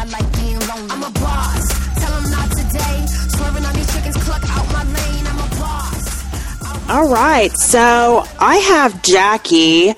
I 0.00 0.04
like 0.04 0.32
being 0.36 0.58
lonely. 0.60 0.90
I'm 0.92 1.02
a 1.02 1.10
boss. 1.10 1.68
Tell 2.00 2.22
them 2.22 2.30
not 2.30 2.50
today. 2.52 3.06
Swerving 3.36 3.64
on 3.66 3.74
these 3.74 3.94
chickens, 3.94 4.16
cluck 4.24 4.42
out 4.48 4.66
my 4.72 4.82
lane. 4.82 5.26
I'm 5.26 5.38
a 5.38 5.60
boss. 5.60 6.88
All 6.88 7.08
right. 7.10 7.52
So 7.52 8.24
I 8.38 8.56
have 8.56 9.02
Jackie 9.02 9.92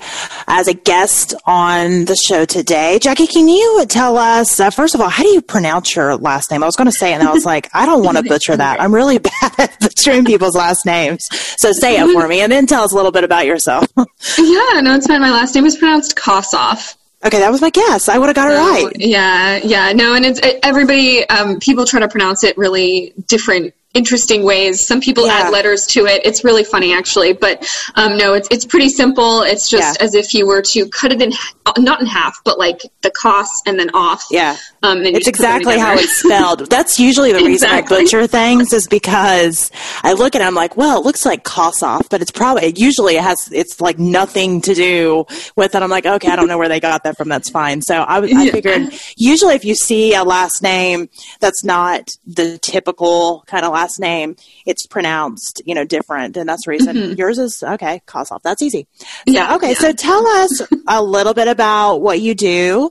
as 0.45 0.67
a 0.67 0.73
guest 0.73 1.35
on 1.45 2.03
the 2.03 2.17
show 2.17 2.43
today. 2.43 2.99
Jackie, 3.01 3.27
can 3.27 3.47
you 3.47 3.85
tell 3.87 4.17
us, 4.17 4.59
uh, 4.59 4.71
first 4.71 4.93
of 4.93 4.99
all, 4.99 5.07
how 5.07 5.23
do 5.23 5.29
you 5.29 5.41
pronounce 5.41 5.95
your 5.95 6.17
last 6.17 6.51
name? 6.51 6.63
I 6.63 6.65
was 6.65 6.75
going 6.75 6.91
to 6.91 6.91
say 6.91 7.13
it 7.13 7.19
and 7.19 7.23
I 7.25 7.31
was 7.31 7.45
like, 7.45 7.69
I 7.73 7.85
don't 7.85 8.03
want 8.03 8.17
to 8.17 8.23
butcher 8.23 8.57
that. 8.57 8.81
I'm 8.81 8.93
really 8.93 9.19
bad 9.41 9.53
at 9.57 9.79
butchering 9.79 10.25
people's 10.25 10.57
last 10.57 10.85
names. 10.85 11.25
So 11.31 11.71
say 11.71 11.95
it 11.95 12.11
for 12.11 12.27
me 12.27 12.41
and 12.41 12.51
then 12.51 12.67
tell 12.67 12.83
us 12.83 12.91
a 12.91 12.95
little 12.97 13.13
bit 13.13 13.23
about 13.23 13.45
yourself. 13.45 13.87
Yeah, 14.37 14.81
no, 14.81 14.95
it's 14.95 15.07
fine. 15.07 15.21
My 15.21 15.31
last 15.31 15.53
name 15.53 15.65
is 15.65 15.77
pronounced 15.77 16.15
Kossoff. 16.15 16.95
Okay, 17.25 17.39
that 17.39 17.51
was 17.51 17.61
my 17.61 17.69
guess. 17.69 18.09
I 18.09 18.17
would 18.17 18.27
have 18.27 18.35
got 18.35 18.51
it 18.51 18.55
right. 18.55 18.91
Yeah, 18.99 19.57
yeah, 19.63 19.93
no, 19.93 20.13
and 20.13 20.25
it's 20.25 20.41
everybody. 20.61 21.27
Um, 21.29 21.59
people 21.59 21.85
try 21.85 22.01
to 22.01 22.09
pronounce 22.09 22.43
it 22.43 22.57
really 22.57 23.13
different 23.27 23.73
interesting 23.93 24.43
ways. 24.43 24.85
Some 24.85 25.01
people 25.01 25.25
Yeah. 25.27 25.33
add 25.43 25.51
letters 25.51 25.85
to 25.87 26.05
it. 26.05 26.21
It's 26.25 26.43
really 26.43 26.63
funny, 26.63 26.93
actually. 26.93 27.33
But 27.33 27.65
um, 27.95 28.17
no, 28.17 28.33
it's 28.33 28.47
it's 28.49 28.65
pretty 28.65 28.89
simple. 28.89 29.41
It's 29.43 29.69
just 29.69 29.97
Yeah. 29.99 30.05
as 30.05 30.15
if 30.15 30.33
you 30.33 30.47
were 30.47 30.61
to 30.63 30.87
cut 30.89 31.11
it 31.13 31.21
in, 31.21 31.33
not 31.77 32.01
in 32.01 32.07
half, 32.07 32.39
but 32.43 32.57
like 32.57 32.81
the 33.01 33.11
cost 33.11 33.67
and 33.67 33.79
then 33.79 33.89
off. 33.93 34.25
Yeah. 34.31 34.57
Um, 34.81 34.97
and 34.99 35.15
It's 35.15 35.27
exactly 35.27 35.77
how 35.77 35.93
it's 35.93 36.17
spelled. 36.23 36.69
That's 36.69 36.99
usually 36.99 37.31
the 37.31 37.37
reason 37.39 37.69
Exactly. 37.69 37.97
I 37.97 37.99
butcher 38.01 38.27
things 38.27 38.73
is 38.73 38.87
because 38.87 39.71
I 40.03 40.13
look 40.13 40.35
at 40.35 40.41
it, 40.41 40.45
I'm 40.45 40.55
like, 40.55 40.75
well, 40.75 40.99
it 40.99 41.05
looks 41.05 41.25
like 41.25 41.43
cost 41.43 41.83
off, 41.83 42.09
but 42.09 42.21
it's 42.21 42.31
probably, 42.31 42.63
it 42.65 42.79
usually 42.79 43.15
it 43.15 43.23
has, 43.23 43.49
it's 43.51 43.79
like 43.79 43.99
nothing 43.99 44.61
to 44.61 44.73
do 44.73 45.25
with 45.55 45.75
it. 45.75 45.81
I'm 45.83 45.89
like, 45.89 46.05
okay, 46.05 46.29
I 46.29 46.35
don't 46.35 46.47
know 46.47 46.57
where 46.57 46.67
they 46.69 46.79
got 46.79 47.03
that 47.03 47.15
from. 47.17 47.29
That's 47.29 47.49
fine. 47.49 47.81
So 47.81 47.95
I, 47.95 48.19
was- 48.19 48.33
I 48.33 48.43
Yeah. 48.45 48.51
figured 48.51 48.93
usually 49.17 49.55
if 49.55 49.63
you 49.65 49.75
see 49.75 50.13
a 50.15 50.23
last 50.23 50.63
name 50.63 51.09
that's 51.39 51.63
not 51.63 52.09
the 52.25 52.57
typical 52.57 53.43
kind 53.47 53.63
of 53.65 53.71
last 53.71 53.82
name, 53.99 54.35
it's 54.65 54.85
pronounced, 54.87 55.61
you 55.65 55.75
know, 55.75 55.83
different. 55.85 56.37
And 56.37 56.47
that's 56.47 56.65
the 56.65 56.71
reason 56.71 57.17
yours 57.17 57.37
is, 57.37 57.63
okay, 57.63 58.01
Kossoff. 58.07 58.41
That's 58.43 58.61
easy. 58.61 58.87
So, 58.97 59.05
Yeah, 59.27 59.55
okay. 59.55 59.69
yeah. 59.69 59.75
So 59.75 59.93
tell 59.93 60.25
us 60.25 60.61
a 60.87 61.03
little 61.03 61.33
bit 61.33 61.47
about 61.47 61.97
what 61.97 62.19
you 62.21 62.35
do. 62.35 62.89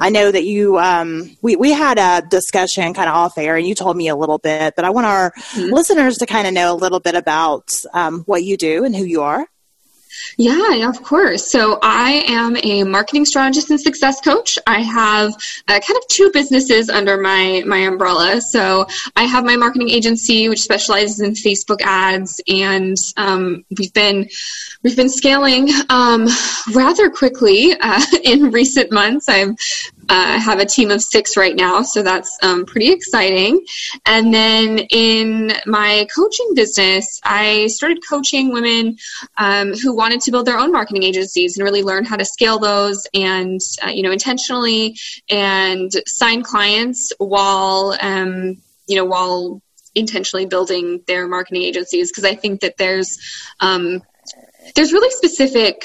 I 0.00 0.10
know 0.10 0.30
that 0.30 0.44
you, 0.44 0.78
um, 0.78 1.36
we, 1.42 1.56
we 1.56 1.72
had 1.72 1.98
a 1.98 2.26
discussion 2.26 2.94
kind 2.94 3.08
of 3.08 3.14
off 3.14 3.36
air 3.38 3.56
and 3.56 3.66
you 3.66 3.74
told 3.74 3.96
me 3.96 4.08
a 4.08 4.16
little 4.16 4.38
bit, 4.38 4.74
but 4.76 4.84
I 4.84 4.90
want 4.90 5.06
our 5.06 5.32
listeners 5.56 6.18
to 6.18 6.26
kind 6.26 6.46
of 6.46 6.54
know 6.54 6.72
a 6.72 6.76
little 6.76 7.00
bit 7.00 7.14
about 7.14 7.68
um, 7.92 8.20
what 8.20 8.44
you 8.44 8.56
do 8.56 8.84
and 8.84 8.94
who 8.94 9.04
you 9.04 9.22
are. 9.22 9.46
Yeah, 10.36 10.72
yeah, 10.72 10.88
of 10.88 11.02
course. 11.02 11.50
So 11.50 11.78
I 11.82 12.24
am 12.28 12.56
a 12.62 12.84
marketing 12.84 13.24
strategist 13.24 13.70
and 13.70 13.80
success 13.80 14.20
coach. 14.20 14.58
I 14.66 14.80
have 14.82 15.32
uh, 15.66 15.80
kind 15.80 15.96
of 15.96 16.06
two 16.08 16.30
businesses 16.32 16.88
under 16.90 17.16
my 17.16 17.62
my 17.66 17.78
umbrella. 17.78 18.40
So 18.40 18.86
I 19.16 19.24
have 19.24 19.44
my 19.44 19.56
marketing 19.56 19.90
agency, 19.90 20.48
which 20.48 20.60
specializes 20.60 21.20
in 21.20 21.32
Facebook 21.32 21.80
ads, 21.82 22.40
and 22.48 22.96
um, 23.16 23.64
we've 23.76 23.92
been 23.92 24.28
we've 24.82 24.96
been 24.96 25.08
scaling 25.08 25.68
um, 25.88 26.28
rather 26.74 27.10
quickly 27.10 27.74
uh, 27.80 28.02
in 28.24 28.50
recent 28.50 28.92
months. 28.92 29.28
I'm 29.28 29.56
uh, 30.10 30.40
have 30.40 30.58
a 30.58 30.64
team 30.64 30.90
of 30.90 31.02
six 31.02 31.36
right 31.36 31.54
now, 31.54 31.82
so 31.82 32.02
that's 32.02 32.38
um, 32.42 32.64
pretty 32.64 32.90
exciting. 32.90 33.62
And 34.06 34.32
then 34.32 34.78
in 34.90 35.52
my 35.66 36.06
coaching 36.14 36.52
business, 36.54 37.20
I 37.22 37.66
started 37.66 38.02
coaching 38.08 38.50
women 38.50 38.96
um, 39.36 39.74
who 39.74 39.94
wanted 39.94 40.22
to 40.22 40.30
build 40.30 40.46
their 40.46 40.58
own 40.58 40.72
marketing 40.72 41.02
agencies 41.02 41.58
and 41.58 41.64
really 41.64 41.82
learn 41.82 42.06
how 42.06 42.16
to 42.16 42.24
scale 42.24 42.58
those 42.58 43.06
and 43.12 43.60
uh, 43.84 43.90
you 43.90 44.02
know 44.02 44.12
intentionally 44.12 44.96
and 45.28 45.92
sign 46.06 46.42
clients 46.42 47.12
while 47.18 47.94
um, 48.00 48.62
you 48.86 48.96
know 48.96 49.04
while 49.04 49.60
intentionally 49.94 50.46
building 50.46 51.02
their 51.06 51.26
marketing 51.26 51.62
agencies 51.62 52.10
because 52.10 52.24
I 52.24 52.34
think 52.34 52.60
that 52.60 52.76
there's 52.76 53.18
um, 53.60 54.02
there's 54.74 54.92
really 54.92 55.10
specific 55.10 55.84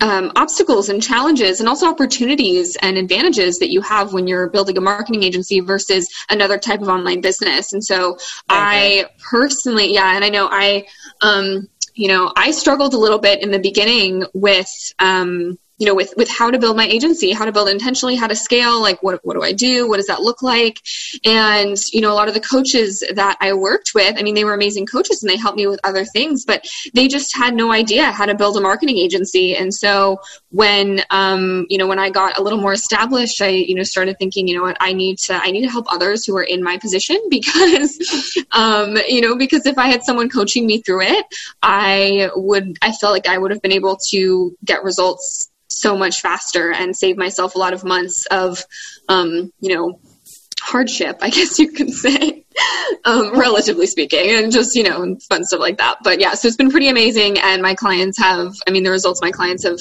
um, 0.00 0.30
obstacles 0.36 0.88
and 0.88 1.02
challenges 1.02 1.60
and 1.60 1.68
also 1.68 1.88
opportunities 1.88 2.76
and 2.76 2.96
advantages 2.96 3.58
that 3.58 3.70
you 3.70 3.80
have 3.80 4.12
when 4.12 4.28
you're 4.28 4.48
building 4.48 4.78
a 4.78 4.80
marketing 4.80 5.24
agency 5.24 5.60
versus 5.60 6.08
another 6.30 6.58
type 6.58 6.80
of 6.80 6.88
online 6.88 7.20
business. 7.20 7.72
And 7.72 7.84
so 7.84 8.18
i 8.48 9.06
personally 9.30 9.92
yeah 9.92 10.14
and 10.14 10.24
i 10.24 10.28
know 10.28 10.48
i 10.50 10.86
um, 11.20 11.68
you 11.94 12.08
know 12.08 12.32
i 12.36 12.50
struggled 12.50 12.94
a 12.94 12.98
little 12.98 13.18
bit 13.18 13.42
in 13.42 13.50
the 13.50 13.58
beginning 13.58 14.24
with 14.34 14.70
um, 14.98 15.58
you 15.78 15.86
know 15.86 15.94
with 15.94 16.12
with 16.16 16.28
how 16.28 16.50
to 16.50 16.58
build 16.58 16.76
my 16.76 16.86
agency 16.86 17.32
how 17.32 17.44
to 17.44 17.52
build 17.52 17.68
intentionally 17.68 18.16
how 18.16 18.26
to 18.26 18.36
scale 18.36 18.80
like 18.80 19.02
what, 19.02 19.20
what 19.24 19.34
do 19.34 19.42
i 19.42 19.52
do? 19.52 19.88
What 19.88 19.96
does 19.96 20.06
that 20.06 20.22
look 20.22 20.42
like? 20.42 20.80
And 21.24 21.76
you 21.92 22.00
know 22.00 22.12
a 22.12 22.14
lot 22.14 22.28
of 22.28 22.34
the 22.34 22.40
coaches 22.40 23.02
that 23.14 23.36
i 23.40 23.52
worked 23.52 23.92
with 23.94 24.18
i 24.18 24.22
mean 24.22 24.34
they 24.34 24.44
were 24.44 24.54
amazing 24.54 24.86
coaches 24.86 25.22
and 25.22 25.30
they 25.30 25.36
helped 25.36 25.56
me 25.56 25.66
with 25.66 25.80
other 25.84 26.04
things 26.04 26.44
but 26.44 26.68
they 26.94 27.08
just 27.08 27.36
had 27.36 27.54
no 27.54 27.72
idea 27.72 28.10
how 28.10 28.26
to 28.26 28.34
build 28.34 28.56
a 28.56 28.60
marketing 28.60 28.98
agency. 28.98 29.56
And 29.56 29.72
so 29.72 30.20
when 30.50 31.02
um, 31.10 31.66
you 31.68 31.78
know 31.78 31.86
when 31.86 31.98
i 31.98 32.08
got 32.08 32.38
a 32.38 32.42
little 32.42 32.60
more 32.60 32.72
established 32.72 33.42
i 33.42 33.48
you 33.48 33.74
know 33.74 33.82
started 33.82 34.18
thinking 34.18 34.48
you 34.48 34.56
know 34.56 34.62
what 34.62 34.76
i 34.80 34.92
need 34.92 35.18
to 35.18 35.34
i 35.34 35.50
need 35.50 35.62
to 35.62 35.70
help 35.70 35.86
others 35.92 36.24
who 36.24 36.36
are 36.36 36.42
in 36.42 36.62
my 36.62 36.78
position 36.78 37.20
because 37.30 38.46
um, 38.52 38.96
you 39.06 39.20
know 39.20 39.36
because 39.36 39.66
if 39.66 39.76
i 39.78 39.88
had 39.88 40.02
someone 40.02 40.28
coaching 40.28 40.66
me 40.66 40.80
through 40.80 41.02
it 41.02 41.26
i 41.62 42.30
would 42.34 42.78
i 42.80 42.92
felt 42.92 43.12
like 43.12 43.28
i 43.28 43.36
would 43.36 43.50
have 43.50 43.60
been 43.60 43.72
able 43.72 43.96
to 43.96 44.56
get 44.64 44.82
results 44.82 45.47
so 45.68 45.96
much 45.96 46.20
faster 46.20 46.72
and 46.72 46.96
save 46.96 47.16
myself 47.16 47.54
a 47.54 47.58
lot 47.58 47.72
of 47.72 47.84
months 47.84 48.26
of 48.26 48.64
um, 49.08 49.52
you 49.60 49.74
know 49.74 50.00
hardship 50.60 51.18
i 51.22 51.30
guess 51.36 51.58
you 51.58 51.70
could 51.70 51.90
say 51.90 52.44
um, 53.04 53.38
relatively 53.38 53.86
speaking 53.86 54.30
and 54.30 54.52
just 54.52 54.74
you 54.74 54.82
know 54.82 55.16
fun 55.28 55.44
stuff 55.44 55.60
like 55.60 55.78
that. 55.78 55.98
But 56.02 56.20
yeah 56.20 56.34
so 56.34 56.48
it's 56.48 56.56
been 56.56 56.70
pretty 56.70 56.88
amazing 56.88 57.38
and 57.38 57.62
my 57.62 57.74
clients 57.74 58.18
have 58.18 58.54
i 58.66 58.70
mean 58.70 58.82
the 58.82 58.90
results 58.90 59.22
my 59.22 59.30
clients 59.30 59.64
have 59.64 59.78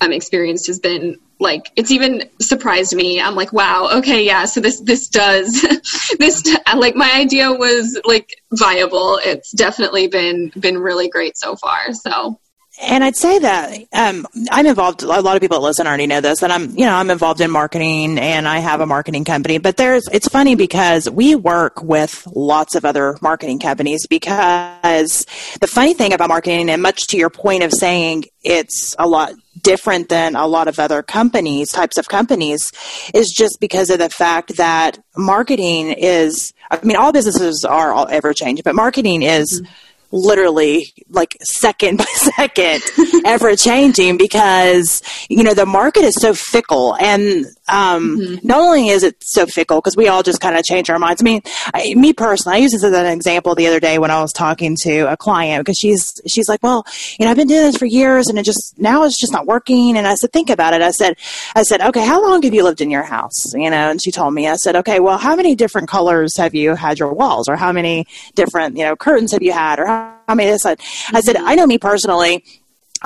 um, 0.00 0.12
experienced 0.12 0.66
has 0.66 0.80
been 0.80 1.18
like 1.40 1.70
it's 1.76 1.90
even 1.90 2.22
surprised 2.40 2.94
me. 2.94 3.20
I'm 3.20 3.34
like 3.34 3.52
wow 3.52 3.98
okay 3.98 4.24
yeah 4.24 4.44
so 4.44 4.60
this 4.60 4.80
this 4.80 5.08
does 5.08 5.62
this 6.18 6.56
like 6.76 6.94
my 6.94 7.12
idea 7.14 7.52
was 7.52 8.00
like 8.04 8.30
viable. 8.52 9.18
It's 9.22 9.50
definitely 9.52 10.08
been 10.08 10.52
been 10.58 10.78
really 10.78 11.08
great 11.08 11.36
so 11.36 11.56
far 11.56 11.92
so 11.92 12.38
And 12.82 13.04
I'd 13.04 13.16
say 13.16 13.38
that 13.38 13.78
um, 13.92 14.26
I'm 14.50 14.66
involved. 14.66 15.04
A 15.04 15.06
lot 15.06 15.36
of 15.36 15.40
people 15.40 15.58
that 15.60 15.64
listen 15.64 15.86
already 15.86 16.08
know 16.08 16.20
this, 16.20 16.42
and 16.42 16.52
I'm, 16.52 16.70
you 16.70 16.84
know, 16.84 16.94
I'm 16.94 17.08
involved 17.08 17.40
in 17.40 17.50
marketing, 17.50 18.18
and 18.18 18.48
I 18.48 18.58
have 18.58 18.80
a 18.80 18.86
marketing 18.86 19.24
company. 19.24 19.58
But 19.58 19.76
there's, 19.76 20.02
it's 20.12 20.26
funny 20.26 20.56
because 20.56 21.08
we 21.08 21.36
work 21.36 21.82
with 21.82 22.26
lots 22.34 22.74
of 22.74 22.84
other 22.84 23.16
marketing 23.22 23.60
companies. 23.60 24.08
Because 24.08 25.24
the 25.60 25.68
funny 25.68 25.94
thing 25.94 26.12
about 26.12 26.28
marketing, 26.28 26.68
and 26.68 26.82
much 26.82 27.06
to 27.08 27.16
your 27.16 27.30
point 27.30 27.62
of 27.62 27.72
saying 27.72 28.24
it's 28.42 28.96
a 28.98 29.06
lot 29.06 29.34
different 29.62 30.08
than 30.08 30.34
a 30.34 30.46
lot 30.48 30.66
of 30.66 30.80
other 30.80 31.00
companies, 31.00 31.70
types 31.70 31.96
of 31.96 32.08
companies, 32.08 32.72
is 33.14 33.30
just 33.30 33.60
because 33.60 33.88
of 33.88 34.00
the 34.00 34.10
fact 34.10 34.56
that 34.56 34.98
marketing 35.16 35.92
is. 35.92 36.52
I 36.72 36.84
mean, 36.84 36.96
all 36.96 37.12
businesses 37.12 37.64
are 37.64 38.10
ever 38.10 38.32
changing, 38.32 38.62
but 38.64 38.74
marketing 38.74 39.22
is 39.22 39.62
literally 40.10 40.92
like 41.08 41.36
second 41.42 41.98
by 41.98 42.04
second 42.04 42.82
ever 43.24 43.56
changing 43.56 44.16
because 44.16 45.02
you 45.28 45.42
know 45.42 45.54
the 45.54 45.66
market 45.66 46.04
is 46.04 46.14
so 46.20 46.34
fickle. 46.34 46.94
And 46.96 47.46
um, 47.68 48.38
not 48.42 48.60
only 48.60 48.88
is 48.88 49.02
it 49.02 49.16
so 49.20 49.46
fickle 49.46 49.78
because 49.80 49.96
we 49.96 50.08
all 50.08 50.22
just 50.22 50.40
kind 50.40 50.56
of 50.56 50.64
change 50.64 50.90
our 50.90 50.98
minds. 50.98 51.22
I 51.22 51.24
mean 51.24 51.40
I, 51.72 51.94
me 51.94 52.12
personally 52.12 52.56
i 52.56 52.60
used 52.60 52.74
this 52.74 52.84
as 52.84 52.92
an 52.92 53.06
example 53.06 53.54
the 53.54 53.66
other 53.66 53.80
day 53.80 53.98
when 53.98 54.10
i 54.10 54.20
was 54.20 54.32
talking 54.32 54.76
to 54.82 55.10
a 55.10 55.16
client 55.16 55.64
because 55.64 55.78
she's 55.78 56.12
she's 56.26 56.48
like 56.48 56.62
well 56.62 56.84
you 57.18 57.24
know 57.24 57.30
i've 57.30 57.36
been 57.36 57.48
doing 57.48 57.62
this 57.62 57.76
for 57.76 57.86
years 57.86 58.28
and 58.28 58.38
it 58.38 58.44
just 58.44 58.78
now 58.78 59.04
it's 59.04 59.18
just 59.18 59.32
not 59.32 59.46
working. 59.46 59.96
And 59.96 60.06
i 60.06 60.14
said 60.14 60.32
think 60.32 60.50
about 60.50 60.74
it. 60.74 60.82
I 60.82 60.90
said 60.90 61.16
i 61.54 61.62
said 61.62 61.80
okay 61.80 62.04
how 62.04 62.22
long 62.22 62.42
have 62.42 62.52
you 62.52 62.64
lived 62.64 62.80
in 62.80 62.90
your 62.90 63.02
house? 63.02 63.54
You 63.54 63.70
know 63.70 63.90
and 63.90 64.02
she 64.02 64.10
told 64.10 64.34
me 64.34 64.48
i 64.48 64.56
said 64.56 64.76
okay 64.76 65.00
well 65.00 65.18
how 65.18 65.36
many 65.36 65.54
different 65.54 65.88
colors 65.88 66.36
have 66.36 66.54
you 66.54 66.74
had 66.74 66.98
your 66.98 67.12
walls? 67.12 67.48
Or 67.48 67.56
how 67.56 67.72
many 67.72 68.06
different 68.34 68.76
you 68.76 68.84
know 68.84 68.96
curtains 68.96 69.32
have 69.32 69.42
you 69.42 69.52
had? 69.52 69.78
Or 69.78 69.86
how, 69.86 70.16
how 70.28 70.34
many? 70.34 70.50
This 70.50 70.66
I, 70.66 70.76
I 71.12 71.20
said 71.20 71.36
i 71.36 71.54
know 71.54 71.66
me 71.66 71.78
personally 71.78 72.44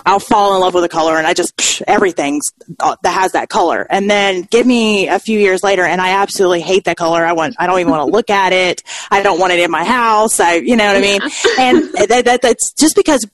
I'll 0.07 0.21
fall 0.21 0.55
in 0.55 0.61
love 0.61 0.75
with 0.75 0.85
a 0.85 0.89
color 0.89 1.17
and 1.17 1.27
I 1.27 1.35
just 1.35 1.57
psh, 1.57 1.83
everything's 1.87 2.53
uh, 2.81 2.97
that 3.03 3.13
has 3.13 3.33
that 3.33 3.49
color. 3.49 3.87
And 3.89 4.11
then 4.11 4.43
give 4.43 4.67
me 4.67 5.09
a 5.09 5.19
few 5.19 5.39
years 5.39 5.63
later 5.63 5.85
and 5.85 6.01
I 6.01 6.11
absolutely 6.11 6.61
hate 6.61 6.85
that 6.85 6.97
color. 6.97 7.25
I 7.25 7.33
want 7.33 7.57
I 7.59 7.67
don't 7.67 7.81
even 7.81 7.91
want 7.91 8.09
to 8.09 8.13
look 8.17 8.31
at 8.31 8.53
it. 8.53 8.83
I 9.11 9.23
don't 9.23 9.39
want 9.39 9.53
it 9.53 9.61
in 9.61 9.71
my 9.71 9.85
house. 9.85 10.41
I 10.41 10.55
you 10.55 10.77
know 10.77 10.87
what 10.87 10.97
I 10.97 11.01
mean? 11.01 11.21
And 11.59 11.93
that, 12.09 12.25
that 12.25 12.43
that's 12.43 12.73
just 12.79 12.97
because 12.97 13.27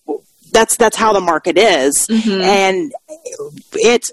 that's 0.52 0.76
that's 0.76 0.96
how 0.96 1.12
the 1.12 1.20
market 1.20 1.58
is. 1.58 2.06
And 2.08 2.92
it 3.74 4.10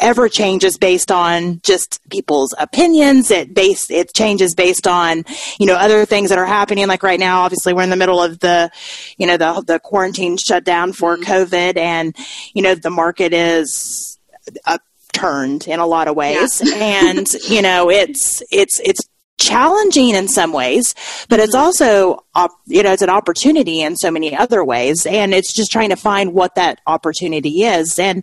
ever 0.00 0.28
changes 0.28 0.78
based 0.78 1.10
on 1.10 1.60
just 1.64 2.00
people's 2.10 2.54
opinions. 2.58 3.30
It 3.30 3.54
base 3.54 3.90
it 3.90 4.12
changes 4.14 4.54
based 4.54 4.86
on 4.86 5.24
you 5.58 5.66
know 5.66 5.74
other 5.74 6.04
things 6.04 6.30
that 6.30 6.38
are 6.38 6.46
happening. 6.46 6.86
Like 6.88 7.02
right 7.02 7.20
now, 7.20 7.42
obviously 7.42 7.72
we're 7.72 7.82
in 7.82 7.90
the 7.90 7.96
middle 7.96 8.22
of 8.22 8.40
the 8.40 8.70
you 9.16 9.26
know 9.26 9.36
the 9.36 9.62
the 9.66 9.78
quarantine 9.80 10.36
shutdown 10.36 10.92
for 10.92 11.16
mm-hmm. 11.16 11.30
COVID, 11.30 11.76
and 11.76 12.14
you 12.54 12.62
know 12.62 12.74
the 12.74 12.90
market 12.90 13.32
is. 13.32 14.18
upturned 14.64 15.66
in 15.66 15.80
a 15.80 15.86
lot 15.86 16.08
of 16.08 16.16
ways, 16.16 16.62
yeah. 16.64 16.74
and 17.10 17.32
you 17.48 17.62
know, 17.62 17.90
it's 17.90 18.42
it's 18.50 18.80
it's 18.80 19.00
challenging 19.40 20.10
in 20.14 20.28
some 20.28 20.52
ways, 20.52 20.94
but 21.28 21.40
it's 21.40 21.56
mm-hmm. 21.56 21.64
also, 21.64 22.24
you 22.66 22.82
know, 22.82 22.92
it's 22.92 23.02
an 23.02 23.10
opportunity 23.10 23.80
in 23.80 23.96
so 23.96 24.10
many 24.10 24.36
other 24.36 24.62
ways. 24.62 25.06
And 25.06 25.34
it's 25.34 25.52
just 25.52 25.72
trying 25.72 25.88
to 25.88 25.96
find 25.96 26.32
what 26.32 26.54
that 26.54 26.80
opportunity 26.86 27.62
is. 27.62 27.98
And, 27.98 28.22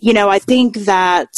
you 0.00 0.14
know, 0.14 0.30
I 0.30 0.38
think 0.38 0.76
that, 0.78 1.28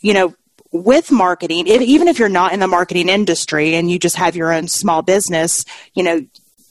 you 0.00 0.14
know, 0.14 0.34
with 0.72 1.12
marketing, 1.12 1.66
if, 1.66 1.82
even 1.82 2.08
if 2.08 2.18
you're 2.18 2.30
not 2.30 2.54
in 2.54 2.60
the 2.60 2.66
marketing 2.66 3.08
industry 3.10 3.74
and 3.74 3.90
you 3.90 3.98
just 3.98 4.16
have 4.16 4.34
your 4.34 4.52
own 4.52 4.66
small 4.68 5.02
business, 5.02 5.64
you 5.94 6.02
know, 6.02 6.22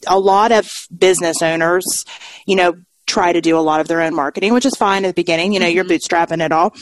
a 0.08 0.18
lot 0.18 0.50
of 0.50 0.68
business 0.96 1.40
owners, 1.40 2.04
you 2.44 2.56
know, 2.56 2.74
try 3.06 3.32
to 3.32 3.40
do 3.40 3.56
a 3.56 3.60
lot 3.60 3.80
of 3.80 3.86
their 3.86 4.00
own 4.00 4.14
marketing, 4.14 4.52
which 4.52 4.66
is 4.66 4.74
fine 4.74 5.04
at 5.04 5.08
the 5.08 5.14
beginning. 5.14 5.52
You 5.52 5.60
know, 5.60 5.66
mm-hmm. 5.66 5.76
you're 5.76 5.84
bootstrapping 5.84 6.44
it 6.44 6.50
all 6.50 6.74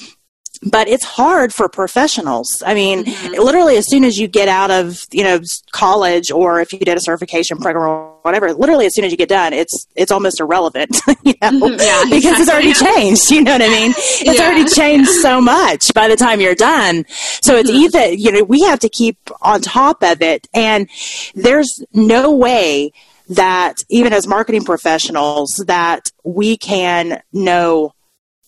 but 0.62 0.88
it's 0.88 1.04
hard 1.04 1.54
for 1.54 1.68
professionals. 1.68 2.62
I 2.64 2.74
mean, 2.74 3.04
mm-hmm. 3.04 3.42
literally, 3.42 3.76
as 3.76 3.88
soon 3.88 4.04
as 4.04 4.18
you 4.18 4.28
get 4.28 4.48
out 4.48 4.70
of 4.70 5.04
you 5.10 5.24
know 5.24 5.40
college, 5.72 6.30
or 6.30 6.60
if 6.60 6.72
you 6.72 6.78
did 6.80 6.96
a 6.96 7.00
certification 7.00 7.58
program 7.58 7.84
or 7.84 8.18
whatever, 8.22 8.52
literally 8.52 8.86
as 8.86 8.94
soon 8.94 9.04
as 9.04 9.10
you 9.10 9.16
get 9.16 9.28
done, 9.28 9.52
it's 9.52 9.86
it's 9.96 10.12
almost 10.12 10.40
irrelevant, 10.40 11.00
you 11.24 11.34
know, 11.40 11.50
mm-hmm. 11.50 11.80
yeah, 11.80 12.04
because 12.10 12.40
it's 12.40 12.50
already 12.50 12.74
changed. 12.74 13.30
You 13.30 13.42
know 13.42 13.52
what 13.52 13.62
I 13.62 13.68
mean? 13.68 13.94
It's 14.22 14.38
yeah. 14.38 14.46
already 14.46 14.68
changed 14.68 15.10
so 15.10 15.40
much 15.40 15.94
by 15.94 16.06
the 16.06 16.16
time 16.16 16.40
you're 16.40 16.54
done. 16.54 17.06
So 17.42 17.56
it's 17.56 17.70
mm-hmm. 17.70 17.96
either 17.96 18.12
you 18.12 18.32
know 18.32 18.44
we 18.44 18.60
have 18.62 18.80
to 18.80 18.88
keep 18.88 19.16
on 19.40 19.62
top 19.62 20.02
of 20.02 20.20
it, 20.20 20.46
and 20.52 20.88
there's 21.34 21.82
no 21.94 22.34
way 22.34 22.92
that 23.30 23.76
even 23.88 24.12
as 24.12 24.26
marketing 24.26 24.64
professionals 24.64 25.62
that 25.66 26.10
we 26.24 26.56
can 26.58 27.22
know 27.32 27.94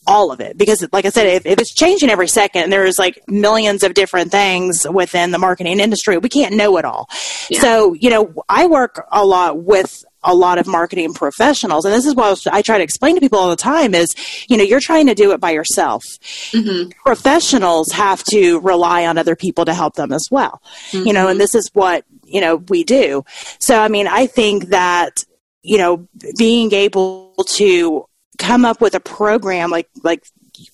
all 0.06 0.32
of 0.32 0.40
it 0.40 0.58
because 0.58 0.86
like 0.92 1.04
i 1.04 1.10
said 1.10 1.26
if, 1.26 1.46
if 1.46 1.58
it's 1.60 1.72
changing 1.72 2.10
every 2.10 2.26
second 2.26 2.70
there's 2.70 2.98
like 2.98 3.22
millions 3.28 3.82
of 3.82 3.94
different 3.94 4.30
things 4.30 4.86
within 4.90 5.30
the 5.30 5.38
marketing 5.38 5.78
industry 5.78 6.18
we 6.18 6.28
can't 6.28 6.54
know 6.54 6.76
it 6.76 6.84
all 6.84 7.08
yeah. 7.48 7.60
so 7.60 7.92
you 7.94 8.10
know 8.10 8.32
i 8.48 8.66
work 8.66 9.06
a 9.12 9.24
lot 9.24 9.62
with 9.62 10.04
a 10.24 10.34
lot 10.34 10.58
of 10.58 10.66
marketing 10.66 11.14
professionals 11.14 11.84
and 11.84 11.94
this 11.94 12.06
is 12.06 12.14
what 12.14 12.46
i 12.50 12.62
try 12.62 12.78
to 12.78 12.84
explain 12.84 13.14
to 13.14 13.20
people 13.20 13.38
all 13.38 13.50
the 13.50 13.56
time 13.56 13.94
is 13.94 14.14
you 14.48 14.56
know 14.56 14.64
you're 14.64 14.80
trying 14.80 15.06
to 15.06 15.14
do 15.14 15.32
it 15.32 15.40
by 15.40 15.50
yourself 15.50 16.02
mm-hmm. 16.50 16.90
professionals 17.04 17.90
have 17.92 18.24
to 18.24 18.58
rely 18.60 19.06
on 19.06 19.18
other 19.18 19.36
people 19.36 19.64
to 19.64 19.74
help 19.74 19.94
them 19.94 20.12
as 20.12 20.26
well 20.30 20.60
mm-hmm. 20.90 21.06
you 21.06 21.12
know 21.12 21.28
and 21.28 21.40
this 21.40 21.54
is 21.54 21.70
what 21.74 22.04
you 22.24 22.40
know 22.40 22.56
we 22.68 22.82
do 22.82 23.24
so 23.60 23.80
i 23.80 23.88
mean 23.88 24.08
i 24.08 24.26
think 24.26 24.66
that 24.66 25.18
you 25.62 25.78
know 25.78 26.08
being 26.36 26.72
able 26.72 27.34
to 27.46 28.04
come 28.38 28.64
up 28.64 28.80
with 28.80 28.94
a 28.94 29.00
program 29.00 29.70
like 29.70 29.88
like 30.02 30.24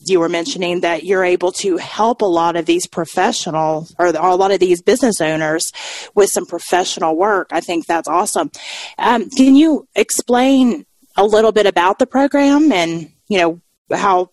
you 0.00 0.20
were 0.20 0.28
mentioning 0.28 0.81
that 0.81 1.05
you're 1.05 1.25
able 1.25 1.52
to 1.52 1.76
help 1.76 2.22
a 2.22 2.26
lot 2.26 2.56
of 2.56 2.66
these 2.66 2.87
professionals 2.87 3.94
or 3.99 4.06
a 4.06 4.34
lot 4.34 4.50
of 4.50 4.60
these 4.60 4.82
business 4.82 5.20
owners 5.20 5.72
with 6.14 6.31
some 6.31 6.46
professional 6.46 7.16
work. 7.16 7.49
I 7.52 7.60
think 7.60 7.87
that's 7.87 8.08
awesome. 8.08 8.50
Um, 8.99 9.31
can 9.31 9.55
you 9.55 9.87
explain 9.94 10.84
a 11.16 11.25
little 11.25 11.52
bit 11.52 11.66
about 11.66 11.99
the 11.99 12.06
program 12.06 12.72
and 12.72 13.12
you 13.28 13.38
know 13.38 13.60
how 13.93 14.31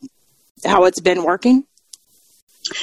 how 0.66 0.86
it's 0.86 1.01
been 1.01 1.24
working? 1.24 1.66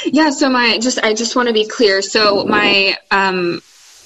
Yeah. 0.04 0.30
So 0.30 0.48
my 0.48 0.78
just 0.78 1.02
I 1.02 1.14
just 1.14 1.34
want 1.34 1.48
to 1.48 1.54
be 1.54 1.66
clear. 1.66 2.02
So 2.02 2.44
my 2.44 2.96
um 3.10 3.60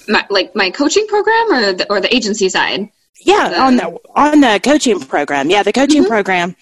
my 0.07 0.25
like 0.29 0.55
my 0.55 0.71
coaching 0.71 1.07
program 1.07 1.53
or 1.53 1.73
the, 1.73 1.87
or 1.89 2.01
the 2.01 2.13
agency 2.13 2.49
side. 2.49 2.89
Yeah, 3.21 3.65
on 3.65 3.75
the 3.75 3.99
on 4.15 4.41
the 4.41 4.59
coaching 4.63 4.99
program. 4.99 5.49
Yeah, 5.49 5.63
the 5.63 5.73
coaching 5.73 6.03
mm-hmm. 6.03 6.09
program. 6.09 6.55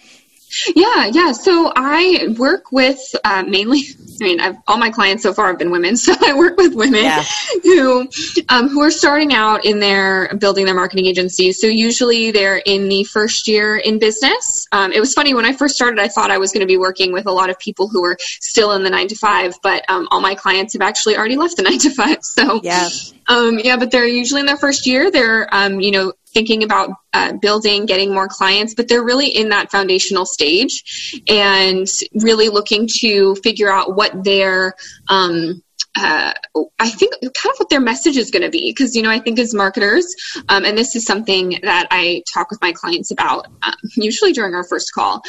Yeah, 0.75 1.07
yeah. 1.11 1.31
So 1.31 1.71
I 1.75 2.33
work 2.37 2.71
with 2.71 2.99
uh, 3.23 3.43
mainly. 3.43 3.81
I 4.21 4.23
mean, 4.23 4.39
I've, 4.39 4.55
all 4.67 4.77
my 4.77 4.89
clients 4.89 5.23
so 5.23 5.33
far 5.33 5.47
have 5.47 5.59
been 5.59 5.71
women, 5.71 5.97
so 5.97 6.13
I 6.19 6.37
work 6.37 6.57
with 6.57 6.73
women 6.75 7.03
yeah. 7.03 7.23
who 7.63 8.07
um, 8.49 8.69
who 8.69 8.81
are 8.81 8.91
starting 8.91 9.33
out 9.33 9.65
in 9.65 9.79
their 9.79 10.33
building 10.35 10.65
their 10.65 10.75
marketing 10.75 11.07
agencies. 11.07 11.59
So 11.59 11.67
usually 11.67 12.31
they're 12.31 12.57
in 12.57 12.87
the 12.87 13.03
first 13.03 13.47
year 13.47 13.75
in 13.75 13.99
business. 13.99 14.67
Um, 14.71 14.91
it 14.91 14.99
was 14.99 15.13
funny 15.13 15.33
when 15.33 15.45
I 15.45 15.53
first 15.53 15.75
started. 15.75 15.99
I 15.99 16.07
thought 16.07 16.31
I 16.31 16.37
was 16.37 16.51
going 16.51 16.61
to 16.61 16.67
be 16.67 16.77
working 16.77 17.11
with 17.11 17.25
a 17.25 17.31
lot 17.31 17.49
of 17.49 17.59
people 17.59 17.87
who 17.87 18.01
were 18.01 18.17
still 18.19 18.71
in 18.73 18.83
the 18.83 18.89
nine 18.89 19.07
to 19.09 19.15
five, 19.15 19.55
but 19.61 19.89
um, 19.89 20.07
all 20.11 20.21
my 20.21 20.35
clients 20.35 20.73
have 20.73 20.81
actually 20.81 21.17
already 21.17 21.35
left 21.35 21.57
the 21.57 21.63
nine 21.69 21.79
to 21.79 21.89
five. 21.89 22.23
So 22.23 22.61
yeah, 22.63 22.87
um, 23.27 23.59
yeah. 23.59 23.77
But 23.77 23.91
they're 23.91 24.07
usually 24.07 24.41
in 24.41 24.45
their 24.45 24.57
first 24.57 24.87
year. 24.87 25.11
They're 25.11 25.53
um, 25.53 25.81
you 25.81 25.91
know 25.91 26.13
thinking 26.35 26.63
about 26.63 26.91
uh, 27.13 27.33
building, 27.33 27.87
getting 27.87 28.13
more 28.13 28.27
clients, 28.27 28.75
but 28.75 28.87
they're 28.87 29.03
really 29.03 29.27
in 29.27 29.49
that 29.49 29.71
foundational 29.71 30.25
stage 30.25 31.21
and 31.27 31.87
really 32.13 32.49
looking 32.49 32.87
to 32.99 33.33
figure 33.35 33.71
out 33.71 33.95
what 33.95 34.23
their 34.23 34.75
um, 35.07 35.63
uh, 35.97 36.33
I 36.77 36.89
think 36.89 37.13
kind 37.21 37.53
of 37.53 37.57
what 37.57 37.69
their 37.69 37.79
message 37.79 38.17
is 38.17 38.29
going 38.29 38.41
to 38.41 38.49
be 38.49 38.69
because 38.69 38.95
you 38.95 39.01
know 39.01 39.09
I 39.09 39.19
think 39.19 39.39
as 39.39 39.53
marketers, 39.53 40.13
um, 40.49 40.65
and 40.65 40.77
this 40.77 40.95
is 40.95 41.05
something 41.05 41.59
that 41.63 41.87
I 41.89 42.21
talk 42.33 42.49
with 42.49 42.61
my 42.61 42.73
clients 42.73 43.11
about 43.11 43.47
um, 43.63 43.73
usually 43.95 44.33
during 44.33 44.53
our 44.53 44.65
first 44.65 44.91
call. 44.93 45.23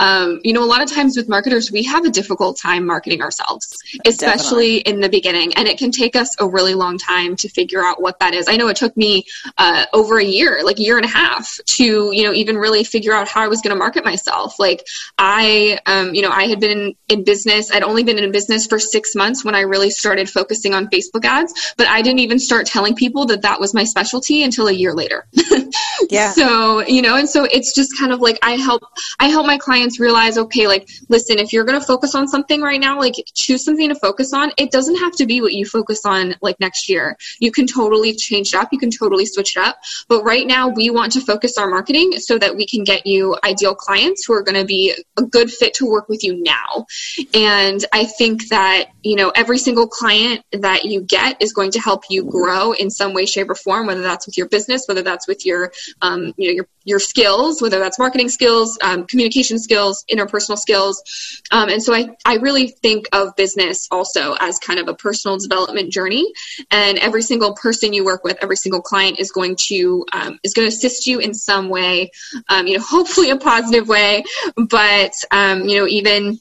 Um, 0.00 0.40
you 0.42 0.52
know, 0.52 0.64
a 0.64 0.66
lot 0.66 0.82
of 0.82 0.90
times 0.90 1.16
with 1.16 1.28
marketers, 1.28 1.70
we 1.70 1.84
have 1.84 2.04
a 2.04 2.10
difficult 2.10 2.58
time 2.58 2.86
marketing 2.86 3.22
ourselves, 3.22 3.78
especially 4.04 4.78
Definitely. 4.78 4.78
in 4.78 5.00
the 5.00 5.08
beginning, 5.08 5.54
and 5.54 5.66
it 5.66 5.78
can 5.78 5.90
take 5.90 6.16
us 6.16 6.36
a 6.40 6.48
really 6.48 6.74
long 6.74 6.98
time 6.98 7.36
to 7.36 7.48
figure 7.48 7.84
out 7.84 8.00
what 8.00 8.18
that 8.20 8.34
is. 8.34 8.48
I 8.48 8.56
know 8.56 8.68
it 8.68 8.76
took 8.76 8.96
me 8.96 9.24
uh, 9.58 9.86
over 9.92 10.18
a 10.18 10.24
year, 10.24 10.60
like 10.64 10.78
a 10.78 10.82
year 10.82 10.96
and 10.96 11.04
a 11.04 11.08
half, 11.08 11.58
to 11.64 12.10
you 12.12 12.24
know 12.24 12.32
even 12.32 12.56
really 12.56 12.84
figure 12.84 13.14
out 13.14 13.28
how 13.28 13.42
I 13.42 13.48
was 13.48 13.62
going 13.62 13.74
to 13.74 13.78
market 13.78 14.04
myself. 14.04 14.58
Like 14.58 14.86
I, 15.18 15.78
um, 15.86 16.14
you 16.14 16.22
know, 16.22 16.30
I 16.30 16.44
had 16.44 16.60
been 16.60 16.78
in, 16.78 16.94
in 17.08 17.24
business. 17.24 17.72
I'd 17.72 17.82
only 17.82 18.04
been 18.04 18.18
in 18.18 18.30
business 18.32 18.66
for 18.66 18.78
six 18.78 19.14
months 19.14 19.44
when 19.44 19.54
I 19.54 19.60
really 19.60 19.90
started 19.90 20.10
started 20.10 20.28
focusing 20.28 20.74
on 20.74 20.88
Facebook 20.88 21.24
ads, 21.24 21.74
but 21.76 21.86
I 21.86 22.02
didn't 22.02 22.18
even 22.18 22.38
start 22.38 22.66
telling 22.66 22.94
people 22.94 23.26
that 23.26 23.42
that 23.42 23.60
was 23.60 23.72
my 23.72 23.84
specialty 23.84 24.42
until 24.42 24.66
a 24.66 24.72
year 24.72 24.92
later. 24.92 25.26
yeah. 26.10 26.32
So, 26.32 26.80
you 26.80 27.00
know, 27.00 27.16
and 27.16 27.28
so 27.28 27.44
it's 27.44 27.74
just 27.74 27.96
kind 27.98 28.12
of 28.12 28.20
like 28.20 28.38
I 28.42 28.52
help 28.52 28.82
I 29.18 29.28
help 29.28 29.46
my 29.46 29.56
clients 29.58 29.89
realize, 29.98 30.38
okay, 30.38 30.66
like 30.66 30.88
listen, 31.08 31.38
if 31.38 31.52
you're 31.52 31.64
going 31.64 31.80
to 31.80 31.86
focus 31.86 32.14
on 32.14 32.28
something 32.28 32.60
right 32.60 32.80
now, 32.80 32.98
like 32.98 33.14
choose 33.34 33.64
something 33.64 33.88
to 33.88 33.94
focus 33.94 34.32
on. 34.32 34.52
It 34.56 34.70
doesn't 34.70 34.96
have 34.96 35.12
to 35.16 35.26
be 35.26 35.40
what 35.40 35.52
you 35.52 35.64
focus 35.64 36.02
on 36.04 36.36
like 36.42 36.60
next 36.60 36.88
year. 36.88 37.16
You 37.40 37.50
can 37.50 37.66
totally 37.66 38.14
change 38.14 38.48
it 38.48 38.54
up, 38.54 38.68
you 38.72 38.78
can 38.78 38.90
totally 38.90 39.26
switch 39.26 39.56
it 39.56 39.62
up, 39.62 39.78
but 40.08 40.22
right 40.22 40.46
now 40.46 40.68
we 40.68 40.90
want 40.90 41.12
to 41.12 41.20
focus 41.20 41.58
our 41.58 41.68
marketing 41.68 42.12
so 42.18 42.38
that 42.38 42.56
we 42.56 42.66
can 42.66 42.84
get 42.84 43.06
you 43.06 43.36
ideal 43.42 43.74
clients 43.74 44.24
who 44.26 44.34
are 44.34 44.42
going 44.42 44.60
to 44.60 44.66
be 44.66 44.94
a 45.16 45.22
good 45.22 45.50
fit 45.50 45.74
to 45.74 45.86
work 45.86 46.08
with 46.08 46.22
you 46.22 46.42
now. 46.42 46.86
And 47.34 47.84
I 47.92 48.04
think 48.04 48.48
that, 48.48 48.90
you 49.02 49.16
know, 49.16 49.30
every 49.30 49.58
single 49.58 49.86
client 49.86 50.44
that 50.52 50.84
you 50.84 51.00
get 51.00 51.40
is 51.40 51.52
going 51.52 51.72
to 51.72 51.80
help 51.80 52.04
you 52.10 52.24
grow 52.24 52.72
in 52.72 52.90
some 52.90 53.14
way, 53.14 53.26
shape, 53.26 53.50
or 53.50 53.54
form, 53.54 53.86
whether 53.86 54.02
that's 54.02 54.26
with 54.26 54.36
your 54.36 54.48
business, 54.48 54.84
whether 54.86 55.02
that's 55.02 55.26
with 55.26 55.46
your, 55.46 55.72
um, 56.02 56.32
you 56.36 56.48
know, 56.48 56.54
your, 56.54 56.66
your 56.84 56.98
skills, 56.98 57.60
whether 57.62 57.78
that's 57.78 57.98
marketing 57.98 58.28
skills, 58.28 58.78
um, 58.82 59.06
communication 59.06 59.58
skills, 59.58 59.79
interpersonal 60.10 60.58
skills. 60.58 61.02
Um, 61.50 61.68
and 61.68 61.82
so 61.82 61.94
I, 61.94 62.10
I 62.24 62.36
really 62.36 62.68
think 62.68 63.08
of 63.12 63.36
business 63.36 63.88
also 63.90 64.34
as 64.38 64.58
kind 64.58 64.78
of 64.78 64.88
a 64.88 64.94
personal 64.94 65.38
development 65.38 65.92
journey. 65.92 66.32
And 66.70 66.98
every 66.98 67.22
single 67.22 67.54
person 67.54 67.92
you 67.92 68.04
work 68.04 68.24
with, 68.24 68.38
every 68.42 68.56
single 68.56 68.82
client 68.82 69.18
is 69.18 69.32
going 69.32 69.56
to, 69.68 70.04
um, 70.12 70.38
is 70.42 70.54
going 70.54 70.68
to 70.68 70.74
assist 70.74 71.06
you 71.06 71.18
in 71.18 71.34
some 71.34 71.68
way, 71.68 72.10
um, 72.48 72.66
you 72.66 72.78
know, 72.78 72.84
hopefully 72.88 73.30
a 73.30 73.36
positive 73.36 73.88
way, 73.88 74.24
but, 74.56 75.12
um, 75.30 75.68
you 75.68 75.78
know, 75.78 75.86
even, 75.86 76.40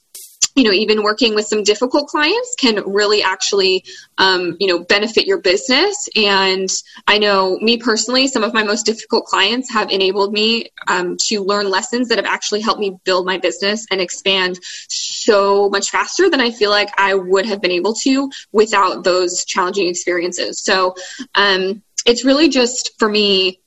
you 0.55 0.63
know, 0.63 0.71
even 0.71 1.03
working 1.03 1.35
with 1.35 1.45
some 1.45 1.63
difficult 1.63 2.07
clients 2.07 2.55
can 2.57 2.83
really 2.85 3.23
actually, 3.23 3.83
um, 4.17 4.57
you 4.59 4.67
know, 4.67 4.79
benefit 4.79 5.25
your 5.25 5.41
business. 5.41 6.09
And 6.15 6.69
I 7.07 7.17
know 7.17 7.57
me 7.59 7.77
personally, 7.77 8.27
some 8.27 8.43
of 8.43 8.53
my 8.53 8.63
most 8.63 8.85
difficult 8.85 9.25
clients 9.25 9.71
have 9.71 9.89
enabled 9.89 10.33
me 10.33 10.69
um, 10.87 11.17
to 11.27 11.41
learn 11.43 11.69
lessons 11.69 12.09
that 12.09 12.17
have 12.17 12.25
actually 12.25 12.61
helped 12.61 12.79
me 12.79 12.97
build 13.03 13.25
my 13.25 13.37
business 13.37 13.85
and 13.91 14.01
expand 14.01 14.59
so 14.63 15.69
much 15.69 15.91
faster 15.91 16.29
than 16.29 16.41
I 16.41 16.51
feel 16.51 16.69
like 16.69 16.89
I 16.97 17.13
would 17.13 17.45
have 17.45 17.61
been 17.61 17.71
able 17.71 17.93
to 18.03 18.29
without 18.51 19.03
those 19.03 19.45
challenging 19.45 19.87
experiences. 19.87 20.63
So, 20.63 20.95
um, 21.35 21.83
it's 22.05 22.25
really 22.25 22.49
just 22.49 22.97
for 22.97 23.09
me 23.09 23.59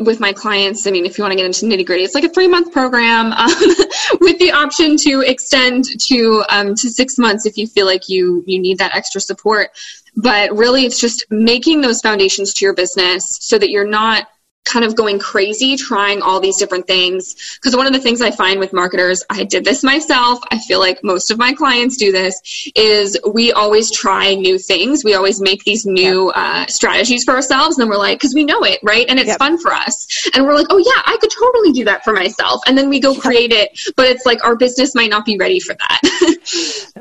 with 0.00 0.18
my 0.18 0.32
clients, 0.32 0.86
I 0.86 0.90
mean, 0.90 1.06
if 1.06 1.16
you 1.16 1.22
want 1.22 1.32
to 1.32 1.36
get 1.36 1.46
into 1.46 1.66
nitty 1.66 1.86
gritty, 1.86 2.02
it's 2.02 2.14
like 2.14 2.24
a 2.24 2.28
three 2.28 2.48
month 2.48 2.72
program 2.72 3.32
um, 3.32 3.48
with 4.20 4.38
the 4.38 4.52
option 4.52 4.96
to 4.98 5.20
extend 5.20 5.84
to 6.06 6.44
um, 6.48 6.74
to 6.74 6.90
six 6.90 7.18
months 7.18 7.46
if 7.46 7.56
you 7.56 7.66
feel 7.66 7.86
like 7.86 8.08
you 8.08 8.42
you 8.46 8.58
need 8.58 8.78
that 8.78 8.94
extra 8.94 9.20
support. 9.20 9.70
But 10.16 10.56
really, 10.56 10.86
it's 10.86 10.98
just 10.98 11.26
making 11.30 11.82
those 11.82 12.00
foundations 12.00 12.54
to 12.54 12.64
your 12.64 12.74
business 12.74 13.38
so 13.40 13.58
that 13.58 13.70
you're 13.70 13.86
not 13.86 14.28
kind 14.66 14.84
of 14.84 14.96
going 14.96 15.18
crazy 15.18 15.76
trying 15.76 16.20
all 16.20 16.40
these 16.40 16.56
different 16.56 16.86
things. 16.86 17.56
Because 17.56 17.76
one 17.76 17.86
of 17.86 17.92
the 17.92 18.00
things 18.00 18.20
i 18.20 18.30
find 18.30 18.60
with 18.60 18.72
marketers 18.72 19.22
i 19.30 19.44
did 19.44 19.64
this 19.64 19.82
myself 19.82 20.40
i 20.50 20.58
feel 20.58 20.80
like 20.80 21.02
most 21.02 21.30
of 21.30 21.38
my 21.38 21.52
clients 21.52 21.96
do 21.96 22.12
this 22.12 22.70
is 22.74 23.18
we 23.32 23.52
always 23.52 23.90
try 23.90 24.34
new 24.34 24.58
things. 24.58 25.04
We 25.04 25.14
always 25.14 25.40
make 25.40 25.64
these 25.64 25.86
new 25.86 26.30
uh, 26.30 26.66
strategies 26.66 27.24
for 27.24 27.34
ourselves 27.34 27.76
and 27.76 27.82
then 27.82 27.88
we're 27.88 27.98
like 27.98 28.18
because 28.18 28.34
we 28.34 28.44
know 28.44 28.62
it 28.62 28.80
right? 28.82 29.06
And 29.08 29.18
it's 29.18 29.28
yep. 29.28 29.38
fun 29.38 29.58
for 29.58 29.72
us. 29.72 30.28
And 30.34 30.44
we're 30.44 30.54
like 30.54 30.66
oh 30.70 30.78
yeah 30.78 31.02
i 31.04 31.16
could 31.20 31.30
totally 31.30 31.72
do 31.72 31.84
that 31.84 32.04
for 32.04 32.12
myself. 32.12 32.60
And 32.66 32.76
then 32.76 32.88
we 32.88 33.00
go 33.00 33.14
create 33.14 33.52
it 33.52 33.78
but 33.96 34.06
it's 34.06 34.26
like 34.26 34.44
our 34.44 34.56
business 34.56 34.94
might 34.94 35.10
not 35.10 35.24
be 35.24 35.36
ready 35.38 35.60
for 35.60 35.74
that. 35.74 36.00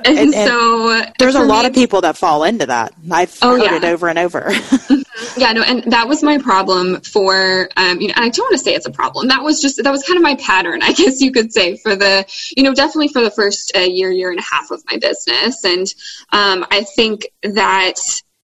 And, 0.06 0.20
and, 0.20 0.34
so 0.34 1.02
there's 1.20 1.36
a 1.36 1.44
lot 1.44 1.64
me, 1.64 1.70
of 1.70 1.74
people 1.74 2.02
that 2.02 2.18
fall 2.18 2.44
into 2.44 2.66
that. 2.66 2.94
I've 3.10 3.36
oh, 3.42 3.52
heard 3.52 3.64
yeah. 3.64 3.78
it 3.78 3.84
over 3.84 4.08
and 4.08 4.20
over. 4.20 4.52
Yeah 5.38 5.54
no 5.54 5.64
and 5.64 5.92
that 5.92 6.08
was 6.08 6.22
my 6.24 6.38
problem 6.38 7.00
for 7.02 7.55
um, 7.78 8.02
you 8.02 8.08
know 8.08 8.14
and 8.16 8.26
i 8.26 8.30
don't 8.30 8.46
want 8.46 8.54
to 8.54 8.64
say 8.64 8.74
it's 8.74 8.86
a 8.86 8.92
problem. 8.92 9.28
That 9.28 9.44
was 9.44 9.62
just 9.62 9.84
that 9.84 9.92
was 9.92 10.04
kind 10.04 10.18
of 10.18 10.24
my 10.24 10.36
pattern 10.36 10.82
i 10.82 10.94
guess 11.00 11.22
you 11.22 11.32
could 11.32 11.52
say 11.52 11.78
for 11.78 11.96
the 11.96 12.26
you 12.56 12.64
know 12.64 12.74
definitely 12.74 13.10
for 13.10 13.22
the 13.22 13.32
first 13.32 13.74
uh, 13.76 13.80
year 13.80 14.12
year 14.12 14.30
and 14.30 14.40
a 14.40 14.44
half 14.44 14.72
of 14.72 14.84
my 14.90 14.98
business. 14.98 15.64
And 15.64 15.88
um, 16.32 16.66
i 16.72 16.84
think 16.84 17.28
that 17.44 18.00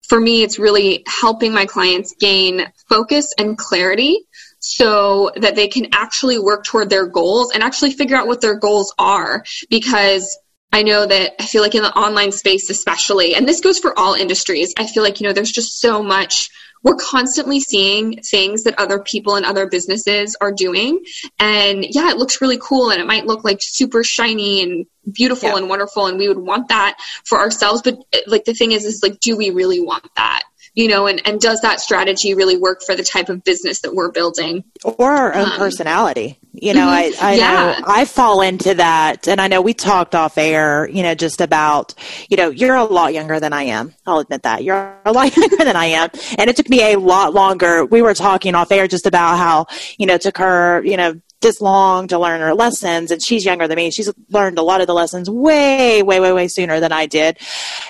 for 0.09 0.21
me 0.21 0.43
it's 0.43 0.59
really 0.59 1.03
helping 1.07 1.53
my 1.53 1.67
clients 1.67 2.15
gain 2.19 2.71
focus 2.89 3.35
and 3.39 3.59
clarity 3.59 4.27
so 4.61 5.31
that 5.37 5.55
they 5.55 5.69
can 5.69 5.89
actually 5.93 6.39
work 6.39 6.65
toward 6.65 6.91
their 6.91 7.07
goals 7.07 7.53
and 7.53 7.63
actually 7.63 7.93
figure 7.93 8.17
out 8.17 8.27
what 8.27 8.41
their 8.41 8.57
goals 8.59 8.95
are. 8.99 9.45
Because 9.71 10.39
I 10.73 10.83
know 10.83 11.07
that 11.07 11.35
I 11.41 11.47
feel 11.47 11.63
like 11.63 11.75
in 11.75 11.83
the 11.83 11.97
online 11.97 12.33
space, 12.33 12.69
especially, 12.71 13.35
and 13.35 13.49
this 13.49 13.61
goes 13.61 13.79
for 13.79 13.99
all 13.99 14.15
industries, 14.15 14.75
I 14.77 14.87
feel 14.87 15.03
like, 15.03 15.21
you 15.21 15.27
know, 15.27 15.33
there's 15.33 15.53
just 15.53 15.81
so 15.81 16.03
much, 16.03 16.51
we're 16.83 16.97
constantly 16.97 17.61
seeing 17.61 18.21
things 18.23 18.65
that 18.65 18.79
other 18.79 19.01
people 19.01 19.37
and 19.37 19.45
other 19.45 19.67
businesses 19.67 20.37
are 20.41 20.53
doing. 20.53 21.05
And 21.39 21.85
yeah, 21.85 22.11
it 22.11 22.19
looks 22.19 22.41
really 22.41 22.59
cool 22.61 22.91
and 22.91 23.01
it 23.01 23.07
might 23.07 23.27
look 23.27 23.45
like 23.45 23.59
super 23.61 24.05
shiny 24.05 24.63
and 24.63 24.87
beautiful 25.11 25.51
yeah. 25.51 25.57
and 25.57 25.69
wonderful. 25.69 26.07
And 26.07 26.19
we 26.19 26.29
would 26.29 26.39
want 26.39 26.69
that 26.69 26.97
for 27.25 27.39
ourselves. 27.39 27.83
But 27.83 27.99
like 28.27 28.45
the 28.45 28.55
thing 28.55 28.73
is, 28.73 28.85
is 28.85 29.03
like, 29.03 29.21
do 29.21 29.37
we 29.37 29.51
really 29.51 29.81
want 29.81 30.09
that? 30.17 30.43
You 30.75 30.89
know, 30.89 31.07
and, 31.07 31.21
and 31.27 31.41
does 31.41 31.61
that 31.63 31.81
strategy 31.81 32.35
really 32.35 32.57
work 32.57 32.83
for 32.83 32.95
the 32.95 33.03
type 33.03 33.29
of 33.29 33.45
business 33.45 33.81
that 33.81 33.95
we're 33.95 34.11
building? 34.11 34.65
Or 34.85 35.11
our 35.11 35.35
own 35.35 35.53
um, 35.53 35.59
personality. 35.59 36.39
You 36.53 36.75
know, 36.75 36.87
mm-hmm. 36.87 37.25
I, 37.25 37.31
I 37.31 37.35
yeah. 37.35 37.53
know 37.53 37.85
I 37.87 38.05
fall 38.05 38.41
into 38.41 38.75
that. 38.75 39.29
And 39.29 39.41
I 39.41 39.49
know 39.49 39.61
we 39.61 39.75
talked 39.75 40.15
off 40.15 40.39
air, 40.39 40.89
you 40.89 41.03
know, 41.03 41.15
just 41.15 41.41
about, 41.41 41.95
you 42.29 42.37
know, 42.37 42.51
you're 42.51 42.75
a 42.75 42.85
lot 42.85 43.15
younger 43.15 43.39
than 43.39 43.53
I 43.53 43.65
am. 43.65 43.95
I'll 44.07 44.19
admit 44.19 44.43
that. 44.43 44.65
You're 44.65 45.01
a 45.05 45.13
lot 45.13 45.37
younger 45.37 45.57
than 45.57 45.77
I 45.77 45.87
am. 45.87 46.11
And 46.37 46.51
it 46.51 46.57
took 46.57 46.69
me 46.69 46.93
a 46.93 46.99
lot 46.99 47.33
longer. 47.33 47.85
We 47.85 48.03
were 48.03 48.15
talking 48.15 48.55
off 48.55 48.73
air 48.73 48.89
just 48.89 49.07
about 49.07 49.37
how, 49.37 49.67
you 49.99 50.07
know, 50.07 50.15
it 50.15 50.23
took 50.23 50.39
her, 50.39 50.83
you 50.85 50.97
know, 50.97 51.21
this 51.41 51.61
long 51.61 52.09
to 52.09 52.19
learn 52.19 52.41
her 52.41 52.55
lessons 52.55 53.11
and 53.11 53.23
she's 53.23 53.45
younger 53.45 53.69
than 53.69 53.77
me 53.77 53.93
she's 53.93 54.11
learned 54.31 54.59
a 54.59 54.63
lot 54.63 54.81
of 54.81 54.89
the 54.89 54.93
lessons 54.93 55.31
way 55.31 56.03
way 56.03 56.19
way 56.19 56.33
way 56.33 56.49
sooner 56.49 56.81
than 56.81 56.91
i 56.91 57.07
did 57.07 57.39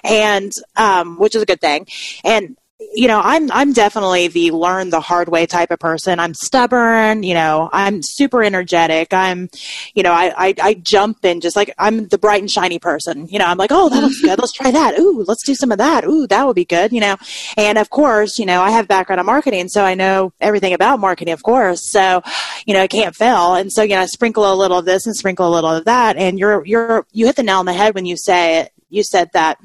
and 0.05 0.53
um, 0.77 1.19
which 1.19 1.35
is 1.35 1.41
a 1.41 1.47
good 1.47 1.61
thing 1.61 1.87
and 2.25 2.59
you 2.81 3.09
know, 3.09 3.21
I'm 3.23 3.51
I'm 3.51 3.73
definitely 3.73 4.29
the 4.29 4.53
learn 4.53 4.91
the 4.91 5.01
hard 5.01 5.29
way 5.29 5.47
type 5.47 5.73
of 5.73 5.81
person. 5.81 6.21
I'm 6.21 6.33
stubborn, 6.33 7.25
you 7.25 7.35
know, 7.35 7.69
I'm 7.73 8.03
super 8.05 8.41
energetic. 8.43 9.13
I'm, 9.13 9.49
you 9.95 10.05
know, 10.05 10.13
I, 10.13 10.33
I, 10.37 10.55
I 10.63 10.75
jump 10.75 11.25
in 11.25 11.41
just 11.41 11.57
like 11.57 11.75
I'm 11.77 12.07
the 12.07 12.19
bright 12.19 12.41
and 12.41 12.51
shiny 12.51 12.79
person. 12.79 13.27
You 13.29 13.41
know, 13.41 13.47
I'm 13.47 13.59
like, 13.59 13.73
oh, 13.73 13.89
that 13.89 14.01
looks 14.01 14.21
good. 14.21 14.39
Let's 14.39 14.53
try 14.53 14.71
that. 14.71 14.97
Ooh, 14.97 15.25
let's 15.27 15.45
do 15.45 15.57
some 15.57 15.73
of 15.73 15.79
that. 15.79 16.05
Ooh, 16.05 16.29
that 16.29 16.47
would 16.47 16.55
be 16.55 16.65
good. 16.65 16.93
You 16.93 17.01
know, 17.01 17.17
and 17.57 17.79
of 17.79 17.91
course, 17.91 18.39
you 18.39 18.47
know, 18.47 18.63
I 18.63 18.71
have 18.71 18.87
background 18.87 19.19
in 19.19 19.27
marketing, 19.27 19.69
so 19.69 19.85
I 19.85 19.95
know 19.95 20.33
everything 20.41 20.73
about 20.73 21.01
marketing, 21.01 21.35
of 21.35 21.43
course. 21.43 21.91
So, 21.91 22.23
you 22.65 22.75
know, 22.75 22.83
I 22.83 22.87
can't 22.87 23.15
fail. 23.15 23.55
And 23.55 23.73
so, 23.73 23.83
you 23.83 23.97
know, 23.97 24.03
I 24.03 24.07
sprinkle 24.07 24.53
a 24.53 24.55
little 24.55 24.79
of 24.79 24.85
this 24.85 25.05
and 25.05 25.17
sprinkle 25.17 25.49
a 25.49 25.53
little 25.53 25.71
of 25.71 25.85
that. 25.87 26.17
And 26.17 26.39
you're 26.39 26.65
you're 26.65 27.07
you 27.13 27.27
hit 27.27 27.35
the 27.35 27.43
nail 27.43 27.59
on 27.59 27.67
the 27.67 27.73
head 27.73 27.97
when 27.97 28.07
you 28.07 28.17
say 28.17 28.61
it. 28.61 28.73
You 28.89 29.03
said 29.03 29.31
that 29.33 29.59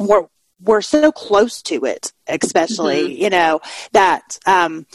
we're 0.00 0.26
we're 0.60 0.80
so 0.80 1.12
close 1.12 1.62
to 1.62 1.84
it, 1.84 2.12
especially, 2.26 3.08
mm-hmm. 3.08 3.22
you 3.22 3.30
know, 3.30 3.60
that 3.92 4.38
um, 4.46 4.86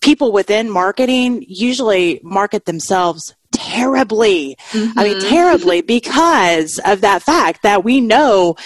people 0.00 0.32
within 0.32 0.70
marketing 0.70 1.44
usually 1.48 2.20
market 2.22 2.64
themselves 2.64 3.34
terribly. 3.52 4.56
Mm-hmm. 4.70 4.98
I 4.98 5.04
mean, 5.04 5.16
mm-hmm. 5.18 5.28
terribly 5.28 5.82
because 5.82 6.80
of 6.84 7.02
that 7.02 7.22
fact 7.22 7.62
that 7.62 7.84
we 7.84 8.00
know 8.00 8.56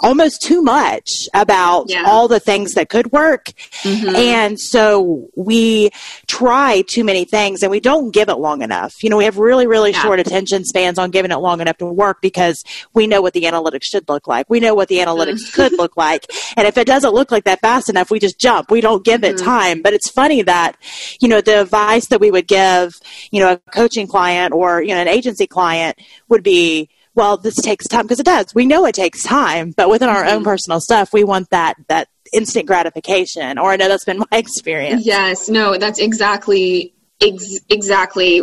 almost 0.00 0.42
too 0.42 0.62
much 0.62 1.10
about 1.32 1.86
yeah. 1.88 2.04
all 2.06 2.28
the 2.28 2.40
things 2.40 2.74
that 2.74 2.90
could 2.90 3.10
work. 3.12 3.46
Mm-hmm. 3.82 4.14
And 4.14 4.60
so 4.60 5.28
we 5.36 5.90
try 6.26 6.82
too 6.86 7.04
many 7.04 7.24
things 7.24 7.62
and 7.62 7.70
we 7.70 7.80
don't 7.80 8.10
give 8.10 8.28
it 8.28 8.36
long 8.36 8.60
enough. 8.60 9.02
You 9.02 9.08
know, 9.08 9.16
we 9.16 9.24
have 9.24 9.38
really, 9.38 9.66
really 9.66 9.92
yeah. 9.92 10.02
short 10.02 10.20
attention 10.20 10.64
spans 10.64 10.98
on 10.98 11.10
giving 11.10 11.30
it 11.30 11.38
long 11.38 11.60
enough 11.60 11.78
to 11.78 11.86
work 11.86 12.20
because 12.20 12.62
we 12.92 13.06
know 13.06 13.22
what 13.22 13.32
the 13.32 13.44
analytics 13.44 13.84
should 13.84 14.08
look 14.08 14.26
like. 14.26 14.50
We 14.50 14.60
know 14.60 14.74
what 14.74 14.88
the 14.88 14.98
analytics 14.98 15.44
mm-hmm. 15.44 15.54
could 15.54 15.72
look 15.72 15.96
like. 15.96 16.26
And 16.56 16.68
if 16.68 16.78
it 16.78 16.86
doesn't 16.86 17.14
look 17.14 17.32
like 17.32 17.44
that 17.44 17.60
fast 17.60 17.88
enough, 17.88 18.10
we 18.10 18.20
just 18.20 18.38
jump. 18.38 18.70
We 18.70 18.80
don't 18.80 19.04
give 19.04 19.22
mm-hmm. 19.22 19.34
it 19.34 19.42
time. 19.42 19.82
But 19.82 19.92
it's 19.92 20.08
funny 20.08 20.42
that, 20.42 20.76
you 21.20 21.26
know, 21.26 21.40
the 21.40 21.62
advice 21.62 22.06
that 22.08 22.20
we 22.20 22.30
would 22.30 22.46
give, 22.46 22.94
you 23.32 23.40
know, 23.40 23.52
a 23.52 23.56
coaching 23.72 24.06
client 24.06 24.52
or, 24.54 24.80
you 24.82 24.94
know, 24.94 25.00
an 25.00 25.08
agency 25.08 25.46
client 25.48 25.98
would 26.28 26.44
be, 26.44 26.88
well, 27.14 27.36
this 27.36 27.56
takes 27.56 27.86
time 27.86 28.02
because 28.02 28.20
it 28.20 28.26
does. 28.26 28.54
We 28.54 28.66
know 28.66 28.86
it 28.86 28.94
takes 28.94 29.22
time, 29.22 29.72
but 29.76 29.88
within 29.88 30.08
our 30.08 30.24
mm-hmm. 30.24 30.36
own 30.36 30.44
personal 30.44 30.80
stuff, 30.80 31.12
we 31.12 31.24
want 31.24 31.50
that 31.50 31.76
that 31.88 32.08
instant 32.32 32.66
gratification. 32.66 33.58
Or 33.58 33.70
I 33.70 33.76
know 33.76 33.88
that's 33.88 34.04
been 34.04 34.18
my 34.18 34.26
experience. 34.32 35.06
Yes, 35.06 35.48
no, 35.48 35.76
that's 35.78 35.98
exactly 35.98 36.94
ex- 37.20 37.60
exactly 37.68 38.42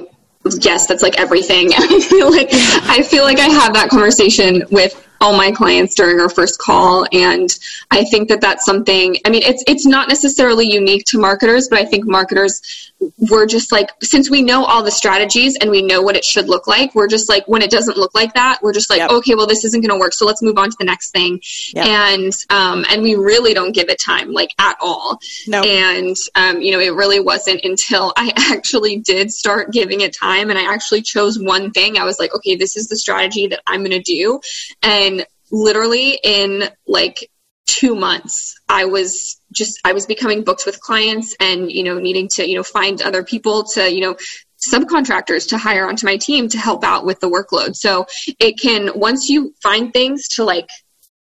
yes, 0.61 0.87
that's 0.87 1.03
like 1.03 1.19
everything. 1.19 1.69
I 1.77 1.99
feel 1.99 2.31
like 2.31 2.49
I 2.51 3.03
feel 3.03 3.23
like 3.23 3.39
I 3.39 3.47
have 3.47 3.73
that 3.73 3.89
conversation 3.89 4.63
with 4.71 5.07
all 5.21 5.37
my 5.37 5.51
clients 5.51 5.93
during 5.93 6.19
our 6.19 6.29
first 6.29 6.57
call 6.57 7.05
and 7.11 7.47
i 7.91 8.03
think 8.03 8.27
that 8.29 8.41
that's 8.41 8.65
something 8.65 9.15
i 9.23 9.29
mean 9.29 9.43
it's 9.43 9.63
it's 9.67 9.85
not 9.85 10.09
necessarily 10.09 10.65
unique 10.65 11.05
to 11.05 11.19
marketers 11.19 11.67
but 11.69 11.77
i 11.77 11.85
think 11.85 12.05
marketers 12.07 12.90
we're 13.17 13.47
just 13.47 13.71
like 13.71 13.89
since 14.01 14.29
we 14.29 14.41
know 14.41 14.63
all 14.63 14.83
the 14.83 14.91
strategies 14.91 15.57
and 15.59 15.71
we 15.71 15.81
know 15.81 16.01
what 16.01 16.15
it 16.15 16.23
should 16.23 16.47
look 16.47 16.67
like 16.67 16.93
we're 16.93 17.07
just 17.07 17.29
like 17.29 17.47
when 17.47 17.61
it 17.61 17.71
doesn't 17.71 17.97
look 17.97 18.13
like 18.13 18.33
that 18.35 18.59
we're 18.61 18.73
just 18.73 18.89
like 18.89 18.99
yep. 18.99 19.09
okay 19.09 19.33
well 19.33 19.47
this 19.47 19.65
isn't 19.65 19.81
going 19.81 19.93
to 19.93 19.99
work 19.99 20.13
so 20.13 20.25
let's 20.25 20.41
move 20.41 20.57
on 20.57 20.69
to 20.69 20.75
the 20.77 20.85
next 20.85 21.11
thing 21.11 21.39
yep. 21.73 21.85
and 21.85 22.33
um, 22.49 22.85
and 22.89 23.01
we 23.01 23.15
really 23.15 23.53
don't 23.53 23.73
give 23.73 23.89
it 23.89 23.99
time 23.99 24.31
like 24.31 24.53
at 24.59 24.77
all 24.81 25.19
no. 25.47 25.61
and 25.63 26.15
um, 26.35 26.61
you 26.61 26.71
know 26.71 26.79
it 26.79 26.93
really 26.93 27.19
wasn't 27.19 27.59
until 27.63 28.13
i 28.15 28.31
actually 28.53 28.97
did 28.97 29.31
start 29.31 29.71
giving 29.71 30.01
it 30.01 30.15
time 30.15 30.49
and 30.49 30.59
i 30.59 30.73
actually 30.73 31.01
chose 31.01 31.39
one 31.39 31.71
thing 31.71 31.97
i 31.97 32.03
was 32.03 32.19
like 32.19 32.33
okay 32.35 32.55
this 32.55 32.75
is 32.75 32.87
the 32.87 32.97
strategy 32.97 33.47
that 33.47 33.61
i'm 33.65 33.81
going 33.81 33.91
to 33.91 34.01
do 34.01 34.39
and 34.83 35.25
literally 35.51 36.19
in 36.23 36.63
like 36.87 37.31
two 37.65 37.95
months 37.95 38.59
i 38.69 38.85
was 38.85 39.40
just 39.51 39.79
i 39.83 39.93
was 39.93 40.05
becoming 40.05 40.43
booked 40.43 40.65
with 40.65 40.79
clients 40.79 41.35
and 41.39 41.71
you 41.71 41.83
know 41.83 41.99
needing 41.99 42.27
to 42.27 42.47
you 42.47 42.55
know 42.55 42.63
find 42.63 43.01
other 43.01 43.23
people 43.23 43.63
to 43.63 43.91
you 43.91 44.01
know 44.01 44.15
subcontractors 44.61 45.49
to 45.49 45.57
hire 45.57 45.87
onto 45.87 46.05
my 46.05 46.17
team 46.17 46.47
to 46.49 46.57
help 46.57 46.83
out 46.83 47.05
with 47.05 47.19
the 47.19 47.29
workload. 47.29 47.75
So 47.75 48.05
it 48.39 48.59
can 48.59 48.91
once 48.95 49.29
you 49.29 49.53
find 49.61 49.91
things 49.91 50.27
to 50.29 50.43
like 50.43 50.69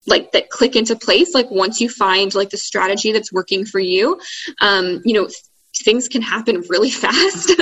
like 0.07 0.33
that 0.33 0.50
click 0.50 0.75
into 0.75 0.97
place 0.97 1.33
like 1.33 1.49
once 1.50 1.81
you 1.81 1.88
find 1.88 2.35
like 2.35 2.50
the 2.50 2.57
strategy 2.57 3.12
that's 3.12 3.33
working 3.33 3.64
for 3.64 3.79
you 3.79 4.21
um 4.61 5.00
you 5.05 5.14
know 5.14 5.29
things 5.81 6.09
can 6.09 6.23
happen 6.23 6.62
really 6.69 6.91
fast. 7.05 7.52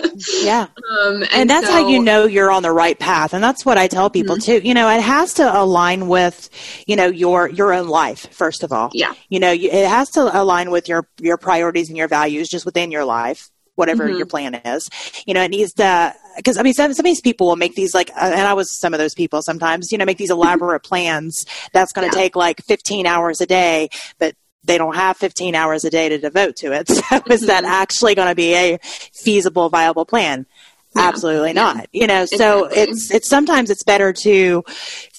yeah. 0.42 0.66
Um, 0.90 1.22
and, 1.22 1.28
and, 1.32 1.50
that's 1.50 1.66
so, 1.66 1.72
how 1.72 1.88
you 1.88 2.02
know 2.02 2.24
you're 2.24 2.50
on 2.50 2.62
the 2.62 2.72
right 2.72 2.98
path. 2.98 3.32
And 3.32 3.42
that's 3.42 3.64
what 3.64 3.78
I 3.78 3.88
tell 3.88 4.10
people 4.10 4.36
mm-hmm. 4.36 4.60
too. 4.60 4.66
You 4.66 4.74
know, 4.74 4.88
it 4.88 5.00
has 5.00 5.34
to 5.34 5.60
align 5.60 6.08
with, 6.08 6.50
you 6.86 6.96
know, 6.96 7.06
your, 7.06 7.48
your 7.48 7.72
own 7.72 7.88
life, 7.88 8.32
first 8.32 8.62
of 8.62 8.72
all. 8.72 8.90
Yeah. 8.92 9.14
You 9.28 9.40
know, 9.40 9.52
it 9.52 9.88
has 9.88 10.10
to 10.10 10.40
align 10.40 10.70
with 10.70 10.88
your, 10.88 11.06
your 11.20 11.36
priorities 11.36 11.88
and 11.88 11.96
your 11.96 12.08
values 12.08 12.48
just 12.48 12.64
within 12.64 12.90
your 12.90 13.04
life. 13.04 13.50
Whatever 13.76 14.08
mm-hmm. 14.08 14.18
your 14.18 14.26
plan 14.26 14.56
is, 14.56 14.90
you 15.26 15.32
know, 15.32 15.42
it 15.42 15.48
needs 15.48 15.72
to, 15.74 16.14
because 16.36 16.58
I 16.58 16.62
mean, 16.62 16.74
some, 16.74 16.92
some 16.92 17.06
of 17.06 17.08
these 17.08 17.22
people 17.22 17.46
will 17.46 17.56
make 17.56 17.74
these 17.74 17.94
like, 17.94 18.10
uh, 18.10 18.30
and 18.34 18.42
I 18.42 18.52
was 18.52 18.70
some 18.70 18.92
of 18.92 18.98
those 18.98 19.14
people 19.14 19.40
sometimes, 19.40 19.90
you 19.90 19.96
know, 19.96 20.04
make 20.04 20.18
these 20.18 20.30
elaborate 20.30 20.80
plans 20.80 21.46
that's 21.72 21.92
going 21.92 22.10
to 22.10 22.14
yeah. 22.14 22.22
take 22.22 22.36
like 22.36 22.62
15 22.64 23.06
hours 23.06 23.40
a 23.40 23.46
day, 23.46 23.88
but 24.18 24.34
they 24.64 24.78
don't 24.78 24.94
have 24.94 25.16
15 25.16 25.54
hours 25.54 25.84
a 25.84 25.90
day 25.90 26.08
to 26.08 26.18
devote 26.18 26.56
to 26.56 26.72
it. 26.72 26.88
So 27.10 27.22
is 27.30 27.46
that 27.46 27.64
mm-hmm. 27.64 27.72
actually 27.72 28.14
going 28.14 28.28
to 28.28 28.34
be 28.34 28.54
a 28.54 28.78
feasible, 28.82 29.68
viable 29.68 30.04
plan? 30.04 30.46
Yeah. 30.94 31.02
Absolutely 31.02 31.52
not. 31.52 31.86
Yeah. 31.92 32.00
You 32.00 32.06
know, 32.06 32.24
so 32.24 32.64
exactly. 32.64 32.82
it's 32.82 33.10
it's 33.10 33.28
sometimes 33.28 33.70
it's 33.70 33.84
better 33.84 34.12
to 34.12 34.64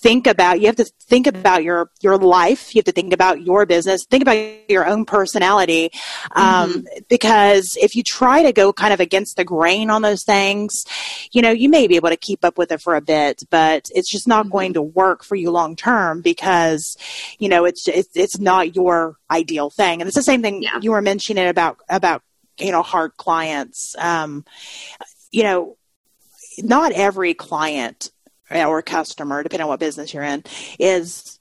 think 0.02 0.26
about 0.26 0.60
you 0.60 0.66
have 0.66 0.76
to 0.76 0.86
think 1.00 1.28
about 1.28 1.64
your 1.64 1.92
your 2.02 2.18
life 2.18 2.74
you 2.74 2.80
have 2.80 2.86
to 2.86 2.92
think 2.92 3.14
about 3.14 3.44
your 3.44 3.68
business 3.68 4.04
think 4.10 4.24
about 4.24 4.36
your 4.68 4.88
own 4.88 5.06
personality 5.06 5.92
um, 6.36 6.74
mm-hmm. 6.74 7.00
because 7.08 7.78
if 7.80 7.96
you 7.96 8.02
try 8.02 8.42
to 8.42 8.52
go 8.52 8.74
kind 8.74 8.94
of 8.94 9.00
against 9.00 9.38
the 9.38 9.44
grain 9.44 9.92
on 9.92 10.02
those 10.02 10.24
things 10.24 10.86
you 11.32 11.42
know 11.42 11.52
you 11.52 11.70
may 11.70 11.86
be 11.86 11.96
able 11.96 12.10
to 12.10 12.18
keep 12.18 12.44
up 12.44 12.58
with 12.58 12.72
it 12.72 12.82
for 12.82 12.96
a 12.96 13.02
bit 13.02 13.44
but 13.52 13.90
it's 13.94 14.10
just 14.10 14.28
not 14.28 14.46
mm-hmm. 14.46 14.54
going 14.54 14.74
to 14.74 14.82
work 14.82 15.24
for 15.24 15.36
you 15.36 15.52
long 15.52 15.76
term 15.76 16.22
because 16.22 16.98
you 17.38 17.48
know 17.48 17.64
it's, 17.64 17.88
it's 17.88 18.10
it's 18.16 18.40
not 18.40 18.76
your 18.76 19.18
ideal 19.30 19.70
thing 19.70 20.02
and 20.02 20.08
it's 20.08 20.18
the 20.18 20.24
same 20.24 20.42
thing 20.42 20.64
yeah. 20.64 20.80
you 20.82 20.92
were 20.92 21.02
mentioning 21.02 21.48
about 21.48 21.78
about 21.90 22.24
you 22.58 22.72
know 22.72 22.82
hard 22.82 23.16
clients 23.18 23.96
um, 24.00 24.44
you 25.32 25.44
know 25.44 25.78
not 26.60 26.92
every 26.92 27.34
client 27.34 28.12
or 28.50 28.82
customer 28.82 29.44
depending 29.44 29.64
on 29.64 29.70
what 29.70 29.80
business 29.80 30.14
you're 30.14 30.24
in 30.24 30.44
is 30.80 31.40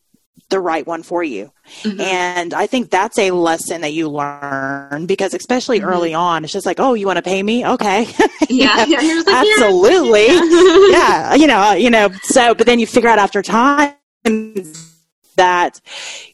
the 0.51 0.61
right 0.61 0.87
one 0.87 1.03
for 1.03 1.23
you. 1.23 1.53
Mm-hmm. 1.83 2.01
And 2.01 2.55
I 2.55 2.67
think 2.67 2.91
that's 2.91 3.19
a 3.19 3.31
lesson 3.31 3.81
that 3.81 3.93
you 3.93 4.09
learn 4.09 5.07
because 5.07 5.33
especially 5.33 5.81
mm-hmm. 5.81 5.89
early 5.89 6.15
on, 6.15 6.45
it's 6.45 6.53
just 6.53 6.67
like, 6.67 6.81
oh, 6.81 6.95
you 6.95 7.07
want 7.07 7.17
to 7.17 7.23
pay 7.23 7.43
me? 7.43 7.67
Okay. 7.67 8.07
Yeah. 8.49 8.85
yeah 8.87 9.23
like, 9.25 9.47
absolutely. 9.47 10.27
Yeah. 10.27 10.89
yeah. 10.91 11.35
You 11.35 11.47
know, 11.47 11.73
you 11.73 11.89
know, 11.89 12.11
so, 12.23 12.53
but 12.53 12.67
then 12.67 12.81
you 12.81 12.87
figure 12.87 13.09
out 13.09 13.21
after 13.21 13.43
time 13.43 13.95
that, 15.37 15.81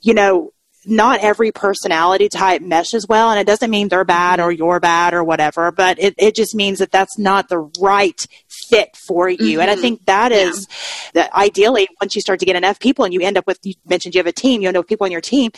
you 0.00 0.14
know, 0.14 0.52
not 0.86 1.20
every 1.20 1.50
personality 1.50 2.28
type 2.28 2.62
meshes 2.62 3.06
well 3.08 3.30
and 3.30 3.40
it 3.40 3.46
doesn't 3.46 3.70
mean 3.70 3.88
they're 3.88 4.04
bad 4.04 4.38
or 4.38 4.52
you're 4.52 4.78
bad 4.78 5.12
or 5.14 5.24
whatever 5.24 5.72
but 5.72 5.98
it, 5.98 6.14
it 6.16 6.34
just 6.34 6.54
means 6.54 6.78
that 6.78 6.92
that's 6.92 7.18
not 7.18 7.48
the 7.48 7.58
right 7.80 8.26
fit 8.48 8.96
for 8.96 9.28
you 9.28 9.36
mm-hmm. 9.36 9.60
and 9.60 9.70
i 9.70 9.74
mm-hmm. 9.74 9.82
think 9.82 10.04
that 10.06 10.30
is 10.30 10.66
yeah. 10.68 11.22
that 11.22 11.34
ideally 11.34 11.88
once 12.00 12.14
you 12.14 12.20
start 12.20 12.38
to 12.38 12.46
get 12.46 12.56
enough 12.56 12.78
people 12.78 13.04
and 13.04 13.12
you 13.12 13.20
end 13.20 13.36
up 13.36 13.46
with 13.46 13.58
you 13.64 13.74
mentioned 13.86 14.14
you 14.14 14.18
have 14.20 14.26
a 14.26 14.32
team 14.32 14.62
you 14.62 14.70
know 14.70 14.82
people 14.82 15.04
on 15.04 15.10
your 15.10 15.20
team 15.20 15.50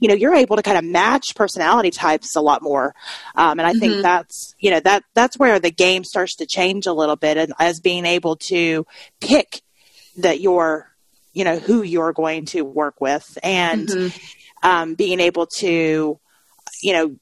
you 0.00 0.08
know 0.08 0.14
you're 0.14 0.34
able 0.34 0.56
to 0.56 0.62
kind 0.62 0.78
of 0.78 0.84
match 0.84 1.34
personality 1.34 1.90
types 1.90 2.36
a 2.36 2.40
lot 2.40 2.62
more 2.62 2.94
um, 3.34 3.58
and 3.58 3.66
i 3.66 3.72
mm-hmm. 3.72 3.80
think 3.80 4.02
that's 4.02 4.54
you 4.60 4.70
know 4.70 4.80
that 4.80 5.02
that's 5.14 5.36
where 5.38 5.58
the 5.58 5.70
game 5.70 6.04
starts 6.04 6.36
to 6.36 6.46
change 6.46 6.86
a 6.86 6.92
little 6.92 7.16
bit 7.16 7.36
and 7.36 7.52
as 7.58 7.80
being 7.80 8.06
able 8.06 8.36
to 8.36 8.86
pick 9.20 9.60
that 10.16 10.40
you're 10.40 10.90
you 11.32 11.44
know 11.44 11.58
who 11.58 11.82
you're 11.82 12.12
going 12.12 12.46
to 12.46 12.62
work 12.62 13.00
with 13.00 13.36
and 13.42 13.88
mm-hmm 13.88 14.16
um, 14.62 14.94
being 14.94 15.20
able 15.20 15.46
to, 15.58 16.18
you 16.82 16.92
know, 16.92 17.16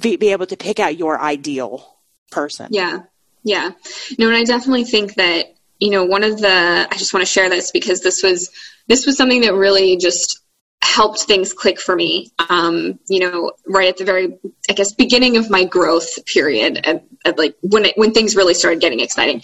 be, 0.00 0.16
be 0.16 0.32
able 0.32 0.46
to 0.46 0.56
pick 0.56 0.78
out 0.78 0.96
your 0.96 1.20
ideal 1.20 1.98
person. 2.30 2.68
Yeah. 2.70 3.00
Yeah. 3.42 3.70
No, 4.18 4.28
and 4.28 4.36
I 4.36 4.44
definitely 4.44 4.84
think 4.84 5.14
that, 5.14 5.54
you 5.78 5.90
know, 5.90 6.04
one 6.04 6.22
of 6.22 6.38
the, 6.40 6.86
I 6.90 6.96
just 6.96 7.14
want 7.14 7.22
to 7.26 7.32
share 7.32 7.48
this 7.48 7.70
because 7.70 8.02
this 8.02 8.22
was, 8.22 8.50
this 8.86 9.06
was 9.06 9.16
something 9.16 9.40
that 9.40 9.54
really 9.54 9.96
just 9.96 10.40
helped 10.82 11.22
things 11.22 11.52
click 11.52 11.80
for 11.80 11.94
me. 11.94 12.30
Um, 12.48 12.98
you 13.08 13.20
know, 13.20 13.52
right 13.66 13.88
at 13.88 13.98
the 13.98 14.04
very, 14.04 14.38
I 14.68 14.72
guess, 14.72 14.92
beginning 14.92 15.36
of 15.36 15.50
my 15.50 15.64
growth 15.64 16.24
period, 16.26 16.80
at, 16.84 17.04
at 17.24 17.38
like 17.38 17.54
when 17.60 17.84
it, 17.84 17.98
when 17.98 18.12
things 18.12 18.34
really 18.34 18.54
started 18.54 18.80
getting 18.80 19.00
exciting 19.00 19.42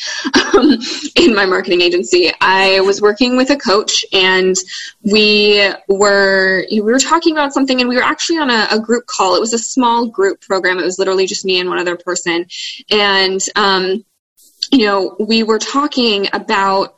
um, 0.55 0.79
in 1.17 1.35
my 1.35 1.45
marketing 1.47 1.83
agency. 1.83 2.33
I 2.41 2.81
was 2.81 3.03
working 3.03 3.37
with 3.37 3.51
a 3.51 3.57
coach, 3.57 4.05
and 4.13 4.57
we 5.03 5.69
were 5.89 6.65
we 6.71 6.81
were 6.81 6.99
talking 6.99 7.33
about 7.33 7.53
something, 7.53 7.81
and 7.81 7.89
we 7.89 7.97
were 7.97 8.03
actually 8.03 8.39
on 8.39 8.51
a, 8.51 8.69
a 8.73 8.81
group 8.81 9.07
call. 9.07 9.37
It 9.37 9.41
was 9.41 9.53
a 9.53 9.59
small 9.59 10.07
group 10.07 10.41
program. 10.41 10.79
It 10.79 10.85
was 10.85 10.99
literally 10.99 11.27
just 11.27 11.45
me 11.45 11.61
and 11.61 11.69
one 11.69 11.79
other 11.79 11.97
person, 11.97 12.47
and 12.91 13.41
um, 13.57 14.05
you 14.73 14.87
know, 14.87 15.17
we 15.21 15.43
were 15.43 15.59
talking 15.59 16.29
about 16.33 16.96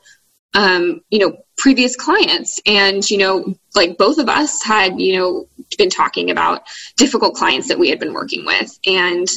um, 0.54 1.02
you 1.10 1.18
know, 1.18 1.38
previous 1.56 1.96
clients. 1.96 2.60
And, 2.66 3.08
you 3.10 3.18
know, 3.18 3.54
like 3.74 3.98
both 3.98 4.18
of 4.18 4.28
us 4.28 4.62
had, 4.62 5.00
you 5.00 5.18
know, 5.18 5.48
been 5.76 5.90
talking 5.90 6.30
about 6.30 6.62
difficult 6.96 7.34
clients 7.34 7.68
that 7.68 7.78
we 7.78 7.90
had 7.90 7.98
been 7.98 8.14
working 8.14 8.46
with. 8.46 8.78
And 8.86 9.28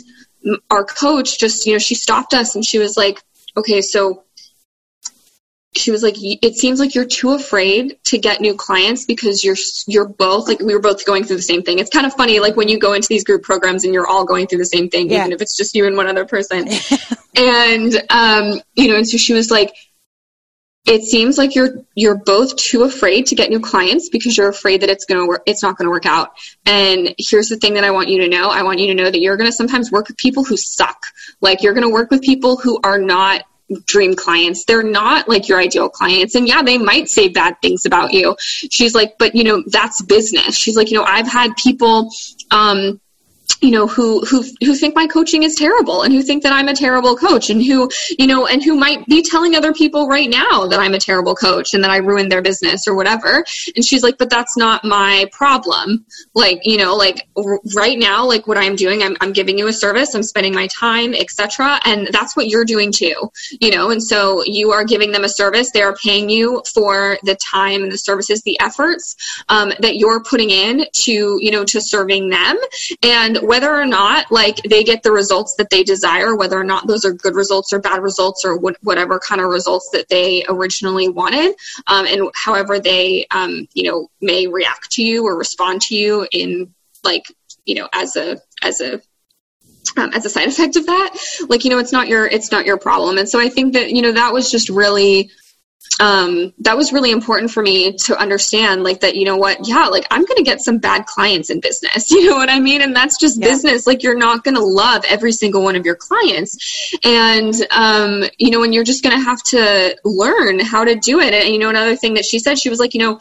our 0.69 0.85
coach 0.85 1.39
just, 1.39 1.65
you 1.65 1.73
know, 1.73 1.79
she 1.79 1.95
stopped 1.95 2.33
us 2.33 2.55
and 2.55 2.65
she 2.65 2.79
was 2.79 2.97
like, 2.97 3.21
okay, 3.57 3.81
so 3.81 4.23
she 5.73 5.91
was 5.91 6.03
like 6.03 6.15
it 6.19 6.55
seems 6.55 6.79
like 6.79 6.95
you're 6.95 7.05
too 7.05 7.31
afraid 7.31 7.97
to 8.03 8.17
get 8.17 8.41
new 8.41 8.53
clients 8.55 9.05
because 9.05 9.41
you're 9.41 9.55
you're 9.87 10.07
both 10.07 10.47
like 10.47 10.59
we 10.59 10.73
were 10.73 10.81
both 10.81 11.05
going 11.05 11.23
through 11.23 11.37
the 11.37 11.41
same 11.41 11.63
thing 11.63 11.79
it's 11.79 11.89
kind 11.89 12.05
of 12.05 12.13
funny 12.13 12.41
like 12.41 12.57
when 12.57 12.67
you 12.67 12.77
go 12.77 12.91
into 12.91 13.07
these 13.07 13.23
group 13.23 13.41
programs 13.41 13.85
and 13.85 13.93
you're 13.93 14.07
all 14.07 14.25
going 14.25 14.47
through 14.47 14.57
the 14.57 14.65
same 14.65 14.89
thing 14.89 15.09
yeah. 15.09 15.19
even 15.19 15.31
if 15.31 15.41
it's 15.41 15.55
just 15.55 15.73
you 15.73 15.87
and 15.87 15.95
one 15.95 16.07
other 16.07 16.25
person 16.25 16.67
and 17.37 17.95
um 18.09 18.61
you 18.75 18.89
know 18.89 18.97
and 18.97 19.07
so 19.07 19.17
she 19.17 19.33
was 19.33 19.49
like 19.49 19.73
it 20.85 21.03
seems 21.03 21.37
like 21.37 21.53
you're 21.55 21.83
you're 21.95 22.17
both 22.17 22.55
too 22.55 22.83
afraid 22.83 23.27
to 23.27 23.35
get 23.35 23.49
new 23.49 23.59
clients 23.59 24.09
because 24.09 24.35
you're 24.35 24.49
afraid 24.49 24.81
that 24.81 24.89
it's 24.89 25.05
going 25.05 25.21
to 25.21 25.27
work 25.27 25.43
it's 25.45 25.61
not 25.61 25.77
going 25.77 25.85
to 25.85 25.91
work 25.91 26.05
out. 26.05 26.31
And 26.65 27.13
here's 27.17 27.49
the 27.49 27.57
thing 27.57 27.75
that 27.75 27.83
i 27.83 27.91
want 27.91 28.09
you 28.09 28.21
to 28.21 28.27
know. 28.27 28.49
I 28.49 28.63
want 28.63 28.79
you 28.79 28.87
to 28.87 28.93
know 28.95 29.09
that 29.09 29.19
you're 29.19 29.37
going 29.37 29.49
to 29.49 29.55
sometimes 29.55 29.91
work 29.91 30.07
with 30.07 30.17
people 30.17 30.43
who 30.43 30.57
suck. 30.57 30.97
Like 31.39 31.61
you're 31.61 31.73
going 31.73 31.87
to 31.87 31.93
work 31.93 32.09
with 32.09 32.21
people 32.21 32.57
who 32.57 32.79
are 32.83 32.97
not 32.97 33.43
dream 33.85 34.15
clients. 34.15 34.65
They're 34.65 34.83
not 34.83 35.29
like 35.29 35.47
your 35.47 35.59
ideal 35.59 35.87
clients. 35.87 36.35
And 36.35 36.47
yeah 36.47 36.63
they 36.63 36.77
might 36.77 37.09
say 37.09 37.29
bad 37.29 37.55
things 37.61 37.85
about 37.85 38.13
you. 38.13 38.35
She's 38.39 38.95
like 38.95 39.17
but 39.19 39.35
you 39.35 39.43
know 39.43 39.63
that's 39.67 40.01
business. 40.01 40.55
She's 40.55 40.75
like 40.75 40.89
you 40.89 40.97
know 40.97 41.03
i've 41.03 41.27
had 41.27 41.55
people 41.57 42.09
um 42.49 42.99
you 43.61 43.71
know 43.71 43.87
who 43.87 44.21
who 44.25 44.43
who 44.63 44.75
think 44.75 44.95
my 44.95 45.07
coaching 45.07 45.43
is 45.43 45.55
terrible 45.55 46.03
and 46.03 46.13
who 46.13 46.21
think 46.21 46.43
that 46.43 46.53
I'm 46.53 46.67
a 46.67 46.75
terrible 46.75 47.15
coach 47.15 47.49
and 47.49 47.63
who 47.63 47.89
you 48.17 48.27
know 48.27 48.47
and 48.47 48.63
who 48.63 48.75
might 48.75 49.05
be 49.05 49.21
telling 49.21 49.55
other 49.55 49.73
people 49.73 50.07
right 50.07 50.29
now 50.29 50.67
that 50.67 50.79
I'm 50.79 50.93
a 50.93 50.99
terrible 50.99 51.35
coach 51.35 51.73
and 51.73 51.83
that 51.83 51.91
I 51.91 51.97
ruined 51.97 52.31
their 52.31 52.41
business 52.41 52.87
or 52.87 52.95
whatever. 52.95 53.43
And 53.75 53.85
she's 53.85 54.03
like 54.03 54.17
but 54.17 54.29
that's 54.29 54.57
not 54.57 54.83
my 54.83 55.29
problem. 55.31 56.05
Like 56.33 56.61
you 56.65 56.77
know 56.77 56.95
like 56.95 57.27
r- 57.37 57.59
right 57.75 57.97
now 57.97 58.25
like 58.25 58.47
what 58.47 58.57
I'm 58.57 58.75
doing 58.75 59.03
I'm 59.03 59.17
I'm 59.21 59.33
giving 59.33 59.57
you 59.57 59.67
a 59.67 59.73
service 59.73 60.13
I'm 60.15 60.23
spending 60.23 60.53
my 60.53 60.67
time 60.67 61.13
etc 61.13 61.79
and 61.85 62.07
that's 62.11 62.35
what 62.35 62.47
you're 62.47 62.65
doing 62.65 62.91
too 62.91 63.31
you 63.59 63.71
know? 63.71 63.89
And 63.91 64.03
so 64.03 64.43
you 64.45 64.71
are 64.71 64.83
giving 64.83 65.11
them 65.11 65.23
a 65.23 65.29
service 65.29 65.71
they 65.71 65.81
are 65.81 65.95
paying 65.95 66.29
you 66.29 66.63
for 66.73 67.17
the 67.23 67.35
time 67.35 67.83
and 67.83 67.91
the 67.91 67.97
services 67.97 68.41
the 68.43 68.59
efforts 68.59 69.15
um, 69.49 69.71
that 69.79 69.97
you're 69.97 70.23
putting 70.23 70.49
in 70.49 70.85
to 70.93 71.37
you 71.39 71.51
know 71.51 71.63
to 71.65 71.81
serving 71.81 72.29
them. 72.29 72.57
And 73.03 73.37
whether 73.41 73.73
or 73.73 73.85
not 73.85 74.31
like 74.31 74.57
they 74.57 74.83
get 74.83 75.03
the 75.03 75.11
results 75.11 75.55
that 75.55 75.69
they 75.69 75.83
desire, 75.83 76.35
whether 76.35 76.59
or 76.59 76.63
not 76.63 76.87
those 76.87 77.05
are 77.05 77.13
good 77.13 77.35
results 77.35 77.73
or 77.73 77.79
bad 77.79 78.01
results 78.01 78.45
or 78.45 78.57
wh- 78.57 78.83
whatever 78.83 79.19
kind 79.19 79.41
of 79.41 79.49
results 79.49 79.89
that 79.93 80.09
they 80.09 80.43
originally 80.47 81.09
wanted, 81.09 81.55
um, 81.87 82.05
and 82.05 82.29
however 82.33 82.79
they 82.79 83.25
um, 83.31 83.67
you 83.73 83.89
know 83.89 84.09
may 84.21 84.47
react 84.47 84.91
to 84.91 85.03
you 85.03 85.25
or 85.25 85.37
respond 85.37 85.81
to 85.81 85.95
you 85.95 86.27
in 86.31 86.73
like 87.03 87.25
you 87.65 87.75
know 87.75 87.89
as 87.93 88.15
a 88.15 88.39
as 88.61 88.81
a 88.81 89.01
um, 89.97 90.11
as 90.13 90.25
a 90.25 90.29
side 90.29 90.47
effect 90.47 90.75
of 90.75 90.85
that. 90.85 91.15
Like 91.47 91.63
you 91.63 91.69
know 91.69 91.79
it's 91.79 91.91
not 91.91 92.07
your 92.07 92.25
it's 92.25 92.51
not 92.51 92.65
your 92.65 92.77
problem. 92.77 93.17
And 93.17 93.27
so 93.27 93.39
i 93.39 93.49
think 93.49 93.73
that 93.73 93.91
you 93.91 94.01
know 94.01 94.11
that 94.13 94.33
was 94.33 94.51
just 94.51 94.69
really 94.69 95.31
um, 96.01 96.51
that 96.59 96.75
was 96.75 96.91
really 96.91 97.11
important 97.11 97.51
for 97.51 97.61
me 97.61 97.93
to 97.93 98.17
understand 98.17 98.83
like 98.83 99.01
that 99.01 99.15
you 99.15 99.23
know 99.23 99.37
what? 99.37 99.67
Yeah 99.67 99.85
like 99.85 100.05
i'm 100.09 100.25
gonna 100.25 100.41
get 100.41 100.59
some 100.59 100.79
bad 100.79 101.05
clients 101.05 101.49
in 101.49 101.59
business. 101.59 102.11
You 102.21 102.29
know 102.29 102.35
what 102.35 102.49
i 102.49 102.59
mean? 102.59 102.81
And 102.81 102.95
that's 102.95 103.17
just 103.17 103.39
yeah. 103.39 103.47
business. 103.47 103.85
Like 103.87 104.03
you're 104.03 104.17
not 104.17 104.43
gonna 104.43 104.59
love 104.59 105.05
every 105.07 105.31
single 105.31 105.63
one 105.63 105.75
of 105.75 105.85
your 105.85 105.95
clients. 105.95 106.97
And 107.03 107.53
um, 107.69 108.23
you 108.37 108.49
know 108.49 108.63
and 108.63 108.73
you're 108.73 108.83
just 108.83 109.03
gonna 109.03 109.19
have 109.19 109.41
to 109.43 109.95
learn 110.03 110.59
how 110.59 110.83
to 110.83 110.95
do 110.95 111.19
it. 111.19 111.33
And 111.33 111.53
you 111.53 111.59
know 111.59 111.69
another 111.69 111.95
thing 111.95 112.15
that 112.15 112.25
she 112.25 112.39
said 112.39 112.57
she 112.57 112.69
was 112.69 112.79
like 112.79 112.95
you 112.95 112.99
know 112.99 113.19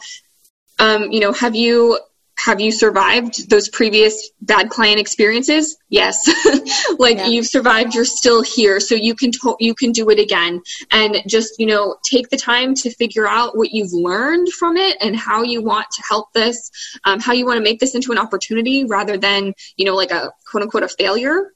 um, 0.79 1.11
you 1.11 1.19
know 1.19 1.31
have 1.33 1.55
you 1.55 1.99
have 2.45 2.59
you 2.59 2.71
survived 2.71 3.49
those 3.49 3.69
previous 3.69 4.31
bad 4.41 4.69
client 4.69 4.99
experiences? 4.99 5.77
Yes. 5.89 6.29
Like 6.97 7.17
yeah. 7.17 7.27
you've 7.27 7.47
survived 7.47 7.95
you're 7.95 8.05
still 8.05 8.41
here 8.41 8.79
so 8.79 8.95
you 8.95 9.15
can 9.15 9.31
to- 9.31 9.55
you 9.59 9.73
can 9.73 9.91
do 9.91 10.09
it 10.09 10.19
again. 10.19 10.61
And 10.91 11.17
just 11.27 11.59
you 11.59 11.65
know 11.65 11.95
take 12.03 12.29
the 12.29 12.37
time 12.37 12.73
to 12.75 12.91
figure 12.91 13.27
out 13.27 13.57
what 13.57 13.71
you've 13.71 13.93
learned 13.93 14.49
from 14.49 14.77
it 14.77 14.97
and 15.01 15.15
how 15.15 15.43
you 15.43 15.61
want 15.61 15.87
to 15.91 16.03
help 16.07 16.31
this 16.33 16.69
um, 17.05 17.19
how 17.19 17.33
you 17.33 17.45
want 17.45 17.57
to 17.57 17.63
make 17.63 17.79
this 17.79 17.95
into 17.95 18.11
an 18.11 18.17
opportunity 18.17 18.85
rather 18.85 19.17
than 19.17 19.53
you 19.77 19.85
know 19.85 19.95
like 19.95 20.11
a 20.11 20.31
quote 20.49 20.63
unquote 20.63 20.83
a 20.83 20.89
failure 20.89 21.51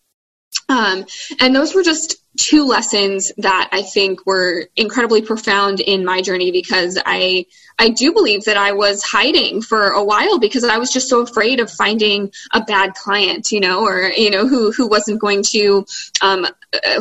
um, 0.69 1.05
and 1.39 1.55
those 1.55 1.75
were 1.75 1.83
just 1.83 2.17
two 2.37 2.65
lessons 2.65 3.31
that 3.37 3.69
I 3.71 3.81
think 3.81 4.25
were 4.25 4.67
incredibly 4.75 5.21
profound 5.21 5.79
in 5.79 6.03
my 6.03 6.21
journey 6.21 6.51
because 6.51 6.99
I 7.03 7.45
I 7.77 7.89
do 7.89 8.13
believe 8.13 8.45
that 8.45 8.55
I 8.55 8.71
was 8.71 9.03
hiding 9.03 9.61
for 9.61 9.89
a 9.89 10.03
while 10.03 10.39
because 10.39 10.63
I 10.63 10.77
was 10.77 10.91
just 10.91 11.09
so 11.09 11.21
afraid 11.21 11.59
of 11.59 11.69
finding 11.69 12.31
a 12.53 12.61
bad 12.61 12.93
client, 12.93 13.51
you 13.51 13.59
know, 13.59 13.85
or 13.85 14.11
you 14.15 14.31
know 14.31 14.47
who 14.47 14.71
who 14.71 14.87
wasn't 14.87 15.19
going 15.19 15.43
to 15.51 15.85
um, 16.21 16.47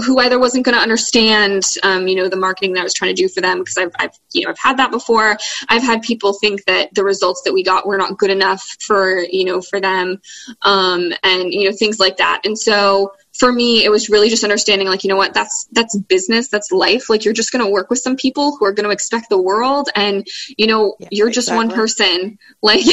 who 0.04 0.18
either 0.18 0.38
wasn't 0.38 0.64
going 0.64 0.76
to 0.76 0.82
understand 0.82 1.62
um, 1.82 2.08
you 2.08 2.16
know 2.16 2.28
the 2.28 2.36
marketing 2.36 2.74
that 2.74 2.80
I 2.80 2.84
was 2.84 2.94
trying 2.94 3.14
to 3.14 3.22
do 3.22 3.28
for 3.28 3.40
them 3.40 3.58
because 3.58 3.78
I've, 3.78 3.92
I've 3.98 4.18
you 4.32 4.44
know 4.44 4.50
I've 4.50 4.58
had 4.58 4.78
that 4.78 4.90
before. 4.90 5.36
I've 5.68 5.82
had 5.82 6.02
people 6.02 6.32
think 6.32 6.64
that 6.66 6.94
the 6.94 7.04
results 7.04 7.42
that 7.44 7.52
we 7.52 7.62
got 7.62 7.86
were 7.86 7.98
not 7.98 8.18
good 8.18 8.30
enough 8.30 8.62
for 8.80 9.20
you 9.20 9.44
know 9.44 9.60
for 9.60 9.80
them 9.80 10.20
um, 10.62 11.12
and 11.22 11.52
you 11.52 11.68
know 11.70 11.76
things 11.76 11.98
like 11.98 12.18
that. 12.18 12.42
And 12.44 12.58
so 12.58 13.12
for 13.34 13.52
me, 13.52 13.84
it 13.84 13.90
was 13.90 14.08
really 14.08 14.28
just 14.28 14.44
understanding, 14.44 14.86
like, 14.86 15.02
you 15.02 15.08
know 15.08 15.16
what, 15.16 15.34
that's 15.34 15.66
that's 15.72 15.96
business, 15.96 16.48
that's 16.48 16.70
life. 16.70 17.10
Like, 17.10 17.24
you're 17.24 17.34
just 17.34 17.52
going 17.52 17.64
to 17.64 17.70
work 17.70 17.90
with 17.90 17.98
some 17.98 18.16
people 18.16 18.56
who 18.56 18.64
are 18.64 18.72
going 18.72 18.84
to 18.84 18.92
expect 18.92 19.28
the 19.28 19.40
world, 19.40 19.88
and 19.94 20.26
you 20.56 20.68
know, 20.68 20.94
yeah, 21.00 21.08
you're 21.10 21.30
just 21.30 21.48
exactly. 21.48 21.66
one 21.66 21.76
person. 21.76 22.38
Like, 22.64 22.86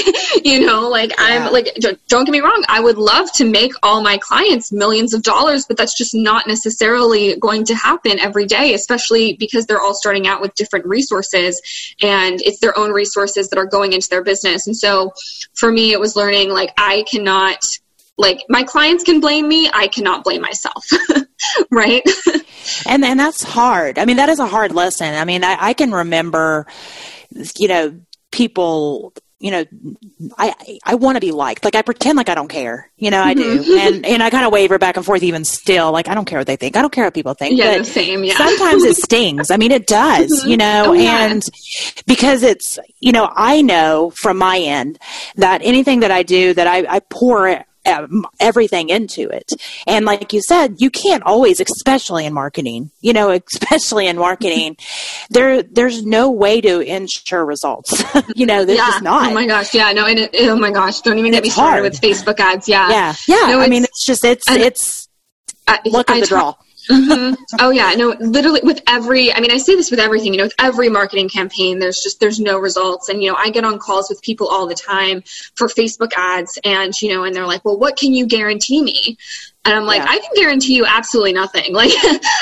you 0.44 0.66
know, 0.66 0.90
like 0.90 1.12
yeah. 1.12 1.46
I'm 1.46 1.54
like, 1.54 1.78
don't 2.10 2.26
get 2.26 2.32
me 2.32 2.42
wrong, 2.42 2.66
I 2.68 2.82
would 2.82 2.98
love 2.98 3.32
to 3.34 3.46
make 3.46 3.72
all 3.82 4.04
my 4.04 4.18
clients 4.18 4.74
millions 4.74 5.14
of 5.14 5.24
dollars, 5.24 5.66
but 5.66 5.78
that's 5.78 5.98
just 5.98 6.14
not 6.14 6.46
necessarily 6.46 7.38
going 7.38 7.64
to 7.66 7.76
happen 7.76 8.20
every 8.20 8.46
day, 8.48 8.74
especially 8.74 9.34
because 9.34 9.66
they're 9.66 9.80
all 9.80 9.94
starting 9.94 10.28
out 10.28 10.42
with 10.42 10.54
different 10.56 10.86
resources, 10.88 11.62
and 12.02 12.42
it's 12.42 12.60
their 12.60 12.78
own 12.78 12.92
resources 12.92 13.48
that 13.50 13.58
are 13.58 13.66
going 13.66 13.94
into 13.94 14.10
their 14.10 14.24
business. 14.24 14.68
And 14.68 14.76
so, 14.76 15.14
for 15.54 15.72
me, 15.72 15.94
it 15.94 16.00
was 16.02 16.18
learning 16.18 16.50
like 16.50 16.74
I 16.78 17.06
cannot 17.10 17.64
like 18.22 18.40
my 18.48 18.64
clients 18.64 19.04
can 19.04 19.20
blame 19.20 19.48
me 19.48 19.70
i 19.74 19.88
cannot 19.88 20.24
blame 20.24 20.42
myself 20.42 20.88
right 21.72 22.04
and 22.88 23.04
and 23.04 23.20
that's 23.20 23.44
hard 23.44 24.00
i 24.00 24.06
mean 24.06 24.18
that 24.18 24.30
is 24.30 24.40
a 24.40 24.48
hard 24.48 24.72
lesson 24.72 25.14
i 25.16 25.26
mean 25.26 25.44
i, 25.44 25.58
I 25.60 25.74
can 25.74 25.92
remember 25.92 26.68
you 27.58 27.68
know 27.68 28.00
people 28.32 29.14
you 29.42 29.50
know, 29.50 29.66
I 30.38 30.54
I 30.86 30.96
want 30.96 31.16
to 31.16 31.20
be 31.20 31.32
liked. 31.32 31.66
Like 31.66 31.74
I 31.74 31.82
pretend 31.82 32.16
like 32.16 32.30
I 32.30 32.36
don't 32.36 32.48
care. 32.48 32.92
You 32.98 33.10
know, 33.10 33.22
I 33.22 33.34
do, 33.34 33.60
mm-hmm. 33.60 33.72
and 33.96 34.06
and 34.06 34.24
I 34.24 34.30
kind 34.30 34.46
of 34.46 34.54
waver 34.54 34.78
back 34.78 34.98
and 34.98 35.06
forth 35.06 35.24
even 35.24 35.44
still. 35.44 35.92
Like 35.92 36.08
I 36.08 36.14
don't 36.14 36.26
care 36.26 36.38
what 36.38 36.48
they 36.48 36.56
think. 36.56 36.78
I 36.78 36.82
don't 36.82 36.92
care 36.92 37.06
what 37.06 37.16
people 37.16 37.34
think. 37.34 37.58
Yeah, 37.58 37.80
but 37.80 37.88
same. 37.88 38.24
Yeah. 38.24 38.38
sometimes 38.38 38.84
it 38.84 38.96
stings. 39.04 39.50
I 39.50 39.58
mean, 39.58 39.72
it 39.72 39.88
does. 39.88 40.32
Mm-hmm. 40.32 40.50
You 40.50 40.58
know, 40.58 40.84
oh, 40.88 40.94
yeah. 40.94 41.26
and 41.26 41.44
because 42.06 42.44
it's 42.44 42.78
you 43.00 43.12
know, 43.12 43.32
I 43.36 43.64
know 43.64 44.12
from 44.12 44.38
my 44.38 44.60
end 44.60 45.00
that 45.36 45.62
anything 45.64 46.02
that 46.02 46.12
I 46.12 46.22
do 46.22 46.54
that 46.54 46.68
I, 46.68 46.86
I 46.88 47.00
pour 47.00 47.66
um, 47.86 48.26
everything 48.40 48.90
into 48.90 49.30
it. 49.30 49.52
And 49.88 50.06
like 50.06 50.34
you 50.34 50.42
said, 50.42 50.76
you 50.80 50.90
can't 50.90 51.24
always, 51.24 51.60
especially 51.60 52.26
in 52.26 52.34
marketing, 52.34 52.92
you 53.02 53.14
know, 53.14 53.30
especially 53.54 54.08
in 54.08 54.18
marketing, 54.18 54.78
there, 55.30 55.64
there's 55.64 56.06
no 56.06 56.32
way 56.32 56.62
to 56.62 56.80
ensure 56.82 57.46
results. 57.46 58.04
you 58.36 58.46
know, 58.46 58.66
there's 58.66 58.78
yeah. 58.78 58.88
just 58.88 59.04
not. 59.04 59.32
Oh 59.32 59.34
my 59.34 59.46
gosh. 59.46 59.74
Yeah. 59.74 59.92
No. 59.94 60.06
And 60.06 60.20
it, 60.20 60.32
oh 60.42 60.56
my 60.56 60.72
gosh. 60.72 61.02
Don't 61.02 61.20
even 61.20 61.32
get 61.32 61.44
me 61.44 61.50
started 61.50 61.82
hard. 61.82 61.84
with 61.84 62.02
Facebook 62.02 62.40
ads. 62.40 62.68
Yeah. 62.68 62.90
Yeah. 62.90 63.14
Yeah. 63.28 63.52
No, 63.52 63.60
I 63.60 63.68
mean, 63.68 63.84
it's 63.84 64.06
just, 64.06 64.24
it's, 64.24 64.50
it's, 64.50 65.08
I, 65.68 65.80
look 65.86 66.10
at 66.10 66.18
I 66.18 66.20
the 66.22 66.28
draw 66.28 66.56
mm-hmm. 66.92 67.34
Oh 67.60 67.70
yeah, 67.70 67.94
no, 67.96 68.16
literally 68.20 68.62
with 68.64 68.82
every, 68.88 69.34
I 69.34 69.40
mean, 69.40 69.52
I 69.52 69.58
say 69.58 69.76
this 69.76 69.92
with 69.92 70.00
everything, 70.00 70.34
you 70.34 70.38
know, 70.38 70.46
with 70.46 70.56
every 70.60 70.90
marketing 70.90 71.30
campaign, 71.30 71.80
there's 71.80 72.02
just, 72.02 72.20
there's 72.20 72.40
no 72.40 72.60
results. 72.60 73.10
And, 73.10 73.24
you 73.24 73.32
know, 73.32 73.38
I 73.38 73.50
get 73.50 73.64
on 73.64 73.80
calls 73.80 74.10
with 74.10 74.22
people 74.22 74.48
all 74.48 74.68
the 74.68 74.76
time 74.76 75.24
for 75.56 75.68
Facebook 75.68 76.12
ads 76.16 76.58
and, 76.64 77.00
you 77.02 77.14
know, 77.14 77.24
and 77.24 77.36
they're 77.36 77.48
like, 77.48 77.64
well, 77.66 77.78
what 77.78 77.98
can 77.98 78.14
you 78.14 78.26
guarantee 78.26 78.82
me? 78.82 79.18
And 79.64 79.76
I'm 79.76 79.86
like, 79.86 80.00
yeah. 80.00 80.10
I 80.10 80.18
can 80.18 80.32
guarantee 80.36 80.76
you 80.76 80.86
absolutely 80.86 81.34
nothing. 81.34 81.76
Like, 81.82 81.94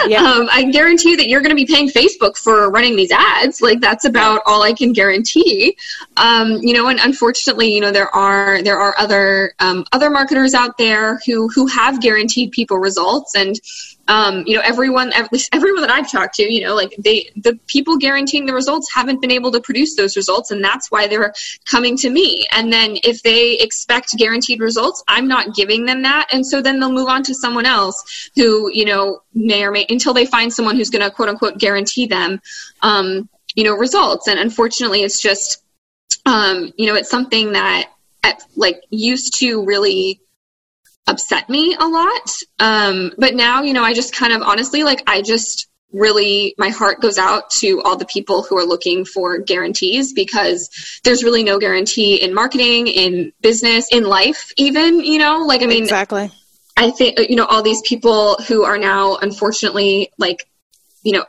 yeah. 0.06 0.22
um, 0.22 0.50
I 0.52 0.70
guarantee 0.70 1.12
you 1.12 1.18
that 1.18 1.30
you're 1.30 1.40
going 1.40 1.52
to 1.52 1.56
be 1.56 1.66
paying 1.66 1.88
Facebook 1.88 2.38
for 2.38 2.70
running 2.70 2.98
these 2.98 3.12
ads. 3.12 3.62
Like, 3.62 3.80
that's 3.80 4.04
about 4.04 4.42
all 4.46 4.64
I 4.64 4.74
can 4.74 4.92
guarantee. 4.92 5.78
Um, 6.18 6.58
you 6.58 6.74
know, 6.74 6.90
and 6.90 7.00
unfortunately, 7.00 7.74
you 7.74 7.80
know, 7.80 7.92
there 7.92 8.14
are 8.14 8.62
there 8.62 8.78
are 8.78 8.94
other 8.98 9.54
um, 9.60 9.86
other 9.94 10.10
marketers 10.10 10.54
out 10.54 10.78
there 10.78 11.22
who 11.26 11.48
who 11.48 11.68
have 11.68 12.02
guaranteed 12.02 12.52
people 12.52 12.80
results, 12.80 13.34
and 13.36 13.56
um, 14.10 14.44
you 14.48 14.56
know, 14.56 14.62
everyone, 14.66 15.14
at 15.14 15.32
least 15.32 15.50
everyone 15.54 15.82
that 15.82 15.92
I've 15.92 16.12
talked 16.12 16.36
to, 16.36 16.44
you 16.44 16.62
know, 16.62 16.76
like 16.76 16.94
they, 16.98 17.30
the 17.36 17.58
people 17.68 17.98
guaranteeing 17.98 18.46
the 18.46 18.54
results 18.54 18.92
haven't 18.94 19.22
been 19.22 19.32
able 19.32 19.52
to 19.52 19.62
produce 19.62 19.96
those 19.96 20.18
results, 20.18 20.52
and 20.52 20.64
that's 20.64 20.92
why 20.92 21.08
they're 21.08 21.34
coming 21.66 21.96
to 21.98 22.10
me. 22.10 22.46
And 22.52 22.74
then 22.74 22.98
if 23.04 23.22
they 23.22 23.54
expect 23.60 24.18
guaranteed 24.18 24.60
results, 24.60 25.04
I'm 25.08 25.28
not 25.28 25.56
giving 25.56 25.86
them 25.86 26.02
that, 26.02 26.28
and 26.34 26.46
so 26.46 26.62
then 26.62 26.80
they'll 26.80 26.92
move 26.92 27.08
on 27.08 27.24
to 27.24 27.36
someone 27.36 27.66
else 27.66 28.32
who, 28.36 28.72
you 28.74 28.86
know, 28.86 29.22
may 29.34 29.64
or 29.64 29.72
may 29.72 29.86
until 29.90 30.14
they 30.14 30.26
find 30.26 30.52
someone 30.52 30.76
who's 30.76 30.90
going 30.90 31.04
to 31.04 31.12
quote 31.12 31.30
unquote 31.30 31.60
guarantee 31.60 32.08
them, 32.08 32.42
um, 32.82 33.30
you 33.56 33.64
know, 33.64 33.76
results. 33.76 34.28
And 34.28 34.40
unfortunately, 34.40 35.04
it's 35.04 35.22
just, 35.22 35.64
um, 36.26 36.74
you 36.78 36.88
know, 36.88 36.96
it's 36.96 37.10
something 37.10 37.52
that 37.52 37.92
at, 38.24 38.42
like 38.56 38.82
used 38.90 39.40
to 39.40 39.64
really 39.66 40.20
upset 41.10 41.50
me 41.50 41.76
a 41.78 41.88
lot. 41.88 42.30
Um, 42.60 43.12
but 43.18 43.36
now, 43.36 43.64
you 43.64 43.74
know, 43.74 43.84
I 43.84 43.94
just 43.94 44.16
kind 44.16 44.32
of 44.32 44.42
honestly, 44.42 44.84
like, 44.84 45.04
I 45.08 45.22
just 45.22 45.68
really, 45.92 46.54
my 46.58 46.70
heart 46.70 47.02
goes 47.02 47.18
out 47.18 47.50
to 47.50 47.82
all 47.82 47.98
the 47.98 48.06
people 48.06 48.44
who 48.44 48.58
are 48.58 48.66
looking 48.66 49.06
for 49.06 49.40
guarantees 49.40 50.14
because 50.14 50.70
there's 51.04 51.24
really 51.24 51.44
no 51.44 51.58
guarantee 51.58 52.22
in 52.22 52.34
marketing, 52.34 52.88
in 52.88 53.34
business, 53.42 53.88
in 53.92 54.04
life, 54.04 54.52
even, 54.56 55.00
you 55.00 55.18
know, 55.18 55.40
like, 55.40 55.64
I 55.64 55.66
mean, 55.66 55.84
exactly. 55.84 56.32
I 56.78 56.92
think, 56.92 57.20
you 57.28 57.36
know, 57.36 57.46
all 57.46 57.64
these 57.64 57.82
people 57.82 58.36
who 58.48 58.64
are 58.64 58.78
now 58.78 59.18
unfortunately, 59.18 60.12
like, 60.18 60.48
you 61.04 61.14
know, 61.14 61.26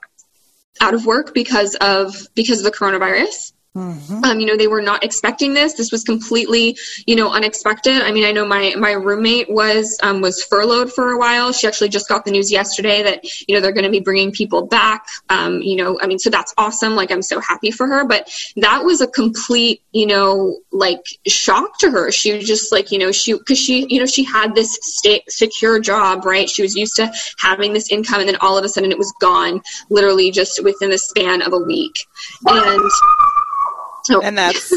out 0.81 0.95
of 0.95 1.07
work 1.07 1.35
because 1.35 1.75
of 1.75 2.15
because 2.35 2.59
of 2.59 2.65
the 2.65 2.71
coronavirus 2.71 3.53
Mm-hmm. 3.77 4.25
Um, 4.25 4.41
you 4.41 4.47
know, 4.47 4.57
they 4.57 4.67
were 4.67 4.83
not 4.83 5.05
expecting 5.05 5.55
this. 5.55 5.75
This 5.75 5.93
was 5.93 6.03
completely, 6.03 6.77
you 7.07 7.15
know, 7.15 7.31
unexpected. 7.31 8.03
I 8.03 8.11
mean, 8.11 8.25
I 8.25 8.33
know 8.33 8.45
my 8.45 8.75
my 8.77 8.91
roommate 8.91 9.49
was 9.49 9.97
um, 10.03 10.21
was 10.21 10.43
furloughed 10.43 10.93
for 10.93 11.13
a 11.13 11.19
while. 11.19 11.53
She 11.53 11.69
actually 11.69 11.91
just 11.91 12.09
got 12.09 12.25
the 12.25 12.33
news 12.33 12.51
yesterday 12.51 13.05
that 13.05 13.23
you 13.49 13.55
know 13.55 13.61
they're 13.61 13.71
going 13.71 13.85
to 13.85 13.91
be 13.91 14.01
bringing 14.01 14.33
people 14.33 14.67
back. 14.67 15.07
Um, 15.29 15.63
you 15.63 15.77
know, 15.77 16.01
I 16.03 16.09
mean, 16.09 16.19
so 16.19 16.31
that's 16.31 16.53
awesome. 16.59 16.97
Like, 16.97 17.13
I'm 17.13 17.23
so 17.23 17.39
happy 17.39 17.71
for 17.71 17.87
her. 17.87 18.05
But 18.05 18.29
that 18.57 18.85
was 18.85 19.03
a 19.03 19.07
complete, 19.07 19.83
you 19.93 20.07
know, 20.07 20.59
like 20.73 21.05
shock 21.29 21.79
to 21.79 21.93
her. 21.93 22.11
She 22.11 22.33
was 22.33 22.49
just 22.49 22.73
like, 22.73 22.91
you 22.91 22.99
know, 22.99 23.13
she 23.13 23.35
because 23.35 23.59
she, 23.59 23.87
you 23.89 24.01
know, 24.01 24.07
she 24.07 24.25
had 24.25 24.53
this 24.53 24.81
secure 25.29 25.79
job, 25.79 26.25
right? 26.25 26.51
She 26.51 26.63
was 26.63 26.75
used 26.75 26.97
to 26.97 27.13
having 27.39 27.73
this 27.73 27.89
income, 27.93 28.19
and 28.19 28.29
then 28.29 28.37
all 28.41 28.59
of 28.59 28.65
a 28.65 28.69
sudden 28.69 28.91
it 28.91 28.99
was 28.99 29.15
gone, 29.21 29.63
literally 29.91 30.33
just 30.33 30.61
within 30.65 30.91
the 30.91 30.99
span 30.99 31.43
of 31.43 31.53
a 31.53 31.59
week, 31.59 31.95
and. 32.47 32.91
And 34.23 34.39
that's 34.39 34.73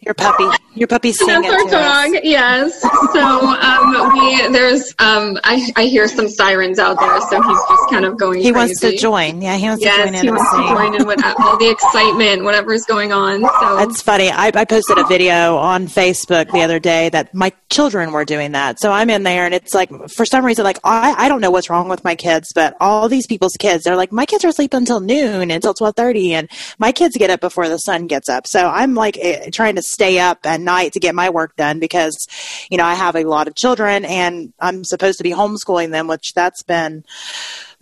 your 0.00 0.14
puppy. 0.14 0.44
Your 0.76 0.88
puppy's 0.88 1.18
singing 1.18 1.50
That's 1.50 1.72
our 1.74 1.80
dog. 1.80 2.14
Us. 2.16 2.20
Yes. 2.22 2.80
So 2.82 3.20
um, 3.20 4.12
we 4.12 4.48
there's 4.52 4.90
um, 4.98 5.38
I 5.42 5.72
I 5.74 5.84
hear 5.86 6.06
some 6.06 6.28
sirens 6.28 6.78
out 6.78 7.00
there, 7.00 7.18
so 7.22 7.40
he's 7.40 7.58
just 7.68 7.90
kind 7.90 8.04
of 8.04 8.18
going. 8.18 8.42
He 8.42 8.52
crazy. 8.52 8.68
wants 8.68 8.80
to 8.80 8.96
join. 8.96 9.40
Yeah, 9.40 9.56
he 9.56 9.66
wants 9.66 9.82
yes, 9.82 9.96
to 9.96 10.04
join 10.04 10.14
in. 10.14 10.22
he 10.22 10.30
wants 10.30 10.50
to 10.50 10.74
join 10.74 11.00
in 11.00 11.06
with 11.06 11.24
all 11.40 11.56
the 11.56 11.70
excitement, 11.70 12.44
whatever's 12.44 12.84
going 12.84 13.10
on. 13.10 13.40
So 13.40 13.76
that's 13.76 14.02
funny. 14.02 14.30
I, 14.30 14.52
I 14.54 14.64
posted 14.66 14.98
a 14.98 15.06
video 15.06 15.56
on 15.56 15.86
Facebook 15.86 16.52
the 16.52 16.60
other 16.60 16.78
day 16.78 17.08
that 17.08 17.34
my 17.34 17.52
children 17.70 18.12
were 18.12 18.26
doing 18.26 18.52
that. 18.52 18.78
So 18.78 18.92
I'm 18.92 19.08
in 19.08 19.22
there, 19.22 19.46
and 19.46 19.54
it's 19.54 19.72
like 19.72 19.90
for 20.10 20.26
some 20.26 20.44
reason, 20.44 20.64
like 20.64 20.78
I 20.84 21.14
I 21.16 21.28
don't 21.28 21.40
know 21.40 21.50
what's 21.50 21.70
wrong 21.70 21.88
with 21.88 22.04
my 22.04 22.16
kids, 22.16 22.52
but 22.54 22.76
all 22.80 23.08
these 23.08 23.26
people's 23.26 23.56
kids, 23.58 23.84
they're 23.84 23.96
like 23.96 24.12
my 24.12 24.26
kids 24.26 24.44
are 24.44 24.48
asleep 24.48 24.74
until 24.74 25.00
noon, 25.00 25.50
until 25.50 25.72
twelve 25.72 25.96
thirty, 25.96 26.34
and 26.34 26.50
my 26.78 26.92
kids 26.92 27.16
get 27.16 27.30
up 27.30 27.40
before 27.40 27.70
the 27.70 27.78
sun 27.78 28.08
gets 28.08 28.28
up. 28.28 28.46
So 28.46 28.68
I'm 28.68 28.94
like 28.94 29.16
eh, 29.16 29.48
trying 29.50 29.76
to 29.76 29.82
stay 29.82 30.18
up 30.18 30.40
and 30.44 30.65
night 30.66 30.92
to 30.92 31.00
get 31.00 31.14
my 31.14 31.30
work 31.30 31.56
done 31.56 31.80
because, 31.80 32.26
you 32.70 32.76
know, 32.76 32.84
I 32.84 32.94
have 32.94 33.16
a 33.16 33.24
lot 33.24 33.48
of 33.48 33.54
children 33.54 34.04
and 34.04 34.52
I'm 34.60 34.84
supposed 34.84 35.16
to 35.18 35.24
be 35.24 35.30
homeschooling 35.30 35.92
them, 35.92 36.08
which 36.08 36.34
that's 36.34 36.62
been 36.62 37.04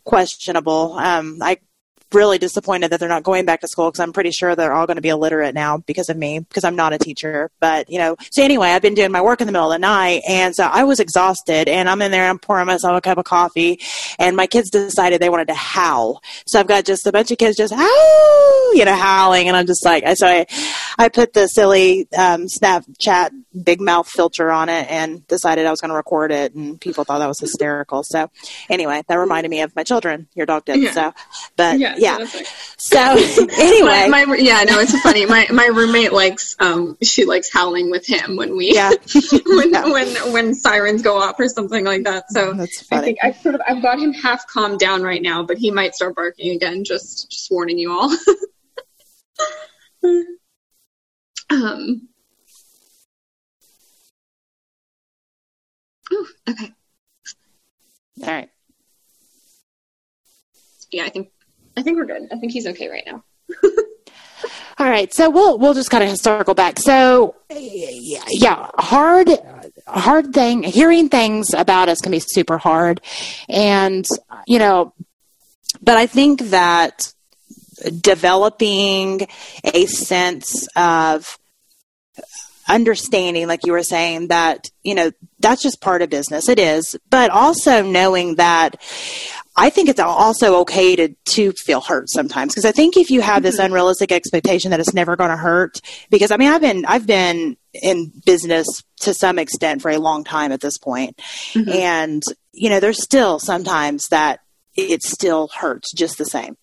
questionable. 0.04 0.92
Um, 0.92 1.38
I 1.42 1.58
really 2.14 2.38
disappointed 2.38 2.90
that 2.90 3.00
they're 3.00 3.08
not 3.08 3.24
going 3.24 3.44
back 3.44 3.60
to 3.60 3.68
school 3.68 3.90
because 3.90 4.00
I'm 4.00 4.12
pretty 4.12 4.30
sure 4.30 4.54
they're 4.54 4.72
all 4.72 4.86
going 4.86 4.96
to 4.96 5.02
be 5.02 5.08
illiterate 5.08 5.54
now 5.54 5.78
because 5.78 6.08
of 6.08 6.16
me 6.16 6.38
because 6.38 6.64
I'm 6.64 6.76
not 6.76 6.92
a 6.92 6.98
teacher. 6.98 7.50
But 7.60 7.90
you 7.90 7.98
know, 7.98 8.16
so 8.30 8.42
anyway, 8.42 8.68
I've 8.68 8.82
been 8.82 8.94
doing 8.94 9.10
my 9.10 9.20
work 9.20 9.40
in 9.40 9.46
the 9.46 9.52
middle 9.52 9.70
of 9.70 9.74
the 9.74 9.80
night, 9.80 10.22
and 10.28 10.54
so 10.54 10.64
I 10.64 10.84
was 10.84 11.00
exhausted, 11.00 11.68
and 11.68 11.88
I'm 11.88 12.00
in 12.00 12.12
there, 12.12 12.28
I'm 12.28 12.38
pouring 12.38 12.66
myself 12.66 12.96
a 12.96 13.00
cup 13.00 13.18
of 13.18 13.24
coffee, 13.24 13.80
and 14.18 14.36
my 14.36 14.46
kids 14.46 14.70
decided 14.70 15.20
they 15.20 15.28
wanted 15.28 15.48
to 15.48 15.54
howl. 15.54 16.22
So 16.46 16.60
I've 16.60 16.68
got 16.68 16.84
just 16.84 17.06
a 17.06 17.12
bunch 17.12 17.30
of 17.30 17.38
kids 17.38 17.56
just 17.56 17.74
howl, 17.74 18.76
you 18.76 18.84
know, 18.84 18.94
howling, 18.94 19.48
and 19.48 19.56
I'm 19.56 19.66
just 19.66 19.84
like, 19.84 20.04
so 20.16 20.26
I, 20.26 20.46
I 20.98 21.08
put 21.08 21.32
the 21.32 21.46
silly 21.46 22.08
um, 22.16 22.46
Snapchat 22.46 23.30
big 23.62 23.80
mouth 23.80 24.08
filter 24.08 24.50
on 24.50 24.68
it 24.68 24.90
and 24.90 25.26
decided 25.28 25.66
I 25.66 25.70
was 25.70 25.80
going 25.80 25.90
to 25.90 25.96
record 25.96 26.32
it, 26.32 26.54
and 26.54 26.80
people 26.80 27.04
thought 27.04 27.18
that 27.18 27.28
was 27.28 27.38
hysterical. 27.38 28.02
So 28.04 28.30
anyway, 28.68 29.02
that 29.06 29.14
reminded 29.14 29.50
me 29.50 29.62
of 29.62 29.74
my 29.76 29.84
children. 29.84 30.28
Your 30.34 30.46
dog 30.46 30.64
did. 30.64 30.82
Yeah. 30.82 30.92
So, 30.92 31.14
but 31.56 31.78
yeah. 31.78 31.94
yeah. 31.98 32.24
So 32.78 32.98
anyway, 33.58 34.08
my, 34.08 34.24
my, 34.24 34.36
yeah, 34.36 34.64
no, 34.64 34.80
it's 34.80 34.98
funny. 35.00 35.26
My 35.26 35.46
my 35.52 35.66
roommate 35.66 36.12
likes 36.12 36.56
um 36.58 36.96
she 37.02 37.24
likes 37.24 37.52
howling 37.52 37.90
with 37.90 38.06
him 38.06 38.36
when 38.36 38.56
we 38.56 38.72
yeah 38.74 38.90
when 39.46 39.72
yeah. 39.72 39.84
when 39.84 40.32
when 40.32 40.54
sirens 40.54 41.02
go 41.02 41.18
off 41.18 41.38
or 41.38 41.48
something 41.48 41.84
like 41.84 42.04
that. 42.04 42.24
So 42.30 42.52
that's 42.52 42.82
funny. 42.86 43.00
I 43.00 43.04
think 43.04 43.18
I've 43.22 43.36
sort 43.36 43.54
of 43.54 43.60
I've 43.66 43.82
got 43.82 43.98
him 43.98 44.12
half 44.12 44.46
calmed 44.46 44.78
down 44.78 45.02
right 45.02 45.22
now, 45.22 45.42
but 45.44 45.58
he 45.58 45.70
might 45.70 45.94
start 45.94 46.14
barking 46.14 46.54
again. 46.54 46.84
Just 46.84 47.30
just 47.30 47.50
warning 47.50 47.78
you 47.78 47.92
all. 47.92 48.16
um 51.54 52.08
Ooh, 56.12 56.26
okay. 56.48 56.72
All 58.22 58.32
right. 58.32 58.50
Yeah, 60.90 61.04
I 61.04 61.08
think 61.08 61.30
I 61.76 61.82
think 61.82 61.96
we're 61.96 62.04
good. 62.04 62.28
I 62.30 62.36
think 62.36 62.52
he's 62.52 62.66
okay 62.66 62.88
right 62.88 63.04
now. 63.06 63.24
All 64.78 64.88
right, 64.88 65.12
so 65.12 65.30
we'll 65.30 65.58
we'll 65.58 65.74
just 65.74 65.90
kind 65.90 66.04
of 66.04 66.18
circle 66.18 66.54
back. 66.54 66.78
So, 66.78 67.36
yeah, 67.50 68.68
hard 68.76 69.28
hard 69.86 70.34
thing. 70.34 70.62
Hearing 70.62 71.08
things 71.08 71.54
about 71.54 71.88
us 71.88 72.00
can 72.00 72.12
be 72.12 72.20
super 72.20 72.58
hard, 72.58 73.00
and 73.48 74.04
you 74.46 74.58
know, 74.58 74.92
but 75.80 75.96
I 75.96 76.06
think 76.06 76.40
that 76.50 77.12
developing 78.00 79.26
a 79.64 79.86
sense 79.86 80.68
of 80.76 81.38
understanding, 82.68 83.46
like 83.46 83.66
you 83.66 83.72
were 83.72 83.82
saying, 83.82 84.28
that, 84.28 84.70
you 84.82 84.94
know, 84.94 85.10
that's 85.38 85.62
just 85.62 85.80
part 85.80 86.02
of 86.02 86.10
business. 86.10 86.48
It 86.48 86.58
is. 86.58 86.96
But 87.10 87.30
also 87.30 87.82
knowing 87.82 88.36
that 88.36 88.80
I 89.56 89.70
think 89.70 89.88
it's 89.88 90.00
also 90.00 90.60
okay 90.60 90.96
to 90.96 91.08
to 91.08 91.52
feel 91.52 91.80
hurt 91.80 92.10
sometimes 92.10 92.52
because 92.52 92.64
I 92.64 92.72
think 92.72 92.96
if 92.96 93.10
you 93.10 93.20
have 93.20 93.42
this 93.42 93.56
mm-hmm. 93.56 93.66
unrealistic 93.66 94.10
expectation 94.10 94.72
that 94.72 94.80
it's 94.80 94.94
never 94.94 95.14
going 95.14 95.30
to 95.30 95.36
hurt, 95.36 95.80
because 96.10 96.32
I 96.32 96.36
mean 96.36 96.50
I've 96.50 96.60
been 96.60 96.84
I've 96.86 97.06
been 97.06 97.56
in 97.72 98.12
business 98.26 98.66
to 99.00 99.14
some 99.14 99.38
extent 99.38 99.80
for 99.80 99.90
a 99.90 99.98
long 99.98 100.24
time 100.24 100.50
at 100.50 100.60
this 100.60 100.76
point, 100.76 101.18
mm-hmm. 101.52 101.70
and 101.70 102.22
you 102.52 102.68
know 102.68 102.80
there's 102.80 103.02
still 103.02 103.38
sometimes 103.38 104.08
that 104.08 104.40
it 104.76 105.02
still 105.02 105.48
hurts 105.48 105.92
just 105.92 106.18
the 106.18 106.24
same, 106.24 106.56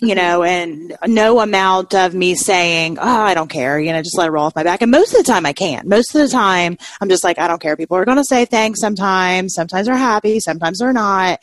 you 0.00 0.14
mm-hmm. 0.14 0.16
know, 0.16 0.42
and 0.42 0.96
no 1.06 1.40
amount 1.40 1.94
of 1.94 2.14
me 2.14 2.34
saying, 2.34 2.98
Oh, 2.98 3.02
I 3.02 3.34
don't 3.34 3.50
care, 3.50 3.78
you 3.78 3.92
know, 3.92 4.02
just 4.02 4.16
let 4.16 4.28
it 4.28 4.30
roll 4.30 4.44
off 4.44 4.56
my 4.56 4.62
back. 4.62 4.82
And 4.82 4.90
most 4.90 5.12
of 5.12 5.24
the 5.24 5.30
time 5.30 5.46
I 5.46 5.52
can't. 5.52 5.86
Most 5.86 6.14
of 6.14 6.20
the 6.22 6.28
time 6.28 6.78
I'm 7.00 7.08
just 7.08 7.24
like, 7.24 7.38
I 7.38 7.48
don't 7.48 7.60
care. 7.60 7.76
People 7.76 7.96
are 7.96 8.04
going 8.04 8.16
to 8.18 8.24
say 8.24 8.44
thanks 8.44 8.80
sometimes. 8.80 9.54
Sometimes 9.54 9.86
they're 9.86 9.96
happy. 9.96 10.40
Sometimes 10.40 10.78
they're 10.78 10.92
not. 10.92 11.40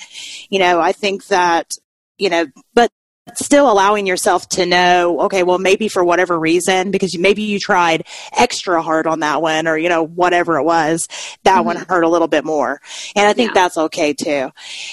You 0.50 0.60
know, 0.60 0.80
I 0.80 0.92
think 0.92 1.28
that, 1.28 1.70
you 2.18 2.30
know, 2.30 2.46
but 2.74 2.92
still 3.34 3.72
allowing 3.72 4.06
yourself 4.06 4.48
to 4.50 4.66
know, 4.66 5.22
okay, 5.22 5.42
well, 5.42 5.58
maybe 5.58 5.88
for 5.88 6.04
whatever 6.04 6.40
reason, 6.40 6.92
because 6.92 7.18
maybe 7.18 7.42
you 7.42 7.60
tried 7.60 8.06
extra 8.38 8.82
hard 8.82 9.08
on 9.08 9.22
that 9.22 9.42
one 9.42 9.68
or, 9.68 9.78
you 9.78 9.90
know, 9.90 10.04
whatever 10.04 10.58
it 10.58 10.64
was, 10.64 11.08
that 11.44 11.58
mm-hmm. 11.58 11.66
one 11.66 11.78
hurt 11.78 12.04
a 12.04 12.10
little 12.10 12.28
bit 12.28 12.46
more. 12.46 12.80
And 13.16 13.28
I 13.28 13.34
think 13.34 13.50
yeah. 13.50 13.62
that's 13.62 13.78
okay 13.78 14.14
too. 14.14 14.52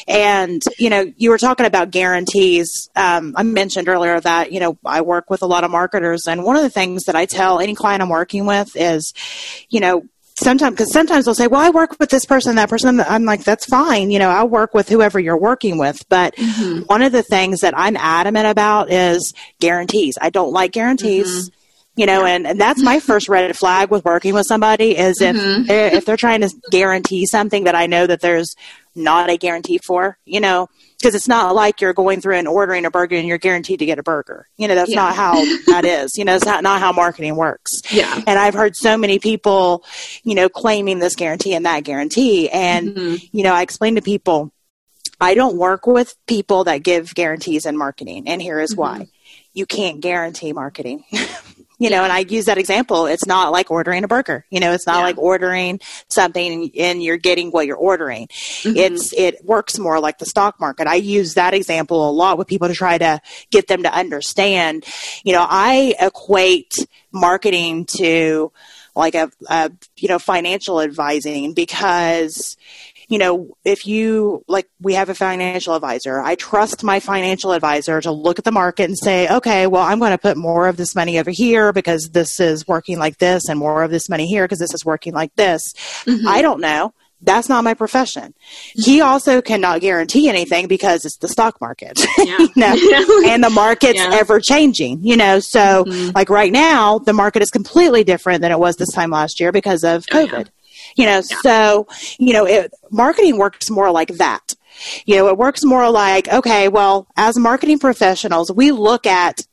And, 0.08 0.62
you 0.78 0.88
know, 0.88 1.12
you 1.16 1.28
were 1.30 1.38
talking 1.38 1.66
about 1.66 1.90
guarantees. 1.90 2.88
Um, 2.96 3.34
I 3.36 3.42
mentioned 3.42 3.88
earlier 3.88 4.18
that, 4.20 4.50
you 4.50 4.60
know, 4.60 4.78
I 4.84 5.02
work 5.02 5.28
with 5.28 5.42
a 5.42 5.46
lot 5.46 5.64
of 5.64 5.70
marketers 5.70 6.26
and 6.26 6.42
one 6.42 6.56
of 6.56 6.62
the 6.62 6.70
things 6.70 7.04
that 7.04 7.16
I 7.16 7.26
tell 7.26 7.60
any 7.60 7.74
client 7.74 8.02
I'm 8.02 8.08
working 8.08 8.46
with 8.46 8.74
is, 8.76 9.12
you 9.68 9.80
know, 9.80 10.04
sometimes 10.42 10.74
because 10.74 10.92
sometimes 10.92 11.24
they'll 11.24 11.34
say 11.34 11.46
well 11.46 11.60
i 11.60 11.70
work 11.70 11.96
with 11.98 12.10
this 12.10 12.24
person 12.24 12.56
that 12.56 12.68
person 12.68 13.00
i'm 13.00 13.24
like 13.24 13.44
that's 13.44 13.66
fine 13.66 14.10
you 14.10 14.18
know 14.18 14.28
i'll 14.28 14.48
work 14.48 14.74
with 14.74 14.88
whoever 14.88 15.18
you're 15.18 15.38
working 15.38 15.78
with 15.78 15.98
but 16.08 16.34
mm-hmm. 16.36 16.80
one 16.82 17.02
of 17.02 17.12
the 17.12 17.22
things 17.22 17.60
that 17.60 17.76
i'm 17.76 17.96
adamant 17.96 18.46
about 18.46 18.90
is 18.90 19.32
guarantees 19.60 20.16
i 20.20 20.30
don't 20.30 20.52
like 20.52 20.72
guarantees 20.72 21.48
mm-hmm. 21.48 22.00
you 22.00 22.06
know 22.06 22.24
yeah. 22.24 22.34
and, 22.34 22.46
and 22.46 22.60
that's 22.60 22.82
my 22.82 23.00
first 23.00 23.28
red 23.28 23.56
flag 23.56 23.90
with 23.90 24.04
working 24.04 24.34
with 24.34 24.46
somebody 24.46 24.96
is 24.96 25.20
if 25.20 25.36
mm-hmm. 25.36 25.64
they're, 25.64 25.94
if 25.94 26.04
they're 26.04 26.16
trying 26.16 26.40
to 26.40 26.50
guarantee 26.70 27.26
something 27.26 27.64
that 27.64 27.74
i 27.74 27.86
know 27.86 28.06
that 28.06 28.20
there's 28.20 28.54
not 28.94 29.30
a 29.30 29.36
guarantee 29.36 29.78
for 29.78 30.18
you 30.24 30.40
know 30.40 30.68
because 31.02 31.16
it's 31.16 31.26
not 31.26 31.54
like 31.54 31.80
you're 31.80 31.92
going 31.92 32.20
through 32.20 32.36
and 32.36 32.46
ordering 32.46 32.84
a 32.84 32.90
burger 32.90 33.16
and 33.16 33.26
you're 33.26 33.38
guaranteed 33.38 33.80
to 33.80 33.86
get 33.86 33.98
a 33.98 34.04
burger. 34.04 34.48
You 34.56 34.68
know, 34.68 34.76
that's 34.76 34.90
yeah. 34.90 34.96
not 34.96 35.16
how 35.16 35.34
that 35.66 35.84
is. 35.84 36.16
You 36.16 36.24
know, 36.24 36.36
it's 36.36 36.44
not, 36.44 36.62
not 36.62 36.80
how 36.80 36.92
marketing 36.92 37.34
works. 37.34 37.72
Yeah. 37.90 38.22
And 38.24 38.38
I've 38.38 38.54
heard 38.54 38.76
so 38.76 38.96
many 38.96 39.18
people, 39.18 39.84
you 40.22 40.36
know, 40.36 40.48
claiming 40.48 41.00
this 41.00 41.16
guarantee 41.16 41.54
and 41.54 41.66
that 41.66 41.82
guarantee. 41.82 42.48
And, 42.48 42.94
mm-hmm. 42.94 43.36
you 43.36 43.42
know, 43.42 43.52
I 43.52 43.62
explain 43.62 43.96
to 43.96 44.02
people, 44.02 44.52
I 45.20 45.34
don't 45.34 45.56
work 45.56 45.88
with 45.88 46.14
people 46.26 46.64
that 46.64 46.84
give 46.84 47.12
guarantees 47.14 47.66
in 47.66 47.76
marketing. 47.76 48.28
And 48.28 48.40
here 48.40 48.60
is 48.60 48.72
mm-hmm. 48.72 48.80
why. 48.80 49.08
You 49.54 49.66
can't 49.66 50.00
guarantee 50.00 50.52
marketing. 50.52 51.04
you 51.82 51.90
know, 51.90 52.04
and 52.04 52.12
I 52.12 52.20
use 52.20 52.44
that 52.44 52.58
example. 52.58 53.06
It's 53.06 53.26
not 53.26 53.50
like 53.50 53.68
ordering 53.68 54.04
a 54.04 54.08
burger. 54.08 54.46
You 54.50 54.60
know, 54.60 54.72
it's 54.72 54.86
not 54.86 54.98
yeah. 54.98 55.02
like 55.02 55.18
ordering 55.18 55.80
something 56.06 56.70
and 56.78 57.02
you're 57.02 57.16
getting 57.16 57.50
what 57.50 57.66
you're 57.66 57.76
ordering. 57.76 58.28
Mm-hmm. 58.28 58.76
It's 58.76 59.12
it 59.12 59.44
works 59.44 59.80
more 59.80 59.98
like 59.98 60.18
the 60.18 60.26
stock 60.26 60.60
market. 60.60 60.86
I 60.86 60.94
use 60.94 61.34
that 61.34 61.54
example 61.54 62.08
a 62.08 62.12
lot 62.12 62.38
with 62.38 62.46
people 62.46 62.68
to 62.68 62.74
try 62.74 62.98
to 62.98 63.20
get 63.50 63.66
them 63.66 63.82
to 63.82 63.92
understand. 63.92 64.84
You 65.24 65.32
know, 65.32 65.44
I 65.44 65.96
equate 65.98 66.86
marketing 67.10 67.86
to 67.96 68.52
like 68.94 69.16
a, 69.16 69.32
a 69.48 69.72
you 69.96 70.06
know 70.06 70.20
financial 70.20 70.80
advising 70.80 71.52
because 71.52 72.56
you 73.12 73.18
know, 73.18 73.54
if 73.62 73.86
you 73.86 74.42
like, 74.48 74.70
we 74.80 74.94
have 74.94 75.10
a 75.10 75.14
financial 75.14 75.74
advisor. 75.74 76.18
I 76.18 76.34
trust 76.34 76.82
my 76.82 76.98
financial 76.98 77.52
advisor 77.52 78.00
to 78.00 78.10
look 78.10 78.38
at 78.38 78.46
the 78.46 78.52
market 78.52 78.84
and 78.84 78.96
say, 78.96 79.28
okay, 79.28 79.66
well, 79.66 79.82
I'm 79.82 79.98
going 79.98 80.12
to 80.12 80.18
put 80.18 80.38
more 80.38 80.66
of 80.66 80.78
this 80.78 80.94
money 80.94 81.18
over 81.18 81.30
here 81.30 81.74
because 81.74 82.08
this 82.12 82.40
is 82.40 82.66
working 82.66 82.98
like 82.98 83.18
this, 83.18 83.50
and 83.50 83.58
more 83.58 83.82
of 83.82 83.90
this 83.90 84.08
money 84.08 84.26
here 84.26 84.44
because 84.44 84.60
this 84.60 84.72
is 84.72 84.82
working 84.82 85.12
like 85.12 85.34
this. 85.36 85.74
Mm-hmm. 86.06 86.26
I 86.26 86.40
don't 86.40 86.62
know. 86.62 86.94
That's 87.20 87.50
not 87.50 87.64
my 87.64 87.74
profession. 87.74 88.32
He 88.72 89.02
also 89.02 89.42
cannot 89.42 89.82
guarantee 89.82 90.30
anything 90.30 90.66
because 90.66 91.04
it's 91.04 91.18
the 91.18 91.28
stock 91.28 91.60
market, 91.60 92.00
yeah. 92.18 92.38
you 92.38 92.50
know, 92.56 92.74
and 93.26 93.44
the 93.44 93.50
market's 93.50 93.98
yeah. 94.00 94.10
ever 94.14 94.40
changing, 94.40 95.04
you 95.04 95.18
know. 95.18 95.38
So, 95.38 95.84
mm-hmm. 95.84 96.12
like 96.14 96.30
right 96.30 96.50
now, 96.50 96.98
the 96.98 97.12
market 97.12 97.42
is 97.42 97.50
completely 97.50 98.04
different 98.04 98.40
than 98.40 98.52
it 98.52 98.58
was 98.58 98.76
this 98.76 98.90
time 98.90 99.10
last 99.10 99.38
year 99.38 99.52
because 99.52 99.84
of 99.84 100.06
COVID. 100.06 100.32
Oh, 100.32 100.38
yeah. 100.38 100.44
You 100.96 101.06
know, 101.06 101.22
yeah. 101.30 101.36
so, 101.42 101.86
you 102.18 102.32
know, 102.32 102.46
it, 102.46 102.72
marketing 102.90 103.38
works 103.38 103.70
more 103.70 103.90
like 103.90 104.08
that. 104.18 104.54
You 105.04 105.16
know, 105.16 105.28
it 105.28 105.36
works 105.36 105.64
more 105.64 105.90
like, 105.90 106.28
okay, 106.28 106.68
well, 106.68 107.06
as 107.16 107.38
marketing 107.38 107.78
professionals, 107.78 108.50
we 108.50 108.72
look 108.72 109.06
at 109.06 109.46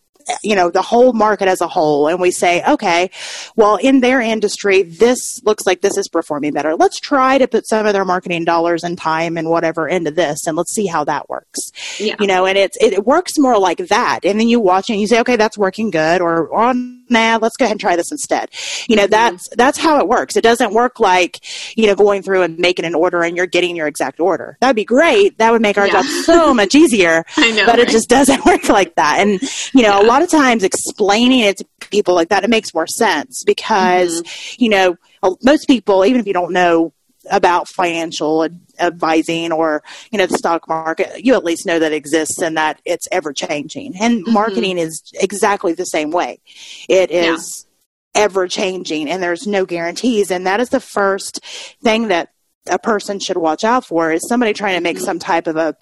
you 0.44 0.56
know 0.56 0.70
the 0.70 0.82
whole 0.82 1.14
market 1.14 1.48
as 1.48 1.62
a 1.62 1.68
whole 1.68 2.08
and 2.08 2.20
we 2.20 2.32
say 2.32 2.64
okay 2.66 3.10
well 3.56 3.78
in 3.78 4.00
their 4.02 4.22
industry 4.22 4.84
this 4.84 5.42
looks 5.44 5.66
like 5.66 5.82
this 5.82 5.98
is 5.98 6.08
performing 6.08 6.54
better 6.54 6.76
let's 6.76 7.00
try 7.00 7.38
to 7.38 7.48
put 7.48 7.68
some 7.68 7.86
of 7.86 7.94
their 7.94 8.06
marketing 8.06 8.46
dollars 8.46 8.84
and 8.84 8.98
time 8.98 9.38
and 9.38 9.50
whatever 9.50 9.88
into 9.88 10.12
this 10.12 10.46
and 10.46 10.56
let's 10.58 10.74
see 10.74 10.86
how 10.86 11.04
that 11.04 11.30
works 11.30 11.72
yeah. 12.00 12.16
you 12.20 12.28
know 12.28 12.46
and 12.46 12.58
it's 12.58 12.78
it 12.82 13.06
works 13.06 13.38
more 13.38 13.58
like 13.58 13.80
that 13.88 14.20
and 14.24 14.40
then 14.40 14.48
you 14.48 14.60
watch 14.60 14.90
it 14.90 14.94
and 14.94 15.02
you 15.02 15.08
say 15.08 15.20
okay 15.20 15.36
that's 15.36 15.58
working 15.58 15.90
good 15.90 16.22
or, 16.22 16.54
on 16.56 17.04
nah 17.10 17.40
let's 17.42 17.58
go 17.58 17.66
ahead 17.66 17.74
and 17.74 17.82
try 17.82 17.96
this 17.96 18.12
instead 18.12 18.50
you 18.88 18.96
know 18.96 19.04
mm-hmm. 19.04 19.12
that's 19.12 19.50
that's 19.56 19.78
how 19.78 20.00
it 20.00 20.08
works 20.08 20.36
it 20.36 20.44
doesn't 20.44 20.74
work 20.74 21.00
like 21.00 21.40
you 21.76 21.88
know 21.88 21.96
going 21.96 22.22
through 22.22 22.44
and 22.44 22.60
making 22.60 22.86
an 22.86 22.94
order 22.94 23.24
and 23.24 23.36
you're 23.36 23.48
getting 23.48 23.76
your 23.76 23.88
exact 23.88 24.20
order 24.20 24.58
that'd 24.62 24.76
be 24.76 24.86
great 24.86 25.38
that 25.40 25.52
would 25.52 25.62
make 25.62 25.78
our 25.78 25.88
yeah. 25.88 25.94
job 25.94 26.06
so 26.06 26.54
much 26.54 26.76
easier 26.76 27.24
I 27.38 27.52
know, 27.52 27.66
but 27.66 27.80
right? 27.80 27.88
it 27.88 27.90
just 27.90 28.10
doesn't 28.10 28.46
work 28.46 28.70
like 28.70 28.96
that 28.96 29.20
and 29.20 29.42
you 29.74 29.82
know 29.82 30.02
yeah. 30.02 30.08
A 30.10 30.12
lot 30.12 30.24
of 30.24 30.30
times 30.30 30.63
explaining 30.63 31.41
it 31.41 31.58
to 31.58 31.65
people 31.91 32.15
like 32.15 32.30
that, 32.30 32.43
it 32.43 32.50
makes 32.50 32.74
more 32.74 32.88
sense 32.88 33.43
because, 33.45 34.22
mm-hmm. 34.22 34.63
you 34.63 34.69
know, 34.69 34.98
most 35.43 35.67
people, 35.67 36.04
even 36.04 36.19
if 36.19 36.26
you 36.26 36.34
don't 36.34 36.52
know 36.52 36.93
about 37.30 37.67
financial 37.67 38.48
advising 38.80 39.52
or 39.52 39.84
you 40.10 40.17
know 40.17 40.26
the 40.26 40.38
stock 40.38 40.67
market 40.69 41.24
you 41.24 41.34
at 41.36 41.43
least 41.43 41.65
know 41.65 41.78
that 41.78 41.91
exists 41.91 42.41
and 42.41 42.56
that 42.58 42.82
it's 42.86 43.08
ever 43.12 43.34
changing 43.34 43.93
and 44.00 44.24
mm-hmm. 44.24 44.34
marketing 44.34 44.78
is 44.78 45.04
exactly 45.19 45.74
the 45.74 45.84
same 45.84 46.12
way 46.12 46.39
it 46.88 47.12
is 47.12 47.67
yeah. 48.15 48.22
ever 48.24 48.48
changing 48.48 49.10
and 49.10 49.22
there's 49.22 49.45
no 49.45 49.65
guarantees 49.65 50.32
and 50.32 50.48
that 50.48 50.62
is 50.62 50.69
the 50.69 50.80
first 50.80 51.43
thing 51.84 52.08
that 52.08 52.30
a 52.69 52.80
person 52.80 53.19
should 53.19 53.38
watch 53.38 53.65
out 53.65 53.86
for 53.86 54.12
is 54.12 54.28
somebody 54.28 54.54
trying 54.54 54.76
to 54.76 54.82
make 54.82 54.95
mm-hmm. 54.95 55.06
some 55.06 55.19
type 55.19 55.45
of 55.45 55.58
a 55.58 55.76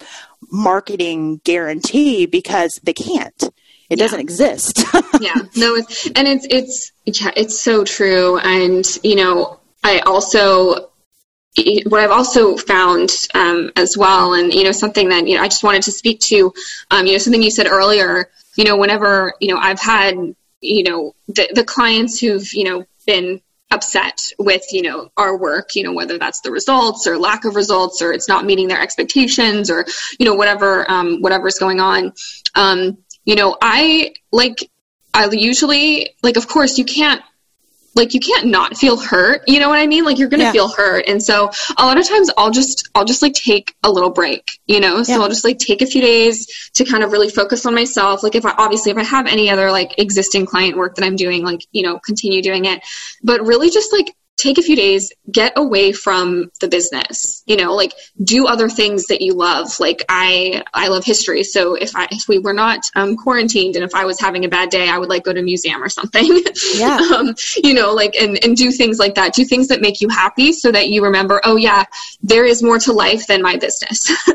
marketing 0.50 1.40
guarantee 1.44 2.26
because 2.26 2.80
they 2.82 2.92
can't 2.92 3.48
it 3.90 3.98
yeah. 3.98 4.04
doesn't 4.04 4.20
exist. 4.20 4.84
yeah, 5.20 5.34
no, 5.56 5.74
it's, 5.74 6.06
and 6.10 6.28
it's 6.28 6.46
it's 6.50 6.92
yeah, 7.20 7.30
it's 7.36 7.58
so 7.58 7.84
true. 7.84 8.38
And 8.38 8.84
you 9.02 9.16
know, 9.16 9.60
I 9.82 10.00
also 10.00 10.90
what 11.86 12.00
I've 12.00 12.10
also 12.10 12.56
found 12.56 13.10
um, 13.34 13.72
as 13.76 13.96
well, 13.96 14.34
and 14.34 14.52
you 14.52 14.64
know, 14.64 14.72
something 14.72 15.08
that 15.08 15.26
you 15.26 15.36
know, 15.36 15.42
I 15.42 15.48
just 15.48 15.64
wanted 15.64 15.82
to 15.84 15.92
speak 15.92 16.20
to, 16.20 16.52
um, 16.90 17.06
you 17.06 17.12
know, 17.12 17.18
something 17.18 17.42
you 17.42 17.50
said 17.50 17.66
earlier. 17.66 18.30
You 18.56 18.64
know, 18.64 18.76
whenever 18.76 19.34
you 19.40 19.54
know, 19.54 19.60
I've 19.60 19.80
had 19.80 20.16
you 20.60 20.82
know 20.84 21.14
the 21.28 21.48
the 21.54 21.64
clients 21.64 22.20
who've 22.20 22.52
you 22.52 22.64
know 22.64 22.84
been 23.06 23.40
upset 23.70 24.20
with 24.38 24.64
you 24.72 24.82
know 24.82 25.10
our 25.16 25.36
work 25.36 25.74
you 25.74 25.82
know 25.82 25.92
whether 25.92 26.18
that's 26.18 26.40
the 26.40 26.50
results 26.50 27.06
or 27.06 27.18
lack 27.18 27.44
of 27.44 27.54
results 27.54 28.00
or 28.00 28.12
it's 28.12 28.26
not 28.26 28.46
meeting 28.46 28.66
their 28.66 28.80
expectations 28.80 29.70
or 29.70 29.84
you 30.18 30.24
know 30.24 30.34
whatever 30.34 30.90
um, 30.90 31.20
whatever's 31.20 31.58
going 31.58 31.78
on 31.78 32.12
um, 32.54 32.96
you 33.28 33.34
know, 33.34 33.58
I 33.60 34.14
like, 34.32 34.70
I 35.12 35.28
usually, 35.30 36.16
like, 36.22 36.38
of 36.38 36.48
course, 36.48 36.78
you 36.78 36.86
can't 36.86 37.20
like 37.94 38.14
you 38.14 38.20
can't 38.20 38.46
not 38.46 38.76
feel 38.76 38.96
hurt 38.96 39.42
you 39.48 39.58
know 39.58 39.68
what 39.68 39.78
i 39.80 39.86
mean? 39.86 40.04
Like 40.04 40.18
you're 40.18 40.28
gonna 40.28 40.44
yeah. 40.44 40.52
feel 40.52 40.68
hurt. 40.68 41.06
And 41.08 41.20
so 41.20 41.50
a 41.76 41.84
lot 41.84 41.98
of 41.98 42.06
times 42.06 42.30
i'll 42.36 42.52
just 42.52 42.88
i'll 42.94 43.06
just 43.06 43.22
like 43.22 43.32
take 43.32 43.74
a 43.82 43.90
little 43.90 44.10
break 44.10 44.46
you 44.66 44.78
know? 44.78 45.02
So 45.02 45.12
yeah. 45.14 45.18
i'll 45.18 45.28
just 45.28 45.42
like 45.42 45.58
take 45.58 45.82
a 45.82 45.86
few 45.86 46.00
days 46.00 46.70
to 46.74 46.84
kind 46.84 47.02
of 47.02 47.10
really 47.10 47.28
focus 47.28 47.66
on 47.66 47.74
myself. 47.74 48.22
Like 48.22 48.36
if 48.36 48.46
i 48.46 48.54
obviously 48.56 48.92
if 48.92 48.98
i 48.98 49.02
have 49.02 49.26
any 49.26 49.50
other 49.50 49.72
like 49.72 49.98
existing 49.98 50.46
client 50.46 50.76
work 50.76 50.94
that 50.94 51.04
i'm 51.04 51.16
doing 51.16 51.42
like 51.42 51.66
you 51.72 51.82
know 51.82 51.98
continue 51.98 52.40
doing 52.40 52.66
it. 52.66 52.82
But 53.24 53.44
really 53.44 53.68
just 53.68 53.92
like 53.92 54.14
take 54.38 54.56
a 54.56 54.62
few 54.62 54.76
days, 54.76 55.12
get 55.30 55.52
away 55.56 55.92
from 55.92 56.50
the 56.60 56.68
business. 56.68 57.42
You 57.46 57.56
know, 57.56 57.74
like 57.74 57.92
do 58.22 58.46
other 58.46 58.68
things 58.68 59.06
that 59.06 59.20
you 59.20 59.34
love. 59.34 59.78
Like 59.80 60.04
I, 60.08 60.62
I 60.72 60.88
love 60.88 61.04
history. 61.04 61.42
So 61.42 61.74
if 61.74 61.94
I, 61.96 62.06
if 62.10 62.28
we 62.28 62.38
were 62.38 62.54
not 62.54 62.88
um, 62.94 63.16
quarantined 63.16 63.74
and 63.74 63.84
if 63.84 63.94
I 63.94 64.04
was 64.04 64.20
having 64.20 64.44
a 64.44 64.48
bad 64.48 64.70
day, 64.70 64.88
I 64.88 64.96
would 64.96 65.08
like 65.08 65.24
go 65.24 65.32
to 65.32 65.40
a 65.40 65.42
museum 65.42 65.82
or 65.82 65.88
something. 65.88 66.42
Yeah. 66.74 66.96
um, 67.16 67.34
you 67.62 67.74
know, 67.74 67.92
like 67.92 68.14
and 68.14 68.42
and 68.44 68.56
do 68.56 68.70
things 68.70 68.98
like 68.98 69.16
that. 69.16 69.34
Do 69.34 69.44
things 69.44 69.68
that 69.68 69.80
make 69.80 70.00
you 70.00 70.08
happy, 70.08 70.52
so 70.52 70.70
that 70.70 70.88
you 70.88 71.02
remember, 71.02 71.40
oh 71.44 71.56
yeah, 71.56 71.84
there 72.22 72.44
is 72.44 72.62
more 72.62 72.78
to 72.78 72.92
life 72.92 73.26
than 73.26 73.42
my 73.42 73.56
business. 73.56 74.10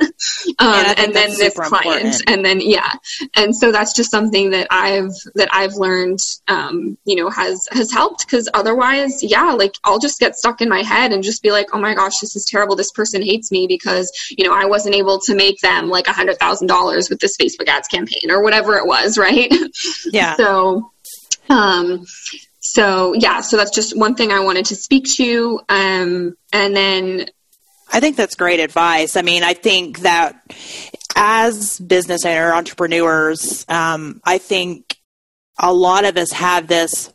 um, 0.59 0.85
and 0.97 1.15
then 1.15 1.29
this 1.29 1.53
client, 1.53 1.85
important. 1.85 2.23
and 2.27 2.45
then 2.45 2.59
yeah, 2.59 2.91
and 3.35 3.55
so 3.55 3.71
that's 3.71 3.93
just 3.93 4.11
something 4.11 4.49
that 4.49 4.67
I've 4.69 5.13
that 5.35 5.47
I've 5.53 5.75
learned. 5.75 6.19
Um, 6.49 6.97
you 7.05 7.15
know, 7.15 7.29
has 7.29 7.67
has 7.71 7.91
helped 7.91 8.25
because 8.25 8.49
otherwise, 8.53 9.23
yeah, 9.23 9.53
like. 9.53 9.73
I'll 9.92 9.92
I'll 9.93 9.99
just 9.99 10.19
get 10.19 10.35
stuck 10.35 10.59
in 10.59 10.69
my 10.69 10.81
head 10.81 11.11
and 11.11 11.23
just 11.23 11.43
be 11.43 11.51
like, 11.51 11.67
oh 11.71 11.79
my 11.79 11.93
gosh, 11.93 12.19
this 12.19 12.35
is 12.35 12.45
terrible. 12.45 12.75
This 12.75 12.91
person 12.91 13.21
hates 13.21 13.51
me 13.51 13.67
because, 13.67 14.11
you 14.35 14.43
know, 14.43 14.51
I 14.51 14.65
wasn't 14.65 14.95
able 14.95 15.19
to 15.19 15.35
make 15.35 15.59
them 15.59 15.87
like 15.87 16.07
a 16.07 16.13
hundred 16.13 16.39
thousand 16.39 16.65
dollars 16.65 17.11
with 17.11 17.19
this 17.19 17.37
Facebook 17.37 17.67
ads 17.67 17.87
campaign 17.87 18.31
or 18.31 18.41
whatever 18.41 18.75
it 18.77 18.87
was, 18.87 19.17
right? 19.19 19.53
Yeah. 20.05 20.35
so, 20.35 20.91
um, 21.47 22.05
so 22.59 23.13
yeah, 23.13 23.41
so 23.41 23.55
that's 23.55 23.69
just 23.69 23.95
one 23.95 24.15
thing 24.15 24.31
I 24.31 24.39
wanted 24.39 24.65
to 24.67 24.75
speak 24.75 25.05
to. 25.17 25.59
Um, 25.69 26.35
and 26.51 26.75
then 26.75 27.27
I 27.91 27.99
think 27.99 28.17
that's 28.17 28.35
great 28.35 28.59
advice. 28.59 29.15
I 29.15 29.21
mean, 29.21 29.43
I 29.43 29.53
think 29.53 29.99
that 29.99 30.41
as 31.15 31.79
business 31.79 32.25
owner 32.25 32.51
entrepreneurs, 32.51 33.63
um, 33.69 34.21
I 34.23 34.39
think 34.39 34.97
a 35.59 35.71
lot 35.71 36.05
of 36.05 36.17
us 36.17 36.31
have 36.31 36.67
this 36.67 37.12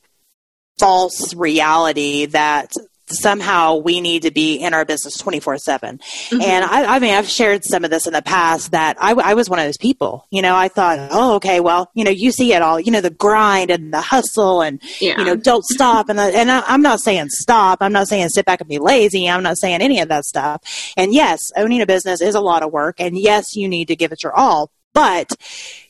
false 0.78 1.34
reality 1.34 2.26
that 2.26 2.72
somehow 3.10 3.76
we 3.76 4.00
need 4.00 4.22
to 4.22 4.30
be 4.30 4.56
in 4.56 4.74
our 4.74 4.84
business 4.84 5.16
24 5.16 5.58
7 5.58 5.98
mm-hmm. 5.98 6.40
and 6.40 6.64
I, 6.64 6.96
I, 6.96 6.98
mean 6.98 7.14
i've 7.14 7.28
shared 7.28 7.64
some 7.64 7.84
of 7.84 7.90
this 7.90 8.06
in 8.06 8.12
the 8.12 8.22
past 8.22 8.72
that 8.72 8.96
I, 9.00 9.12
I, 9.12 9.34
was 9.34 9.48
one 9.48 9.58
of 9.58 9.64
those 9.64 9.78
people. 9.78 10.26
You 10.30 10.42
know 10.42 10.54
i 10.54 10.68
thought 10.68 11.08
oh 11.10 11.36
okay 11.36 11.60
well 11.60 11.90
you 11.94 12.04
know 12.04 12.10
you 12.10 12.32
see 12.32 12.52
it 12.52 12.62
all 12.62 12.78
you 12.78 12.92
know 12.92 13.00
the 13.00 13.10
grind 13.10 13.70
and 13.70 13.92
the 13.92 14.00
hustle 14.00 14.60
and 14.62 14.82
yeah. 15.00 15.18
you 15.18 15.24
know 15.24 15.36
don't 15.36 15.64
stop. 15.64 16.08
And, 16.08 16.18
the, 16.18 16.22
and 16.22 16.50
I, 16.50 16.62
i'm 16.66 16.82
not 16.82 17.00
saying 17.00 17.28
stop. 17.30 17.78
I'm 17.80 17.92
not 17.92 18.08
saying 18.08 18.28
sit 18.28 18.44
back 18.44 18.60
and 18.60 18.68
be 18.68 18.78
lazy. 18.78 19.28
I'm 19.28 19.42
not 19.42 19.58
saying 19.58 19.80
any 19.80 20.00
of 20.00 20.08
that 20.08 20.24
stuff. 20.24 20.62
And 20.96 21.14
yes 21.14 21.40
owning 21.56 21.80
a 21.80 21.86
business 21.86 22.20
is 22.20 22.34
a 22.34 22.40
lot 22.40 22.62
of 22.62 22.72
work. 22.72 22.96
And 23.00 23.18
yes 23.18 23.56
you 23.56 23.68
need 23.68 23.88
to 23.88 23.96
give 23.96 24.12
it 24.12 24.22
your 24.22 24.34
all 24.34 24.70
but 24.94 25.30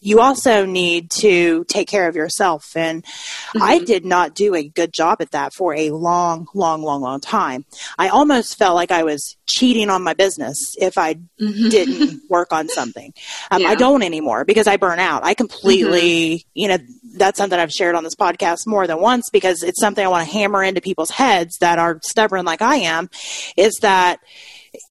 you 0.01 0.21
also 0.21 0.65
need 0.65 1.11
to 1.11 1.65
take 1.65 1.89
care 1.89 2.09
of 2.09 2.17
yourself. 2.17 2.77
And 2.77 3.05
mm-hmm. 3.05 3.63
I 3.63 3.79
did 3.79 4.05
not 4.05 4.35
do 4.35 4.55
a 4.55 4.69
good 4.69 4.93
job 4.93 5.19
at 5.21 5.31
that 5.33 5.53
for 5.55 5.75
a 5.75 5.91
long, 5.91 6.47
long, 6.55 6.83
long, 6.83 7.01
long 7.01 7.21
time. 7.21 7.65
I 7.99 8.09
almost 8.09 8.59
felt 8.59 8.75
like 8.75 8.91
I 8.91 9.03
was 9.05 9.37
cheating 9.47 9.91
on 9.91 10.03
my 10.03 10.15
business 10.15 10.75
if 10.79 10.99
I 10.99 11.15
mm-hmm. 11.15 11.69
didn't 11.69 12.23
work 12.29 12.53
on 12.53 12.69
something. 12.69 13.13
Um, 13.51 13.63
yeah. 13.63 13.69
I 13.69 13.75
don't 13.75 14.03
anymore 14.03 14.45
because 14.45 14.67
I 14.67 14.77
burn 14.77 14.99
out. 14.99 15.25
I 15.25 15.35
completely, 15.35 16.37
mm-hmm. 16.37 16.49
you 16.55 16.69
know, 16.69 16.79
that's 17.15 17.39
something 17.39 17.59
I've 17.59 17.73
shared 17.73 17.95
on 17.95 18.05
this 18.05 18.15
podcast 18.15 18.67
more 18.67 18.87
than 18.87 19.01
once 19.01 19.31
because 19.31 19.63
it's 19.63 19.81
something 19.81 20.05
I 20.05 20.09
want 20.09 20.27
to 20.27 20.33
hammer 20.33 20.63
into 20.63 20.81
people's 20.81 21.11
heads 21.11 21.59
that 21.59 21.79
are 21.79 21.99
stubborn 22.03 22.45
like 22.45 22.63
I 22.63 22.77
am 22.77 23.09
is 23.57 23.75
that 23.81 24.21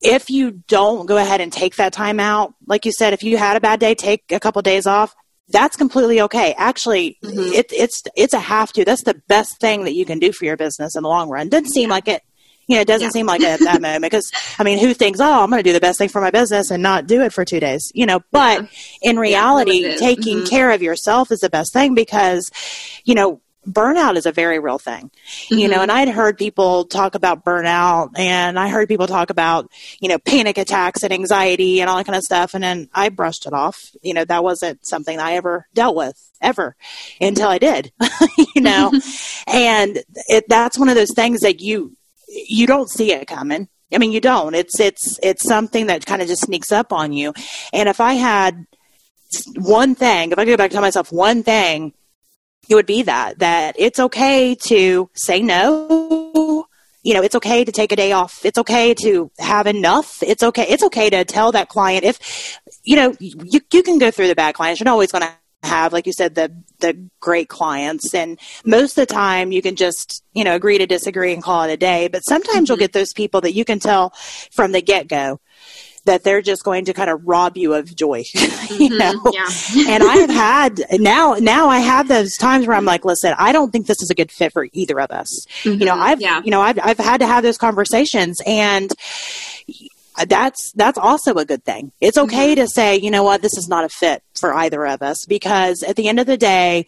if 0.02 0.30
you 0.30 0.52
don't 0.52 1.06
go 1.06 1.18
ahead 1.18 1.42
and 1.42 1.52
take 1.52 1.76
that 1.76 1.94
time 1.94 2.20
out, 2.20 2.54
like 2.66 2.86
you 2.86 2.92
said, 2.92 3.14
if 3.14 3.24
you 3.24 3.38
had 3.38 3.58
a 3.58 3.62
bad 3.62 3.80
day, 3.80 3.96
take 3.96 4.32
a 4.32 4.40
couple 4.40 4.60
of 4.60 4.66
days 4.66 4.88
off. 4.88 5.16
That's 5.50 5.78
completely 5.78 6.20
okay. 6.22 6.54
Actually, 6.58 7.18
mm-hmm. 7.24 7.54
it, 7.54 7.72
it's 7.72 8.04
it's 8.18 8.34
a 8.34 8.40
have 8.40 8.74
to. 8.74 8.84
That's 8.84 9.04
the 9.04 9.22
best 9.28 9.62
thing 9.62 9.86
that 9.86 9.94
you 9.94 10.04
can 10.06 10.20
do 10.20 10.34
for 10.34 10.44
your 10.44 10.58
business 10.58 10.96
in 10.96 11.04
the 11.04 11.10
long 11.10 11.30
run. 11.30 11.48
Doesn't 11.48 11.70
seem 11.70 11.90
like 11.90 12.10
it. 12.10 12.22
You 12.68 12.76
know, 12.76 12.82
it 12.82 12.88
doesn't 12.88 13.06
yeah. 13.06 13.12
seem 13.12 13.28
like 13.28 13.40
it 13.40 13.48
at 13.48 13.60
that 13.62 13.82
moment 13.82 14.02
because 14.02 14.30
I 14.60 14.66
mean, 14.66 14.78
who 14.78 14.94
thinks, 14.94 15.22
oh, 15.22 15.44
I'm 15.44 15.50
going 15.50 15.64
to 15.64 15.70
do 15.70 15.72
the 15.72 15.80
best 15.80 15.98
thing 15.98 16.10
for 16.10 16.20
my 16.20 16.32
business 16.32 16.70
and 16.70 16.84
not 16.84 17.08
do 17.08 17.22
it 17.22 17.32
for 17.32 17.46
two 17.46 17.62
days? 17.62 17.90
You 17.96 18.06
know, 18.06 18.20
but 18.34 18.64
yeah. 18.64 18.68
in 19.10 19.18
reality, 19.18 19.88
yeah, 19.88 19.96
taking 19.96 20.40
mm-hmm. 20.40 20.48
care 20.48 20.72
of 20.72 20.82
yourself 20.82 21.32
is 21.32 21.40
the 21.40 21.50
best 21.50 21.72
thing 21.72 21.96
because, 21.96 22.52
you 23.06 23.16
know, 23.16 23.42
burnout 23.68 24.16
is 24.16 24.26
a 24.26 24.32
very 24.32 24.60
real 24.60 24.80
thing. 24.80 25.10
Mm-hmm. 25.10 25.58
You 25.58 25.68
know, 25.68 25.76
mm-hmm. 25.76 25.84
and 25.84 25.92
I'd 25.92 26.10
heard 26.10 26.38
people 26.38 26.86
talk 26.86 27.16
about 27.16 27.44
burnout 27.44 28.18
and 28.18 28.58
I 28.58 28.70
heard 28.70 28.88
people 28.88 29.08
talk 29.08 29.30
about, 29.30 29.70
you 30.00 30.10
know, 30.10 30.18
panic 30.18 30.58
attacks 30.58 31.04
and 31.04 31.14
anxiety 31.14 31.82
and 31.82 31.90
all 31.90 31.98
that 31.98 32.06
kind 32.06 32.16
of 32.16 32.24
stuff. 32.24 32.54
And 32.54 32.64
then 32.64 32.90
I 32.94 33.10
brushed 33.10 33.46
it 33.46 33.54
off. 33.54 33.92
You 34.02 34.14
know, 34.14 34.26
that 34.26 34.44
wasn't 34.44 34.86
something 34.86 35.20
I 35.20 35.34
ever 35.34 35.68
dealt 35.74 35.96
with 35.96 36.16
ever 36.42 36.76
until 37.20 37.50
I 37.50 37.58
did, 37.58 37.92
you 38.56 38.62
know, 38.62 38.92
and 39.48 40.00
it, 40.28 40.46
that's 40.48 40.78
one 40.78 40.90
of 40.90 40.96
those 40.96 41.14
things 41.16 41.42
that 41.42 41.62
you, 41.62 41.96
you 42.28 42.68
don't 42.68 42.90
see 42.90 43.12
it 43.12 43.28
coming. 43.28 43.68
I 43.92 43.98
mean, 43.98 44.12
you 44.12 44.22
don't. 44.22 44.54
It's, 44.54 44.80
it's, 44.80 45.18
it's 45.24 45.48
something 45.48 45.88
that 45.88 46.06
kind 46.06 46.22
of 46.22 46.28
just 46.28 46.46
sneaks 46.46 46.72
up 46.72 46.92
on 46.92 47.14
you. 47.14 47.34
And 47.72 47.88
if 47.88 48.02
I 48.02 48.14
had 48.14 48.66
one 49.56 49.96
thing, 49.96 50.32
if 50.32 50.38
I 50.38 50.46
could 50.46 50.52
go 50.52 50.58
back 50.58 50.72
to 50.72 50.82
myself 50.82 51.12
one 51.12 51.44
thing 51.44 51.94
it 52.70 52.76
would 52.76 52.86
be 52.86 53.04
that 53.04 53.40
that 53.40 53.76
it's 53.78 54.00
okay 54.00 54.56
to 54.56 55.10
say 55.14 55.42
no. 55.42 56.66
You 57.04 57.14
know 57.14 57.22
it's 57.22 57.36
okay 57.36 57.64
to 57.64 57.72
take 57.72 57.92
a 57.92 57.96
day 57.96 58.12
off. 58.12 58.46
It's 58.46 58.58
okay 58.58 58.94
to 58.96 59.32
have 59.40 59.68
enough. 59.68 60.22
It's 60.22 60.44
okay 60.44 60.66
it's 60.68 60.84
okay 60.84 61.10
to 61.10 61.24
tell 61.24 61.52
that 61.54 61.70
client 61.70 62.04
if 62.04 62.60
you 62.84 62.96
know 62.96 63.16
you, 63.20 63.62
you 63.72 63.84
can 63.84 63.98
go 63.98 64.12
through 64.12 64.28
the 64.28 64.36
bad 64.36 64.56
clients. 64.56 64.80
You're 64.80 64.86
not 64.86 64.94
always 64.94 65.12
going 65.12 65.24
to 65.24 65.34
have 65.64 65.94
like 65.94 66.06
you 66.06 66.14
said 66.14 66.36
the 66.36 66.54
the 66.80 67.10
great 67.20 67.50
clients. 67.50 68.14
And 68.14 68.40
most 68.66 68.98
of 68.98 69.08
the 69.08 69.14
time 69.14 69.52
you 69.52 69.62
can 69.62 69.76
just 69.76 70.24
you 70.34 70.44
know 70.44 70.56
agree 70.56 70.78
to 70.78 70.86
disagree 70.86 71.34
and 71.34 71.42
call 71.42 71.64
it 71.64 71.72
a 71.72 71.78
day. 71.78 72.08
But 72.08 72.22
sometimes 72.22 72.56
mm-hmm. 72.56 72.66
you'll 72.68 72.78
get 72.78 72.94
those 72.94 73.14
people 73.14 73.42
that 73.42 73.54
you 73.54 73.64
can 73.64 73.80
tell 73.80 74.14
from 74.52 74.72
the 74.72 74.82
get-go 74.82 75.40
that 76.08 76.24
they're 76.24 76.42
just 76.42 76.64
going 76.64 76.86
to 76.86 76.94
kind 76.94 77.10
of 77.10 77.26
rob 77.26 77.56
you 77.56 77.74
of 77.74 77.96
joy 77.96 78.22
mm-hmm, 78.24 78.82
you 78.82 78.98
know 78.98 79.22
yeah. 79.32 79.48
and 79.94 80.04
i 80.04 80.18
have 80.18 80.30
had 80.30 80.82
now 81.00 81.36
now 81.40 81.70
i 81.70 81.80
have 81.80 82.08
those 82.08 82.36
times 82.36 82.68
where 82.68 82.76
i'm 82.76 82.86
like 82.86 83.06
listen 83.06 83.34
i 83.38 83.52
don't 83.52 83.72
think 83.72 83.88
this 83.88 84.02
is 84.02 84.10
a 84.10 84.16
good 84.16 84.32
fit 84.32 84.52
for 84.52 84.68
either 84.74 85.00
of 85.00 85.12
us 85.12 85.46
mm-hmm, 85.64 85.80
you 85.80 85.86
know 85.86 85.94
mm-hmm. 85.94 86.04
i've 86.04 86.22
yeah. 86.22 86.42
you 86.44 86.52
know 86.52 86.62
I've, 86.62 86.80
I've 86.82 86.98
had 86.98 87.20
to 87.20 87.28
have 87.28 87.44
those 87.44 87.58
conversations 87.58 88.42
and 88.46 88.92
that's 90.26 90.72
that's 90.74 90.98
also 90.98 91.36
a 91.36 91.46
good 91.46 91.64
thing. 91.64 91.92
It's 92.02 92.18
okay 92.18 92.54
mm-hmm. 92.54 92.62
to 92.62 92.68
say, 92.68 92.98
you 92.98 93.12
know 93.12 93.24
what, 93.24 93.42
this 93.42 93.58
is 93.58 93.68
not 93.68 93.86
a 93.86 93.90
fit 93.90 94.24
for 94.34 94.54
either 94.54 94.86
of 94.86 95.02
us 95.02 95.26
because 95.26 95.84
at 95.84 95.96
the 95.96 96.08
end 96.08 96.20
of 96.20 96.26
the 96.26 96.38
day, 96.38 96.88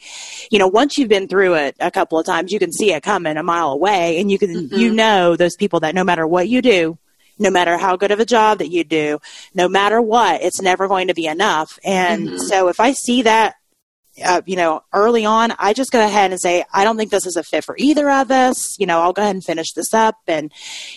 you 0.50 0.58
know, 0.58 0.68
once 0.68 0.98
you've 0.98 1.10
been 1.10 1.28
through 1.28 1.56
it 1.56 1.76
a 1.80 1.92
couple 1.92 2.18
of 2.18 2.26
times, 2.26 2.52
you 2.52 2.60
can 2.60 2.72
see 2.72 2.92
it 2.94 3.04
coming 3.04 3.38
a 3.38 3.44
mile 3.44 3.72
away 3.72 4.20
and 4.20 4.32
you 4.32 4.40
can 4.40 4.50
mm-hmm. 4.50 4.76
you 4.76 4.92
know 4.92 5.36
those 5.36 5.56
people 5.56 5.82
that 5.82 5.94
no 5.94 6.04
matter 6.04 6.26
what 6.26 6.50
you 6.50 6.62
do, 6.62 6.98
no 7.40 7.50
matter 7.50 7.78
how 7.78 7.96
good 7.96 8.12
of 8.12 8.20
a 8.20 8.26
job 8.26 8.60
that 8.60 8.70
you 8.70 8.84
do, 8.84 9.20
no 9.54 9.68
matter 9.68 10.02
what, 10.02 10.42
it's 10.42 10.62
never 10.62 10.88
going 10.88 11.08
to 11.08 11.14
be 11.14 11.26
enough. 11.26 11.80
And 11.84 12.28
mm-hmm. 12.28 12.38
so 12.38 12.68
if 12.68 12.80
I 12.80 12.92
see 12.92 13.24
that, 13.24 13.56
uh, 14.24 14.42
you 14.46 14.58
know, 14.58 14.82
early 14.94 15.26
on, 15.26 15.54
I 15.58 15.74
just 15.74 15.92
go 15.92 16.04
ahead 16.04 16.32
and 16.32 16.40
say, 16.40 16.66
I 16.74 16.84
don't 16.84 16.98
think 16.98 17.10
this 17.10 17.26
is 17.26 17.38
a 17.38 17.44
fit 17.44 17.64
for 17.64 17.76
either 17.78 18.10
of 18.10 18.30
us. 18.32 18.78
You 18.78 18.86
know, 18.86 19.00
I'll 19.00 19.14
go 19.14 19.22
ahead 19.22 19.36
and 19.36 19.44
finish 19.44 19.72
this 19.72 19.94
up. 19.94 20.16
And, 20.28 20.52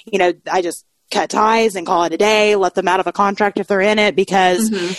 you 0.05 0.19
know, 0.19 0.33
I 0.51 0.61
just 0.61 0.85
cut 1.13 1.31
ties 1.31 1.77
and 1.77 1.87
call 1.87 2.05
it 2.05 2.13
a 2.13 2.19
day, 2.19 2.57
let 2.57 2.75
them 2.75 2.89
out 2.89 2.99
of 2.99 3.07
a 3.07 3.13
contract 3.13 3.61
if 3.61 3.69
they're 3.69 3.81
in 3.81 3.99
it 3.99 4.17
because 4.17 4.71
mm-hmm. 4.71 4.93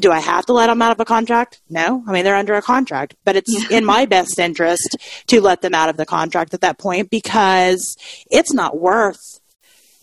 do 0.00 0.10
I 0.10 0.18
have 0.18 0.44
to 0.46 0.52
let 0.52 0.66
them 0.66 0.82
out 0.82 0.92
of 0.92 1.00
a 1.00 1.04
contract? 1.04 1.62
No. 1.70 2.04
I 2.06 2.12
mean, 2.12 2.24
they're 2.24 2.36
under 2.36 2.54
a 2.54 2.62
contract, 2.62 3.14
but 3.24 3.36
it's 3.36 3.70
in 3.70 3.84
my 3.84 4.04
best 4.04 4.38
interest 4.38 4.96
to 5.28 5.40
let 5.40 5.62
them 5.62 5.74
out 5.74 5.88
of 5.88 5.96
the 5.96 6.06
contract 6.06 6.52
at 6.52 6.60
that 6.60 6.78
point 6.78 7.08
because 7.08 7.96
it's 8.30 8.52
not 8.52 8.78
worth 8.78 9.39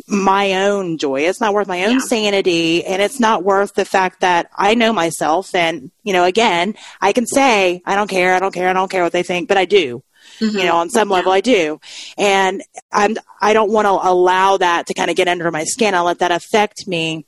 my 0.08 0.65
own 0.65 0.98
joy. 0.98 1.22
It's 1.22 1.41
not 1.41 1.54
worth 1.54 1.67
my 1.67 1.86
own 1.86 1.96
yeah. 1.96 2.00
sanity 2.00 2.86
and 2.86 3.02
it's 3.02 3.20
not 3.20 3.43
worth 3.43 3.74
the 3.74 3.86
fact 3.86 4.22
that 4.22 4.50
I 4.56 4.74
know 4.74 4.93
myself 4.93 5.54
and, 5.54 5.91
you 6.04 6.13
know, 6.13 6.24
again, 6.24 6.76
I 7.02 7.12
can 7.12 7.28
say, 7.28 7.82
I 7.86 7.96
don't 7.96 8.10
care, 8.10 8.34
I 8.34 8.39
don't 8.39 8.54
care, 8.54 8.70
I 8.70 8.74
don't 8.74 8.89
care 8.89 9.04
what 9.04 9.12
they 9.12 9.24
think, 9.24 9.48
but 9.48 9.58
I 9.58 9.65
do. 9.65 10.04
Mm-hmm. 10.39 10.58
You 10.58 10.65
know, 10.65 10.78
on 10.78 10.89
some 10.89 11.10
level, 11.10 11.32
yeah. 11.32 11.38
I 11.38 11.41
do, 11.41 11.80
and 12.17 12.62
I'm. 12.91 13.15
I 13.41 13.54
don't 13.54 13.72
want 13.72 13.86
to 13.86 13.91
allow 13.91 14.58
that 14.58 14.88
to 14.88 14.93
kind 14.93 15.10
of 15.10 15.15
get 15.15 15.28
under 15.28 15.50
my 15.50 15.63
skin. 15.63 15.96
I 15.96 16.02
let 16.02 16.20
that 16.20 16.32
affect 16.32 16.86
me, 16.86 17.26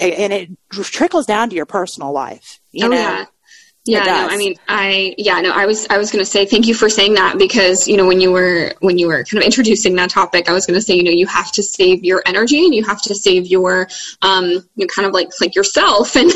and 0.00 0.32
it 0.32 0.48
trickles 0.72 1.26
down 1.26 1.50
to 1.50 1.54
your 1.54 1.66
personal 1.66 2.12
life. 2.12 2.58
You 2.72 2.86
oh, 2.86 2.88
know, 2.88 2.96
yeah. 2.96 3.26
Yeah, 3.86 4.04
no, 4.04 4.28
I 4.28 4.36
mean, 4.36 4.56
I 4.68 5.14
yeah, 5.16 5.40
no, 5.40 5.52
I 5.52 5.64
was 5.64 5.86
I 5.88 5.96
was 5.96 6.10
going 6.10 6.22
to 6.22 6.30
say 6.30 6.44
thank 6.44 6.66
you 6.66 6.74
for 6.74 6.90
saying 6.90 7.14
that 7.14 7.38
because 7.38 7.88
you 7.88 7.96
know 7.96 8.06
when 8.06 8.20
you 8.20 8.30
were 8.30 8.74
when 8.80 8.98
you 8.98 9.06
were 9.06 9.24
kind 9.24 9.38
of 9.38 9.44
introducing 9.44 9.94
that 9.96 10.10
topic, 10.10 10.50
I 10.50 10.52
was 10.52 10.66
going 10.66 10.78
to 10.78 10.82
say 10.82 10.94
you 10.94 11.02
know 11.02 11.10
you 11.10 11.26
have 11.26 11.50
to 11.52 11.62
save 11.62 12.04
your 12.04 12.22
energy 12.26 12.62
and 12.62 12.74
you 12.74 12.84
have 12.84 13.00
to 13.02 13.14
save 13.14 13.46
your 13.46 13.88
um 14.20 14.50
you 14.50 14.62
know, 14.76 14.86
kind 14.86 15.06
of 15.06 15.14
like 15.14 15.30
like 15.40 15.54
yourself 15.54 16.14
and 16.20 16.30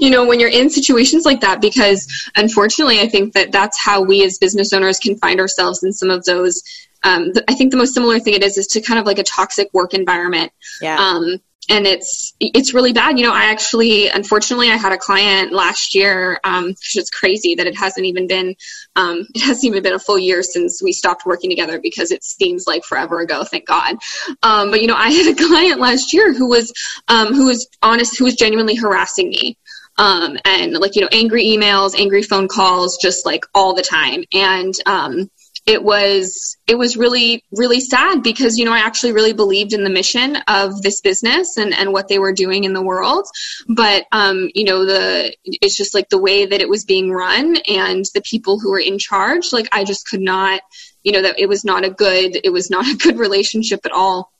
you 0.00 0.10
know 0.10 0.26
when 0.26 0.38
you're 0.40 0.50
in 0.50 0.68
situations 0.68 1.24
like 1.24 1.40
that 1.40 1.62
because 1.62 2.06
unfortunately 2.36 3.00
I 3.00 3.08
think 3.08 3.32
that 3.32 3.50
that's 3.50 3.82
how 3.82 4.02
we 4.02 4.22
as 4.22 4.36
business 4.36 4.74
owners 4.74 4.98
can 4.98 5.16
find 5.16 5.40
ourselves 5.40 5.82
in 5.82 5.94
some 5.94 6.10
of 6.10 6.24
those 6.26 6.62
um, 7.02 7.32
I 7.48 7.54
think 7.54 7.70
the 7.70 7.76
most 7.76 7.94
similar 7.94 8.18
thing 8.18 8.34
it 8.34 8.42
is 8.42 8.58
is 8.58 8.66
to 8.68 8.80
kind 8.80 8.98
of 8.98 9.06
like 9.06 9.18
a 9.18 9.24
toxic 9.24 9.72
work 9.72 9.94
environment. 9.94 10.52
Yeah. 10.80 10.96
Um, 10.96 11.40
and 11.68 11.86
it's 11.86 12.34
it's 12.40 12.74
really 12.74 12.92
bad. 12.92 13.18
You 13.18 13.26
know, 13.26 13.32
I 13.32 13.44
actually, 13.44 14.08
unfortunately, 14.08 14.70
I 14.70 14.76
had 14.76 14.92
a 14.92 14.98
client 14.98 15.52
last 15.52 15.94
year. 15.94 16.40
Um, 16.42 16.70
it's 16.70 17.10
crazy 17.10 17.54
that 17.54 17.66
it 17.66 17.76
hasn't 17.76 18.06
even 18.06 18.26
been 18.26 18.56
um, 18.96 19.26
it 19.34 19.40
hasn't 19.42 19.64
even 19.64 19.82
been 19.82 19.92
a 19.92 19.98
full 19.98 20.18
year 20.18 20.42
since 20.42 20.82
we 20.82 20.92
stopped 20.92 21.24
working 21.24 21.48
together 21.48 21.80
because 21.80 22.10
it 22.10 22.24
seems 22.24 22.66
like 22.66 22.84
forever 22.84 23.20
ago. 23.20 23.44
Thank 23.44 23.66
God. 23.66 23.96
Um, 24.42 24.70
but 24.70 24.80
you 24.80 24.88
know, 24.88 24.96
I 24.96 25.10
had 25.10 25.32
a 25.32 25.46
client 25.48 25.80
last 25.80 26.12
year 26.12 26.34
who 26.34 26.48
was 26.48 26.72
um, 27.08 27.28
who 27.28 27.46
was 27.46 27.68
honest, 27.82 28.18
who 28.18 28.24
was 28.24 28.34
genuinely 28.34 28.74
harassing 28.74 29.28
me. 29.28 29.56
Um, 29.96 30.38
and 30.44 30.72
like 30.72 30.96
you 30.96 31.02
know 31.02 31.08
angry 31.12 31.44
emails 31.44 31.98
angry 31.98 32.22
phone 32.22 32.48
calls 32.48 32.96
just 33.02 33.26
like 33.26 33.44
all 33.54 33.74
the 33.74 33.82
time 33.82 34.24
and 34.32 34.72
um, 34.86 35.30
it 35.70 35.84
was 35.84 36.56
it 36.66 36.76
was 36.76 36.96
really 36.96 37.44
really 37.52 37.78
sad 37.78 38.24
because 38.24 38.58
you 38.58 38.64
know 38.64 38.72
I 38.72 38.80
actually 38.80 39.12
really 39.12 39.32
believed 39.32 39.72
in 39.72 39.84
the 39.84 39.90
mission 39.90 40.36
of 40.48 40.82
this 40.82 41.00
business 41.00 41.56
and 41.56 41.72
and 41.72 41.92
what 41.92 42.08
they 42.08 42.18
were 42.18 42.32
doing 42.32 42.64
in 42.64 42.72
the 42.72 42.82
world, 42.82 43.24
but 43.68 44.04
um, 44.10 44.50
you 44.52 44.64
know 44.64 44.84
the 44.84 45.32
it's 45.44 45.76
just 45.76 45.94
like 45.94 46.08
the 46.08 46.18
way 46.18 46.44
that 46.44 46.60
it 46.60 46.68
was 46.68 46.84
being 46.84 47.12
run 47.12 47.56
and 47.68 48.04
the 48.14 48.22
people 48.22 48.58
who 48.58 48.72
were 48.72 48.80
in 48.80 48.98
charge, 48.98 49.52
like 49.52 49.68
I 49.70 49.84
just 49.84 50.08
could 50.08 50.20
not, 50.20 50.60
you 51.04 51.12
know, 51.12 51.22
that 51.22 51.38
it 51.38 51.48
was 51.48 51.64
not 51.64 51.84
a 51.84 51.90
good 51.90 52.40
it 52.42 52.50
was 52.50 52.68
not 52.68 52.88
a 52.88 52.96
good 52.96 53.20
relationship 53.20 53.86
at 53.86 53.92
all. 53.92 54.32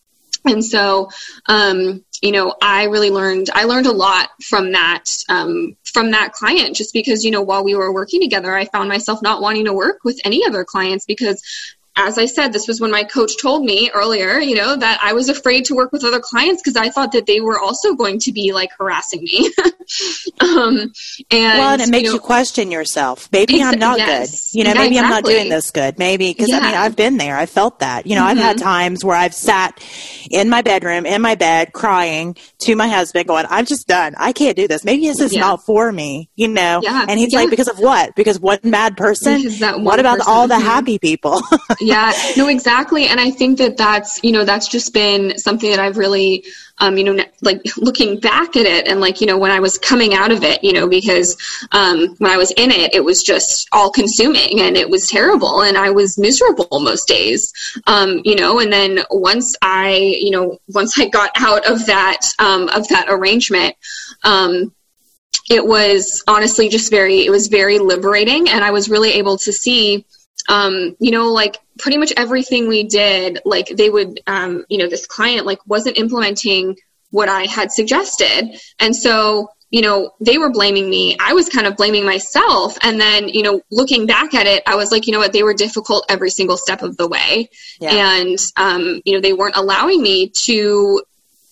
And 0.44 0.64
so 0.64 1.10
um, 1.46 2.04
you 2.22 2.32
know 2.32 2.54
i 2.60 2.84
really 2.84 3.10
learned 3.10 3.48
i 3.54 3.64
learned 3.64 3.86
a 3.86 3.92
lot 3.92 4.28
from 4.42 4.72
that 4.72 5.04
um, 5.28 5.76
from 5.92 6.12
that 6.12 6.32
client 6.32 6.76
just 6.76 6.92
because 6.92 7.24
you 7.24 7.30
know 7.30 7.42
while 7.42 7.64
we 7.64 7.74
were 7.74 7.92
working 7.92 8.20
together 8.20 8.54
i 8.54 8.64
found 8.64 8.88
myself 8.88 9.20
not 9.22 9.42
wanting 9.42 9.64
to 9.64 9.72
work 9.72 9.98
with 10.04 10.20
any 10.24 10.44
other 10.46 10.64
clients 10.64 11.04
because 11.06 11.42
as 11.96 12.18
I 12.18 12.26
said, 12.26 12.52
this 12.52 12.68
was 12.68 12.80
when 12.80 12.90
my 12.90 13.04
coach 13.04 13.40
told 13.40 13.64
me 13.64 13.90
earlier, 13.92 14.38
you 14.38 14.54
know, 14.54 14.76
that 14.76 15.00
I 15.02 15.12
was 15.12 15.28
afraid 15.28 15.64
to 15.66 15.74
work 15.74 15.92
with 15.92 16.04
other 16.04 16.20
clients 16.20 16.62
because 16.62 16.76
I 16.76 16.88
thought 16.88 17.12
that 17.12 17.26
they 17.26 17.40
were 17.40 17.58
also 17.58 17.94
going 17.94 18.20
to 18.20 18.32
be 18.32 18.52
like 18.52 18.70
harassing 18.78 19.22
me. 19.22 19.52
um, 20.40 20.92
and 21.30 21.58
well, 21.58 21.72
and 21.72 21.82
it 21.82 21.90
makes 21.90 22.04
you, 22.04 22.10
know, 22.10 22.14
you 22.14 22.20
question 22.20 22.70
yourself. 22.70 23.28
Maybe 23.32 23.54
exa- 23.54 23.72
I'm 23.72 23.78
not 23.78 23.98
yes. 23.98 24.52
good. 24.52 24.58
You 24.58 24.64
know, 24.64 24.70
yeah, 24.70 24.74
maybe 24.74 24.96
exactly. 24.96 24.98
I'm 24.98 25.10
not 25.10 25.24
doing 25.24 25.48
this 25.50 25.70
good. 25.70 25.98
Maybe 25.98 26.28
because 26.32 26.48
yeah. 26.48 26.58
I 26.58 26.62
mean, 26.62 26.74
I've 26.74 26.96
been 26.96 27.16
there. 27.16 27.36
I 27.36 27.46
felt 27.46 27.80
that. 27.80 28.06
You 28.06 28.14
know, 28.14 28.22
mm-hmm. 28.22 28.30
I've 28.30 28.38
had 28.38 28.56
mm-hmm. 28.56 28.64
times 28.64 29.04
where 29.04 29.16
I've 29.16 29.34
sat 29.34 29.82
in 30.30 30.48
my 30.48 30.62
bedroom, 30.62 31.06
in 31.06 31.20
my 31.20 31.34
bed, 31.34 31.72
crying 31.72 32.36
to 32.60 32.76
my 32.76 32.88
husband, 32.88 33.26
going, 33.26 33.46
"I'm 33.50 33.66
just 33.66 33.88
done. 33.88 34.14
I 34.16 34.32
can't 34.32 34.56
do 34.56 34.68
this. 34.68 34.84
Maybe 34.84 35.08
this 35.08 35.20
is 35.20 35.34
yeah. 35.34 35.40
not 35.40 35.66
for 35.66 35.90
me." 35.90 36.30
You 36.36 36.48
know, 36.48 36.80
yeah. 36.82 37.04
and 37.08 37.18
he's 37.18 37.34
like, 37.34 37.50
"Because 37.50 37.68
of 37.68 37.78
what? 37.78 38.14
Because 38.14 38.38
one 38.38 38.60
bad 38.62 38.96
person? 38.96 39.50
what 39.82 39.98
about 39.98 40.18
person. 40.18 40.32
all 40.32 40.46
the 40.46 40.54
mm-hmm. 40.54 40.64
happy 40.64 40.98
people?" 40.98 41.42
yeah, 41.80 42.12
no, 42.36 42.48
exactly. 42.48 43.06
And 43.06 43.18
I 43.18 43.30
think 43.30 43.58
that 43.58 43.76
that's, 43.76 44.20
you 44.22 44.32
know, 44.32 44.44
that's 44.44 44.68
just 44.68 44.92
been 44.92 45.38
something 45.38 45.70
that 45.70 45.80
I've 45.80 45.96
really, 45.96 46.44
um, 46.78 46.98
you 46.98 47.04
know, 47.04 47.24
like 47.40 47.62
looking 47.76 48.20
back 48.20 48.54
at 48.56 48.66
it 48.66 48.86
and 48.86 49.00
like, 49.00 49.20
you 49.20 49.26
know, 49.26 49.38
when 49.38 49.50
I 49.50 49.60
was 49.60 49.78
coming 49.78 50.14
out 50.14 50.30
of 50.30 50.44
it, 50.44 50.62
you 50.62 50.72
know, 50.72 50.88
because 50.88 51.36
um, 51.72 52.14
when 52.18 52.30
I 52.30 52.36
was 52.36 52.50
in 52.52 52.70
it, 52.70 52.94
it 52.94 53.04
was 53.04 53.22
just 53.22 53.68
all 53.72 53.90
consuming 53.90 54.60
and 54.60 54.76
it 54.76 54.88
was 54.90 55.08
terrible 55.08 55.62
and 55.62 55.76
I 55.78 55.90
was 55.90 56.18
miserable 56.18 56.68
most 56.80 57.08
days, 57.08 57.52
um, 57.86 58.20
you 58.24 58.36
know, 58.36 58.60
and 58.60 58.72
then 58.72 59.00
once 59.10 59.56
I, 59.62 59.94
you 60.20 60.30
know, 60.30 60.58
once 60.68 60.98
I 60.98 61.08
got 61.08 61.30
out 61.36 61.66
of 61.66 61.86
that, 61.86 62.26
um, 62.38 62.68
of 62.68 62.88
that 62.88 63.06
arrangement, 63.08 63.74
um, 64.24 64.72
it 65.48 65.64
was 65.64 66.22
honestly 66.28 66.68
just 66.68 66.90
very, 66.90 67.24
it 67.24 67.30
was 67.30 67.48
very 67.48 67.78
liberating 67.78 68.48
and 68.48 68.62
I 68.62 68.70
was 68.70 68.90
really 68.90 69.12
able 69.12 69.38
to 69.38 69.52
see, 69.52 70.04
um, 70.48 70.96
you 70.98 71.10
know, 71.10 71.32
like 71.32 71.58
pretty 71.78 71.98
much 71.98 72.12
everything 72.16 72.68
we 72.68 72.84
did, 72.84 73.40
like 73.44 73.68
they 73.68 73.90
would, 73.90 74.20
um, 74.26 74.64
you 74.68 74.78
know, 74.78 74.88
this 74.88 75.06
client 75.06 75.46
like 75.46 75.58
wasn't 75.66 75.98
implementing 75.98 76.76
what 77.10 77.28
I 77.28 77.44
had 77.46 77.72
suggested. 77.72 78.58
And 78.78 78.94
so, 78.94 79.50
you 79.70 79.82
know, 79.82 80.10
they 80.20 80.36
were 80.36 80.50
blaming 80.50 80.90
me. 80.90 81.16
I 81.20 81.32
was 81.32 81.48
kind 81.48 81.66
of 81.66 81.76
blaming 81.76 82.04
myself. 82.04 82.76
And 82.82 83.00
then, 83.00 83.28
you 83.28 83.42
know, 83.42 83.62
looking 83.70 84.06
back 84.06 84.34
at 84.34 84.46
it, 84.46 84.62
I 84.66 84.74
was 84.74 84.90
like, 84.90 85.06
you 85.06 85.12
know 85.12 85.20
what, 85.20 85.32
they 85.32 85.44
were 85.44 85.54
difficult 85.54 86.06
every 86.08 86.30
single 86.30 86.56
step 86.56 86.82
of 86.82 86.96
the 86.96 87.08
way. 87.08 87.50
Yeah. 87.80 88.18
And, 88.18 88.38
um, 88.56 89.00
you 89.04 89.14
know, 89.14 89.20
they 89.20 89.32
weren't 89.32 89.56
allowing 89.56 90.02
me 90.02 90.30
to 90.44 91.02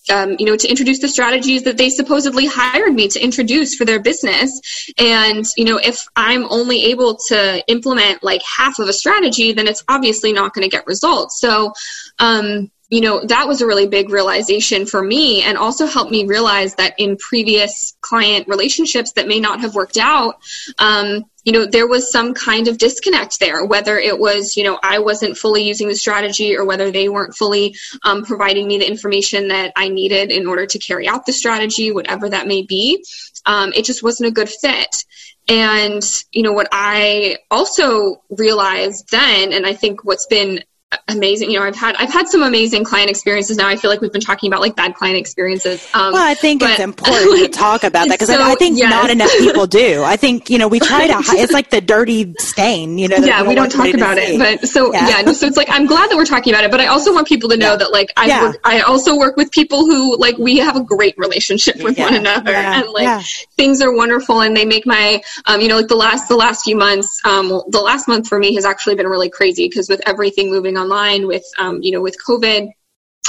um, 0.09 0.35
you 0.39 0.45
know, 0.45 0.55
to 0.55 0.67
introduce 0.67 0.99
the 0.99 1.07
strategies 1.07 1.63
that 1.63 1.77
they 1.77 1.89
supposedly 1.89 2.45
hired 2.47 2.93
me 2.93 3.07
to 3.09 3.19
introduce 3.19 3.75
for 3.75 3.85
their 3.85 3.99
business. 3.99 4.59
And, 4.97 5.45
you 5.57 5.65
know, 5.65 5.77
if 5.77 6.07
I'm 6.15 6.45
only 6.49 6.85
able 6.85 7.17
to 7.27 7.63
implement 7.67 8.23
like 8.23 8.41
half 8.43 8.79
of 8.79 8.87
a 8.87 8.93
strategy, 8.93 9.53
then 9.53 9.67
it's 9.67 9.83
obviously 9.87 10.33
not 10.33 10.53
going 10.53 10.69
to 10.69 10.75
get 10.75 10.87
results. 10.87 11.39
So, 11.39 11.73
um, 12.19 12.71
you 12.89 13.01
know, 13.01 13.23
that 13.23 13.47
was 13.47 13.61
a 13.61 13.67
really 13.67 13.87
big 13.87 14.09
realization 14.09 14.87
for 14.87 15.01
me 15.01 15.43
and 15.43 15.57
also 15.57 15.85
helped 15.85 16.11
me 16.11 16.25
realize 16.25 16.73
that 16.75 16.95
in 16.97 17.17
previous 17.17 17.95
client 18.01 18.47
relationships 18.47 19.11
that 19.13 19.27
may 19.27 19.39
not 19.39 19.59
have 19.59 19.75
worked 19.75 19.97
out, 19.97 20.39
um, 20.79 21.23
you 21.43 21.53
know, 21.53 21.67
there 21.67 21.87
was 21.87 22.11
some 22.11 22.33
kind 22.33 22.67
of 22.67 22.77
disconnect 22.79 23.39
there, 23.39 23.63
whether 23.63 23.97
it 23.97 24.19
was, 24.19 24.57
you 24.57 24.63
know, 24.63 24.79
I 24.81 24.99
wasn't 24.99 25.37
fully 25.37 25.63
using 25.63 25.87
the 25.87 25.95
strategy 25.95 26.57
or 26.57 26.65
whether 26.65 26.91
they 26.91 27.09
weren't 27.09 27.35
fully 27.35 27.75
um, 28.03 28.25
providing 28.25 28.67
me 28.67 28.79
the 28.79 28.87
information 28.87 29.49
that 29.49 29.71
I 29.75 29.89
needed 29.89 30.31
in 30.31 30.47
order 30.47 30.65
to 30.65 30.79
carry 30.79 31.07
out 31.07 31.25
the 31.25 31.33
strategy, 31.33 31.91
whatever 31.91 32.29
that 32.29 32.47
may 32.47 32.63
be. 32.63 33.03
Um, 33.45 33.71
it 33.75 33.85
just 33.85 34.03
wasn't 34.03 34.29
a 34.29 34.33
good 34.33 34.49
fit. 34.49 35.05
And, 35.47 36.03
you 36.31 36.43
know, 36.43 36.53
what 36.53 36.69
I 36.71 37.37
also 37.49 38.23
realized 38.29 39.09
then, 39.11 39.53
and 39.53 39.65
I 39.65 39.73
think 39.73 40.03
what's 40.03 40.27
been 40.27 40.63
amazing 41.07 41.51
you 41.51 41.59
know 41.59 41.65
i've 41.65 41.75
had 41.75 41.95
i've 41.97 42.11
had 42.11 42.27
some 42.27 42.41
amazing 42.41 42.83
client 42.83 43.11
experiences 43.11 43.57
now 43.57 43.67
i 43.67 43.75
feel 43.75 43.91
like 43.91 44.01
we've 44.01 44.11
been 44.11 44.21
talking 44.21 44.49
about 44.49 44.59
like 44.59 44.75
bad 44.75 44.95
client 44.95 45.17
experiences 45.17 45.87
um, 45.93 46.13
well 46.13 46.27
i 46.27 46.33
think 46.33 46.61
but, 46.61 46.71
it's 46.71 46.79
important 46.79 47.31
like, 47.31 47.51
to 47.51 47.59
talk 47.59 47.83
about 47.83 48.07
that 48.07 48.15
because 48.15 48.27
so, 48.27 48.41
I, 48.41 48.51
I, 48.51 48.55
think 48.55 48.77
yes. 48.77 48.89
not 48.89 49.11
enough 49.11 49.31
people 49.37 49.67
do 49.67 50.01
i 50.03 50.15
think 50.15 50.49
you 50.49 50.57
know 50.57 50.67
we 50.67 50.79
try 50.79 51.05
to 51.07 51.13
it's 51.37 51.53
like 51.53 51.69
the 51.69 51.81
dirty 51.81 52.33
stain 52.39 52.97
you 52.97 53.07
know 53.07 53.17
yeah 53.17 53.41
we 53.41 53.47
don't, 53.47 53.47
we 53.49 53.55
don't 53.55 53.71
talk 53.71 53.93
about 53.93 54.17
it 54.17 54.39
but 54.39 54.67
so 54.67 54.91
yeah. 54.91 55.21
yeah. 55.21 55.31
so 55.31 55.45
it's 55.45 55.57
like 55.57 55.69
i'm 55.69 55.85
glad 55.85 56.09
that 56.09 56.15
we're 56.15 56.25
talking 56.25 56.53
about 56.53 56.63
it 56.63 56.71
but 56.71 56.79
i 56.79 56.87
also 56.87 57.13
want 57.13 57.27
people 57.27 57.49
to 57.49 57.57
know 57.57 57.71
yeah. 57.71 57.77
that 57.77 57.91
like 57.91 58.11
i 58.17 58.25
yeah. 58.25 58.53
i 58.63 58.81
also 58.81 59.15
work 59.15 59.35
with 59.37 59.51
people 59.51 59.85
who 59.85 60.17
like 60.17 60.37
we 60.39 60.57
have 60.57 60.75
a 60.75 60.83
great 60.83 61.15
relationship 61.19 61.75
with 61.83 61.99
one 61.99 62.15
another 62.15 62.51
and 62.51 62.87
like 62.89 63.23
things 63.57 63.79
are 63.81 63.95
wonderful 63.95 64.41
and 64.41 64.57
they 64.57 64.65
make 64.65 64.87
my 64.87 65.21
um, 65.45 65.61
you 65.61 65.67
know 65.67 65.77
like 65.77 65.87
the 65.87 65.95
last 65.95 66.27
the 66.29 66.35
last 66.35 66.63
few 66.63 66.75
months 66.75 67.19
um, 67.25 67.49
the 67.67 67.81
last 67.81 68.07
month 68.07 68.27
for 68.27 68.39
me 68.39 68.55
has 68.55 68.65
actually 68.65 68.95
been 68.95 69.07
really 69.07 69.29
crazy 69.29 69.67
because 69.67 69.87
with 69.87 70.01
everything 70.07 70.49
moving 70.49 70.78
online 70.79 71.27
with 71.27 71.43
um, 71.59 71.81
you 71.81 71.91
know 71.91 72.01
with 72.01 72.17
COVID. 72.27 72.69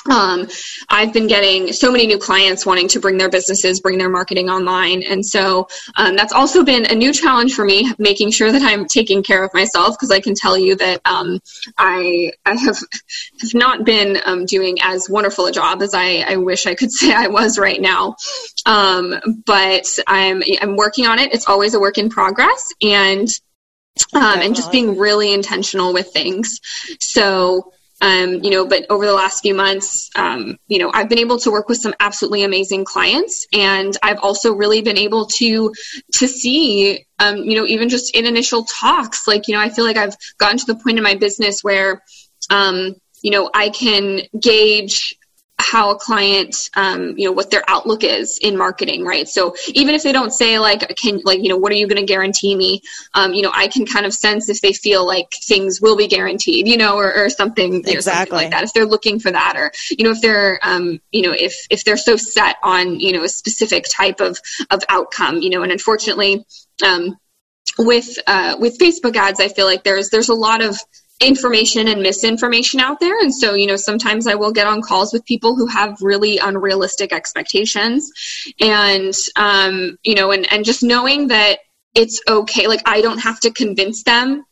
Um, 0.08 0.48
I've 0.88 1.12
been 1.12 1.26
getting 1.26 1.72
so 1.72 1.92
many 1.92 2.06
new 2.06 2.18
clients 2.18 2.64
wanting 2.64 2.88
to 2.88 3.00
bring 3.00 3.18
their 3.18 3.28
businesses, 3.28 3.80
bring 3.80 3.98
their 3.98 4.08
marketing 4.08 4.48
online. 4.48 5.02
And 5.02 5.24
so 5.24 5.68
um, 5.96 6.16
that's 6.16 6.32
also 6.32 6.64
been 6.64 6.86
a 6.86 6.94
new 6.94 7.12
challenge 7.12 7.54
for 7.54 7.64
me, 7.64 7.92
making 7.98 8.30
sure 8.30 8.50
that 8.50 8.62
I'm 8.62 8.86
taking 8.86 9.22
care 9.22 9.44
of 9.44 9.52
myself 9.52 9.96
because 9.96 10.10
I 10.10 10.20
can 10.20 10.34
tell 10.34 10.56
you 10.56 10.76
that 10.76 11.02
um, 11.04 11.40
I, 11.76 12.32
I 12.46 12.54
have, 12.54 12.78
have 13.40 13.54
not 13.54 13.84
been 13.84 14.18
um, 14.24 14.46
doing 14.46 14.78
as 14.82 15.10
wonderful 15.10 15.46
a 15.46 15.52
job 15.52 15.82
as 15.82 15.92
I, 15.92 16.24
I 16.26 16.36
wish 16.36 16.66
I 16.66 16.74
could 16.74 16.92
say 16.92 17.12
I 17.12 17.26
was 17.26 17.58
right 17.58 17.80
now. 17.80 18.16
Um, 18.64 19.42
but 19.44 19.98
I'm, 20.06 20.42
I'm 20.62 20.76
working 20.76 21.06
on 21.06 21.18
it. 21.18 21.34
It's 21.34 21.48
always 21.48 21.74
a 21.74 21.80
work 21.80 21.98
in 21.98 22.08
progress. 22.08 22.70
And 22.80 23.28
um, 24.14 24.40
and 24.40 24.54
just 24.56 24.72
being 24.72 24.98
really 24.98 25.32
intentional 25.32 25.92
with 25.92 26.12
things. 26.12 26.60
So, 27.00 27.72
um, 28.00 28.42
you 28.42 28.50
know, 28.50 28.66
but 28.66 28.86
over 28.88 29.04
the 29.04 29.12
last 29.12 29.42
few 29.42 29.54
months, 29.54 30.10
um, 30.16 30.56
you 30.68 30.78
know, 30.78 30.90
I've 30.92 31.08
been 31.08 31.18
able 31.18 31.38
to 31.40 31.50
work 31.50 31.68
with 31.68 31.78
some 31.78 31.94
absolutely 32.00 32.44
amazing 32.44 32.84
clients, 32.84 33.46
and 33.52 33.94
I've 34.02 34.20
also 34.20 34.54
really 34.54 34.80
been 34.80 34.96
able 34.96 35.26
to 35.26 35.74
to 36.14 36.28
see, 36.28 37.04
um, 37.18 37.36
you 37.38 37.56
know, 37.56 37.66
even 37.66 37.90
just 37.90 38.14
in 38.14 38.24
initial 38.24 38.64
talks, 38.64 39.28
like 39.28 39.48
you 39.48 39.54
know, 39.54 39.60
I 39.60 39.68
feel 39.68 39.84
like 39.84 39.98
I've 39.98 40.16
gotten 40.38 40.58
to 40.58 40.66
the 40.66 40.76
point 40.76 40.96
in 40.96 41.04
my 41.04 41.14
business 41.14 41.62
where, 41.62 42.02
um, 42.48 42.94
you 43.22 43.32
know, 43.32 43.50
I 43.52 43.68
can 43.68 44.22
gauge 44.38 45.18
how 45.60 45.90
a 45.90 45.96
client 45.96 46.70
um, 46.74 47.18
you 47.18 47.26
know 47.26 47.32
what 47.32 47.50
their 47.50 47.64
outlook 47.68 48.04
is 48.04 48.38
in 48.38 48.56
marketing 48.56 49.04
right? 49.04 49.28
So 49.28 49.54
even 49.68 49.94
if 49.94 50.02
they 50.02 50.12
don't 50.12 50.32
say 50.32 50.58
like 50.58 50.96
can 50.96 51.20
like 51.24 51.42
you 51.42 51.48
know 51.48 51.56
what 51.56 51.72
are 51.72 51.76
you 51.76 51.86
going 51.86 52.00
to 52.00 52.06
guarantee 52.06 52.54
me? 52.54 52.82
Um, 53.14 53.34
you 53.34 53.42
know 53.42 53.50
i 53.54 53.68
can 53.68 53.86
kind 53.86 54.06
of 54.06 54.12
sense 54.12 54.48
if 54.48 54.60
they 54.60 54.72
feel 54.72 55.06
like 55.06 55.32
things 55.32 55.80
will 55.80 55.96
be 55.96 56.06
guaranteed 56.06 56.68
you 56.68 56.76
know 56.76 56.96
or, 56.96 57.12
or 57.14 57.30
something 57.30 57.76
exactly 57.76 57.94
know, 57.94 58.00
something 58.00 58.32
like 58.34 58.50
that 58.50 58.64
if 58.64 58.72
they're 58.72 58.86
looking 58.86 59.18
for 59.18 59.30
that 59.30 59.56
or 59.56 59.72
you 59.90 60.04
know 60.04 60.10
if 60.10 60.20
they're 60.20 60.60
um, 60.62 61.00
you 61.10 61.22
know 61.22 61.32
if 61.36 61.66
if 61.70 61.84
they're 61.84 61.96
so 61.96 62.16
set 62.16 62.56
on 62.62 63.00
you 63.00 63.12
know 63.12 63.22
a 63.22 63.28
specific 63.28 63.84
type 63.88 64.20
of 64.20 64.38
of 64.70 64.82
outcome 64.88 65.38
you 65.38 65.50
know 65.50 65.62
and 65.62 65.72
unfortunately 65.72 66.44
um, 66.84 67.16
with 67.78 68.18
uh, 68.26 68.56
with 68.58 68.78
Facebook 68.78 69.16
ads, 69.16 69.40
I 69.40 69.48
feel 69.48 69.66
like 69.66 69.84
there's 69.84 70.10
there's 70.10 70.28
a 70.28 70.34
lot 70.34 70.62
of 70.62 70.78
information 71.20 71.88
and 71.88 72.02
misinformation 72.02 72.80
out 72.80 72.98
there. 72.98 73.18
And 73.20 73.34
so, 73.34 73.54
you 73.54 73.66
know, 73.66 73.76
sometimes 73.76 74.26
I 74.26 74.34
will 74.34 74.52
get 74.52 74.66
on 74.66 74.80
calls 74.80 75.12
with 75.12 75.24
people 75.26 75.54
who 75.54 75.66
have 75.66 76.00
really 76.00 76.38
unrealistic 76.38 77.12
expectations. 77.12 78.10
And, 78.60 79.14
um, 79.36 79.98
you 80.02 80.14
know, 80.14 80.32
and, 80.32 80.50
and 80.52 80.64
just 80.64 80.82
knowing 80.82 81.28
that 81.28 81.58
it's 81.94 82.20
okay. 82.28 82.66
Like, 82.66 82.82
I 82.86 83.02
don't 83.02 83.18
have 83.18 83.40
to 83.40 83.50
convince 83.50 84.02
them 84.04 84.44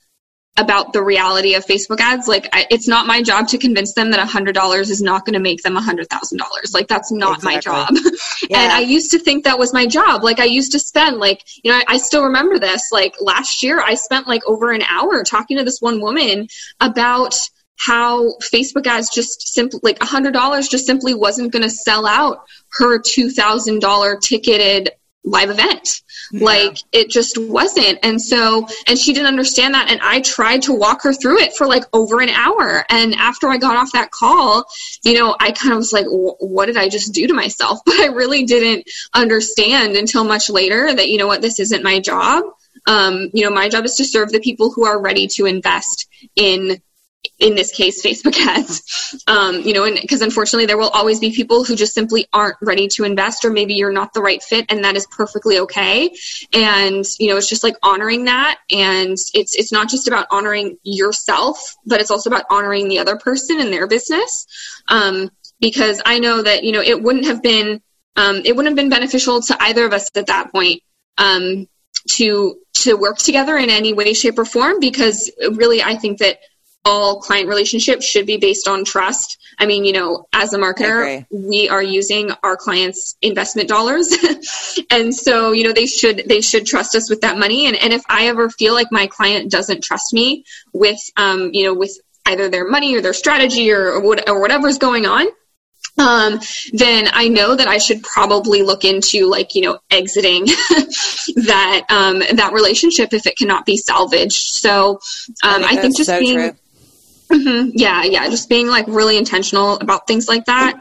about 0.59 0.93
the 0.93 1.03
reality 1.03 1.55
of 1.55 1.65
Facebook 1.65 2.01
ads. 2.01 2.27
Like, 2.27 2.49
I, 2.53 2.67
it's 2.69 2.89
not 2.89 3.07
my 3.07 3.23
job 3.23 3.49
to 3.49 3.59
convince 3.59 3.95
them 3.95 4.11
that 4.11 4.29
$100 4.29 4.81
is 4.81 5.01
not 5.01 5.25
going 5.25 5.35
to 5.35 5.41
make 5.41 5.63
them 5.63 5.77
$100,000. 5.77 6.75
Like, 6.75 6.89
that's 6.89 7.13
not 7.13 7.37
exactly. 7.37 7.55
my 7.55 7.61
job. 7.61 7.89
Yeah. 8.49 8.63
and 8.63 8.73
I 8.73 8.81
used 8.81 9.11
to 9.13 9.19
think 9.19 9.45
that 9.45 9.59
was 9.59 9.73
my 9.73 9.87
job. 9.87 10.23
Like, 10.23 10.39
I 10.41 10.45
used 10.45 10.73
to 10.73 10.79
spend, 10.79 11.19
like, 11.19 11.45
you 11.63 11.71
know, 11.71 11.79
I, 11.79 11.85
I 11.95 11.99
still 11.99 12.25
remember 12.25 12.59
this. 12.59 12.91
Like, 12.93 13.17
last 13.21 13.63
year, 13.63 13.81
I 13.81 13.95
spent 13.95 14.27
like 14.27 14.43
over 14.47 14.71
an 14.71 14.83
hour 14.83 15.23
talking 15.23 15.59
to 15.59 15.65
this 15.65 15.81
one 15.81 16.01
woman 16.01 16.49
about 16.81 17.39
how 17.77 18.37
Facebook 18.39 18.87
ads 18.87 19.11
just 19.11 19.53
simply, 19.53 19.81
like, 19.83 19.99
$100 19.99 20.71
just 20.71 20.87
simply 20.87 21.15
wasn't 21.15 21.53
going 21.53 21.63
to 21.63 21.71
sell 21.71 22.07
out 22.07 22.45
her 22.71 22.99
$2,000 22.99 24.21
ticketed 24.21 24.91
live 25.29 25.51
event. 25.51 26.03
Yeah. 26.33 26.45
Like 26.45 26.79
it 26.93 27.11
just 27.11 27.39
wasn't. 27.39 27.99
And 28.03 28.21
so, 28.21 28.67
and 28.87 28.99
she 28.99 29.13
didn't 29.13 29.29
understand 29.29 29.75
that. 29.75 29.91
And 29.91 30.01
I 30.03 30.21
tried 30.21 30.63
to 30.63 30.75
walk 30.75 31.03
her 31.03 31.13
through 31.13 31.41
it 31.41 31.55
for 31.55 31.67
like 31.67 31.85
over 31.93 32.21
an 32.21 32.29
hour. 32.29 32.85
And 32.91 33.15
after 33.15 33.49
I 33.49 33.59
got 33.59 33.77
off 33.77 33.93
that 33.93 34.11
call, 34.11 34.65
you 35.05 35.15
know, 35.15 35.37
I 35.39 35.53
kind 35.53 35.73
of 35.73 35.79
was 35.79 35.93
like, 35.93 36.07
what 36.09 36.67
did 36.67 36.77
I 36.77 36.89
just 36.89 37.13
do 37.13 37.27
to 37.27 37.35
myself? 37.35 37.81
But 37.89 38.01
I 38.01 38.07
really 38.07 38.45
didn't 38.45 38.89
understand 39.15 39.97
until 39.97 40.23
much 40.23 40.51
later 40.51 40.95
that, 40.95 41.09
you 41.09 41.17
know 41.17 41.27
what, 41.27 41.41
this 41.41 41.59
isn't 41.59 41.83
my 41.83 42.01
job. 42.01 42.45
Um, 42.87 43.31
you 43.33 43.45
know, 43.45 43.51
my 43.51 43.69
job 43.69 43.85
is 43.87 43.97
to 43.97 44.05
serve 44.05 44.31
the 44.31 44.41
people 44.41 44.71
who 44.71 44.85
are 44.85 45.01
ready 45.01 45.27
to 45.29 45.47
invest 45.47 46.07
in 46.37 46.81
in 47.39 47.55
this 47.55 47.73
case 47.73 48.03
facebook 48.03 48.37
ads. 48.39 49.23
Um, 49.27 49.63
you 49.63 49.73
know 49.73 49.91
because 50.01 50.23
unfortunately 50.23 50.67
there 50.67 50.79
will 50.79 50.91
always 50.91 51.21
be 51.21 51.33
people 51.33 51.65
who 51.65 51.77
just 51.77 51.95
simply 51.95 52.27
aren't 52.33 52.57
ready 52.63 52.89
to 52.89 53.05
invest 53.05 53.45
or 53.45 53.51
maybe 53.51 53.75
you're 53.75 53.93
not 53.93 54.13
the 54.13 54.21
right 54.21 54.43
fit 54.43 54.67
and 54.69 54.85
that 54.85 54.97
is 54.97 55.07
perfectly 55.07 55.59
okay. 55.61 56.15
And 56.53 57.05
you 57.19 57.29
know 57.29 57.37
it's 57.37 57.49
just 57.49 57.65
like 57.65 57.77
honoring 57.83 58.25
that 58.25 58.59
and 58.71 59.17
it's 59.35 59.57
it's 59.57 59.73
not 59.73 59.89
just 59.89 60.09
about 60.09 60.27
honoring 60.31 60.79
yourself 60.83 61.77
but 61.87 62.01
it's 62.01 62.11
also 62.11 62.31
about 62.31 62.45
honoring 62.51 62.89
the 62.89 62.99
other 62.99 63.17
person 63.17 63.61
and 63.61 63.73
their 63.73 63.87
business. 63.87 64.47
Um, 64.89 65.31
because 65.61 66.01
i 66.07 66.19
know 66.19 66.43
that 66.43 66.65
you 66.65 66.73
know 66.73 66.81
it 66.81 67.03
wouldn't 67.03 67.27
have 67.27 67.43
been 67.43 67.81
um, 68.17 68.43
it 68.45 68.57
wouldn't 68.57 68.67
have 68.67 68.77
been 68.77 68.91
beneficial 68.91 69.41
to 69.43 69.57
either 69.63 69.85
of 69.87 69.93
us 69.93 70.11
at 70.17 70.27
that 70.27 70.51
point 70.51 70.83
um, 71.19 71.69
to 72.09 72.59
to 72.75 72.97
work 72.97 73.19
together 73.19 73.57
in 73.57 73.71
any 73.71 73.93
way 73.93 74.13
shape 74.13 74.39
or 74.39 74.45
form 74.45 74.81
because 74.81 75.31
really 75.53 75.83
i 75.83 75.97
think 75.97 76.19
that 76.19 76.39
all 76.85 77.21
client 77.21 77.49
relationships 77.49 78.07
should 78.07 78.27
be 78.27 78.39
based 78.39 78.67
on 78.67 78.85
trust. 78.85 79.39
I 79.59 79.67
mean, 79.67 79.85
you 79.85 79.93
know, 79.93 80.27
as 80.33 80.53
a 80.53 80.59
marketer, 80.59 81.27
we 81.31 81.69
are 81.69 81.83
using 81.83 82.31
our 82.43 82.57
clients' 82.57 83.17
investment 83.21 83.69
dollars. 83.69 84.15
and 84.91 85.15
so, 85.15 85.53
you 85.53 85.65
know, 85.65 85.73
they 85.73 85.87
should 85.87 86.25
they 86.27 86.41
should 86.41 86.67
trust 86.67 86.95
us 86.95 87.11
with 87.11 87.21
that 87.23 87.37
money. 87.37 87.67
And 87.67 87.77
and 87.77 87.93
if 87.93 88.03
I 88.09 88.29
ever 88.29 88.49
feel 88.49 88.75
like 88.75 88.89
my 88.91 89.07
client 89.07 89.51
doesn't 89.51 89.83
trust 89.83 90.13
me 90.13 90.45
with 90.73 91.01
um, 91.17 91.51
you 91.53 91.65
know, 91.65 91.75
with 91.75 91.99
either 92.27 92.49
their 92.49 92.69
money 92.69 92.95
or 92.95 93.01
their 93.01 93.15
strategy 93.15 93.71
or 93.73 93.93
or, 93.93 94.01
what, 94.01 94.29
or 94.29 94.41
whatever's 94.41 94.79
going 94.79 95.07
on, 95.07 95.27
um, 95.99 96.41
then 96.73 97.09
I 97.13 97.29
know 97.29 97.57
that 97.57 97.67
I 97.67 97.79
should 97.79 98.03
probably 98.03 98.63
look 98.63 98.85
into 98.85 99.27
like 99.27 99.55
you 99.55 99.63
know 99.63 99.79
exiting 99.91 100.47
that 101.47 101.85
um, 101.89 102.21
that 102.37 102.53
relationship 102.53 103.13
if 103.13 103.27
it 103.27 103.37
cannot 103.37 103.67
be 103.67 103.77
salvaged. 103.77 104.55
So 104.55 104.93
um, 104.93 104.99
I 105.43 105.59
think, 105.59 105.67
I 105.67 105.83
think 105.83 105.97
just 105.97 106.11
so 106.11 106.21
being 106.21 106.37
true. 106.37 106.57
Mm-hmm. 107.31 107.71
Yeah, 107.75 108.05
yeah, 108.05 108.29
just 108.31 108.49
being 108.49 108.69
like 108.69 108.87
really 108.87 109.19
intentional 109.19 109.75
about 109.81 110.07
things 110.07 110.29
like 110.29 110.47
that, 110.47 110.77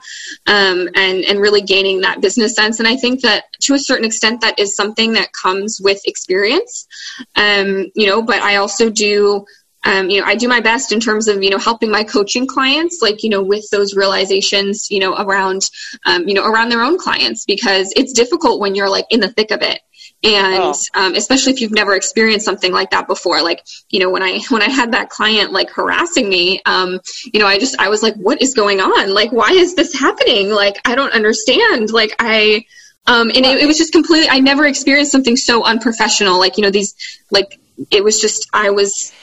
um, 0.48 0.88
and 0.96 1.26
and 1.26 1.40
really 1.40 1.62
gaining 1.62 2.02
that 2.02 2.22
business 2.22 2.56
sense. 2.56 2.80
And 2.80 2.88
I 2.88 2.96
think 2.96 3.22
that 3.22 3.46
to 3.62 3.74
a 3.74 3.80
certain 3.80 4.06
extent, 4.06 4.42
that 4.42 4.58
is 4.58 4.76
something 4.76 5.14
that 5.14 5.34
comes 5.34 5.82
with 5.82 6.00
experience, 6.06 6.88
um, 7.36 7.92
you 7.96 8.08
know. 8.08 8.22
But 8.22 8.42
I 8.42 8.56
also 8.58 8.90
do, 8.90 9.46
um, 9.84 10.10
you 10.10 10.22
know, 10.22 10.26
I 10.26 10.36
do 10.36 10.48
my 10.48 10.62
best 10.62 10.94
in 10.94 11.02
terms 11.02 11.28
of 11.28 11.44
you 11.44 11.50
know 11.50 11.58
helping 11.58 11.92
my 11.92 12.06
coaching 12.06 12.48
clients, 12.48 13.00
like 13.02 13.24
you 13.24 13.30
know, 13.30 13.44
with 13.44 13.70
those 13.70 13.94
realizations, 13.94 14.90
you 14.90 15.02
know, 15.02 15.16
around, 15.18 15.70
um, 16.06 16.30
you 16.30 16.34
know, 16.34 16.46
around 16.46 16.70
their 16.70 16.82
own 16.82 16.98
clients 16.98 17.44
because 17.44 17.92
it's 17.98 18.14
difficult 18.14 18.62
when 18.62 18.74
you're 18.74 18.90
like 18.90 19.06
in 19.10 19.20
the 19.20 19.30
thick 19.30 19.52
of 19.52 19.62
it 19.62 19.82
and 20.36 20.64
oh. 20.64 20.76
um, 20.96 21.16
especially 21.16 21.54
if 21.54 21.62
you've 21.62 21.72
never 21.72 21.96
experienced 21.96 22.46
something 22.46 22.72
like 22.72 22.92
that 22.92 23.08
before 23.08 23.42
like 23.42 23.66
you 23.90 24.00
know 24.00 24.10
when 24.10 24.24
i 24.24 24.40
when 24.50 24.62
i 24.62 24.70
had 24.70 24.92
that 24.92 25.10
client 25.10 25.52
like 25.52 25.70
harassing 25.70 26.28
me 26.30 26.62
um, 26.66 27.00
you 27.34 27.40
know 27.40 27.48
i 27.48 27.58
just 27.58 27.80
i 27.80 27.90
was 27.90 28.04
like 28.04 28.16
what 28.16 28.42
is 28.42 28.54
going 28.54 28.80
on 28.80 29.14
like 29.14 29.32
why 29.32 29.50
is 29.52 29.76
this 29.76 29.94
happening 29.94 30.50
like 30.50 30.78
i 30.86 30.96
don't 30.96 31.14
understand 31.14 31.92
like 31.92 32.14
i 32.20 32.64
um, 33.10 33.30
and 33.30 33.46
it, 33.46 33.62
it 33.62 33.68
was 33.68 33.78
just 33.78 33.94
completely 33.94 34.30
i 34.30 34.40
never 34.40 34.66
experienced 34.66 35.12
something 35.12 35.38
so 35.38 35.64
unprofessional 35.64 36.40
like 36.40 36.58
you 36.58 36.64
know 36.64 36.72
these 36.72 36.96
like 37.32 37.60
it 37.92 38.04
was 38.04 38.20
just 38.20 38.48
i 38.54 38.70
was 38.70 39.14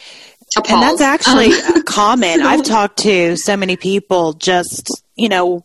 Appalled. 0.56 0.84
And 0.84 1.00
that's 1.00 1.00
actually 1.00 1.52
um, 1.52 1.82
common. 1.86 2.40
I've 2.40 2.62
talked 2.62 2.98
to 2.98 3.36
so 3.36 3.56
many 3.56 3.76
people 3.76 4.34
just, 4.34 4.88
you 5.16 5.28
know, 5.28 5.64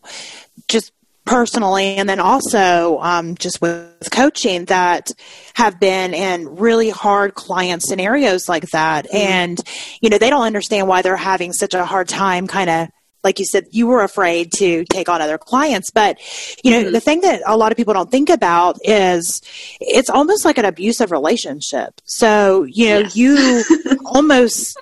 just 0.66 0.92
personally 1.24 1.96
and 1.96 2.08
then 2.08 2.18
also 2.18 2.98
um, 3.00 3.34
just 3.36 3.60
with 3.60 4.08
coaching 4.10 4.64
that 4.66 5.10
have 5.54 5.78
been 5.78 6.14
in 6.14 6.56
really 6.56 6.90
hard 6.90 7.34
client 7.34 7.82
scenarios 7.82 8.48
like 8.48 8.68
that 8.70 9.06
mm-hmm. 9.06 9.16
and 9.16 9.60
you 10.00 10.08
know 10.10 10.18
they 10.18 10.30
don't 10.30 10.46
understand 10.46 10.88
why 10.88 11.02
they're 11.02 11.16
having 11.16 11.52
such 11.52 11.74
a 11.74 11.84
hard 11.84 12.08
time 12.08 12.46
kind 12.46 12.70
of 12.70 12.88
like 13.22 13.38
you 13.38 13.44
said 13.44 13.66
you 13.70 13.86
were 13.86 14.02
afraid 14.02 14.50
to 14.52 14.84
take 14.86 15.08
on 15.08 15.20
other 15.20 15.38
clients 15.38 15.90
but 15.90 16.18
you 16.64 16.70
know 16.70 16.82
mm-hmm. 16.84 16.92
the 16.92 17.00
thing 17.00 17.20
that 17.20 17.42
a 17.46 17.56
lot 17.56 17.70
of 17.70 17.76
people 17.76 17.94
don't 17.94 18.10
think 18.10 18.30
about 18.30 18.78
is 18.82 19.42
it's 19.78 20.10
almost 20.10 20.44
like 20.44 20.58
an 20.58 20.64
abusive 20.64 21.10
relationship 21.10 22.00
so 22.04 22.64
you 22.64 22.88
know 22.88 22.98
yes. 23.00 23.16
you 23.16 23.62
almost 24.06 24.78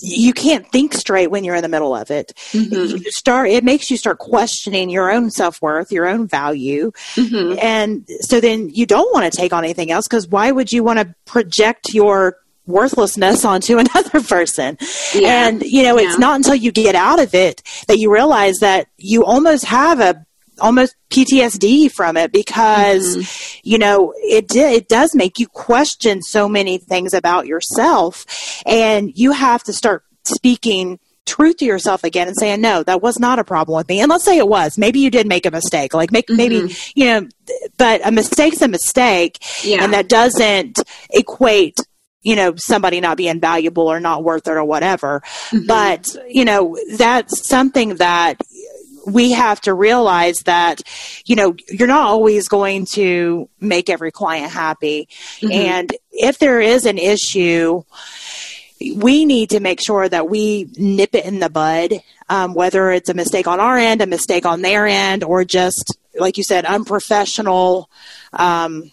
you 0.00 0.32
can't 0.32 0.70
think 0.70 0.94
straight 0.94 1.30
when 1.30 1.44
you're 1.44 1.56
in 1.56 1.62
the 1.62 1.68
middle 1.68 1.94
of 1.94 2.10
it. 2.10 2.32
Mm-hmm. 2.52 2.96
You 2.98 3.10
start 3.10 3.50
it 3.50 3.64
makes 3.64 3.90
you 3.90 3.96
start 3.96 4.18
questioning 4.18 4.90
your 4.90 5.10
own 5.10 5.30
self-worth, 5.30 5.90
your 5.90 6.06
own 6.06 6.26
value. 6.26 6.92
Mm-hmm. 7.14 7.58
And 7.60 8.08
so 8.20 8.40
then 8.40 8.68
you 8.70 8.86
don't 8.86 9.12
want 9.12 9.30
to 9.30 9.36
take 9.36 9.52
on 9.52 9.64
anything 9.64 9.90
else 9.90 10.06
because 10.06 10.28
why 10.28 10.50
would 10.50 10.72
you 10.72 10.84
want 10.84 11.00
to 11.00 11.14
project 11.24 11.92
your 11.92 12.38
worthlessness 12.68 13.44
onto 13.44 13.78
another 13.78 14.20
person. 14.20 14.78
Yeah. 15.14 15.48
And 15.48 15.62
you 15.62 15.82
know, 15.82 15.98
yeah. 15.98 16.08
it's 16.08 16.18
not 16.18 16.36
until 16.36 16.54
you 16.54 16.70
get 16.70 16.94
out 16.94 17.18
of 17.18 17.34
it 17.34 17.62
that 17.88 17.98
you 17.98 18.12
realize 18.12 18.58
that 18.60 18.88
you 18.98 19.24
almost 19.24 19.64
have 19.64 20.00
a 20.00 20.24
almost 20.60 20.96
PTSD 21.10 21.90
from 21.90 22.16
it 22.16 22.32
because 22.32 23.16
mm-hmm. 23.16 23.60
you 23.62 23.78
know 23.78 24.12
it 24.16 24.54
it 24.54 24.88
does 24.88 25.14
make 25.14 25.38
you 25.38 25.46
question 25.46 26.22
so 26.22 26.48
many 26.48 26.78
things 26.78 27.14
about 27.14 27.46
yourself 27.46 28.24
and 28.66 29.12
you 29.14 29.32
have 29.32 29.62
to 29.64 29.72
start 29.72 30.04
speaking 30.24 30.98
truth 31.28 31.58
to 31.58 31.64
yourself 31.64 32.04
again 32.04 32.26
and 32.26 32.36
saying 32.38 32.60
no 32.60 32.82
that 32.82 33.02
was 33.02 33.18
not 33.18 33.38
a 33.38 33.44
problem 33.44 33.76
with 33.76 33.88
me 33.88 34.00
and 34.00 34.10
let's 34.10 34.24
say 34.24 34.38
it 34.38 34.48
was 34.48 34.78
maybe 34.78 34.98
you 34.98 35.10
did 35.10 35.26
make 35.26 35.44
a 35.44 35.50
mistake 35.50 35.92
like 35.92 36.10
make, 36.10 36.26
mm-hmm. 36.26 36.36
maybe 36.36 36.74
you 36.94 37.04
know 37.04 37.28
but 37.76 38.00
a 38.06 38.10
mistake's 38.10 38.62
a 38.62 38.68
mistake 38.68 39.38
yeah. 39.62 39.84
and 39.84 39.92
that 39.92 40.08
doesn't 40.08 40.78
equate 41.10 41.76
you 42.22 42.34
know 42.34 42.54
somebody 42.56 43.00
not 43.00 43.16
being 43.16 43.40
valuable 43.40 43.86
or 43.86 44.00
not 44.00 44.24
worth 44.24 44.48
it 44.48 44.52
or 44.52 44.64
whatever 44.64 45.20
mm-hmm. 45.50 45.66
but 45.66 46.08
you 46.28 46.44
know 46.44 46.76
that's 46.96 47.46
something 47.46 47.96
that 47.96 48.40
we 49.06 49.32
have 49.32 49.60
to 49.62 49.74
realize 49.74 50.38
that, 50.44 50.82
you 51.24 51.36
know, 51.36 51.56
you're 51.68 51.88
not 51.88 52.06
always 52.06 52.48
going 52.48 52.86
to 52.94 53.48
make 53.60 53.88
every 53.88 54.10
client 54.10 54.52
happy. 54.52 55.08
Mm-hmm. 55.40 55.52
And 55.52 55.96
if 56.12 56.38
there 56.38 56.60
is 56.60 56.86
an 56.86 56.98
issue, 56.98 57.82
we 58.94 59.24
need 59.24 59.50
to 59.50 59.60
make 59.60 59.80
sure 59.80 60.08
that 60.08 60.28
we 60.28 60.70
nip 60.76 61.14
it 61.14 61.24
in 61.24 61.40
the 61.40 61.50
bud, 61.50 61.94
um, 62.28 62.54
whether 62.54 62.90
it's 62.90 63.08
a 63.08 63.14
mistake 63.14 63.46
on 63.46 63.60
our 63.60 63.76
end, 63.76 64.02
a 64.02 64.06
mistake 64.06 64.46
on 64.46 64.62
their 64.62 64.86
end, 64.86 65.24
or 65.24 65.44
just, 65.44 65.96
like 66.18 66.36
you 66.36 66.44
said, 66.44 66.64
unprofessional. 66.64 67.90
Um, 68.32 68.92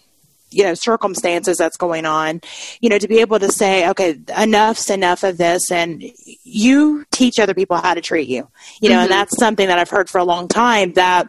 you 0.50 0.64
know 0.64 0.74
circumstances 0.74 1.56
that's 1.56 1.76
going 1.76 2.06
on 2.06 2.40
you 2.80 2.88
know 2.88 2.98
to 2.98 3.08
be 3.08 3.18
able 3.18 3.38
to 3.38 3.50
say 3.50 3.88
okay 3.88 4.18
enough's 4.38 4.90
enough 4.90 5.22
of 5.24 5.38
this 5.38 5.70
and 5.70 6.04
you 6.44 7.04
teach 7.10 7.38
other 7.38 7.54
people 7.54 7.76
how 7.76 7.94
to 7.94 8.00
treat 8.00 8.28
you 8.28 8.48
you 8.80 8.88
know 8.88 8.96
mm-hmm. 8.96 9.02
and 9.02 9.10
that's 9.10 9.36
something 9.38 9.66
that 9.66 9.78
i've 9.78 9.90
heard 9.90 10.08
for 10.08 10.18
a 10.18 10.24
long 10.24 10.48
time 10.48 10.92
that 10.94 11.28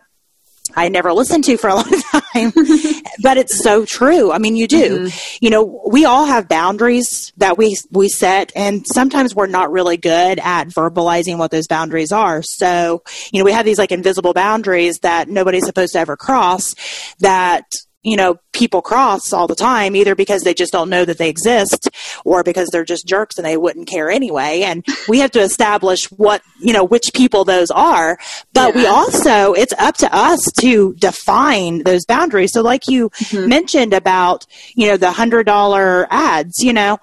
I 0.76 0.90
never 0.90 1.14
listened 1.14 1.44
to 1.46 1.58
for 1.58 1.70
a 1.70 1.76
long 1.76 1.86
time, 1.86 2.52
but 3.22 3.38
it's 3.38 3.64
so 3.64 3.86
true. 3.86 4.32
I 4.32 4.38
mean, 4.38 4.56
you 4.56 4.68
do. 4.68 5.08
Mm-hmm. 5.08 5.38
You 5.42 5.50
know, 5.50 5.82
we 5.88 6.06
all 6.06 6.26
have 6.26 6.48
boundaries 6.48 7.32
that 7.38 7.58
we 7.58 7.78
we 7.92 8.10
set, 8.10 8.52
and 8.56 8.86
sometimes 8.86 9.36
we're 9.36 9.48
not 9.48 9.72
really 9.72 9.98
good 9.98 10.40
at 10.40 10.68
verbalizing 10.70 11.38
what 11.38 11.52
those 11.52 11.68
boundaries 11.68 12.12
are. 12.12 12.42
So, 12.44 13.04
you 13.32 13.40
know, 13.40 13.46
we 13.46 13.52
have 13.54 13.66
these 13.66 13.78
like 13.78 13.92
invisible 13.92 14.34
boundaries 14.34 15.00
that 15.00 15.30
nobody's 15.30 15.66
supposed 15.66 15.94
to 15.94 16.00
ever 16.00 16.18
cross. 16.18 16.76
That 17.20 17.66
you 18.04 18.16
know, 18.16 18.38
people 18.58 18.82
cross 18.82 19.32
all 19.32 19.48
the 19.48 19.56
time, 19.56 19.96
either 19.96 20.16
because 20.16 20.42
they 20.42 20.54
just 20.54 20.72
don't 20.72 20.90
know 20.90 21.06
that 21.06 21.18
they 21.18 21.30
exist 21.30 21.90
or 22.26 22.44
because 22.44 22.70
they're 22.70 22.84
just 22.84 23.08
jerks 23.08 23.38
and 23.38 23.46
they 23.46 23.56
wouldn't 23.56 23.88
care 23.88 24.10
anyway. 24.10 24.62
And 24.62 24.86
we 25.08 25.20
have 25.20 25.32
to 25.32 25.40
establish 25.40 26.06
what, 26.12 26.42
you 26.60 26.74
know, 26.74 26.84
which 26.84 27.14
people 27.14 27.46
those 27.46 27.70
are. 27.72 28.18
But 28.54 28.74
yeah. 28.74 28.82
we 28.82 28.88
also, 28.88 29.54
it's 29.54 29.74
up 29.78 29.96
to 29.98 30.10
us 30.12 30.40
to 30.60 30.96
define 30.96 31.84
those 31.84 32.06
boundaries. 32.06 32.52
So, 32.52 32.62
like 32.62 32.88
you 32.88 33.10
mm-hmm. 33.10 33.48
mentioned 33.48 33.94
about, 33.94 34.46
you 34.76 34.88
know, 34.88 34.98
the 34.98 35.08
$100 35.08 36.08
ads, 36.10 36.60
you 36.60 36.74
know, 36.74 36.98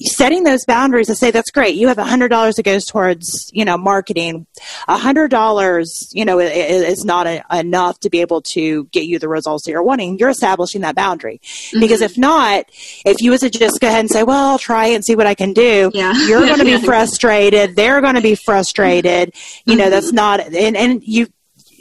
setting 0.00 0.44
those 0.44 0.64
boundaries 0.64 1.08
to 1.08 1.14
say, 1.14 1.30
that's 1.30 1.50
great. 1.50 1.74
You 1.74 1.88
have 1.88 1.98
$100 1.98 2.54
that 2.54 2.62
goes 2.62 2.86
towards, 2.86 3.50
you 3.52 3.64
know, 3.64 3.76
marketing. 3.76 4.46
$100, 4.88 6.06
you 6.12 6.24
know, 6.24 6.38
is 6.38 7.04
not 7.04 7.26
a, 7.26 7.42
enough 7.52 8.00
to 8.00 8.10
be 8.10 8.20
able 8.22 8.40
to 8.42 8.84
get 8.86 9.04
you 9.04 9.18
the 9.18 9.28
results 9.28 9.64
that 9.64 9.72
you're 9.72 9.82
wanting. 9.82 10.18
You're 10.18 10.30
establishing 10.30 10.80
that 10.86 10.94
boundary. 10.94 11.40
Mm-hmm. 11.42 11.80
Because 11.80 12.00
if 12.00 12.16
not, 12.16 12.64
if 13.04 13.20
you 13.20 13.30
was 13.30 13.40
to 13.40 13.50
just 13.50 13.80
go 13.80 13.88
ahead 13.88 14.00
and 14.00 14.10
say, 14.10 14.22
well, 14.22 14.52
I'll 14.52 14.58
try 14.58 14.86
and 14.86 15.04
see 15.04 15.16
what 15.16 15.26
I 15.26 15.34
can 15.34 15.52
do, 15.52 15.90
yeah. 15.92 16.14
you're 16.26 16.46
going 16.46 16.58
to 16.58 16.64
be 16.64 16.78
frustrated. 16.84 17.76
They're 17.76 18.00
going 18.00 18.14
to 18.14 18.22
be 18.22 18.34
frustrated. 18.34 19.34
You 19.64 19.72
mm-hmm. 19.72 19.78
know, 19.78 19.90
that's 19.90 20.08
mm-hmm. 20.08 20.16
not, 20.16 20.40
and, 20.40 20.76
and 20.76 21.02
you, 21.02 21.28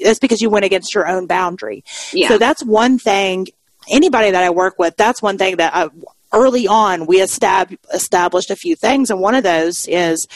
that's 0.03 0.20
because 0.20 0.41
you 0.41 0.49
went 0.49 0.66
against 0.66 0.93
your 0.93 1.08
own 1.08 1.28
boundary. 1.28 1.84
Yeah. 2.12 2.28
So 2.28 2.38
that's 2.38 2.64
one 2.64 2.99
thing 2.99 3.47
anybody 3.89 4.32
that 4.32 4.43
I 4.43 4.49
work 4.49 4.78
with, 4.78 4.95
that's 4.97 5.22
one 5.22 5.38
thing 5.38 5.58
that 5.58 5.76
I, 5.76 5.89
early 6.34 6.68
on 6.68 7.06
we 7.06 7.20
estab- 7.20 7.78
established 7.93 8.49
a 8.51 8.56
few 8.56 8.76
things, 8.76 9.10
and 9.10 9.20
one 9.20 9.36
of 9.36 9.43
those 9.43 9.88
is 9.88 10.28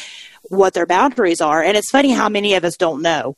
what 0.44 0.74
their 0.74 0.86
boundaries 0.86 1.42
are. 1.42 1.62
And 1.62 1.78
it's 1.78 1.90
funny 1.90 2.12
how 2.12 2.30
many 2.30 2.54
of 2.56 2.64
us 2.64 2.78
don't 2.78 3.02
know. 3.02 3.36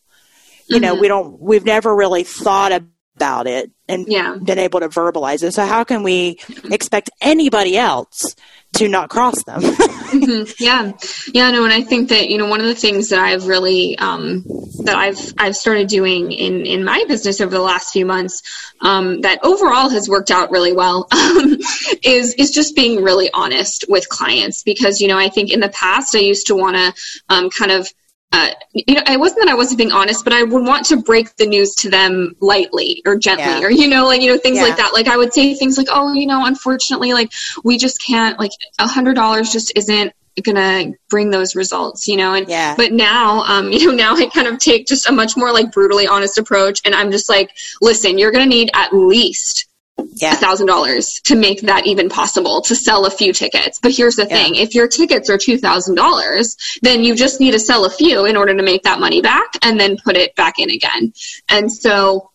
You 0.68 0.78
mm-hmm. 0.78 0.84
know, 0.84 0.96
we 0.96 1.08
don't. 1.08 1.40
We've 1.40 1.66
never 1.66 1.96
really 1.96 2.24
thought 2.24 2.72
about 3.16 3.48
it 3.48 3.72
and 3.92 4.08
yeah. 4.08 4.38
been 4.42 4.60
able 4.60 4.80
to 4.80 4.90
verbalize 4.90 5.44
it. 5.44 5.52
So 5.52 5.66
how 5.66 5.84
can 5.84 6.04
we 6.04 6.40
expect 6.70 7.10
anybody 7.22 7.78
else 7.78 8.36
to 8.74 8.88
not 8.88 9.10
cross 9.10 9.44
them. 9.44 9.62
mm-hmm. 9.62 10.52
Yeah, 10.58 10.94
yeah, 11.34 11.52
no, 11.52 11.64
and 11.66 11.74
I 11.74 11.82
think 11.82 12.10
that 12.10 12.30
you 12.30 12.38
know 12.38 12.48
one 12.48 12.62
of 12.62 12.66
the 12.66 12.76
things 12.76 13.10
that 13.10 13.20
I've 13.20 13.48
really 13.48 13.98
um, 13.98 14.46
that 14.84 14.96
I've 14.96 15.34
I've 15.38 15.56
started 15.56 15.88
doing 15.88 16.32
in 16.32 16.66
in 16.66 16.84
my 16.84 17.04
business 17.08 17.42
over 17.42 17.52
the 17.52 17.62
last 17.62 17.92
few 17.92 18.06
months 18.06 18.42
um, 18.80 19.22
that 19.22 19.44
overall 19.44 19.90
has 19.90 20.08
worked 20.08 20.32
out 20.32 20.52
really 20.52 20.74
well 20.74 21.08
um, 21.12 21.58
is 22.04 22.34
is 22.36 22.52
just 22.52 22.76
being 22.76 23.04
really 23.04 23.30
honest 23.34 23.86
with 23.90 24.08
clients 24.08 24.64
because 24.64 25.02
you 25.02 25.08
know 25.08 25.18
I 25.18 25.30
think 25.30 25.52
in 25.52 25.60
the 25.60 25.70
past 25.70 26.16
I 26.16 26.20
used 26.20 26.48
to 26.48 26.56
want 26.56 26.78
to 26.78 26.94
um, 27.30 27.50
kind 27.50 27.72
of 27.72 27.92
uh, 28.32 28.50
you 28.74 28.96
know, 28.96 29.02
it 29.08 29.20
wasn't 29.20 29.42
that 29.42 29.50
I 29.50 29.56
wasn't 29.56 29.78
being 29.78 29.92
honest, 29.92 30.24
but 30.24 30.34
I 30.34 30.44
would 30.44 30.66
want 30.66 30.86
to 30.88 30.98
break 30.98 31.36
the 31.36 31.46
news 31.46 31.76
to 31.76 31.90
them 31.90 32.36
lightly 32.40 33.02
or 33.06 33.18
gently, 33.18 33.44
yeah. 33.44 33.62
or 33.62 33.70
you 33.70 33.88
know, 33.88 34.06
like 34.06 34.22
you 34.22 34.32
know, 34.32 34.38
things 34.38 34.58
yeah. 34.58 34.64
like 34.64 34.78
that. 34.78 34.94
Like 34.94 35.08
I 35.08 35.18
would 35.18 35.34
say 35.34 35.54
things 35.54 35.78
like, 35.78 35.88
"Oh, 35.92 36.14
you 36.14 36.28
know, 36.28 36.46
unfortunately, 36.46 37.14
like 37.14 37.32
we 37.64 37.78
just 37.78 38.02
can't. 38.02 38.40
Like 38.40 38.52
a 38.80 38.88
hundred 38.88 39.16
dollars 39.16 39.52
just 39.52 39.74
isn't 39.76 40.14
gonna 40.44 40.94
bring 41.10 41.30
those 41.30 41.56
results 41.56 42.08
you 42.08 42.16
know 42.16 42.34
and 42.34 42.48
yeah. 42.48 42.74
but 42.76 42.94
now 42.94 43.42
um 43.42 43.72
you 43.72 43.86
know 43.86 43.92
now 43.92 44.16
i 44.16 44.26
kind 44.28 44.48
of 44.48 44.58
take 44.58 44.88
just 44.88 45.08
a 45.10 45.12
much 45.12 45.36
more 45.36 45.52
like 45.52 45.72
brutally 45.72 46.08
honest 46.08 46.38
approach 46.38 46.80
and 46.86 46.96
i'm 46.96 47.12
just 47.12 47.30
like 47.30 47.52
listen 47.82 48.18
you're 48.18 48.32
gonna 48.32 48.46
need 48.46 48.72
at 48.74 48.94
least 48.94 49.68
thousand 50.08 50.68
dollars 50.68 51.22
to 51.22 51.36
make 51.36 51.62
that 51.62 51.88
even 51.88 52.10
possible 52.10 52.62
to 52.62 52.76
sell 52.76 53.06
a 53.06 53.12
few 53.12 53.34
tickets. 53.34 53.80
But 53.82 53.92
here's 53.96 54.16
the 54.16 54.26
thing: 54.26 54.56
if 54.56 54.76
your 54.76 54.88
tickets 54.88 55.30
are 55.30 55.38
two 55.38 55.58
thousand 55.58 55.96
dollars, 55.96 56.58
then 56.82 57.04
you 57.04 57.16
just 57.16 57.40
need 57.40 57.52
to 57.52 57.60
sell 57.60 57.86
a 57.86 57.90
few 57.90 58.26
in 58.26 58.36
order 58.36 58.56
to 58.56 58.64
make 58.64 58.84
that 58.84 59.00
money 59.00 59.22
back, 59.22 59.54
and 59.62 59.80
then 59.80 59.98
put 59.98 60.18
it 60.18 60.36
back 60.36 60.60
in 60.60 60.70
again. 60.70 61.14
And 61.50 61.72
so, 61.72 62.32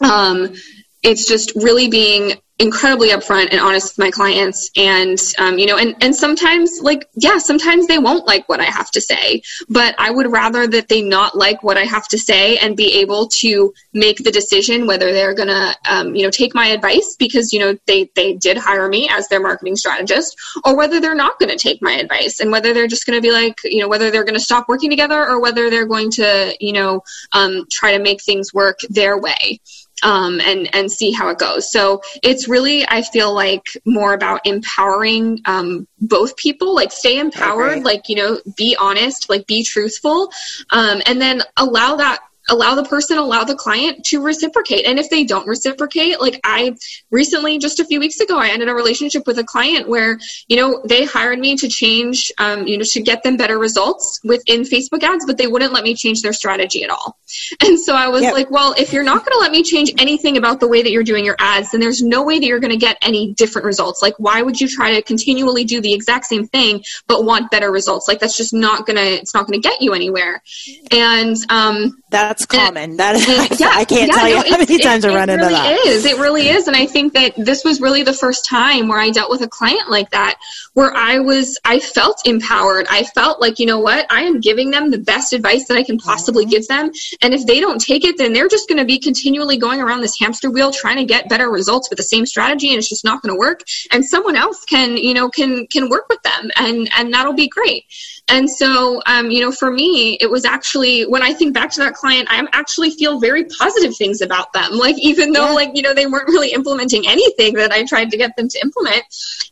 um, 0.00 0.54
it's 1.02 1.26
just 1.26 1.52
really 1.54 1.88
being 1.88 2.32
incredibly 2.58 3.10
upfront 3.10 3.48
and 3.50 3.60
honest 3.60 3.96
with 3.96 4.04
my 4.04 4.10
clients. 4.10 4.70
And 4.76 5.18
um, 5.38 5.58
you 5.58 5.66
know 5.66 5.76
and 5.76 5.94
and 6.00 6.14
sometimes 6.14 6.80
like 6.80 7.08
yeah 7.14 7.38
sometimes 7.38 7.86
they 7.86 7.98
won't 7.98 8.26
like 8.26 8.48
what 8.48 8.60
i 8.60 8.64
have 8.64 8.90
to 8.90 9.00
say 9.00 9.42
but 9.68 9.94
i 9.98 10.10
would 10.10 10.30
rather 10.30 10.66
that 10.66 10.88
they 10.88 11.02
not 11.02 11.36
like 11.36 11.62
what 11.62 11.76
i 11.76 11.84
have 11.84 12.06
to 12.08 12.18
say 12.18 12.58
and 12.58 12.76
be 12.76 13.00
able 13.00 13.28
to 13.28 13.72
make 13.92 14.18
the 14.18 14.30
decision 14.30 14.86
whether 14.86 15.12
they're 15.12 15.34
gonna 15.34 15.74
um, 15.88 16.14
you 16.14 16.22
know 16.22 16.30
take 16.30 16.54
my 16.54 16.66
advice 16.66 17.16
because 17.18 17.52
you 17.52 17.58
know 17.58 17.76
they 17.86 18.10
they 18.14 18.34
did 18.34 18.56
hire 18.56 18.88
me 18.88 19.08
as 19.10 19.28
their 19.28 19.40
marketing 19.40 19.76
strategist 19.76 20.36
or 20.64 20.76
whether 20.76 21.00
they're 21.00 21.14
not 21.14 21.38
gonna 21.38 21.56
take 21.56 21.80
my 21.82 21.92
advice 21.92 22.40
and 22.40 22.50
whether 22.50 22.72
they're 22.72 22.86
just 22.86 23.06
gonna 23.06 23.20
be 23.20 23.32
like 23.32 23.58
you 23.64 23.80
know 23.80 23.88
whether 23.88 24.10
they're 24.10 24.24
gonna 24.24 24.40
stop 24.40 24.68
working 24.68 24.90
together 24.90 25.26
or 25.26 25.40
whether 25.40 25.70
they're 25.70 25.86
going 25.86 26.10
to 26.10 26.54
you 26.60 26.72
know 26.72 27.02
um, 27.32 27.66
try 27.70 27.96
to 27.96 28.02
make 28.02 28.22
things 28.22 28.52
work 28.52 28.78
their 28.90 29.18
way 29.18 29.60
um, 30.02 30.40
and 30.40 30.74
and 30.74 30.90
see 30.90 31.12
how 31.12 31.28
it 31.28 31.38
goes. 31.38 31.70
So 31.70 32.02
it's 32.22 32.48
really 32.48 32.86
I 32.86 33.02
feel 33.02 33.34
like 33.34 33.66
more 33.84 34.14
about 34.14 34.46
empowering 34.46 35.40
um, 35.44 35.86
both 36.00 36.36
people. 36.36 36.74
Like 36.74 36.92
stay 36.92 37.18
empowered, 37.18 37.72
okay. 37.72 37.82
like 37.82 38.08
you 38.08 38.16
know, 38.16 38.40
be 38.56 38.76
honest, 38.78 39.28
like 39.28 39.46
be 39.46 39.64
truthful, 39.64 40.30
um, 40.70 41.02
and 41.06 41.20
then 41.20 41.42
allow 41.56 41.96
that 41.96 42.20
allow 42.48 42.74
the 42.74 42.84
person, 42.84 43.18
allow 43.18 43.44
the 43.44 43.54
client 43.54 44.04
to 44.06 44.20
reciprocate. 44.20 44.86
And 44.86 44.98
if 44.98 45.10
they 45.10 45.24
don't 45.24 45.46
reciprocate, 45.46 46.20
like 46.20 46.40
I 46.44 46.76
recently, 47.10 47.58
just 47.58 47.80
a 47.80 47.84
few 47.84 48.00
weeks 48.00 48.20
ago, 48.20 48.38
I 48.38 48.48
ended 48.48 48.68
a 48.68 48.74
relationship 48.74 49.26
with 49.26 49.38
a 49.38 49.44
client 49.44 49.88
where, 49.88 50.18
you 50.48 50.56
know, 50.56 50.82
they 50.84 51.04
hired 51.04 51.38
me 51.38 51.56
to 51.56 51.68
change, 51.68 52.32
um, 52.38 52.66
you 52.66 52.78
know, 52.78 52.84
to 52.86 53.02
get 53.02 53.22
them 53.22 53.36
better 53.36 53.58
results 53.58 54.20
within 54.24 54.62
Facebook 54.62 55.02
ads, 55.02 55.26
but 55.26 55.38
they 55.38 55.46
wouldn't 55.46 55.72
let 55.72 55.84
me 55.84 55.94
change 55.94 56.22
their 56.22 56.32
strategy 56.32 56.82
at 56.82 56.90
all. 56.90 57.18
And 57.64 57.80
so 57.80 57.94
I 57.94 58.08
was 58.08 58.22
yep. 58.22 58.34
like, 58.34 58.50
well, 58.50 58.74
if 58.76 58.92
you're 58.92 59.02
not 59.02 59.24
going 59.24 59.32
to 59.32 59.40
let 59.40 59.50
me 59.50 59.62
change 59.62 59.92
anything 59.98 60.36
about 60.36 60.60
the 60.60 60.68
way 60.68 60.82
that 60.82 60.90
you're 60.90 61.04
doing 61.04 61.24
your 61.24 61.36
ads, 61.38 61.72
then 61.72 61.80
there's 61.80 62.02
no 62.02 62.24
way 62.24 62.38
that 62.38 62.46
you're 62.46 62.60
going 62.60 62.72
to 62.72 62.76
get 62.76 62.98
any 63.02 63.34
different 63.34 63.64
results. 63.64 64.02
Like, 64.02 64.14
why 64.18 64.42
would 64.42 64.60
you 64.60 64.68
try 64.68 64.94
to 64.94 65.02
continually 65.02 65.64
do 65.64 65.80
the 65.80 65.92
exact 65.94 66.26
same 66.26 66.46
thing, 66.46 66.82
but 67.06 67.24
want 67.24 67.50
better 67.50 67.70
results? 67.70 68.08
Like, 68.08 68.20
that's 68.20 68.36
just 68.36 68.52
not 68.52 68.86
going 68.86 68.96
to, 68.96 69.02
it's 69.02 69.34
not 69.34 69.46
going 69.46 69.60
to 69.60 69.68
get 69.68 69.82
you 69.82 69.94
anywhere. 69.94 70.42
And, 70.90 71.36
um, 71.48 72.02
that's 72.10 72.35
common. 72.44 72.96
That 72.96 73.14
is, 73.14 73.26
yeah, 73.60 73.70
I 73.72 73.84
can't 73.84 74.08
yeah, 74.08 74.14
tell 74.14 74.28
you 74.28 74.36
how 74.36 74.58
many 74.58 74.78
times 74.78 75.04
I 75.04 75.14
run 75.14 75.30
into 75.30 75.44
really 75.44 75.54
that. 75.54 75.72
It 75.72 75.86
is. 75.86 76.04
It 76.04 76.18
really 76.18 76.48
is. 76.48 76.66
And 76.66 76.76
I 76.76 76.86
think 76.86 77.14
that 77.14 77.34
this 77.36 77.64
was 77.64 77.80
really 77.80 78.02
the 78.02 78.12
first 78.12 78.44
time 78.44 78.88
where 78.88 78.98
I 78.98 79.10
dealt 79.10 79.30
with 79.30 79.40
a 79.42 79.48
client 79.48 79.88
like 79.88 80.10
that, 80.10 80.38
where 80.74 80.94
I 80.94 81.20
was, 81.20 81.58
I 81.64 81.80
felt 81.80 82.26
empowered. 82.26 82.86
I 82.90 83.04
felt 83.04 83.40
like, 83.40 83.58
you 83.58 83.66
know 83.66 83.80
what, 83.80 84.06
I 84.10 84.22
am 84.22 84.40
giving 84.40 84.70
them 84.70 84.90
the 84.90 84.98
best 84.98 85.32
advice 85.32 85.68
that 85.68 85.76
I 85.76 85.82
can 85.82 85.98
possibly 85.98 86.44
mm-hmm. 86.44 86.50
give 86.50 86.68
them. 86.68 86.90
And 87.22 87.32
if 87.32 87.46
they 87.46 87.60
don't 87.60 87.80
take 87.80 88.04
it, 88.04 88.18
then 88.18 88.32
they're 88.32 88.48
just 88.48 88.68
going 88.68 88.78
to 88.78 88.84
be 88.84 88.98
continually 88.98 89.56
going 89.56 89.80
around 89.80 90.00
this 90.00 90.18
hamster 90.18 90.50
wheel 90.50 90.72
trying 90.72 90.96
to 90.96 91.04
get 91.04 91.28
better 91.28 91.48
results 91.48 91.88
with 91.88 91.96
the 91.96 92.02
same 92.02 92.26
strategy, 92.26 92.70
and 92.70 92.78
it's 92.78 92.88
just 92.88 93.04
not 93.04 93.22
going 93.22 93.34
to 93.34 93.38
work. 93.38 93.60
And 93.92 94.04
someone 94.04 94.36
else 94.36 94.64
can, 94.64 94.96
you 94.96 95.14
know, 95.14 95.28
can 95.28 95.66
can 95.66 95.88
work 95.88 96.08
with 96.08 96.22
them, 96.22 96.50
and 96.56 96.88
and 96.96 97.14
that'll 97.14 97.32
be 97.32 97.48
great. 97.48 97.84
And 98.28 98.50
so, 98.50 99.00
um, 99.06 99.30
you 99.30 99.40
know, 99.40 99.52
for 99.52 99.70
me, 99.70 100.14
it 100.20 100.28
was 100.28 100.44
actually 100.44 101.06
when 101.06 101.22
I 101.22 101.32
think 101.32 101.54
back 101.54 101.70
to 101.72 101.80
that 101.80 101.94
client, 101.94 102.26
I 102.30 102.44
actually 102.52 102.90
feel 102.90 103.20
very 103.20 103.44
positive 103.44 103.96
things 103.96 104.20
about 104.20 104.52
them. 104.52 104.72
Like 104.72 104.96
even 104.98 105.32
though, 105.32 105.46
yeah. 105.46 105.52
like 105.52 105.70
you 105.74 105.82
know, 105.82 105.94
they 105.94 106.06
weren't 106.06 106.28
really 106.28 106.52
implementing 106.52 107.06
anything 107.06 107.54
that 107.54 107.70
I 107.70 107.84
tried 107.84 108.10
to 108.10 108.16
get 108.16 108.36
them 108.36 108.48
to 108.48 108.58
implement, 108.60 109.04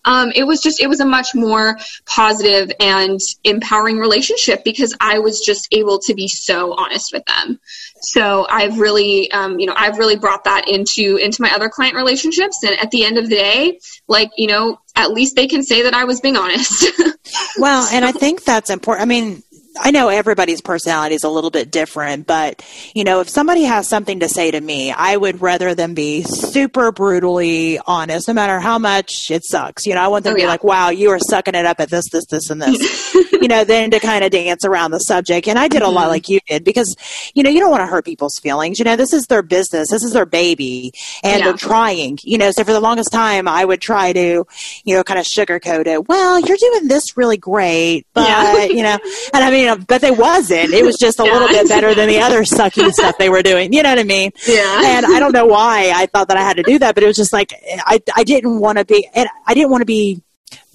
um, 0.04 0.32
it 0.34 0.44
was 0.44 0.60
just 0.60 0.80
it 0.80 0.88
was 0.88 0.98
a 0.98 1.06
much 1.06 1.34
more 1.34 1.78
positive 2.06 2.72
and 2.80 3.20
empowering 3.44 3.98
relationship 3.98 4.64
because 4.64 4.94
I 5.00 5.20
was 5.20 5.40
just 5.40 5.68
able 5.72 6.00
to 6.00 6.14
be 6.14 6.26
so 6.26 6.74
honest 6.74 7.12
with 7.12 7.24
them. 7.26 7.60
So 8.04 8.46
I've 8.48 8.78
really, 8.78 9.30
um, 9.30 9.58
you 9.58 9.66
know, 9.66 9.74
I've 9.76 9.98
really 9.98 10.16
brought 10.16 10.44
that 10.44 10.68
into 10.68 11.16
into 11.16 11.42
my 11.42 11.50
other 11.54 11.68
client 11.68 11.96
relationships. 11.96 12.62
And 12.62 12.78
at 12.78 12.90
the 12.90 13.04
end 13.04 13.18
of 13.18 13.28
the 13.28 13.36
day, 13.36 13.80
like 14.08 14.30
you 14.36 14.48
know, 14.48 14.78
at 14.96 15.10
least 15.10 15.36
they 15.36 15.46
can 15.46 15.62
say 15.62 15.82
that 15.82 15.94
I 15.94 16.04
was 16.04 16.20
being 16.20 16.36
honest. 16.36 16.86
well, 17.58 17.88
and 17.92 18.04
I 18.04 18.12
think 18.12 18.44
that's 18.44 18.70
important. 18.70 19.02
I 19.02 19.06
mean, 19.06 19.42
I 19.78 19.90
know 19.90 20.08
everybody's 20.08 20.60
personality 20.60 21.14
is 21.14 21.24
a 21.24 21.28
little 21.28 21.50
bit 21.50 21.70
different, 21.70 22.26
but 22.26 22.64
you 22.94 23.04
know, 23.04 23.20
if 23.20 23.28
somebody 23.28 23.64
has 23.64 23.88
something 23.88 24.20
to 24.20 24.28
say 24.28 24.50
to 24.50 24.60
me, 24.60 24.92
I 24.92 25.16
would 25.16 25.40
rather 25.40 25.74
them 25.74 25.94
be 25.94 26.22
super 26.22 26.92
brutally 26.92 27.78
honest, 27.86 28.28
no 28.28 28.34
matter 28.34 28.60
how 28.60 28.78
much 28.78 29.30
it 29.30 29.44
sucks. 29.44 29.86
You 29.86 29.94
know, 29.94 30.00
I 30.00 30.08
want 30.08 30.24
them 30.24 30.32
oh, 30.32 30.34
to 30.34 30.38
be 30.38 30.42
yeah. 30.42 30.48
like, 30.48 30.64
"Wow, 30.64 30.90
you 30.90 31.10
are 31.10 31.18
sucking 31.18 31.54
it 31.54 31.66
up 31.66 31.80
at 31.80 31.90
this, 31.90 32.08
this, 32.10 32.26
this, 32.26 32.50
and 32.50 32.62
this." 32.62 33.14
you 33.44 33.48
know, 33.48 33.64
then 33.64 33.90
to 33.90 34.00
kind 34.00 34.24
of 34.24 34.30
dance 34.30 34.64
around 34.64 34.90
the 34.90 34.98
subject. 34.98 35.48
And 35.48 35.58
I 35.58 35.68
did 35.68 35.82
a 35.82 35.84
mm-hmm. 35.84 35.94
lot 35.94 36.08
like 36.08 36.28
you 36.28 36.40
did 36.46 36.64
because, 36.64 36.94
you 37.34 37.42
know, 37.42 37.50
you 37.50 37.60
don't 37.60 37.70
want 37.70 37.82
to 37.82 37.86
hurt 37.86 38.04
people's 38.04 38.38
feelings. 38.38 38.78
You 38.78 38.84
know, 38.84 38.96
this 38.96 39.12
is 39.12 39.26
their 39.26 39.42
business, 39.42 39.90
this 39.90 40.02
is 40.02 40.12
their 40.12 40.26
baby, 40.26 40.92
and 41.22 41.38
yeah. 41.38 41.44
they're 41.44 41.56
trying. 41.56 42.18
You 42.22 42.38
know, 42.38 42.50
so 42.50 42.64
for 42.64 42.72
the 42.72 42.80
longest 42.80 43.12
time, 43.12 43.48
I 43.48 43.64
would 43.64 43.80
try 43.80 44.12
to, 44.12 44.46
you 44.84 44.94
know, 44.94 45.04
kind 45.04 45.18
of 45.18 45.26
sugarcoat 45.26 45.86
it. 45.86 46.08
Well, 46.08 46.40
you're 46.40 46.56
doing 46.56 46.88
this 46.88 47.16
really 47.16 47.36
great, 47.36 48.06
but 48.14 48.28
yeah. 48.28 48.64
you 48.64 48.82
know, 48.82 48.98
and 49.34 49.44
I 49.44 49.50
mean 49.50 49.63
you 49.64 49.70
know, 49.70 49.84
but 49.88 50.00
they 50.00 50.10
wasn't. 50.10 50.72
It 50.72 50.84
was 50.84 50.96
just 50.98 51.18
a 51.20 51.24
yeah. 51.24 51.32
little 51.32 51.48
bit 51.48 51.68
better 51.68 51.94
than 51.94 52.08
the 52.08 52.20
other 52.20 52.42
sucky 52.42 52.90
stuff 52.92 53.16
they 53.18 53.30
were 53.30 53.42
doing. 53.42 53.72
You 53.72 53.82
know 53.82 53.88
what 53.88 53.98
I 53.98 54.04
mean? 54.04 54.30
Yeah. 54.46 54.82
And 54.84 55.06
I 55.06 55.18
don't 55.18 55.32
know 55.32 55.46
why 55.46 55.92
I 55.94 56.06
thought 56.06 56.28
that 56.28 56.36
I 56.36 56.42
had 56.42 56.58
to 56.58 56.62
do 56.62 56.78
that, 56.80 56.94
but 56.94 57.02
it 57.02 57.06
was 57.06 57.16
just 57.16 57.32
like 57.32 57.52
I 57.86 58.00
I 58.14 58.24
didn't 58.24 58.60
want 58.60 58.78
to 58.78 58.84
be, 58.84 59.08
and 59.14 59.28
I 59.46 59.54
didn't 59.54 59.70
want 59.70 59.80
to 59.80 59.86
be 59.86 60.20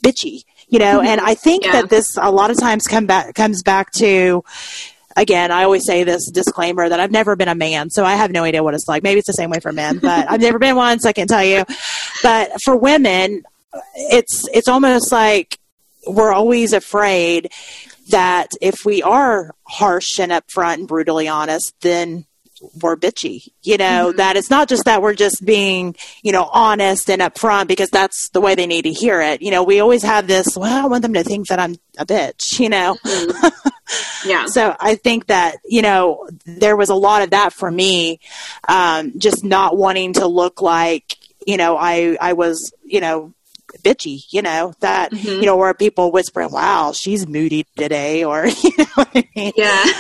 bitchy, 0.04 0.44
you 0.68 0.80
know. 0.80 1.00
Mm-hmm. 1.00 1.08
And 1.08 1.22
I 1.22 1.36
think 1.36 1.66
yeah. 1.66 1.74
that 1.74 1.90
this 1.90 2.18
a 2.18 2.32
lot 2.32 2.50
of 2.50 2.60
times 2.60 2.88
come 2.88 3.06
back 3.06 3.36
comes 3.36 3.62
back 3.62 3.92
to 3.94 4.44
again, 5.16 5.52
I 5.52 5.64
always 5.64 5.86
say 5.86 6.04
this 6.04 6.30
disclaimer 6.32 6.90
that 6.90 7.00
I've 7.00 7.12
never 7.12 7.36
been 7.36 7.50
a 7.50 7.56
man, 7.56 7.90
so 7.92 8.06
I 8.06 8.16
have 8.16 8.32
no 8.32 8.44
idea 8.44 8.64
what 8.64 8.74
it's 8.74 8.88
like. 8.88 9.04
Maybe 9.04 9.20
it's 9.20 9.28
the 9.28 9.34
same 9.34 9.52
way 9.52 9.60
for 9.60 9.72
men, 9.72 10.00
but 10.00 10.30
I've 10.32 10.42
never 10.42 10.58
been 10.58 10.76
one, 10.76 11.00
so 11.00 11.10
I 11.10 11.14
can't 11.14 11.30
tell 11.30 11.44
you. 11.44 11.64
But 12.24 12.52
for 12.64 12.76
women, 12.76 13.44
it's 13.96 14.48
it's 14.52 14.68
almost 14.68 15.12
like 15.12 15.60
we're 16.08 16.32
always 16.32 16.74
afraid 16.74 17.52
that 18.10 18.52
if 18.62 18.86
we 18.86 19.02
are 19.02 19.56
harsh 19.68 20.20
and 20.20 20.32
upfront 20.32 20.76
and 20.76 20.88
brutally 20.88 21.28
honest, 21.28 21.74
then 21.82 22.26
we're 22.82 22.96
bitchy. 22.96 23.48
You 23.64 23.78
know, 23.78 24.08
mm-hmm. 24.10 24.18
that 24.18 24.38
it's 24.38 24.50
not 24.50 24.70
just 24.70 24.86
that 24.86 25.02
we're 25.02 25.14
just 25.14 25.44
being, 25.46 25.96
you 26.22 26.32
know, 26.32 26.44
honest 26.52 27.10
and 27.10 27.22
upfront 27.22 27.68
because 27.68 27.90
that's 27.90 28.30
the 28.30 28.42
way 28.42 28.56
they 28.56 28.68
need 28.68 28.84
to 28.84 28.92
hear 28.92 29.22
it. 29.22 29.42
You 29.42 29.52
know, 29.52 29.64
we 29.64 29.80
always 29.80 30.04
have 30.04 30.28
this, 30.28 30.48
well, 30.56 30.86
I 30.86 30.88
want 30.88 31.02
them 31.02 31.14
to 31.14 31.24
think 31.24 31.48
that 31.48 31.60
I'm 31.60 31.76
a 31.98 32.06
bitch, 32.06 32.60
you 32.60 32.70
know? 32.70 32.98
Mm-hmm. 33.06 34.30
Yeah. 34.30 34.46
so 34.48 34.76
I 34.80 34.96
think 34.96 35.28
that, 35.28 35.58
you 35.66 35.82
know, 35.82 36.28
there 36.46 36.76
was 36.76 36.90
a 36.90 36.96
lot 36.96 37.22
of 37.22 37.32
that 37.32 37.54
for 37.54 37.70
me, 37.70 38.20
um, 38.68 39.18
just 39.18 39.44
not 39.44 39.78
wanting 39.78 40.14
to 40.14 40.28
look 40.28 40.62
like, 40.62 41.16
you 41.46 41.58
know, 41.58 41.78
I, 41.78 42.18
I 42.20 42.34
was, 42.34 42.74
you 42.84 43.02
know, 43.02 43.34
bitchy, 43.84 44.24
you 44.32 44.42
know, 44.42 44.74
that, 44.80 45.12
mm-hmm. 45.12 45.28
you 45.28 45.46
know, 45.46 45.58
where 45.58 45.74
people 45.74 46.12
whisper, 46.12 46.48
wow, 46.48 46.92
she's 46.94 47.28
moody 47.28 47.66
today, 47.78 48.24
or, 48.24 48.48
you 48.64 48.72
know 48.78 48.86
what 48.96 49.10
I 49.16 49.28
mean? 49.36 49.54
Yeah. 49.56 49.84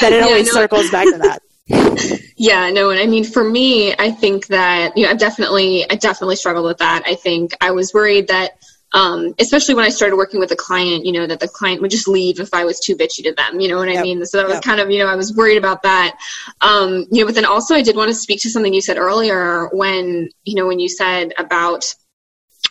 that 0.00 0.10
it 0.12 0.20
yeah, 0.20 0.24
always 0.24 0.50
circles 0.50 0.90
back 0.90 1.06
to 1.06 1.18
that. 1.18 1.42
Yeah, 2.36 2.70
no, 2.70 2.90
and 2.90 2.98
I 2.98 3.06
mean 3.06 3.22
for 3.22 3.44
me, 3.44 3.94
I 3.96 4.10
think 4.10 4.48
that 4.48 4.96
you 4.96 5.04
know 5.04 5.10
I've 5.10 5.18
definitely 5.18 5.88
I 5.88 5.94
definitely 5.94 6.34
struggled 6.34 6.64
with 6.64 6.78
that. 6.78 7.04
I 7.06 7.14
think 7.14 7.52
I 7.60 7.70
was 7.70 7.94
worried 7.94 8.28
that 8.28 8.58
um, 8.94 9.34
especially 9.38 9.74
when 9.74 9.84
I 9.84 9.88
started 9.88 10.16
working 10.16 10.38
with 10.38 10.50
a 10.50 10.56
client, 10.56 11.06
you 11.06 11.12
know, 11.12 11.26
that 11.26 11.40
the 11.40 11.48
client 11.48 11.80
would 11.80 11.90
just 11.90 12.06
leave 12.06 12.40
if 12.40 12.52
I 12.52 12.64
was 12.64 12.78
too 12.78 12.94
bitchy 12.94 13.22
to 13.24 13.32
them. 13.32 13.58
You 13.58 13.68
know 13.68 13.76
what 13.76 13.88
I 13.88 14.02
mean? 14.02 14.24
So 14.26 14.36
that 14.36 14.46
was 14.46 14.56
yep. 14.56 14.62
kind 14.62 14.80
of, 14.80 14.90
you 14.90 14.98
know, 14.98 15.06
I 15.06 15.14
was 15.14 15.34
worried 15.34 15.56
about 15.56 15.82
that. 15.84 16.18
Um, 16.60 17.06
you 17.10 17.20
know, 17.20 17.26
but 17.26 17.34
then 17.34 17.46
also 17.46 17.74
I 17.74 17.82
did 17.82 17.96
want 17.96 18.10
to 18.10 18.14
speak 18.14 18.42
to 18.42 18.50
something 18.50 18.74
you 18.74 18.82
said 18.82 18.98
earlier 18.98 19.68
when, 19.72 20.28
you 20.44 20.54
know, 20.54 20.66
when 20.66 20.78
you 20.78 20.90
said 20.90 21.32
about 21.38 21.94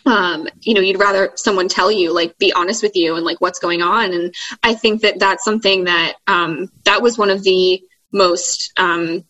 um, 0.06 0.48
you 0.60 0.74
know, 0.74 0.80
you'd 0.80 0.98
rather 0.98 1.32
someone 1.36 1.68
tell 1.68 1.90
you, 1.90 2.12
like, 2.12 2.38
be 2.38 2.52
honest 2.52 2.82
with 2.82 2.96
you 2.96 3.14
and 3.14 3.24
like 3.24 3.40
what's 3.40 3.58
going 3.58 3.82
on. 3.82 4.12
And 4.12 4.34
I 4.62 4.74
think 4.74 5.02
that 5.02 5.18
that's 5.18 5.44
something 5.44 5.84
that 5.84 6.14
um, 6.26 6.70
that 6.84 7.02
was 7.02 7.18
one 7.18 7.30
of 7.30 7.42
the 7.42 7.82
most 8.12 8.72
um, 8.76 9.24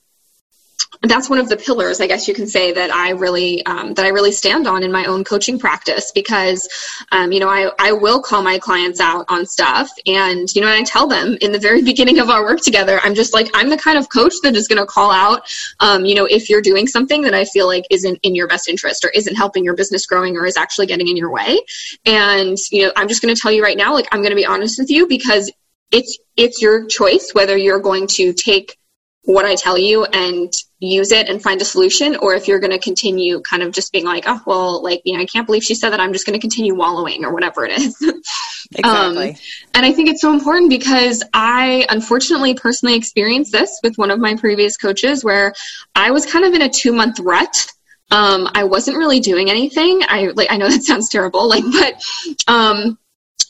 that's 1.03 1.29
one 1.29 1.39
of 1.39 1.49
the 1.49 1.57
pillars, 1.57 2.01
I 2.01 2.07
guess 2.07 2.29
you 2.29 2.35
can 2.35 2.47
say, 2.47 2.73
that 2.73 2.93
I 2.93 3.11
really 3.11 3.65
um, 3.67 3.95
that 3.95 4.05
I 4.05 4.09
really 4.09 4.33
stand 4.33 4.67
on 4.67 4.83
in 4.83 4.93
my 4.93 5.05
own 5.07 5.25
coaching 5.25 5.59
practice 5.59 6.13
because, 6.13 6.69
um, 7.11 7.33
you 7.33 7.41
know, 7.41 7.49
I 7.49 7.71
I 7.79 7.93
will 7.93 8.23
call 8.23 8.43
my 8.43 8.59
clients 8.59 9.01
out 9.01 9.25
on 9.29 9.47
stuff, 9.47 9.91
and 10.07 10.55
you 10.55 10.61
know, 10.63 10.69
I 10.69 10.83
tell 10.83 11.07
them 11.07 11.37
in 11.41 11.53
the 11.53 11.59
very 11.59 11.83
beginning 11.93 12.19
of 12.19 12.31
our 12.31 12.43
work 12.43 12.61
together, 12.61 13.01
I'm 13.03 13.15
just 13.15 13.35
like 13.35 13.51
I'm 13.55 13.69
the 13.69 13.77
kind 13.77 13.99
of 13.99 14.09
coach 14.09 14.35
that 14.43 14.55
is 14.55 14.69
going 14.69 14.81
to 14.81 14.87
call 14.87 15.11
out, 15.11 15.43
um, 15.81 16.05
you 16.05 16.15
know, 16.15 16.27
if 16.27 16.49
you're 16.49 16.63
doing 16.63 16.87
something 16.87 17.23
that 17.23 17.35
I 17.35 17.45
feel 17.45 17.67
like 17.67 17.85
isn't 17.91 18.19
in 18.23 18.35
your 18.35 18.47
best 18.47 18.69
interest 18.69 19.05
or 19.05 19.11
isn't 19.11 19.35
helping 19.35 19.65
your 19.65 19.75
business 19.75 20.07
growing 20.07 20.37
or 20.37 20.47
is 20.47 20.57
actually 20.57 20.87
getting 20.87 21.09
in 21.09 21.17
your 21.17 21.33
way, 21.33 21.61
and 22.05 22.57
you 22.71 22.87
know, 22.87 22.93
I'm 22.97 23.09
just 23.09 23.23
going 23.23 23.35
to 23.35 23.41
tell 23.41 23.53
you 23.53 23.63
right 23.63 23.77
now, 23.77 23.93
like 23.93 24.09
I'm 24.13 24.21
going 24.21 24.31
to 24.31 24.37
be 24.37 24.47
honest 24.47 24.79
with 24.79 24.91
you 24.91 25.07
because 25.07 25.51
it's 25.91 26.19
it's 26.37 26.63
your 26.63 26.87
choice 26.87 27.33
whether 27.35 27.57
you're 27.57 27.81
going 27.81 28.07
to 28.07 28.33
take 28.33 28.79
what 29.25 29.45
I 29.45 29.55
tell 29.55 29.79
you 29.79 30.05
and 30.05 30.53
use 30.81 31.13
it 31.13 31.29
and 31.29 31.41
find 31.41 31.61
a 31.61 31.65
solution, 31.65 32.17
or 32.17 32.35
if 32.35 32.49
you're 32.49 32.59
going 32.59 32.73
to 32.73 32.79
continue 32.79 33.41
kind 33.41 33.63
of 33.63 33.73
just 33.73 33.93
being 33.93 34.05
like, 34.05 34.25
oh, 34.27 34.41
well, 34.47 34.83
like, 34.83 35.03
you 35.05 35.17
know, 35.17 35.23
I 35.23 35.27
can't 35.27 35.47
believe 35.47 35.63
she 35.63 35.77
said 35.77 35.91
that. 35.91 36.01
I'm 36.01 36.13
just 36.13 36.27
going 36.27 36.35
to 36.35 36.41
continue 36.41 36.75
wallowing 36.75 37.25
or 37.25 37.33
whatever 37.33 37.65
it 37.65 37.73
is. 37.73 37.97
exactly. 38.75 39.31
Um, 39.31 39.37
and 39.75 39.87
I 39.87 39.93
think 39.93 40.09
it's 40.09 40.21
so 40.21 40.33
important 40.33 40.71
because 40.71 41.23
I 41.33 41.87
unfortunately 41.89 42.55
personally 42.55 42.97
experienced 42.97 43.53
this 43.53 43.79
with 43.85 43.97
one 43.97 44.11
of 44.11 44.19
my 44.19 44.35
previous 44.35 44.77
coaches 44.77 45.23
where 45.23 45.55
I 45.95 46.11
was 46.11 46.27
kind 46.27 46.45
of 46.45 46.53
in 46.55 46.63
a 46.63 46.69
two 46.69 46.93
month 46.93 47.21
rut. 47.21 47.67
Um, 48.11 48.49
I 48.55 48.65
wasn't 48.65 48.99
really 48.99 49.21
doing 49.21 49.51
anything. 49.51 50.03
I 50.07 50.33
like, 50.35 50.51
I 50.51 50.57
know 50.57 50.69
that 50.69 50.83
sounds 50.83 51.09
terrible, 51.09 51.49
like, 51.49 51.65
but, 51.71 52.05
um, 52.49 52.99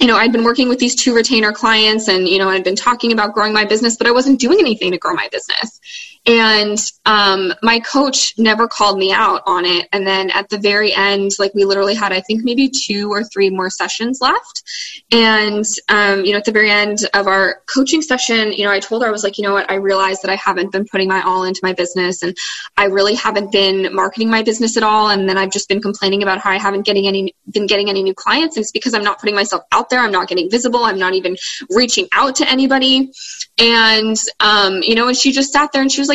you 0.00 0.06
know, 0.06 0.16
I'd 0.16 0.32
been 0.32 0.44
working 0.44 0.68
with 0.68 0.78
these 0.78 0.94
two 0.94 1.14
retainer 1.14 1.52
clients 1.52 2.08
and, 2.08 2.28
you 2.28 2.38
know, 2.38 2.48
I'd 2.48 2.64
been 2.64 2.76
talking 2.76 3.12
about 3.12 3.34
growing 3.34 3.52
my 3.52 3.64
business, 3.64 3.96
but 3.96 4.06
I 4.06 4.10
wasn't 4.10 4.40
doing 4.40 4.58
anything 4.58 4.92
to 4.92 4.98
grow 4.98 5.14
my 5.14 5.28
business. 5.30 5.80
And 6.24 6.78
um, 7.04 7.52
my 7.62 7.80
coach 7.80 8.34
never 8.38 8.68
called 8.68 8.96
me 8.96 9.12
out 9.12 9.42
on 9.44 9.64
it. 9.64 9.88
And 9.92 10.06
then 10.06 10.30
at 10.30 10.48
the 10.48 10.58
very 10.58 10.94
end, 10.94 11.32
like 11.40 11.52
we 11.52 11.64
literally 11.64 11.94
had, 11.94 12.12
I 12.12 12.20
think 12.20 12.44
maybe 12.44 12.68
two 12.70 13.10
or 13.10 13.24
three 13.24 13.50
more 13.50 13.70
sessions 13.70 14.20
left. 14.20 14.62
And, 15.10 15.64
um, 15.88 16.24
you 16.24 16.30
know, 16.30 16.38
at 16.38 16.44
the 16.44 16.52
very 16.52 16.70
end 16.70 16.98
of 17.12 17.26
our 17.26 17.62
coaching 17.66 18.02
session, 18.02 18.52
you 18.52 18.64
know, 18.64 18.70
I 18.70 18.78
told 18.78 19.02
her, 19.02 19.08
I 19.08 19.10
was 19.10 19.24
like, 19.24 19.36
you 19.36 19.42
know 19.42 19.52
what, 19.52 19.68
I 19.68 19.74
realized 19.74 20.22
that 20.22 20.30
I 20.30 20.36
haven't 20.36 20.70
been 20.70 20.84
putting 20.84 21.08
my 21.08 21.22
all 21.22 21.42
into 21.42 21.58
my 21.64 21.72
business 21.72 22.22
and 22.22 22.36
I 22.76 22.84
really 22.84 23.14
haven't 23.14 23.50
been 23.50 23.92
marketing 23.92 24.30
my 24.30 24.44
business 24.44 24.76
at 24.76 24.84
all. 24.84 25.10
And 25.10 25.28
then 25.28 25.36
I've 25.36 25.50
just 25.50 25.68
been 25.68 25.82
complaining 25.82 26.22
about 26.22 26.38
how 26.38 26.50
I 26.50 26.58
haven't 26.58 26.86
getting 26.86 27.08
any, 27.08 27.34
been 27.50 27.66
getting 27.66 27.90
any 27.90 28.04
new 28.04 28.14
clients. 28.14 28.56
And 28.56 28.62
it's 28.62 28.70
because 28.70 28.94
I'm 28.94 29.02
not 29.02 29.18
putting 29.18 29.34
myself 29.34 29.64
out 29.72 29.90
there. 29.90 29.98
I'm 29.98 30.12
not 30.12 30.28
getting 30.28 30.48
visible. 30.48 30.84
I'm 30.84 31.00
not 31.00 31.14
even 31.14 31.36
reaching 31.68 32.06
out 32.12 32.36
to 32.36 32.48
anybody. 32.48 33.10
And, 33.58 34.16
um, 34.38 34.82
you 34.82 34.94
know, 34.94 35.08
and 35.08 35.16
she 35.16 35.32
just 35.32 35.52
sat 35.52 35.72
there 35.72 35.82
and 35.82 35.90
she 35.90 36.00
was 36.00 36.08
like, 36.08 36.11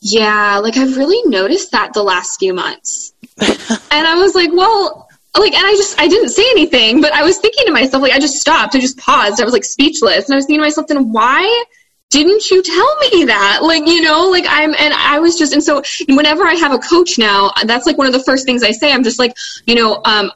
yeah, 0.00 0.58
like 0.58 0.76
I've 0.76 0.96
really 0.96 1.28
noticed 1.28 1.72
that 1.72 1.92
the 1.92 2.02
last 2.02 2.38
few 2.38 2.54
months. 2.54 3.12
and 3.40 4.06
I 4.06 4.16
was 4.16 4.34
like, 4.34 4.50
well, 4.52 5.08
like, 5.38 5.54
and 5.54 5.64
I 5.64 5.72
just, 5.72 6.00
I 6.00 6.08
didn't 6.08 6.30
say 6.30 6.44
anything, 6.50 7.00
but 7.00 7.12
I 7.12 7.22
was 7.22 7.38
thinking 7.38 7.66
to 7.66 7.72
myself, 7.72 8.02
like, 8.02 8.12
I 8.12 8.18
just 8.18 8.40
stopped. 8.40 8.74
I 8.74 8.80
just 8.80 8.98
paused. 8.98 9.40
I 9.40 9.44
was 9.44 9.52
like 9.52 9.64
speechless. 9.64 10.26
And 10.26 10.34
I 10.34 10.36
was 10.36 10.46
thinking 10.46 10.60
to 10.60 10.66
myself, 10.66 10.88
then 10.88 11.12
why 11.12 11.64
didn't 12.10 12.50
you 12.50 12.62
tell 12.62 12.96
me 12.96 13.24
that? 13.26 13.60
Like, 13.62 13.86
you 13.86 14.02
know, 14.02 14.28
like 14.30 14.44
I'm, 14.48 14.74
and 14.74 14.92
I 14.94 15.20
was 15.20 15.38
just, 15.38 15.52
and 15.52 15.62
so 15.62 15.82
whenever 16.08 16.44
I 16.44 16.54
have 16.54 16.72
a 16.72 16.78
coach 16.78 17.18
now, 17.18 17.52
that's 17.64 17.86
like 17.86 17.96
one 17.96 18.08
of 18.08 18.12
the 18.12 18.24
first 18.24 18.44
things 18.44 18.62
I 18.62 18.72
say. 18.72 18.92
I'm 18.92 19.04
just 19.04 19.18
like, 19.18 19.36
you 19.66 19.76
know, 19.76 20.00
um, 20.04 20.32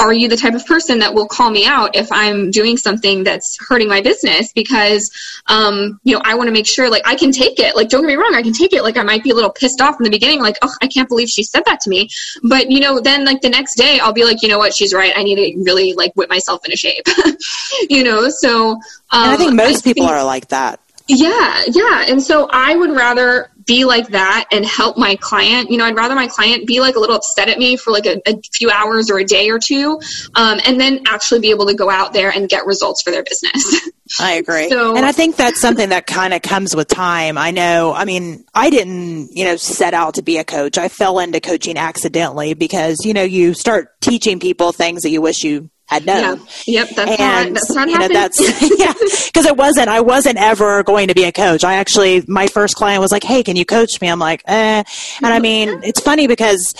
are 0.00 0.12
you 0.12 0.28
the 0.28 0.36
type 0.36 0.54
of 0.54 0.64
person 0.64 1.00
that 1.00 1.12
will 1.14 1.28
call 1.28 1.50
me 1.50 1.66
out 1.66 1.94
if 1.94 2.10
I'm 2.10 2.50
doing 2.50 2.78
something 2.78 3.22
that's 3.22 3.58
hurting 3.68 3.86
my 3.88 4.00
business? 4.00 4.50
Because, 4.52 5.10
um, 5.46 6.00
you 6.04 6.14
know, 6.14 6.22
I 6.24 6.34
want 6.34 6.48
to 6.48 6.52
make 6.52 6.66
sure, 6.66 6.90
like, 6.90 7.06
I 7.06 7.14
can 7.14 7.32
take 7.32 7.60
it. 7.60 7.76
Like, 7.76 7.90
don't 7.90 8.00
get 8.00 8.08
me 8.08 8.14
wrong, 8.14 8.34
I 8.34 8.42
can 8.42 8.54
take 8.54 8.72
it. 8.72 8.82
Like, 8.82 8.96
I 8.96 9.02
might 9.02 9.22
be 9.22 9.30
a 9.30 9.34
little 9.34 9.50
pissed 9.50 9.80
off 9.82 10.00
in 10.00 10.04
the 10.04 10.10
beginning, 10.10 10.40
like, 10.40 10.56
oh, 10.62 10.74
I 10.80 10.86
can't 10.86 11.08
believe 11.08 11.28
she 11.28 11.42
said 11.42 11.64
that 11.66 11.80
to 11.82 11.90
me. 11.90 12.08
But, 12.42 12.70
you 12.70 12.80
know, 12.80 12.98
then, 12.98 13.26
like, 13.26 13.42
the 13.42 13.50
next 13.50 13.74
day, 13.74 13.98
I'll 14.00 14.14
be 14.14 14.24
like, 14.24 14.42
you 14.42 14.48
know 14.48 14.58
what, 14.58 14.74
she's 14.74 14.94
right. 14.94 15.12
I 15.14 15.22
need 15.22 15.36
to 15.36 15.62
really, 15.62 15.92
like, 15.92 16.14
whip 16.14 16.30
myself 16.30 16.64
into 16.64 16.78
shape. 16.78 17.04
you 17.90 18.02
know, 18.02 18.30
so. 18.30 18.72
Um, 18.72 18.80
and 19.12 19.30
I 19.32 19.36
think 19.36 19.54
most 19.54 19.80
I 19.80 19.90
people 19.90 20.06
think, 20.06 20.16
are 20.16 20.24
like 20.24 20.48
that. 20.48 20.80
Yeah, 21.08 21.62
yeah. 21.66 22.04
And 22.08 22.22
so 22.22 22.48
I 22.50 22.74
would 22.74 22.90
rather 22.90 23.50
be 23.70 23.84
like 23.84 24.08
that 24.08 24.48
and 24.50 24.66
help 24.66 24.98
my 24.98 25.14
client. 25.14 25.70
You 25.70 25.78
know, 25.78 25.84
I'd 25.84 25.94
rather 25.94 26.16
my 26.16 26.26
client 26.26 26.66
be 26.66 26.80
like 26.80 26.96
a 26.96 26.98
little 26.98 27.14
upset 27.14 27.48
at 27.48 27.56
me 27.56 27.76
for 27.76 27.92
like 27.92 28.04
a, 28.04 28.20
a 28.26 28.36
few 28.52 28.68
hours 28.68 29.08
or 29.12 29.20
a 29.20 29.24
day 29.24 29.48
or 29.48 29.60
two, 29.60 30.00
um, 30.34 30.58
and 30.66 30.80
then 30.80 31.02
actually 31.06 31.38
be 31.38 31.50
able 31.50 31.66
to 31.66 31.74
go 31.74 31.88
out 31.88 32.12
there 32.12 32.30
and 32.30 32.48
get 32.48 32.66
results 32.66 33.00
for 33.00 33.12
their 33.12 33.22
business. 33.22 33.88
I 34.20 34.32
agree. 34.32 34.68
So, 34.68 34.96
and 34.96 35.06
I 35.06 35.12
think 35.12 35.36
that's 35.36 35.60
something 35.60 35.90
that 35.90 36.08
kind 36.08 36.34
of 36.34 36.42
comes 36.42 36.74
with 36.74 36.88
time. 36.88 37.38
I 37.38 37.52
know, 37.52 37.92
I 37.94 38.06
mean, 38.06 38.44
I 38.52 38.70
didn't, 38.70 39.28
you 39.36 39.44
know, 39.44 39.54
set 39.54 39.94
out 39.94 40.14
to 40.14 40.22
be 40.22 40.38
a 40.38 40.44
coach. 40.44 40.76
I 40.76 40.88
fell 40.88 41.20
into 41.20 41.40
coaching 41.40 41.78
accidentally 41.78 42.54
because, 42.54 43.04
you 43.04 43.14
know, 43.14 43.22
you 43.22 43.54
start 43.54 44.00
teaching 44.00 44.40
people 44.40 44.72
things 44.72 45.02
that 45.02 45.10
you 45.10 45.20
wish 45.20 45.44
you 45.44 45.70
had 45.90 46.06
known. 46.06 46.38
Yeah. 46.66 46.84
Yep, 46.84 46.88
that's 46.90 47.20
and, 47.20 47.52
not 47.52 47.54
that's 47.54 47.74
not 47.74 47.88
you 47.88 47.98
know, 47.98 48.08
that's 48.08 48.40
yeah, 48.78 48.92
because 49.26 49.46
it 49.46 49.56
wasn't. 49.56 49.88
I 49.88 50.00
wasn't 50.00 50.38
ever 50.38 50.84
going 50.84 51.08
to 51.08 51.14
be 51.14 51.24
a 51.24 51.32
coach. 51.32 51.64
I 51.64 51.74
actually, 51.74 52.22
my 52.28 52.46
first 52.46 52.76
client 52.76 53.00
was 53.00 53.10
like, 53.10 53.24
"Hey, 53.24 53.42
can 53.42 53.56
you 53.56 53.64
coach 53.64 54.00
me?" 54.00 54.08
I'm 54.08 54.20
like, 54.20 54.42
"Eh," 54.46 54.84
and 55.22 55.26
I 55.26 55.40
mean, 55.40 55.80
it's 55.82 56.00
funny 56.00 56.28
because 56.28 56.74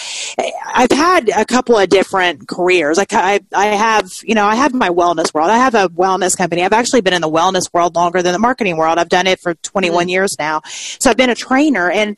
I've 0.65 0.93
had 0.93 1.29
a 1.29 1.45
couple 1.45 1.77
of 1.77 1.89
different 1.89 2.47
careers. 2.47 2.97
Like 2.97 3.13
I, 3.13 3.41
I 3.53 3.67
have, 3.67 4.09
you 4.23 4.35
know, 4.35 4.45
I 4.45 4.55
have 4.55 4.73
my 4.73 4.91
wellness 4.91 5.35
world. 5.35 5.51
I 5.51 5.59
have 5.59 5.75
a 5.75 5.89
wellness 5.89 6.37
company. 6.37 6.63
I've 6.63 6.73
actually 6.73 7.01
been 7.01 7.15
in 7.15 7.23
the 7.23 7.31
wellness 7.31 7.73
world 7.73 7.97
longer 7.97 8.23
than 8.23 8.33
the 8.33 8.39
marketing 8.39 8.77
world. 8.77 8.99
I've 8.99 9.09
done 9.09 9.27
it 9.27 9.41
for 9.41 9.55
21 9.55 10.05
mm-hmm. 10.05 10.09
years 10.09 10.37
now. 10.39 10.63
So 10.65 11.11
I've 11.11 11.17
been 11.17 11.31
a 11.31 11.35
trainer, 11.35 11.91
and 11.91 12.17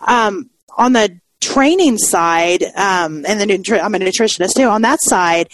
um, 0.00 0.50
on 0.76 0.92
the 0.92 1.18
training 1.40 1.98
side, 1.98 2.62
um, 2.62 3.24
and 3.26 3.40
the 3.40 3.46
nutri- 3.46 3.82
I'm 3.82 3.94
a 3.94 3.98
nutritionist 3.98 4.54
too. 4.54 4.68
On 4.68 4.82
that 4.82 5.00
side 5.02 5.48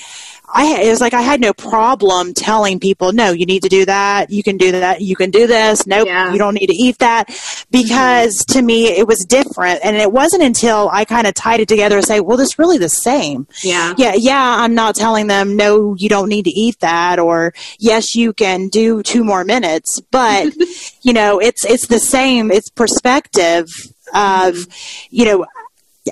I 0.47 0.83
it 0.83 0.91
was 0.91 1.01
like 1.01 1.15
I 1.15 1.23
had 1.23 1.41
no 1.41 1.53
problem 1.53 2.35
telling 2.35 2.79
people, 2.79 3.13
no, 3.13 3.33
you 3.33 3.47
need 3.47 3.63
to 3.63 3.69
do 3.69 3.85
that. 3.87 4.31
You 4.31 4.43
can 4.43 4.57
do 4.57 4.73
that. 4.73 5.01
You 5.01 5.17
can 5.17 5.31
do 5.31 5.47
this. 5.47 5.87
Nope, 5.87 6.07
yeah. 6.07 6.33
you 6.33 6.39
don't 6.39 6.55
need 6.55 6.67
to 6.67 6.75
eat 6.75 6.99
that 6.99 7.31
because 7.71 8.45
to 8.47 8.61
me 8.61 8.87
it 8.89 9.07
was 9.07 9.25
different. 9.29 9.81
And 9.83 9.97
it 9.97 10.13
wasn't 10.13 10.43
until 10.43 10.89
I 10.93 11.05
kind 11.05 11.27
of 11.27 11.35
tied 11.35 11.61
it 11.61 11.69
together 11.69 11.97
and 11.97 12.07
say, 12.07 12.21
well, 12.21 12.37
this 12.37 12.59
really 12.59 12.79
the 12.79 12.89
same. 12.89 13.47
Yeah. 13.63 13.95
Yeah. 13.97 14.15
Yeah. 14.17 14.57
I'm 14.59 14.75
not 14.75 14.95
telling 14.95 15.29
them, 15.29 15.57
no, 15.57 15.95
you 15.97 16.09
don't 16.09 16.29
need 16.29 16.45
to 16.45 16.51
eat 16.51 16.79
that 16.81 17.19
or 17.19 17.55
yes, 17.79 18.15
you 18.15 18.33
can 18.33 18.69
do 18.69 19.03
two 19.03 19.25
more 19.25 19.45
minutes, 19.45 20.01
but 20.11 20.53
you 21.03 21.13
know, 21.13 21.41
it's, 21.41 21.65
it's 21.65 21.87
the 21.87 21.99
same. 21.99 22.51
It's 22.51 22.71
perspective 22.71 23.67
of, 24.15 24.55
mm-hmm. 24.55 24.71
you 25.11 25.25
know, 25.25 25.47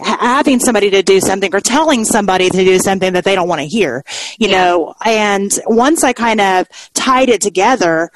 having 0.01 0.59
somebody 0.59 0.91
to 0.91 1.03
do 1.03 1.21
something 1.21 1.55
or 1.55 1.61
telling 1.61 2.05
somebody 2.05 2.49
to 2.49 2.65
do 2.65 2.79
something 2.79 3.13
that 3.13 3.25
they 3.25 3.35
don't 3.35 3.49
want 3.49 3.61
to 3.61 3.67
hear, 3.67 4.05
you 4.39 4.49
yeah. 4.49 4.65
know. 4.65 4.95
And 5.05 5.53
once 5.67 6.03
I 6.03 6.13
kind 6.13 6.41
of 6.41 6.67
tied 6.95 7.29
it 7.29 7.41
together, 7.41 8.11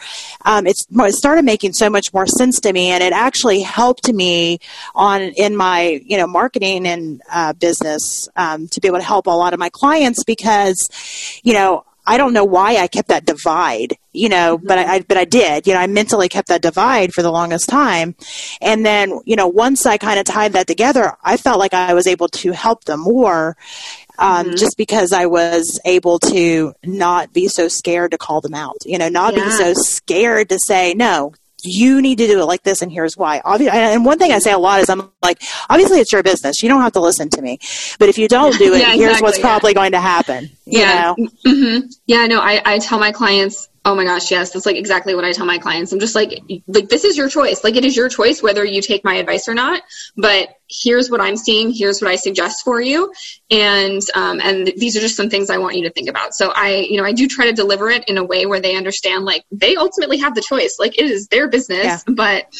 um, 0.44 0.66
it 0.66 0.76
started 1.14 1.44
making 1.44 1.74
so 1.74 1.90
much 1.90 2.12
more 2.14 2.26
sense 2.26 2.60
to 2.60 2.72
me, 2.72 2.90
and 2.90 3.02
it 3.02 3.12
actually 3.12 3.60
helped 3.60 4.12
me 4.12 4.58
on 4.94 5.22
in 5.22 5.56
my 5.56 6.00
you 6.04 6.16
know 6.16 6.26
marketing 6.26 6.86
and 6.86 7.20
uh, 7.30 7.52
business 7.52 8.28
um, 8.36 8.68
to 8.68 8.80
be 8.80 8.88
able 8.88 8.98
to 8.98 9.04
help 9.04 9.26
a 9.26 9.30
lot 9.30 9.52
of 9.52 9.58
my 9.58 9.70
clients 9.70 10.24
because 10.24 10.88
you 11.42 11.52
know 11.52 11.84
I 12.06 12.18
don't 12.18 12.32
know 12.32 12.44
why 12.44 12.76
I 12.76 12.86
kept 12.86 13.08
that 13.08 13.26
divide, 13.26 13.96
you 14.12 14.28
know, 14.28 14.56
mm-hmm. 14.56 14.66
but 14.66 14.78
I, 14.78 14.94
I, 14.94 15.00
but 15.00 15.16
I 15.16 15.24
did, 15.24 15.66
you 15.66 15.74
know, 15.74 15.80
I 15.80 15.86
mentally 15.86 16.28
kept 16.28 16.48
that 16.48 16.62
divide 16.62 17.12
for 17.12 17.22
the 17.22 17.32
longest 17.32 17.68
time. 17.68 18.14
And 18.60 18.86
then, 18.86 19.20
you 19.24 19.36
know, 19.36 19.48
once 19.48 19.86
I 19.86 19.98
kind 19.98 20.18
of 20.18 20.24
tied 20.24 20.52
that 20.52 20.66
together, 20.66 21.16
I 21.22 21.36
felt 21.36 21.58
like 21.58 21.74
I 21.74 21.94
was 21.94 22.06
able 22.06 22.28
to 22.28 22.52
help 22.52 22.84
them 22.84 23.00
more. 23.00 23.56
Um, 24.18 24.46
mm-hmm. 24.46 24.56
just 24.56 24.78
because 24.78 25.12
I 25.12 25.26
was 25.26 25.78
able 25.84 26.18
to 26.20 26.72
not 26.82 27.34
be 27.34 27.48
so 27.48 27.68
scared 27.68 28.12
to 28.12 28.18
call 28.18 28.40
them 28.40 28.54
out, 28.54 28.78
you 28.86 28.96
know, 28.96 29.10
not 29.10 29.36
yeah. 29.36 29.44
be 29.44 29.50
so 29.50 29.74
scared 29.74 30.48
to 30.48 30.58
say, 30.58 30.94
no, 30.94 31.34
you 31.66 32.00
need 32.00 32.18
to 32.18 32.26
do 32.26 32.40
it 32.40 32.44
like 32.44 32.62
this 32.62 32.82
and 32.82 32.90
here's 32.90 33.16
why. 33.16 33.40
Obviously, 33.44 33.78
and 33.78 34.04
one 34.04 34.18
thing 34.18 34.32
i 34.32 34.38
say 34.38 34.52
a 34.52 34.58
lot 34.58 34.80
is 34.80 34.88
i'm 34.88 35.10
like 35.22 35.42
obviously 35.68 36.00
it's 36.00 36.12
your 36.12 36.22
business. 36.22 36.62
You 36.62 36.68
don't 36.68 36.82
have 36.82 36.92
to 36.92 37.00
listen 37.00 37.28
to 37.30 37.42
me. 37.42 37.58
But 37.98 38.08
if 38.08 38.18
you 38.18 38.28
don't 38.28 38.56
do 38.58 38.74
it 38.74 38.80
yeah, 38.80 38.94
here's 38.94 39.20
what's 39.20 39.38
yeah. 39.38 39.44
probably 39.44 39.74
going 39.74 39.92
to 39.92 40.00
happen 40.00 40.50
yeah. 40.64 41.14
mm-hmm. 41.14 41.86
yeah 42.06 42.26
no 42.26 42.40
I, 42.40 42.62
I 42.64 42.78
tell 42.78 42.98
my 42.98 43.12
clients 43.12 43.68
Oh 43.86 43.94
my 43.94 44.02
gosh, 44.02 44.32
yes, 44.32 44.50
that's 44.50 44.66
like 44.66 44.74
exactly 44.74 45.14
what 45.14 45.24
I 45.24 45.30
tell 45.30 45.46
my 45.46 45.58
clients. 45.58 45.92
I'm 45.92 46.00
just 46.00 46.16
like, 46.16 46.42
like 46.66 46.88
this 46.88 47.04
is 47.04 47.16
your 47.16 47.28
choice. 47.28 47.62
Like 47.62 47.76
it 47.76 47.84
is 47.84 47.96
your 47.96 48.08
choice 48.08 48.42
whether 48.42 48.64
you 48.64 48.82
take 48.82 49.04
my 49.04 49.14
advice 49.14 49.46
or 49.46 49.54
not. 49.54 49.80
But 50.16 50.48
here's 50.68 51.08
what 51.08 51.20
I'm 51.20 51.36
seeing. 51.36 51.72
Here's 51.72 52.02
what 52.02 52.10
I 52.10 52.16
suggest 52.16 52.64
for 52.64 52.80
you, 52.80 53.12
and 53.48 54.02
um, 54.16 54.40
and 54.40 54.66
these 54.76 54.96
are 54.96 55.00
just 55.00 55.14
some 55.16 55.30
things 55.30 55.50
I 55.50 55.58
want 55.58 55.76
you 55.76 55.84
to 55.84 55.92
think 55.92 56.08
about. 56.08 56.34
So 56.34 56.50
I, 56.52 56.78
you 56.78 56.96
know, 56.96 57.04
I 57.04 57.12
do 57.12 57.28
try 57.28 57.46
to 57.46 57.52
deliver 57.52 57.88
it 57.88 58.08
in 58.08 58.18
a 58.18 58.24
way 58.24 58.44
where 58.44 58.58
they 58.58 58.74
understand 58.74 59.24
like 59.24 59.44
they 59.52 59.76
ultimately 59.76 60.18
have 60.18 60.34
the 60.34 60.42
choice. 60.42 60.78
Like 60.80 60.98
it 60.98 61.08
is 61.08 61.28
their 61.28 61.46
business, 61.46 61.84
yeah. 61.84 61.98
but 62.08 62.52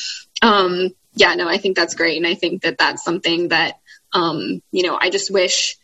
um, 0.43 0.91
yeah, 1.15 1.35
no, 1.35 1.49
I 1.49 1.59
think 1.59 1.75
that's 1.75 1.97
great, 1.97 2.19
and 2.19 2.27
I 2.27 2.37
think 2.37 2.63
that 2.63 2.79
that's 2.79 3.03
something 3.03 3.49
that 3.49 3.81
um, 4.13 4.63
you 4.71 4.85
know, 4.85 4.97
I 5.01 5.11
just 5.11 5.33
wish. 5.33 5.77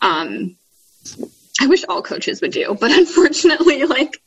Um, 0.00 0.56
I 1.60 1.66
wish 1.66 1.84
all 1.88 2.02
coaches 2.02 2.40
would 2.40 2.52
do, 2.52 2.76
but 2.80 2.90
unfortunately, 2.96 3.84
like, 3.84 4.20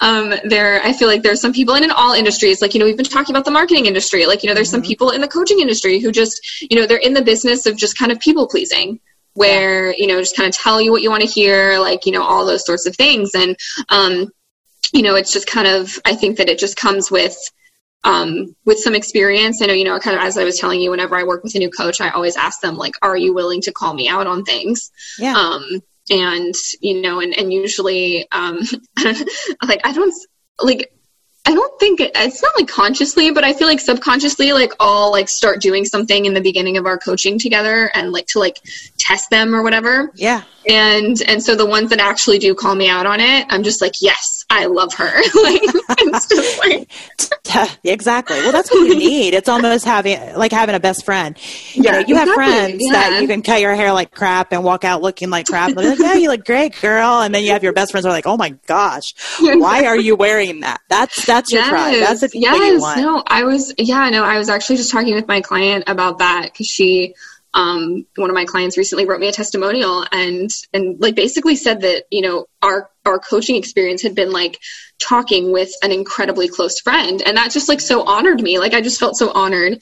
um, 0.00 0.32
there, 0.44 0.80
I 0.82 0.92
feel 0.92 1.08
like 1.08 1.22
there's 1.22 1.40
some 1.40 1.52
people, 1.52 1.74
and 1.74 1.84
in 1.84 1.90
all 1.90 2.12
industries, 2.12 2.62
like, 2.62 2.74
you 2.74 2.80
know, 2.80 2.86
we've 2.86 2.96
been 2.96 3.06
talking 3.06 3.34
about 3.34 3.44
the 3.44 3.50
marketing 3.50 3.86
industry, 3.86 4.26
like, 4.26 4.42
you 4.42 4.48
know, 4.48 4.54
there's 4.54 4.68
mm-hmm. 4.68 4.82
some 4.82 4.82
people 4.82 5.10
in 5.10 5.20
the 5.20 5.28
coaching 5.28 5.60
industry 5.60 5.98
who 5.98 6.12
just, 6.12 6.62
you 6.70 6.78
know, 6.78 6.86
they're 6.86 6.98
in 6.98 7.14
the 7.14 7.22
business 7.22 7.66
of 7.66 7.76
just 7.76 7.98
kind 7.98 8.12
of 8.12 8.20
people 8.20 8.46
pleasing, 8.46 9.00
where, 9.34 9.94
you 9.94 10.06
know, 10.06 10.18
just 10.18 10.36
kind 10.36 10.48
of 10.48 10.54
tell 10.54 10.80
you 10.80 10.90
what 10.90 11.02
you 11.02 11.10
want 11.10 11.22
to 11.22 11.28
hear, 11.28 11.78
like, 11.78 12.06
you 12.06 12.12
know, 12.12 12.22
all 12.22 12.44
those 12.44 12.66
sorts 12.66 12.86
of 12.86 12.96
things. 12.96 13.34
And, 13.34 13.56
um, 13.88 14.32
you 14.92 15.02
know, 15.02 15.14
it's 15.14 15.32
just 15.32 15.46
kind 15.46 15.68
of, 15.68 15.96
I 16.04 16.16
think 16.16 16.38
that 16.38 16.48
it 16.48 16.58
just 16.58 16.76
comes 16.76 17.10
with, 17.10 17.36
um, 18.04 18.56
with 18.64 18.78
some 18.78 18.94
experience. 18.94 19.62
I 19.62 19.66
know, 19.66 19.74
you 19.74 19.84
know, 19.84 19.98
kind 20.00 20.16
of 20.16 20.22
as 20.22 20.38
I 20.38 20.44
was 20.44 20.58
telling 20.58 20.80
you, 20.80 20.90
whenever 20.90 21.16
I 21.16 21.24
work 21.24 21.44
with 21.44 21.54
a 21.54 21.58
new 21.58 21.70
coach, 21.70 22.00
I 22.00 22.10
always 22.10 22.36
ask 22.36 22.60
them, 22.60 22.76
like, 22.76 22.94
are 23.02 23.16
you 23.16 23.32
willing 23.32 23.60
to 23.62 23.72
call 23.72 23.94
me 23.94 24.08
out 24.08 24.26
on 24.26 24.44
things? 24.44 24.90
Yeah. 25.18 25.36
Um, 25.36 25.82
and 26.10 26.54
you 26.80 27.00
know 27.00 27.20
and, 27.20 27.36
and 27.36 27.52
usually 27.52 28.26
um 28.32 28.60
like 29.66 29.80
i 29.84 29.92
don't 29.92 30.14
like 30.62 30.92
I 31.48 31.54
don't 31.54 31.80
think 31.80 32.00
it's 32.00 32.42
not 32.42 32.52
like 32.56 32.68
consciously, 32.68 33.30
but 33.30 33.42
I 33.42 33.54
feel 33.54 33.68
like 33.68 33.80
subconsciously, 33.80 34.52
like 34.52 34.74
I'll 34.80 35.10
like 35.10 35.30
start 35.30 35.62
doing 35.62 35.86
something 35.86 36.26
in 36.26 36.34
the 36.34 36.42
beginning 36.42 36.76
of 36.76 36.84
our 36.84 36.98
coaching 36.98 37.38
together 37.38 37.90
and 37.94 38.12
like 38.12 38.26
to 38.28 38.38
like 38.38 38.60
test 38.98 39.30
them 39.30 39.54
or 39.54 39.62
whatever. 39.62 40.12
Yeah. 40.14 40.42
And 40.68 41.20
and 41.22 41.42
so 41.42 41.56
the 41.56 41.64
ones 41.64 41.88
that 41.90 41.98
actually 41.98 42.38
do 42.38 42.54
call 42.54 42.74
me 42.74 42.88
out 42.88 43.06
on 43.06 43.20
it, 43.20 43.46
I'm 43.48 43.62
just 43.62 43.80
like, 43.80 43.94
yes, 44.02 44.44
I 44.50 44.66
love 44.66 44.92
her. 44.94 45.04
like 45.42 45.62
like 46.58 47.78
exactly. 47.84 48.36
Well, 48.40 48.52
that's 48.52 48.70
what 48.70 48.86
you 48.86 48.94
need. 48.98 49.32
It's 49.32 49.48
almost 49.48 49.86
having 49.86 50.34
like 50.34 50.52
having 50.52 50.74
a 50.74 50.80
best 50.80 51.06
friend. 51.06 51.38
You 51.72 51.84
yeah, 51.84 51.92
know, 51.92 51.98
you 52.00 52.16
exactly. 52.16 52.26
have 52.26 52.34
friends 52.34 52.82
yeah. 52.84 52.92
that 52.92 53.22
you 53.22 53.28
can 53.28 53.40
cut 53.42 53.62
your 53.62 53.74
hair 53.74 53.92
like 53.92 54.10
crap 54.10 54.52
and 54.52 54.62
walk 54.62 54.84
out 54.84 55.00
looking 55.00 55.30
like 55.30 55.46
crap. 55.46 55.68
And 55.68 55.76
like, 55.76 55.98
yeah, 55.98 56.14
you 56.14 56.28
look 56.28 56.44
great, 56.44 56.78
girl. 56.80 57.20
And 57.20 57.34
then 57.34 57.44
you 57.44 57.52
have 57.52 57.62
your 57.62 57.72
best 57.72 57.92
friends 57.92 58.04
who 58.04 58.10
are 58.10 58.14
like, 58.14 58.26
oh 58.26 58.36
my 58.36 58.50
gosh, 58.66 59.14
why 59.40 59.86
are 59.86 59.98
you 59.98 60.16
wearing 60.16 60.60
that? 60.60 60.82
That's 60.88 61.24
that's 61.24 61.50
your 61.50 61.62
yes. 61.62 61.70
tribe. 61.70 62.00
That's 62.00 62.20
the 62.20 62.38
yes. 62.38 62.96
No, 62.98 63.22
I 63.26 63.44
was 63.44 63.72
yeah, 63.78 64.10
no, 64.10 64.22
I 64.22 64.36
was 64.36 64.50
actually 64.50 64.76
just 64.76 64.90
talking 64.90 65.14
with 65.14 65.28
my 65.28 65.40
client 65.40 65.84
about 65.86 66.18
that 66.18 66.50
because 66.52 66.66
she 66.66 67.14
um, 67.54 68.06
one 68.16 68.30
of 68.30 68.34
my 68.34 68.44
clients 68.44 68.76
recently 68.76 69.06
wrote 69.06 69.20
me 69.20 69.28
a 69.28 69.32
testimonial 69.32 70.04
and 70.12 70.50
and 70.72 71.00
like 71.00 71.14
basically 71.14 71.56
said 71.56 71.80
that 71.80 72.04
you 72.10 72.20
know 72.20 72.46
our 72.62 72.90
our 73.06 73.18
coaching 73.18 73.56
experience 73.56 74.02
had 74.02 74.14
been 74.14 74.32
like 74.32 74.58
talking 74.98 75.52
with 75.52 75.72
an 75.82 75.90
incredibly 75.90 76.48
close 76.48 76.80
friend. 76.80 77.22
And 77.24 77.36
that 77.36 77.52
just 77.52 77.68
like 77.68 77.80
so 77.80 78.02
honored 78.02 78.42
me. 78.42 78.58
Like 78.58 78.74
i 78.74 78.80
just 78.80 79.00
felt 79.00 79.16
so 79.16 79.30
honored. 79.30 79.78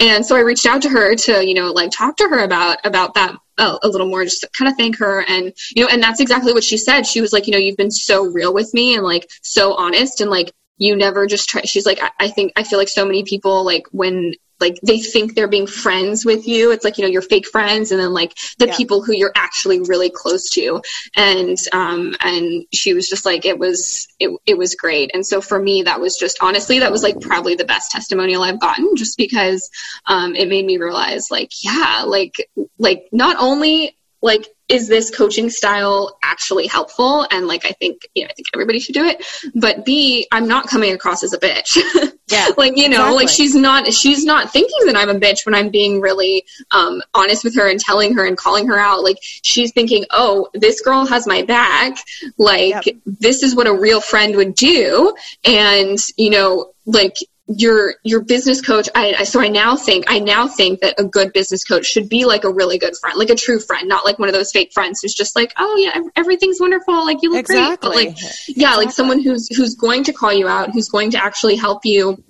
And 0.00 0.24
so 0.24 0.36
i 0.36 0.40
reached 0.40 0.66
out 0.66 0.82
to 0.82 0.88
her 0.88 1.14
to 1.14 1.46
you 1.46 1.54
know 1.54 1.72
like 1.72 1.90
talk 1.90 2.16
to 2.16 2.28
her 2.28 2.38
about 2.38 2.78
about 2.84 3.14
that 3.14 3.36
a, 3.58 3.78
a 3.82 3.88
little 3.88 4.08
more 4.08 4.24
just 4.24 4.46
kind 4.56 4.70
of 4.70 4.76
thank 4.76 4.98
her. 4.98 5.24
And 5.26 5.52
you 5.74 5.84
know 5.84 5.90
and 5.92 6.02
that's 6.02 6.20
exactly 6.20 6.52
what 6.52 6.64
she 6.64 6.78
said. 6.78 7.06
She 7.06 7.20
was 7.20 7.32
like 7.32 7.46
you 7.46 7.52
know 7.52 7.58
you've 7.58 7.76
been 7.76 7.90
so 7.90 8.24
real 8.24 8.54
with 8.54 8.72
me 8.72 8.94
and 8.94 9.04
like 9.04 9.28
so 9.42 9.74
honest 9.74 10.20
and 10.20 10.30
like 10.30 10.52
you 10.78 10.96
never 10.96 11.26
just 11.26 11.50
try 11.50 11.60
she's 11.62 11.84
like 11.84 12.02
I, 12.02 12.10
I 12.18 12.28
think 12.28 12.52
i 12.56 12.64
feel 12.64 12.78
like 12.78 12.88
so 12.88 13.04
many 13.04 13.22
people 13.22 13.64
like 13.66 13.86
when 13.92 14.32
like 14.60 14.78
they 14.82 14.98
think 14.98 15.34
they're 15.34 15.48
being 15.48 15.66
friends 15.66 16.24
with 16.24 16.46
you. 16.46 16.70
It's 16.70 16.84
like, 16.84 16.98
you 16.98 17.04
know, 17.04 17.10
your 17.10 17.22
fake 17.22 17.46
friends 17.46 17.90
and 17.90 18.00
then 18.00 18.12
like 18.12 18.36
the 18.58 18.66
yeah. 18.66 18.76
people 18.76 19.02
who 19.02 19.12
you're 19.12 19.32
actually 19.34 19.80
really 19.80 20.10
close 20.10 20.50
to. 20.50 20.82
And, 21.16 21.58
um, 21.72 22.14
and 22.20 22.66
she 22.72 22.94
was 22.94 23.08
just 23.08 23.24
like, 23.24 23.44
it 23.44 23.58
was, 23.58 24.08
it, 24.18 24.30
it 24.46 24.58
was 24.58 24.74
great. 24.74 25.10
And 25.14 25.26
so 25.26 25.40
for 25.40 25.60
me, 25.60 25.82
that 25.82 26.00
was 26.00 26.16
just 26.16 26.38
honestly, 26.40 26.80
that 26.80 26.92
was 26.92 27.02
like 27.02 27.20
probably 27.20 27.54
the 27.54 27.64
best 27.64 27.90
testimonial 27.90 28.42
I've 28.42 28.60
gotten 28.60 28.96
just 28.96 29.16
because, 29.16 29.70
um, 30.06 30.34
it 30.34 30.48
made 30.48 30.66
me 30.66 30.78
realize 30.78 31.30
like, 31.30 31.50
yeah, 31.62 32.04
like, 32.06 32.48
like 32.78 33.08
not 33.12 33.36
only 33.38 33.96
like 34.22 34.46
is 34.68 34.86
this 34.86 35.10
coaching 35.10 35.50
style 35.50 36.16
actually 36.22 36.66
helpful? 36.66 37.26
And 37.30 37.46
like 37.46 37.64
i 37.64 37.72
think 37.72 38.02
you 38.14 38.24
know 38.24 38.28
i 38.30 38.34
think 38.34 38.48
everybody 38.54 38.80
should 38.80 38.94
do 38.94 39.04
it. 39.04 39.24
But 39.54 39.84
b 39.84 40.26
i'm 40.32 40.48
not 40.48 40.68
coming 40.68 40.92
across 40.92 41.22
as 41.22 41.32
a 41.32 41.38
bitch. 41.38 41.78
Yeah 42.30 42.50
like 42.56 42.76
you 42.76 42.88
know 42.88 42.98
exactly. 42.98 43.16
like 43.16 43.28
she's 43.28 43.54
not 43.56 43.92
she's 43.92 44.24
not 44.24 44.52
thinking 44.52 44.86
that 44.86 44.94
i'm 44.94 45.08
a 45.08 45.18
bitch 45.18 45.44
when 45.44 45.52
i'm 45.52 45.70
being 45.70 46.00
really 46.00 46.44
um, 46.70 47.02
honest 47.12 47.42
with 47.42 47.56
her 47.56 47.68
and 47.68 47.80
telling 47.80 48.14
her 48.14 48.24
and 48.24 48.36
calling 48.36 48.68
her 48.68 48.78
out. 48.78 49.02
Like 49.02 49.18
she's 49.20 49.72
thinking 49.72 50.04
oh 50.10 50.48
this 50.54 50.80
girl 50.80 51.06
has 51.06 51.26
my 51.26 51.42
back. 51.42 51.98
Like 52.38 52.86
yep. 52.86 52.96
this 53.04 53.42
is 53.42 53.54
what 53.54 53.66
a 53.66 53.74
real 53.74 54.00
friend 54.00 54.36
would 54.36 54.54
do. 54.54 55.14
And 55.44 55.98
you 56.16 56.30
know 56.30 56.72
like 56.86 57.16
your 57.56 57.94
your 58.04 58.20
business 58.20 58.60
coach 58.60 58.88
I, 58.94 59.14
I, 59.18 59.24
so 59.24 59.40
i 59.40 59.48
now 59.48 59.74
think 59.74 60.04
i 60.08 60.20
now 60.20 60.46
think 60.46 60.80
that 60.80 61.00
a 61.00 61.04
good 61.04 61.32
business 61.32 61.64
coach 61.64 61.84
should 61.84 62.08
be 62.08 62.24
like 62.24 62.44
a 62.44 62.50
really 62.50 62.78
good 62.78 62.96
friend 62.96 63.18
like 63.18 63.30
a 63.30 63.34
true 63.34 63.58
friend 63.58 63.88
not 63.88 64.04
like 64.04 64.20
one 64.20 64.28
of 64.28 64.34
those 64.34 64.52
fake 64.52 64.72
friends 64.72 65.00
who's 65.02 65.14
just 65.14 65.34
like 65.34 65.52
oh 65.58 65.76
yeah 65.76 66.00
everything's 66.14 66.60
wonderful 66.60 67.04
like 67.04 67.18
you 67.22 67.30
look 67.30 67.40
exactly. 67.40 67.66
great 67.66 67.80
but 67.80 67.96
like 67.96 68.22
yeah 68.22 68.28
exactly. 68.48 68.84
like 68.84 68.94
someone 68.94 69.20
who's 69.20 69.48
who's 69.56 69.74
going 69.74 70.04
to 70.04 70.12
call 70.12 70.32
you 70.32 70.46
out 70.46 70.70
who's 70.72 70.88
going 70.88 71.10
to 71.10 71.22
actually 71.22 71.56
help 71.56 71.84
you 71.84 72.22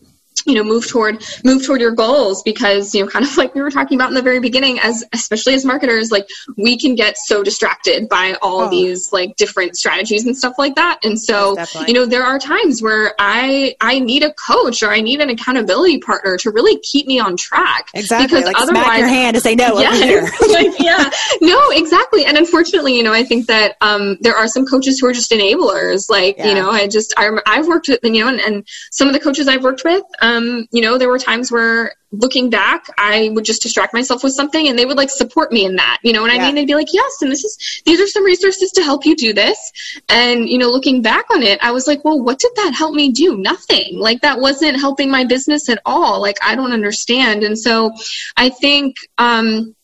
you 0.47 0.55
know 0.55 0.65
move 0.65 0.87
toward 0.89 1.23
move 1.45 1.65
toward 1.65 1.81
your 1.81 1.91
goals 1.91 2.43
because 2.43 2.95
you 2.95 3.03
know 3.03 3.11
kind 3.11 3.25
of 3.25 3.37
like 3.37 3.55
we 3.55 3.63
were 3.63 3.71
talking 3.71 3.97
about 3.97 4.09
in 4.09 4.15
the 4.15 4.23
very 4.23 4.41
beginning 4.41 4.79
as 4.81 5.05
especially 5.13 5.55
as 5.55 5.65
marketers 5.65 6.11
like 6.11 6.29
we 6.57 6.79
can 6.79 6.95
get 6.95 7.17
so 7.19 7.43
distracted 7.43 8.09
by 8.09 8.37
all 8.43 8.63
oh. 8.63 8.71
these 8.71 9.13
like 9.13 9.37
different 9.37 9.77
strategies 9.77 10.27
and 10.27 10.37
stuff 10.37 10.55
like 10.59 10.75
that. 10.75 11.01
And 11.05 11.21
so 11.21 11.57
you 11.87 11.95
know 11.95 12.07
there 12.07 12.23
are 12.23 12.39
times 12.39 12.83
where 12.83 13.15
i 13.19 13.75
i 13.81 13.99
need 13.99 14.23
a 14.23 14.33
coach 14.35 14.83
or 14.83 14.91
i 14.91 15.01
need 15.01 15.21
an 15.21 15.31
accountability 15.31 15.99
partner 15.99 16.37
to 16.39 16.51
really 16.51 16.79
keep 16.81 17.07
me 17.07 17.19
on 17.19 17.37
track. 17.37 17.89
Exactly. 17.95 18.27
Because 18.27 18.45
like 18.45 18.61
otherwise 18.61 18.85
smack 18.85 18.99
your 18.99 19.09
hand 19.09 19.35
to 19.35 19.41
say 19.41 19.55
no 19.55 19.79
yes, 19.79 20.41
like, 20.53 20.79
yeah. 20.79 21.11
No 21.41 21.71
exactly. 21.71 22.25
And 22.25 22.37
unfortunately 22.37 22.97
you 22.97 23.03
know 23.03 23.13
i 23.13 23.23
think 23.23 23.47
that 23.47 23.77
um 23.81 24.17
there 24.21 24.35
are 24.35 24.49
some 24.49 24.67
coaches 24.67 24.99
who 25.01 25.07
are 25.07 25.13
just 25.13 25.31
enablers. 25.31 26.09
Like 26.09 26.39
yeah. 26.39 26.49
you 26.49 26.55
know 26.55 26.71
i 26.71 26.87
just 26.87 27.13
I, 27.17 27.31
i've 27.47 27.67
worked 27.67 27.89
with 27.89 28.01
you 28.03 28.25
know 28.25 28.29
and, 28.29 28.41
and 28.41 28.69
some 28.91 29.09
of 29.09 29.15
the 29.15 29.21
coaches 29.21 29.49
i've 29.49 29.63
worked 29.63 29.85
with 29.85 30.03
um, 30.21 30.67
you 30.71 30.83
know, 30.83 30.99
there 30.99 31.09
were 31.09 31.19
times 31.19 31.51
where 31.51 31.95
looking 32.13 32.51
back, 32.51 32.87
I 32.99 33.31
would 33.33 33.45
just 33.45 33.63
distract 33.63 33.95
myself 33.95 34.25
with 34.25 34.33
something 34.33 34.69
and 34.69 34.79
they 34.79 34.85
would 34.85 34.97
like 34.97 35.11
support 35.11 35.53
me 35.53 35.65
in 35.65 35.77
that. 35.77 35.99
You 36.03 36.13
know 36.13 36.23
what 36.23 36.35
yeah. 36.35 36.43
I 36.43 36.47
mean? 36.47 36.55
They'd 36.57 36.67
be 36.67 36.75
like, 36.75 36.93
yes, 36.93 37.23
and 37.23 37.31
this 37.31 37.45
is, 37.45 37.83
these 37.87 38.01
are 38.01 38.07
some 38.07 38.25
resources 38.25 38.73
to 38.73 38.83
help 38.83 39.07
you 39.07 39.15
do 39.15 39.33
this. 39.33 39.73
And, 40.09 40.49
you 40.49 40.59
know, 40.59 40.71
looking 40.71 41.03
back 41.03 41.27
on 41.31 41.43
it, 41.43 41.59
I 41.63 41.71
was 41.71 41.87
like, 41.87 42.05
well, 42.05 42.21
what 42.21 42.39
did 42.39 42.53
that 42.57 42.75
help 42.75 42.95
me 42.95 43.13
do? 43.13 43.37
Nothing. 43.37 43.99
Like 43.99 44.23
that 44.23 44.41
wasn't 44.41 44.81
helping 44.81 45.11
my 45.11 45.25
business 45.25 45.69
at 45.69 45.81
all. 45.85 46.21
Like 46.21 46.39
I 46.43 46.57
don't 46.57 46.73
understand. 46.73 47.45
And 47.45 47.59
so 47.59 47.93
I 48.37 48.49
think, 48.51 48.97
um, 49.19 49.75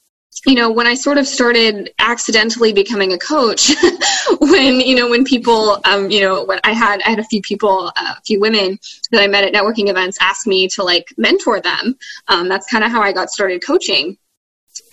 you 0.47 0.55
know, 0.55 0.70
when 0.70 0.86
I 0.86 0.94
sort 0.94 1.18
of 1.18 1.26
started 1.26 1.92
accidentally 1.99 2.72
becoming 2.72 3.12
a 3.12 3.18
coach, 3.18 3.72
when 4.40 4.80
you 4.80 4.94
know, 4.94 5.11
when 5.11 5.24
people, 5.24 5.80
um, 5.84 6.09
you 6.09 6.20
know, 6.20 6.44
when 6.44 6.61
I 6.62 6.72
had 6.72 7.03
I 7.03 7.11
had 7.11 7.18
a 7.18 7.24
few 7.24 7.42
people, 7.42 7.92
uh, 7.97 8.14
a 8.16 8.20
few 8.24 8.40
women 8.40 8.78
that 9.11 9.20
I 9.20 9.26
met 9.26 9.44
at 9.44 9.53
networking 9.53 9.88
events 9.88 10.18
ask 10.20 10.47
me 10.47 10.68
to 10.68 10.84
like 10.84 11.12
mentor 11.16 11.61
them. 11.61 11.99
Um, 12.28 12.49
that's 12.49 12.70
kind 12.70 12.84
of 12.84 12.92
how 12.92 13.03
I 13.03 13.12
got 13.12 13.30
started 13.30 13.64
coaching. 13.64 14.18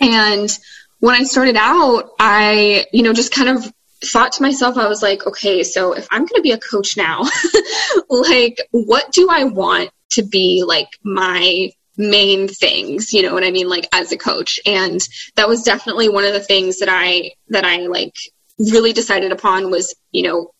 And 0.00 0.50
when 0.98 1.14
I 1.14 1.22
started 1.22 1.56
out, 1.56 2.10
I, 2.18 2.86
you 2.92 3.02
know, 3.02 3.12
just 3.12 3.32
kind 3.32 3.48
of 3.48 3.72
thought 4.02 4.32
to 4.32 4.42
myself, 4.42 4.76
I 4.76 4.88
was 4.88 5.02
like, 5.02 5.26
okay, 5.26 5.62
so 5.62 5.92
if 5.92 6.08
I'm 6.10 6.22
going 6.22 6.36
to 6.36 6.42
be 6.42 6.52
a 6.52 6.58
coach 6.58 6.96
now, 6.96 7.22
like, 8.08 8.60
what 8.72 9.12
do 9.12 9.28
I 9.30 9.44
want 9.44 9.90
to 10.12 10.22
be 10.22 10.64
like 10.66 10.88
my 11.02 11.70
main 11.96 12.48
things 12.48 13.12
you 13.12 13.22
know 13.22 13.32
what 13.32 13.44
i 13.44 13.50
mean 13.50 13.68
like 13.68 13.88
as 13.92 14.10
a 14.12 14.16
coach. 14.16 14.60
And 14.66 15.00
that 15.36 15.48
was 15.48 15.62
definitely 15.62 16.08
one 16.08 16.24
of 16.24 16.32
the 16.32 16.40
things 16.40 16.78
that 16.78 16.88
i 16.88 17.32
that 17.48 17.64
i 17.64 17.86
like 17.86 18.14
really 18.58 18.92
decided 18.92 19.32
upon 19.32 19.70
was 19.70 19.94
you 20.12 20.24
know 20.24 20.52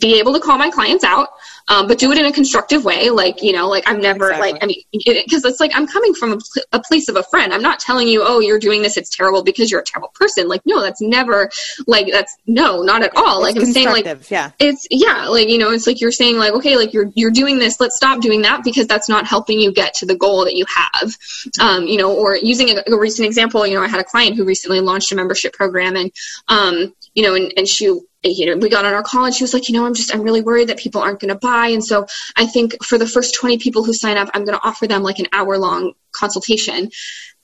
be 0.00 0.18
able 0.18 0.34
to 0.34 0.40
call 0.40 0.58
my 0.58 0.70
clients 0.70 1.04
out 1.04 1.28
um, 1.68 1.88
but 1.88 1.98
do 1.98 2.12
it 2.12 2.18
in 2.18 2.24
a 2.24 2.32
constructive 2.32 2.84
way. 2.84 3.10
Like, 3.10 3.42
you 3.42 3.52
know, 3.52 3.68
like 3.68 3.84
I'm 3.86 4.00
never 4.00 4.30
exactly. 4.30 4.52
like, 4.52 4.62
I 4.62 4.66
mean, 4.66 4.82
because 4.92 5.44
it, 5.44 5.48
it's 5.48 5.60
like 5.60 5.72
I'm 5.74 5.86
coming 5.86 6.14
from 6.14 6.34
a, 6.34 6.38
a, 6.72 6.80
place 6.80 7.08
of 7.08 7.16
a 7.16 7.24
friend. 7.24 7.52
I'm 7.52 7.62
not 7.62 7.80
telling 7.80 8.06
you, 8.06 8.22
oh, 8.24 8.40
you're 8.40 8.58
doing 8.58 8.82
this, 8.82 8.96
it's 8.96 9.14
terrible 9.14 9.42
because 9.42 9.70
you're 9.70 9.80
a 9.80 9.84
terrible 9.84 10.12
person. 10.14 10.46
Like, 10.46 10.62
no, 10.64 10.80
that's 10.80 11.00
never 11.00 11.50
like 11.86 12.06
that's 12.12 12.36
no, 12.46 12.82
not 12.82 13.02
at 13.02 13.16
all. 13.16 13.44
It's 13.44 13.56
like 13.56 13.66
I'm 13.66 13.72
saying, 13.72 13.88
like, 13.88 14.30
yeah, 14.30 14.52
it's 14.58 14.86
yeah, 14.90 15.26
like 15.26 15.48
you 15.48 15.58
know, 15.58 15.70
it's 15.70 15.86
like 15.86 16.00
you're 16.00 16.12
saying, 16.12 16.38
like, 16.38 16.52
okay, 16.52 16.76
like 16.76 16.92
you're 16.92 17.10
you're 17.14 17.32
doing 17.32 17.58
this, 17.58 17.80
let's 17.80 17.96
stop 17.96 18.20
doing 18.20 18.42
that 18.42 18.62
because 18.62 18.86
that's 18.86 19.08
not 19.08 19.26
helping 19.26 19.58
you 19.58 19.72
get 19.72 19.94
to 19.94 20.06
the 20.06 20.16
goal 20.16 20.44
that 20.44 20.54
you 20.54 20.64
have. 20.68 21.16
Um, 21.60 21.86
you 21.86 21.96
know, 21.96 22.14
or 22.14 22.36
using 22.36 22.70
a, 22.70 22.82
a 22.86 22.98
recent 22.98 23.26
example, 23.26 23.66
you 23.66 23.74
know, 23.74 23.82
I 23.82 23.88
had 23.88 24.00
a 24.00 24.04
client 24.04 24.36
who 24.36 24.44
recently 24.44 24.80
launched 24.80 25.10
a 25.10 25.16
membership 25.16 25.52
program, 25.52 25.96
and 25.96 26.12
um, 26.48 26.94
you 27.14 27.24
know, 27.24 27.34
and, 27.34 27.52
and 27.56 27.66
she 27.66 27.98
you 28.28 28.46
know, 28.46 28.56
we 28.56 28.68
got 28.68 28.84
on 28.84 28.94
our 28.94 29.02
call 29.02 29.24
and 29.24 29.34
she 29.34 29.44
was 29.44 29.54
like, 29.54 29.68
you 29.68 29.74
know, 29.74 29.86
I'm 29.86 29.94
just, 29.94 30.14
I'm 30.14 30.22
really 30.22 30.42
worried 30.42 30.68
that 30.68 30.78
people 30.78 31.00
aren't 31.00 31.20
going 31.20 31.32
to 31.32 31.38
buy. 31.38 31.68
And 31.68 31.84
so 31.84 32.06
I 32.36 32.46
think 32.46 32.82
for 32.84 32.98
the 32.98 33.06
first 33.06 33.34
20 33.34 33.58
people 33.58 33.84
who 33.84 33.92
sign 33.92 34.16
up, 34.16 34.30
I'm 34.34 34.44
going 34.44 34.58
to 34.58 34.66
offer 34.66 34.86
them 34.86 35.02
like 35.02 35.18
an 35.18 35.26
hour 35.32 35.58
long 35.58 35.92
consultation. 36.12 36.90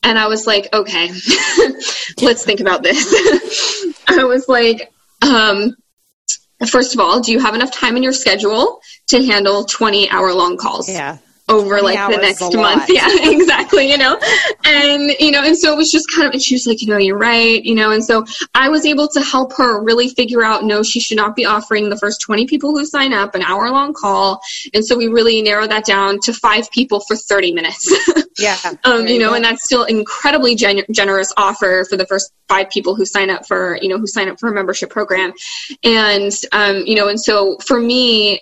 And 0.03 0.19
I 0.19 0.27
was 0.27 0.47
like, 0.47 0.73
okay, 0.73 1.09
let's 2.23 2.45
think 2.45 2.61
about 2.61 2.83
this. 2.83 3.95
I 4.09 4.25
was 4.25 4.49
like, 4.49 4.93
um, 5.23 5.77
first 6.69 6.95
of 6.95 7.01
all, 7.01 7.21
do 7.21 7.33
you 7.33 7.39
have 7.39 7.55
enough 7.55 7.71
time 7.71 7.97
in 7.97 8.03
your 8.03 8.13
schedule 8.13 8.81
to 9.09 9.25
handle 9.25 9.65
20 9.65 10.11
hour 10.11 10.33
long 10.33 10.57
calls? 10.57 10.89
Yeah 10.89 11.19
over 11.53 11.81
like 11.83 11.99
the 12.11 12.21
next 12.21 12.41
month. 12.55 12.87
Yeah, 12.93 13.09
exactly. 13.31 13.91
You 13.91 13.97
know, 13.97 14.19
and 14.65 15.13
you 15.19 15.31
know, 15.31 15.43
and 15.43 15.57
so 15.57 15.73
it 15.73 15.77
was 15.77 15.91
just 15.91 16.11
kind 16.11 16.27
of, 16.27 16.33
and 16.33 16.43
she 16.43 16.55
was 16.55 16.67
like, 16.67 16.83
you 16.83 16.89
know, 16.89 16.99
you're 16.99 17.19
right. 17.19 17.63
You 17.63 17.75
know, 17.75 17.91
and 17.91 18.05
so 18.05 18.25
I 18.55 18.69
was 18.69 18.85
able 18.85 19.09
to 19.09 19.21
help 19.21 19.57
her 19.57 19.83
really 19.83 20.09
figure 20.09 20.43
out, 20.45 20.65
no, 20.65 20.83
she 20.83 21.01
should 21.01 21.17
not 21.17 21.37
be 21.37 21.45
offering 21.45 21.89
the 21.89 21.97
first 21.97 22.21
20 22.21 22.47
people 22.47 22.71
who 22.71 22.85
sign 22.85 23.13
up 23.13 23.35
an 23.35 23.43
hour 23.43 23.71
long 23.71 23.95
call. 23.95 24.41
And 24.75 24.85
so 24.85 24.97
we 24.97 25.09
really 25.09 25.41
narrowed 25.43 25.71
that 25.71 25.85
down 25.85 26.21
to 26.21 26.33
five 26.33 26.71
people 26.71 27.01
for 27.01 27.17
30 27.17 27.53
minutes. 27.53 27.93
yeah. 28.39 28.57
um, 28.85 29.07
you 29.07 29.19
know, 29.19 29.31
go. 29.31 29.35
and 29.35 29.45
that's 29.45 29.65
still 29.65 29.85
incredibly 29.85 30.55
gen- 30.55 30.85
generous 30.91 31.33
offer 31.37 31.87
for 31.89 31.97
the 31.97 32.07
first 32.07 32.33
five 32.49 32.71
people 32.71 32.95
who 32.95 33.07
sign 33.07 33.31
up 33.31 33.47
for, 33.47 33.79
you 33.81 33.89
know, 33.89 33.99
who 33.99 34.07
sign 34.07 34.29
up 34.29 34.39
for 34.39 34.51
a 34.51 34.55
membership 34.55 34.91
program. 34.91 35.33
And, 35.83 36.33
um, 36.53 36.85
you 36.87 36.97
know, 36.97 37.09
and 37.09 37.21
so 37.21 37.57
for 37.67 37.81
me, 37.81 38.41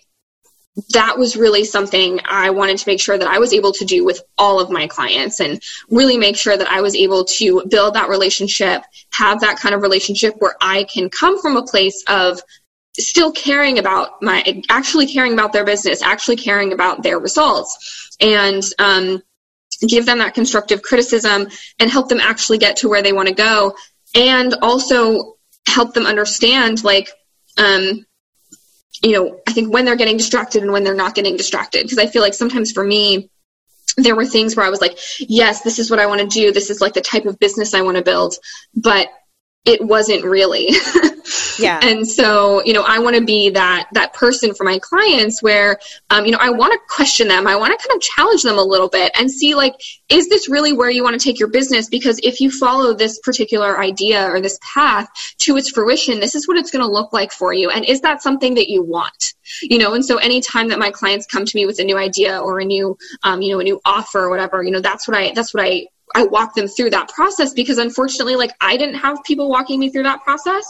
that 0.91 1.18
was 1.18 1.37
really 1.37 1.64
something 1.64 2.21
I 2.25 2.51
wanted 2.51 2.79
to 2.79 2.89
make 2.89 3.01
sure 3.01 3.18
that 3.18 3.29
I 3.29 3.39
was 3.39 3.53
able 3.53 3.73
to 3.73 3.85
do 3.85 4.05
with 4.05 4.23
all 4.39 4.61
of 4.61 4.71
my 4.71 4.87
clients 4.87 5.41
and 5.41 5.62
really 5.89 6.16
make 6.16 6.37
sure 6.37 6.57
that 6.57 6.71
I 6.71 6.81
was 6.81 6.95
able 6.95 7.25
to 7.25 7.64
build 7.68 7.95
that 7.95 8.09
relationship, 8.09 8.83
have 9.12 9.41
that 9.41 9.59
kind 9.59 9.75
of 9.75 9.83
relationship 9.83 10.35
where 10.39 10.55
I 10.61 10.85
can 10.85 11.11
come 11.11 11.41
from 11.41 11.57
a 11.57 11.64
place 11.64 12.05
of 12.09 12.41
still 12.99 13.33
caring 13.33 13.79
about 13.79 14.23
my, 14.23 14.62
actually 14.68 15.07
caring 15.07 15.33
about 15.33 15.53
their 15.53 15.64
business, 15.64 16.03
actually 16.03 16.37
caring 16.37 16.73
about 16.73 17.03
their 17.03 17.18
results. 17.18 18.16
And, 18.21 18.62
um, 18.79 19.23
give 19.87 20.05
them 20.05 20.18
that 20.18 20.35
constructive 20.35 20.83
criticism 20.83 21.49
and 21.79 21.91
help 21.91 22.09
them 22.09 22.21
actually 22.21 22.59
get 22.59 22.77
to 22.77 22.89
where 22.89 23.03
they 23.03 23.14
want 23.14 23.29
to 23.29 23.35
go 23.35 23.75
and 24.14 24.55
also 24.62 25.37
help 25.66 25.95
them 25.95 26.07
understand 26.07 26.85
like 26.85 27.11
um, 27.57 28.05
you 29.03 29.12
know, 29.12 29.40
I 29.46 29.53
think 29.53 29.72
when 29.72 29.84
they're 29.84 29.96
getting 29.96 30.16
distracted 30.16 30.62
and 30.62 30.72
when 30.72 30.84
they're 30.84 30.94
not 30.94 31.14
getting 31.14 31.36
distracted. 31.36 31.84
Because 31.84 31.98
I 31.98 32.07
feel 32.07 32.22
like 32.22 32.34
sometimes 32.34 32.72
for 32.72 32.84
me, 32.84 33.30
there 33.96 34.14
were 34.14 34.26
things 34.26 34.57
where 34.57 34.66
I 34.66 34.70
was 34.70 34.80
like, 34.80 34.98
yes, 35.18 35.62
this 35.62 35.78
is 35.78 35.90
what 35.90 36.01
I 36.01 36.07
want 36.07 36.20
to 36.20 36.26
do. 36.26 36.53
This 36.53 36.70
is 36.70 36.80
like 36.80 36.94
the 36.94 37.01
type 37.01 37.26
of 37.26 37.38
business 37.38 37.74
I 37.74 37.82
want 37.82 37.96
to 37.96 38.03
build. 38.03 38.34
But 38.74 39.09
it 39.65 39.85
wasn't 39.85 40.25
really. 40.25 40.71
yeah. 41.59 41.81
And 41.91 42.07
so, 42.07 42.63
you 42.65 42.73
know, 42.73 42.83
I 42.83 43.01
want 43.01 43.17
to 43.17 43.25
be 43.25 43.51
that 43.51 43.89
that 43.93 44.15
person 44.15 44.55
for 44.55 44.65
my 44.65 44.79
clients 44.79 45.43
where 45.43 45.79
um, 46.09 46.25
you 46.25 46.33
know, 46.33 46.39
I 46.41 46.51
want 46.51 46.73
to 46.73 46.79
question 46.89 47.29
them. 47.29 47.47
I 47.47 47.57
want 47.57 47.79
to 47.79 47.89
kind 47.89 47.97
of 47.97 48.03
challenge 48.03 48.43
them 48.43 48.59
a 48.59 48.63
little 48.63 48.89
bit 48.89 49.13
and 49.19 49.31
see 49.31 49.55
like 49.55 49.75
is 50.09 50.29
this 50.29 50.49
really 50.49 50.73
where 50.73 50.91
you 50.91 51.03
want 51.03 51.19
to 51.21 51.25
take 51.25 51.39
your 51.39 51.49
business 51.49 51.89
because 51.89 52.19
if 52.23 52.41
you 52.41 52.51
follow 52.51 52.95
this 52.95 53.19
particular 53.19 53.79
idea 53.79 54.31
or 54.31 54.41
this 54.41 54.59
path 54.63 55.09
to 55.39 55.57
its 55.57 55.71
fruition, 55.71 56.21
this 56.21 56.35
is 56.35 56.49
what 56.49 56.57
it's 56.57 56.71
going 56.71 56.85
to 56.85 56.91
look 56.91 57.13
like 57.13 57.33
for 57.33 57.53
you 57.53 57.71
and 57.71 57.85
is 57.85 58.01
that 58.03 58.23
something 58.23 58.55
that 58.55 58.69
you 58.71 58.83
want? 58.83 59.35
You 59.63 59.79
know, 59.79 59.95
and 59.95 60.05
so 60.05 60.17
anytime 60.17 60.69
that 60.69 60.79
my 60.79 60.91
clients 60.91 61.27
come 61.27 61.45
to 61.45 61.57
me 61.57 61.67
with 61.67 61.81
a 61.81 61.85
new 61.85 61.99
idea 61.99 62.39
or 62.39 62.61
a 62.61 62.65
new 62.65 62.97
um, 63.23 63.43
you 63.43 63.53
know, 63.53 63.61
a 63.61 63.65
new 63.65 63.81
offer 63.85 64.21
or 64.21 64.31
whatever, 64.31 64.63
you 64.63 64.71
know, 64.71 64.81
that's 64.81 65.07
what 65.07 65.17
I 65.17 65.33
that's 65.33 65.53
what 65.53 65.65
I 65.65 65.87
I 66.15 66.25
walk 66.25 66.55
them 66.55 66.69
through 66.69 66.91
that 66.91 67.09
process 67.09 67.53
because 67.53 67.79
unfortunately, 67.79 68.37
like 68.37 68.53
I 68.61 68.77
didn't 68.77 68.97
have 68.97 69.23
people 69.25 69.49
walking 69.49 69.79
me 69.79 69.91
through 69.91 70.05
that 70.05 70.23
process. 70.23 70.65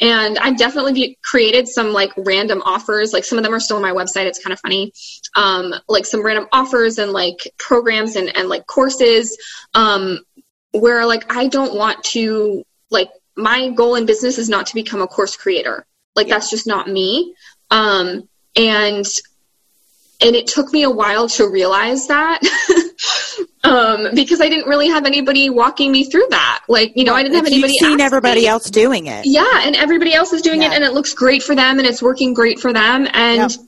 And 0.00 0.38
I've 0.38 0.56
definitely 0.56 1.18
created 1.22 1.68
some 1.68 1.92
like 1.92 2.12
random 2.16 2.62
offers. 2.64 3.12
Like 3.12 3.24
some 3.24 3.38
of 3.38 3.44
them 3.44 3.54
are 3.54 3.60
still 3.60 3.76
on 3.76 3.82
my 3.82 3.92
website. 3.92 4.26
It's 4.26 4.42
kind 4.42 4.52
of 4.52 4.60
funny. 4.60 4.92
Um, 5.34 5.74
like 5.88 6.06
some 6.06 6.24
random 6.24 6.46
offers 6.52 6.98
and 6.98 7.12
like 7.12 7.52
programs 7.58 8.16
and, 8.16 8.34
and 8.36 8.48
like 8.48 8.66
courses, 8.66 9.36
um, 9.74 10.20
where 10.72 11.06
like 11.06 11.34
I 11.34 11.48
don't 11.48 11.74
want 11.74 12.02
to 12.04 12.64
like 12.90 13.10
my 13.36 13.70
goal 13.70 13.94
in 13.96 14.06
business 14.06 14.38
is 14.38 14.48
not 14.48 14.66
to 14.66 14.74
become 14.74 15.02
a 15.02 15.06
course 15.06 15.36
creator. 15.36 15.86
Like 16.14 16.28
yeah. 16.28 16.34
that's 16.34 16.50
just 16.50 16.66
not 16.66 16.88
me. 16.88 17.34
Um, 17.70 18.28
and 18.54 19.06
and 20.22 20.34
it 20.34 20.46
took 20.46 20.72
me 20.72 20.82
a 20.82 20.90
while 20.90 21.28
to 21.28 21.48
realize 21.48 22.08
that 22.08 22.40
um, 23.64 24.14
because 24.14 24.40
I 24.40 24.48
didn't 24.48 24.68
really 24.68 24.88
have 24.88 25.04
anybody 25.04 25.50
walking 25.50 25.92
me 25.92 26.04
through 26.04 26.26
that. 26.30 26.64
Like, 26.68 26.96
you 26.96 27.04
know, 27.04 27.14
I 27.14 27.22
didn't 27.22 27.36
have 27.36 27.46
anybody. 27.46 27.72
You've 27.72 27.90
seen 27.90 28.00
everybody 28.00 28.42
me. 28.42 28.46
else 28.46 28.70
doing 28.70 29.06
it. 29.06 29.26
Yeah, 29.26 29.62
and 29.64 29.76
everybody 29.76 30.14
else 30.14 30.32
is 30.32 30.42
doing 30.42 30.62
yeah. 30.62 30.72
it, 30.72 30.74
and 30.74 30.84
it 30.84 30.92
looks 30.92 31.14
great 31.14 31.42
for 31.42 31.54
them, 31.54 31.78
and 31.78 31.86
it's 31.86 32.02
working 32.02 32.34
great 32.34 32.60
for 32.60 32.72
them, 32.72 33.08
and. 33.12 33.50
Yep. 33.50 33.60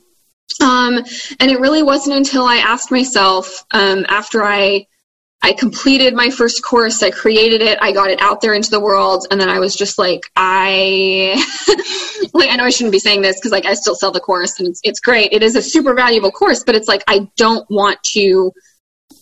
Um, 0.61 0.97
and 1.39 1.51
it 1.51 1.59
really 1.61 1.83
wasn't 1.83 2.17
until 2.17 2.43
I 2.43 2.57
asked 2.57 2.91
myself 2.91 3.63
um, 3.71 4.05
after 4.09 4.43
I 4.43 4.87
I 5.41 5.53
completed 5.53 6.13
my 6.13 6.29
first 6.29 6.63
course. 6.63 7.01
I 7.01 7.11
created 7.11 7.61
it. 7.61 7.77
I 7.81 7.93
got 7.93 8.11
it 8.11 8.21
out 8.21 8.41
there 8.41 8.53
into 8.53 8.69
the 8.69 8.79
world. 8.79 9.25
And 9.31 9.39
then 9.39 9.49
I 9.49 9.59
was 9.59 9.73
just 9.73 9.97
like, 9.97 10.29
I, 10.35 11.41
like, 12.33 12.49
I 12.49 12.57
know 12.57 12.65
I 12.65 12.69
shouldn't 12.69 12.91
be 12.91 12.99
saying 12.99 13.21
this 13.21 13.37
because 13.37 13.51
like 13.51 13.65
I 13.65 13.73
still 13.73 13.95
sell 13.95 14.11
the 14.11 14.19
course 14.19 14.59
and 14.59 14.67
it's, 14.67 14.81
it's 14.83 14.99
great. 14.99 15.31
It 15.31 15.41
is 15.41 15.55
a 15.55 15.61
super 15.61 15.93
valuable 15.93 16.31
course, 16.31 16.63
but 16.65 16.75
it's 16.75 16.89
like, 16.89 17.03
I 17.07 17.29
don't 17.37 17.65
want 17.69 18.03
to, 18.11 18.51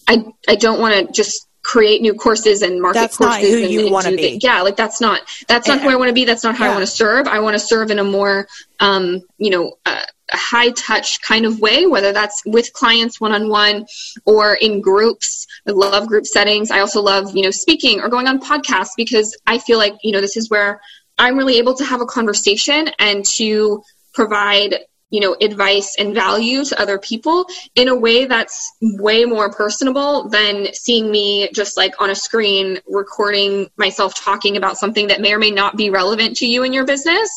I, 0.08 0.26
I 0.47 0.55
don't 0.55 0.80
want 0.80 1.08
to 1.08 1.12
just 1.12 1.47
create 1.64 2.01
new 2.01 2.14
courses 2.14 2.62
and 2.62 2.82
market 2.82 2.99
that's 2.99 3.18
courses. 3.18 3.43
Not 3.43 3.49
who 3.49 3.64
and, 3.64 3.72
you 3.72 3.91
want 3.91 4.05
to 4.05 4.16
be. 4.16 4.38
The, 4.38 4.39
yeah, 4.41 4.62
like 4.62 4.78
that's 4.78 5.01
not 5.01 5.22
that's 5.47 5.68
not 5.68 5.82
who 5.82 5.89
I 5.89 5.95
want 5.95 6.10
to 6.10 6.14
be. 6.14 6.24
That's 6.24 6.43
not 6.43 6.55
how 6.55 6.66
yeah. 6.66 6.72
I 6.72 6.74
want 6.76 6.86
to 6.86 6.91
serve. 6.91 7.28
I 7.28 7.39
want 7.39 7.55
to 7.55 7.60
serve 7.60 7.91
in 7.91 7.99
a 7.99 8.03
more, 8.03 8.47
um, 8.80 9.22
you 9.38 9.49
know, 9.49 9.74
uh, 9.86 10.01
a 10.32 10.38
high 10.38 10.72
touch 10.72 11.22
kind 11.22 11.45
of 11.45 11.60
way, 11.60 11.86
whether 11.86 12.14
that's 12.14 12.41
with 12.45 12.72
clients 12.74 13.20
one 13.20 13.34
on 13.34 13.49
one 13.49 13.86
or 14.26 14.55
in 14.55 14.82
groups. 14.82 15.45
I 15.68 15.72
love 15.72 16.08
group 16.08 16.26
settings. 16.26 16.72
I 16.72 16.80
also 16.80 17.01
love, 17.01 17.36
you 17.36 17.43
know, 17.43 17.51
speaking 17.51 18.01
or 18.01 18.10
going 18.10 18.28
on 18.28 18.39
podcasts 18.39 18.91
because 18.95 19.38
I 19.45 19.58
feel 19.60 19.78
like, 19.78 19.95
you 20.03 20.12
know, 20.12 20.22
this 20.22 20.38
is 20.38 20.49
where 20.49 20.82
I'm 21.18 21.38
really 21.38 21.58
able 21.58 21.76
to 21.76 21.86
have 21.86 22.01
a 22.01 22.05
conversation 22.05 22.89
and 22.99 23.26
to 23.38 23.84
provide 24.14 24.76
you 25.10 25.20
know 25.20 25.36
advice 25.41 25.95
and 25.97 26.14
value 26.14 26.64
to 26.66 26.80
other 26.80 26.99
people 26.99 27.45
in 27.76 27.88
a 27.88 27.95
way 27.95 28.26
that's 28.26 28.72
way 28.82 29.26
more 29.26 29.51
personable 29.51 30.28
than 30.30 30.74
seeing 30.74 31.10
me 31.10 31.49
just 31.53 31.78
like 31.78 32.01
on 32.01 32.10
a 32.10 32.16
screen 32.16 32.80
recording 32.88 33.70
myself 33.78 34.16
talking 34.16 34.58
about 34.58 34.78
something 34.78 35.08
that 35.08 35.22
may 35.22 35.34
or 35.34 35.39
may 35.39 35.51
not 35.51 35.78
be 35.78 35.89
relevant 35.89 36.36
to 36.36 36.45
you 36.45 36.64
and 36.64 36.74
your 36.74 36.86
business 36.86 37.30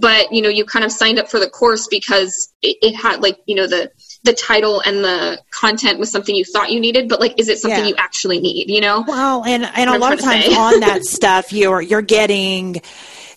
but 0.00 0.32
you 0.32 0.40
know 0.40 0.48
you 0.48 0.64
kind 0.64 0.84
of 0.84 0.92
signed 0.92 1.18
up 1.18 1.28
for 1.28 1.40
the 1.40 1.50
course 1.50 1.88
because 1.88 2.52
it, 2.62 2.76
it 2.82 2.94
had 2.94 3.20
like 3.22 3.38
you 3.46 3.54
know 3.54 3.66
the 3.66 3.90
the 4.26 4.34
title 4.34 4.80
and 4.80 5.02
the 5.02 5.38
content 5.50 5.98
was 5.98 6.10
something 6.10 6.34
you 6.34 6.44
thought 6.44 6.70
you 6.70 6.80
needed, 6.80 7.08
but 7.08 7.20
like, 7.20 7.38
is 7.38 7.48
it 7.48 7.58
something 7.58 7.80
yeah. 7.80 7.86
you 7.86 7.94
actually 7.96 8.40
need? 8.40 8.68
You 8.68 8.82
know? 8.82 9.04
Well, 9.06 9.44
and 9.44 9.64
and 9.64 9.88
a 9.88 9.98
lot 9.98 10.12
of 10.12 10.20
times 10.20 10.54
on 10.54 10.80
that 10.80 11.04
stuff, 11.04 11.52
you're 11.52 11.80
you're 11.80 12.02
getting 12.02 12.82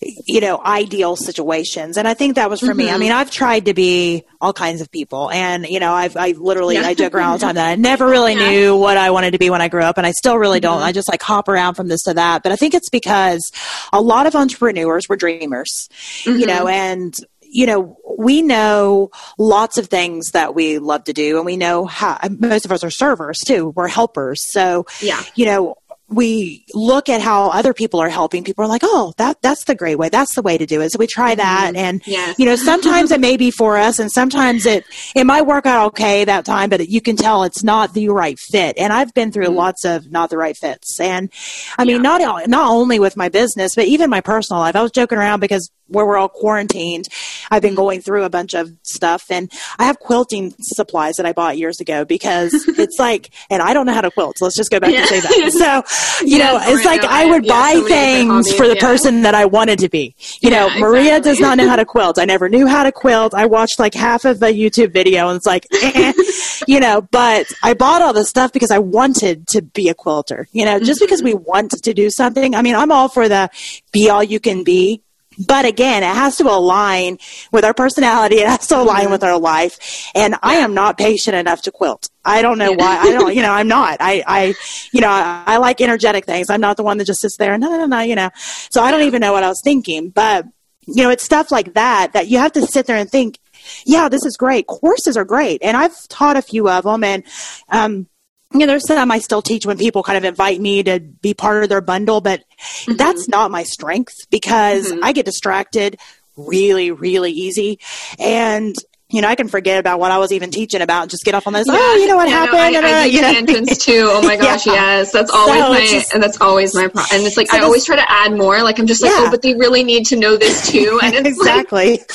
you 0.02 0.40
know, 0.40 0.62
ideal 0.64 1.16
situations. 1.16 1.98
And 1.98 2.08
I 2.08 2.14
think 2.14 2.36
that 2.36 2.50
was 2.50 2.60
for 2.60 2.68
mm-hmm. 2.68 2.78
me. 2.78 2.88
I 2.88 2.92
mm-hmm. 2.92 3.00
mean, 3.00 3.12
I've 3.12 3.32
tried 3.32 3.66
to 3.66 3.74
be 3.74 4.24
all 4.40 4.54
kinds 4.54 4.82
of 4.82 4.90
people 4.92 5.30
and, 5.30 5.66
you 5.68 5.80
know, 5.80 5.92
I've, 5.92 6.16
I 6.16 6.32
literally, 6.32 6.76
yeah. 6.76 6.84
I 6.84 6.94
joke 6.94 7.14
around 7.14 7.32
all 7.32 7.38
the 7.38 7.46
time 7.46 7.56
that 7.56 7.68
I 7.70 7.76
never 7.78 8.08
really 8.08 8.34
yeah. 8.34 8.50
knew 8.50 8.78
what 8.78 8.98
I 8.98 9.12
wanted 9.12 9.32
to 9.32 9.40
be 9.40 9.50
when 9.50 9.62
I 9.62 9.68
grew 9.68 9.82
up. 9.82 9.98
And 9.98 10.08
I 10.08 10.12
still 10.12 10.38
really 10.38 10.60
don't. 10.60 10.78
Mm-hmm. 10.78 10.86
I 10.86 10.92
just 10.94 11.10
like 11.10 11.22
hop 11.22 11.50
around 11.50 11.76
from 11.76 11.88
this 11.88 12.04
to 12.04 12.14
that. 12.14 12.44
But 12.44 12.52
I 12.52 12.56
think 12.56 12.74
it's 12.74 12.90
because 12.90 13.52
a 13.92 14.02
lot 14.02 14.26
of 14.26 14.36
entrepreneurs 14.36 15.10
were 15.10 15.18
dreamers, 15.18 15.90
mm-hmm. 16.24 16.40
you 16.40 16.46
know, 16.46 16.66
mm-hmm. 16.66 16.70
and 16.70 17.16
you 17.52 17.66
know, 17.66 17.98
we 18.18 18.42
know 18.42 19.10
lots 19.38 19.78
of 19.78 19.88
things 19.88 20.32
that 20.32 20.54
we 20.54 20.78
love 20.78 21.06
to 21.06 21.14
do, 21.14 21.38
and 21.38 21.46
we 21.48 21.58
know 21.58 21.86
how 21.86 22.20
most 22.30 22.66
of 22.66 22.72
us 22.72 22.84
are 22.84 22.92
servers 22.92 23.40
too. 23.40 23.74
We're 23.76 23.88
helpers. 23.88 24.40
So, 24.52 24.86
yeah. 25.02 25.24
you 25.36 25.46
know, 25.46 25.76
we 26.10 26.66
look 26.74 27.08
at 27.08 27.22
how 27.22 27.50
other 27.50 27.74
people 27.74 28.00
are 28.00 28.10
helping 28.10 28.44
people 28.44 28.64
are 28.64 28.68
like 28.68 28.82
oh 28.84 29.14
that 29.18 29.40
that's 29.42 29.66
the 29.66 29.76
great 29.76 29.98
way 29.98 30.10
that's 30.10 30.34
the 30.36 30.42
way 30.42 30.58
to 30.58 30.66
do 30.66 30.82
it 30.82 30.92
so 30.92 30.98
we 30.98 31.06
try 31.06 31.36
that 31.36 31.74
mm-hmm. 31.74 31.78
and 31.78 32.02
yes. 32.08 32.38
you 32.40 32.46
know 32.46 32.56
sometimes 32.70 33.12
it 33.12 33.20
may 33.20 33.38
be 33.38 33.52
for 33.52 33.78
us 33.78 34.00
and 34.00 34.12
sometimes 34.12 34.66
it 34.66 34.84
it 35.16 35.26
might 35.26 35.44
work 35.44 35.66
out 35.66 35.88
okay 35.88 36.26
that 36.26 36.46
time 36.46 36.70
but 36.70 36.88
you 36.90 37.02
can 37.02 37.16
tell 37.16 37.44
it's 37.44 37.64
not 37.64 37.94
the 37.94 38.10
right 38.10 38.40
fit 38.40 38.78
and 38.78 38.92
i've 38.92 39.14
been 39.14 39.32
through 39.32 39.46
mm-hmm. 39.46 39.56
lots 39.56 39.86
of 39.86 40.12
not 40.12 40.30
the 40.30 40.38
right 40.38 40.58
fits 40.58 41.00
and 41.00 41.32
i 41.78 41.86
mean 41.86 41.98
yeah. 41.98 42.18
not 42.18 42.50
not 42.50 42.70
only 42.70 43.00
with 43.00 43.16
my 43.16 43.30
business 43.30 43.76
but 43.76 43.86
even 43.86 44.10
my 44.10 44.22
personal 44.22 44.60
life 44.60 44.76
i 44.76 44.82
was 44.82 44.92
joking 44.92 45.18
around 45.18 45.40
because 45.40 45.70
where 45.88 46.06
we're 46.06 46.18
all 46.18 46.30
quarantined 46.30 47.08
i've 47.52 47.62
been 47.62 47.72
mm-hmm. 47.72 47.78
going 47.78 48.02
through 48.02 48.24
a 48.24 48.30
bunch 48.30 48.54
of 48.54 48.72
stuff 48.84 49.26
and 49.30 49.52
i 49.78 49.86
have 49.86 50.00
quilting 50.00 50.54
supplies 50.62 51.16
that 51.16 51.26
i 51.26 51.34
bought 51.34 51.58
years 51.58 51.80
ago 51.80 52.06
because 52.06 52.54
it's 52.78 52.98
like 53.00 53.32
and 53.50 53.62
i 53.62 53.74
don't 53.74 53.86
know 53.86 53.94
how 53.94 54.02
to 54.02 54.12
quilt 54.12 54.38
so 54.38 54.46
let's 54.46 54.56
just 54.56 54.72
go 54.72 54.80
back 54.80 54.92
yeah. 54.92 55.00
and 55.00 55.08
say 55.08 55.20
that 55.20 55.52
so 55.52 55.80
you 56.22 56.38
yes, 56.38 56.68
know, 56.68 56.74
it's 56.74 56.86
like 56.86 57.04
I 57.04 57.26
would 57.26 57.48
buy 57.48 57.74
so 57.74 57.88
things 57.88 58.54
for 58.54 58.68
the 58.68 58.76
yeah. 58.76 58.82
person 58.82 59.22
that 59.22 59.36
I 59.36 59.46
wanted 59.46 59.80
to 59.80 59.90
be. 59.90 60.16
You 60.42 60.50
know, 60.50 60.70
Maria 60.80 61.18
exactly. 61.18 61.32
does 61.32 61.40
not 61.40 61.58
know 61.58 61.68
how 61.68 61.76
to 61.76 61.86
quilt. 61.90 62.20
I 62.20 62.26
never 62.26 62.50
knew 62.50 62.68
how 62.68 62.84
to 62.84 62.92
quilt. 62.92 63.34
I 63.34 63.46
watched 63.46 63.80
like 63.80 63.94
half 63.94 64.26
of 64.26 64.42
a 64.42 64.48
YouTube 64.48 64.94
video 64.94 65.30
and 65.30 65.38
it's 65.38 65.46
like, 65.46 65.68
eh, 65.82 66.14
you 66.68 66.80
know, 66.80 67.02
but 67.02 67.48
I 67.64 67.74
bought 67.74 68.02
all 68.02 68.14
this 68.14 68.30
stuff 68.30 68.52
because 68.52 68.72
I 68.72 68.80
wanted 68.80 69.48
to 69.50 69.62
be 69.62 69.90
a 69.90 69.94
quilter. 69.94 70.48
You 70.52 70.66
know, 70.66 70.80
just 70.80 71.00
mm-hmm. 71.00 71.06
because 71.06 71.24
we 71.24 71.34
want 71.34 71.72
to 71.72 71.94
do 71.94 72.10
something. 72.10 72.56
I 72.56 72.62
mean, 72.62 72.76
I'm 72.76 72.92
all 72.92 73.10
for 73.10 73.28
the 73.28 73.50
be 73.92 74.10
all 74.10 74.24
you 74.24 74.40
can 74.40 74.64
be 74.64 75.02
But 75.46 75.66
again, 75.66 76.04
it 76.04 76.08
has 76.08 76.38
to 76.38 76.44
align 76.50 77.20
with 77.52 77.64
our 77.64 77.74
personality. 77.74 78.38
It 78.38 78.48
has 78.48 78.68
to 78.68 78.80
align 78.80 79.12
with 79.12 79.24
our 79.24 79.40
life. 79.40 80.12
And. 80.16 80.36
I 80.50 80.56
am 80.56 80.74
not 80.74 80.98
patient 80.98 81.36
enough 81.36 81.62
to 81.64 81.72
quilt. 81.72 82.10
I 82.26 82.42
don't 82.42 82.58
know 82.58 82.72
why. 82.72 82.98
I 82.98 83.12
don't, 83.12 83.36
you 83.36 83.44
know, 83.44 83.52
I'm 83.52 83.68
not. 83.68 83.98
I, 84.00 84.24
I, 84.26 84.56
you 84.92 85.00
know, 85.00 85.10
I, 85.10 85.44
I 85.46 85.58
like 85.58 85.80
energetic 85.80 86.26
things. 86.26 86.50
I'm 86.50 86.60
not 86.60 86.76
the 86.76 86.82
one 86.84 86.98
that 86.98 87.06
just 87.06 87.22
sits 87.22 87.38
there 87.38 87.54
and 87.54 87.62
no, 87.62 87.70
no, 87.70 87.78
no, 87.78 87.86
no, 87.86 88.00
you 88.00 88.16
know. 88.16 88.32
So 88.72 88.82
I 88.82 88.90
don't 88.90 89.04
even 89.04 89.22
know 89.22 89.32
what 89.32 89.44
I 89.44 89.48
was 89.48 89.62
thinking. 89.64 90.10
But, 90.10 90.46
you 90.88 91.04
know, 91.04 91.12
it's 91.12 91.24
stuff 91.24 91.52
like 91.52 91.76
that 91.76 92.14
that 92.14 92.30
you 92.30 92.40
have 92.40 92.54
to 92.54 92.66
sit 92.66 92.88
there 92.88 92.98
and 92.98 93.10
think, 93.10 93.38
yeah, 93.86 94.10
this 94.10 94.26
is 94.26 94.38
great. 94.38 94.66
Courses 94.66 95.18
are 95.18 95.26
great. 95.26 95.62
And 95.62 95.78
I've 95.78 96.08
taught 96.08 96.38
a 96.38 96.42
few 96.42 96.68
of 96.68 96.84
them 96.84 97.04
and, 97.04 97.24
um, 97.70 98.08
you 98.54 98.62
know, 98.62 98.68
there's 98.68 98.88
some 98.88 99.12
I 99.12 99.20
still 99.20 99.42
teach 99.42 99.66
when 99.66 99.78
people 99.78 100.04
kind 100.04 100.18
of 100.18 100.24
invite 100.24 100.60
me 100.60 100.84
to 100.84 101.00
be 101.00 101.34
part 101.34 101.64
of 101.64 101.70
their 101.70 101.82
bundle, 101.82 102.20
but 102.22 102.42
mm-hmm. 102.42 102.96
that's 102.96 103.28
not 103.28 103.52
my 103.52 103.64
strength 103.64 104.16
because 104.32 104.92
mm-hmm. 104.92 105.04
I 105.04 105.12
get 105.12 105.26
distracted 105.26 106.00
really, 106.36 106.92
really 106.92 107.32
easy. 107.32 107.80
And 108.18 108.76
you 109.12 109.24
know, 109.24 109.28
I 109.28 109.34
can 109.34 109.48
forget 109.48 109.80
about 109.80 110.00
what 110.00 110.12
I 110.12 110.20
was 110.20 110.32
even 110.32 110.52
teaching 110.52 110.82
about 110.82 111.02
and 111.02 111.12
just 111.12 111.26
get 111.26 111.34
off 111.34 111.48
on 111.48 111.54
this. 111.54 111.66
Yeah, 111.68 111.74
oh, 111.76 111.96
you 111.96 112.08
know 112.08 112.16
what 112.16 112.30
happened? 112.30 112.74
Know, 112.74 112.82
I, 112.82 113.02
I 113.02 113.06
you 113.06 113.22
know? 113.22 113.34
tangents 113.34 113.84
too. 113.84 114.04
Oh 114.06 114.22
my 114.22 114.38
gosh, 114.38 114.68
yeah. 114.68 114.74
yes, 114.74 115.12
that's 115.12 115.32
always 115.32 115.60
so 115.60 115.70
my 115.70 115.80
just, 115.80 116.14
and 116.14 116.22
that's 116.22 116.40
always 116.40 116.76
my 116.76 116.88
problem. 116.88 117.08
And 117.14 117.24
it's 117.26 117.36
like 117.36 117.50
so 117.50 117.58
I 117.58 117.62
always 117.62 117.86
try 117.86 117.96
to 117.96 118.12
add 118.12 118.34
more. 118.34 118.62
Like 118.62 118.78
I'm 118.78 118.86
just 118.86 119.02
like, 119.02 119.12
yeah. 119.12 119.26
oh, 119.28 119.32
but 119.32 119.42
they 119.42 119.56
really 119.56 119.84
need 119.84 120.06
to 120.08 120.16
know 120.16 120.38
this 120.38 120.70
too. 120.70 121.00
And 121.10 121.26
exactly. 121.26 121.92
Like, 121.92 122.12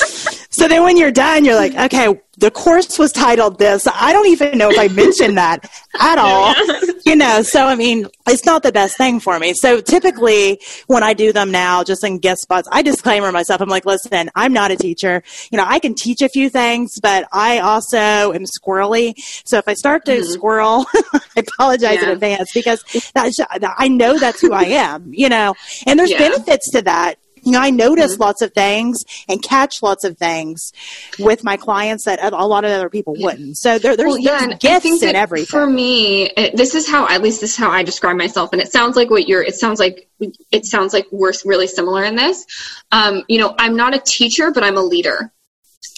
so 0.51 0.69
then 0.69 0.85
when 0.85 0.97
you're 0.97 1.11
done, 1.11 1.45
you're 1.45 1.57
like, 1.57 1.75
okay, 1.75 2.21
the 2.39 2.51
course 2.51 2.99
was 2.99 3.13
titled 3.13 3.59
this. 3.59 3.87
I 3.87 4.13
don't 4.13 4.29
even 4.29 4.59
know 4.59 4.71
if 4.71 4.79
I 4.79 4.89
mentioned 4.89 5.39
that 5.39 5.71
at 6.01 6.19
all. 6.19 6.55
You 7.07 7.17
know, 7.17 7.43
so 7.43 7.67
I 7.67 7.75
mean, 7.75 8.07
it's 8.27 8.45
not 8.45 8.63
the 8.63 8.73
best 8.73 8.97
thing 8.97 9.21
for 9.21 9.39
me. 9.39 9.55
So 9.55 9.81
typically 9.81 10.61
when 10.87 11.03
I 11.03 11.15
do 11.15 11.33
them 11.33 11.51
now, 11.51 11.85
just 11.85 12.05
in 12.05 12.19
guest 12.19 12.43
spots, 12.43 12.69
I 12.73 12.83
disclaimer 12.83 13.31
myself. 13.33 13.61
I'm 13.61 13.69
like, 13.69 13.85
listen, 13.85 14.31
I'm 14.35 14.53
not 14.53 14.71
a 14.71 14.77
teacher. 14.77 15.23
You 15.51 15.59
know, 15.59 15.65
I 15.67 15.79
can 15.79 15.95
teach 15.95 16.23
a 16.23 16.29
few 16.29 16.49
things, 16.51 16.99
but 17.01 17.29
I 17.33 17.59
also 17.59 17.99
am 17.99 18.45
squirrely. 18.45 19.15
So 19.45 19.59
if 19.59 19.69
I 19.69 19.75
start 19.75 20.05
to 20.07 20.13
mm-hmm. 20.13 20.33
squirrel, 20.33 20.87
I 21.13 21.21
apologize 21.37 21.97
yeah. 21.97 22.05
in 22.05 22.09
advance 22.11 22.53
because 22.53 22.83
that's, 23.15 23.39
I 23.51 23.89
know 23.89 24.19
that's 24.19 24.41
who 24.41 24.53
I 24.53 24.65
am, 24.65 25.13
you 25.13 25.29
know, 25.29 25.55
and 25.87 25.99
there's 25.99 26.11
yeah. 26.11 26.19
benefits 26.19 26.71
to 26.73 26.83
that 26.83 27.19
you 27.45 27.53
know, 27.53 27.61
I 27.61 27.71
notice 27.71 28.15
mm-hmm. 28.15 28.23
lots 28.23 28.43
of 28.43 28.53
things 28.53 29.05
and 29.29 29.43
catch 29.43 29.83
lots 29.83 30.05
of 30.05 30.19
things 30.19 30.73
with 31.19 31.45
my 31.45 31.57
clients 31.57 32.05
that 32.05 32.19
a 32.23 32.47
lot 32.47 32.65
of 32.65 32.71
other 32.71 32.91
people 32.91 33.15
wouldn't. 33.19 33.57
So 33.59 33.79
there, 33.79 33.97
there's, 33.97 34.09
well, 34.09 34.19
yeah, 34.19 34.47
there's 34.47 34.59
gifts 34.59 35.03
in 35.03 35.15
everything. 35.15 35.47
For 35.47 35.67
me, 35.67 36.31
this 36.55 36.75
is 36.75 36.89
how, 36.89 37.09
at 37.09 37.23
least 37.23 37.41
this 37.41 37.51
is 37.53 37.57
how 37.57 37.71
I 37.71 37.83
describe 37.83 38.17
myself. 38.17 38.53
And 38.53 38.61
it 38.61 38.73
sounds 38.73 38.97
like 38.97 39.11
what 39.11 39.29
you're, 39.29 39.43
it 39.43 39.55
sounds 39.55 39.79
like, 39.79 40.09
it 40.51 40.65
sounds 40.65 40.93
like 40.93 41.07
we're 41.11 41.33
really 41.45 41.67
similar 41.67 42.05
in 42.05 42.17
this. 42.17 42.45
Um, 42.93 43.25
you 43.29 43.39
know, 43.39 43.55
I'm 43.59 43.77
not 43.77 43.95
a 43.95 44.01
teacher, 44.01 44.51
but 44.51 44.65
I'm 44.65 44.77
a 44.77 44.83
leader. 44.83 45.31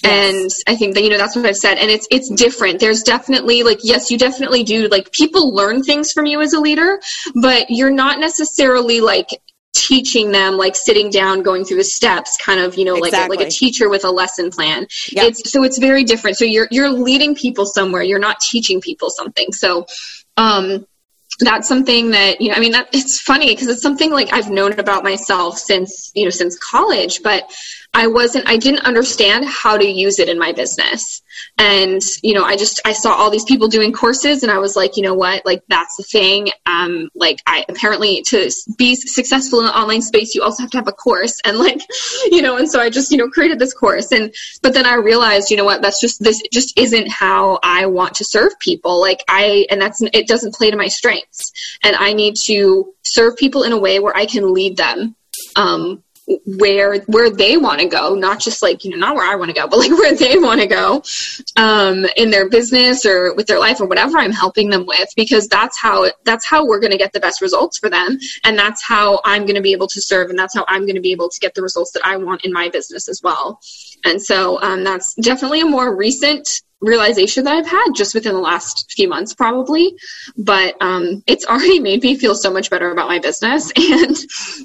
And 0.04 0.50
I 0.68 0.76
think 0.76 0.94
that, 0.94 1.02
you 1.02 1.10
know, 1.10 1.16
that's 1.16 1.34
what 1.34 1.46
I've 1.46 1.56
said. 1.56 1.78
And 1.78 1.90
it's, 1.90 2.06
it's 2.10 2.28
different. 2.28 2.80
There's 2.80 3.02
definitely 3.02 3.62
like, 3.62 3.78
yes, 3.82 4.10
you 4.10 4.18
definitely 4.18 4.62
do. 4.62 4.88
Like 4.88 5.10
people 5.10 5.54
learn 5.54 5.82
things 5.82 6.12
from 6.12 6.26
you 6.26 6.40
as 6.42 6.52
a 6.52 6.60
leader, 6.60 7.00
but 7.34 7.70
you're 7.70 7.90
not 7.90 8.20
necessarily 8.20 9.00
like 9.00 9.28
teaching 9.76 10.32
them 10.32 10.56
like 10.56 10.74
sitting 10.74 11.10
down 11.10 11.42
going 11.42 11.64
through 11.64 11.76
the 11.76 11.84
steps 11.84 12.36
kind 12.38 12.60
of 12.60 12.76
you 12.76 12.84
know 12.84 12.94
like 12.94 13.12
exactly. 13.12 13.36
a, 13.36 13.40
like 13.40 13.46
a 13.46 13.50
teacher 13.50 13.90
with 13.90 14.04
a 14.04 14.10
lesson 14.10 14.50
plan 14.50 14.86
yep. 15.12 15.28
it's 15.28 15.52
so 15.52 15.62
it's 15.62 15.78
very 15.78 16.02
different 16.02 16.36
so 16.36 16.46
you're 16.46 16.66
you're 16.70 16.90
leading 16.90 17.34
people 17.34 17.66
somewhere 17.66 18.02
you're 18.02 18.18
not 18.18 18.40
teaching 18.40 18.80
people 18.80 19.10
something 19.10 19.52
so 19.52 19.86
um 20.38 20.86
that's 21.40 21.68
something 21.68 22.10
that 22.10 22.40
you 22.40 22.48
know 22.48 22.54
i 22.54 22.60
mean 22.60 22.72
that 22.72 22.88
it's 22.92 23.20
funny 23.20 23.48
because 23.52 23.68
it's 23.68 23.82
something 23.82 24.10
like 24.10 24.32
i've 24.32 24.50
known 24.50 24.72
about 24.78 25.04
myself 25.04 25.58
since 25.58 26.10
you 26.14 26.24
know 26.24 26.30
since 26.30 26.58
college 26.58 27.22
but 27.22 27.44
i 27.94 28.06
wasn't 28.06 28.48
i 28.48 28.56
didn't 28.56 28.84
understand 28.84 29.44
how 29.44 29.76
to 29.76 29.86
use 29.86 30.18
it 30.18 30.28
in 30.28 30.38
my 30.38 30.52
business. 30.52 31.22
And 31.58 32.00
you 32.22 32.34
know 32.34 32.44
i 32.44 32.56
just 32.56 32.80
i 32.84 32.92
saw 32.92 33.12
all 33.12 33.30
these 33.30 33.44
people 33.44 33.68
doing 33.68 33.92
courses 33.92 34.42
and 34.42 34.52
i 34.52 34.58
was 34.58 34.76
like 34.76 34.96
you 34.96 35.02
know 35.02 35.14
what? 35.14 35.44
Like 35.44 35.62
that's 35.68 35.96
the 35.96 36.02
thing. 36.02 36.48
Um 36.66 37.10
like 37.14 37.40
i 37.46 37.64
apparently 37.68 38.22
to 38.22 38.50
be 38.76 38.94
successful 38.94 39.60
in 39.60 39.66
the 39.66 39.78
online 39.78 40.02
space 40.02 40.34
you 40.34 40.42
also 40.42 40.62
have 40.62 40.70
to 40.70 40.78
have 40.78 40.88
a 40.88 40.92
course 40.92 41.40
and 41.44 41.58
like 41.58 41.80
you 42.30 42.42
know 42.42 42.56
and 42.56 42.70
so 42.70 42.80
i 42.80 42.90
just 42.90 43.10
you 43.10 43.18
know 43.18 43.28
created 43.28 43.58
this 43.58 43.74
course. 43.74 44.12
And 44.12 44.34
but 44.62 44.74
then 44.74 44.86
i 44.86 44.94
realized 44.94 45.50
you 45.50 45.56
know 45.56 45.64
what? 45.64 45.82
That's 45.82 46.00
just 46.00 46.22
this 46.22 46.42
just 46.52 46.78
isn't 46.78 47.10
how 47.10 47.58
i 47.62 47.86
want 47.86 48.14
to 48.16 48.24
serve 48.24 48.58
people. 48.60 49.00
Like 49.00 49.22
i 49.28 49.66
and 49.70 49.80
that's 49.80 50.02
it 50.02 50.28
doesn't 50.28 50.54
play 50.54 50.70
to 50.70 50.76
my 50.76 50.88
strengths. 50.88 51.52
And 51.82 51.96
i 51.96 52.12
need 52.12 52.36
to 52.44 52.92
serve 53.02 53.36
people 53.36 53.62
in 53.62 53.72
a 53.72 53.78
way 53.78 54.00
where 54.00 54.16
i 54.16 54.26
can 54.26 54.52
lead 54.52 54.76
them 54.76 55.14
um, 55.56 56.02
where 56.44 56.98
where 57.02 57.30
they 57.30 57.56
want 57.56 57.80
to 57.80 57.86
go 57.86 58.14
not 58.14 58.40
just 58.40 58.60
like 58.60 58.84
you 58.84 58.90
know 58.90 58.96
not 58.96 59.14
where 59.14 59.30
i 59.30 59.36
want 59.36 59.48
to 59.48 59.54
go 59.54 59.68
but 59.68 59.78
like 59.78 59.92
where 59.92 60.14
they 60.14 60.38
want 60.38 60.60
to 60.60 60.66
go 60.66 61.02
um, 61.56 62.04
in 62.16 62.30
their 62.30 62.48
business 62.48 63.06
or 63.06 63.34
with 63.34 63.46
their 63.46 63.60
life 63.60 63.80
or 63.80 63.86
whatever 63.86 64.18
i'm 64.18 64.32
helping 64.32 64.68
them 64.68 64.86
with 64.86 65.08
because 65.16 65.46
that's 65.46 65.78
how 65.78 66.10
that's 66.24 66.44
how 66.44 66.66
we're 66.66 66.80
going 66.80 66.90
to 66.90 66.98
get 66.98 67.12
the 67.12 67.20
best 67.20 67.40
results 67.40 67.78
for 67.78 67.88
them 67.88 68.18
and 68.44 68.58
that's 68.58 68.82
how 68.82 69.20
i'm 69.24 69.42
going 69.42 69.54
to 69.54 69.60
be 69.60 69.72
able 69.72 69.86
to 69.86 70.00
serve 70.00 70.30
and 70.30 70.38
that's 70.38 70.54
how 70.54 70.64
i'm 70.66 70.82
going 70.82 70.96
to 70.96 71.00
be 71.00 71.12
able 71.12 71.28
to 71.28 71.38
get 71.38 71.54
the 71.54 71.62
results 71.62 71.92
that 71.92 72.04
i 72.04 72.16
want 72.16 72.44
in 72.44 72.52
my 72.52 72.68
business 72.68 73.08
as 73.08 73.22
well. 73.22 73.60
And 74.04 74.20
so 74.20 74.60
um, 74.62 74.84
that's 74.84 75.14
definitely 75.14 75.60
a 75.60 75.66
more 75.66 75.94
recent 75.94 76.62
realization 76.80 77.44
that 77.44 77.54
I've 77.54 77.66
had 77.66 77.92
just 77.94 78.14
within 78.14 78.34
the 78.34 78.40
last 78.40 78.92
few 78.92 79.08
months, 79.08 79.34
probably. 79.34 79.94
But 80.36 80.76
um, 80.80 81.22
it's 81.26 81.46
already 81.46 81.80
made 81.86 82.02
me 82.02 82.16
feel 82.16 82.34
so 82.34 82.52
much 82.52 82.70
better 82.70 82.90
about 82.90 83.08
my 83.08 83.18
business, 83.18 83.72
and 83.76 84.16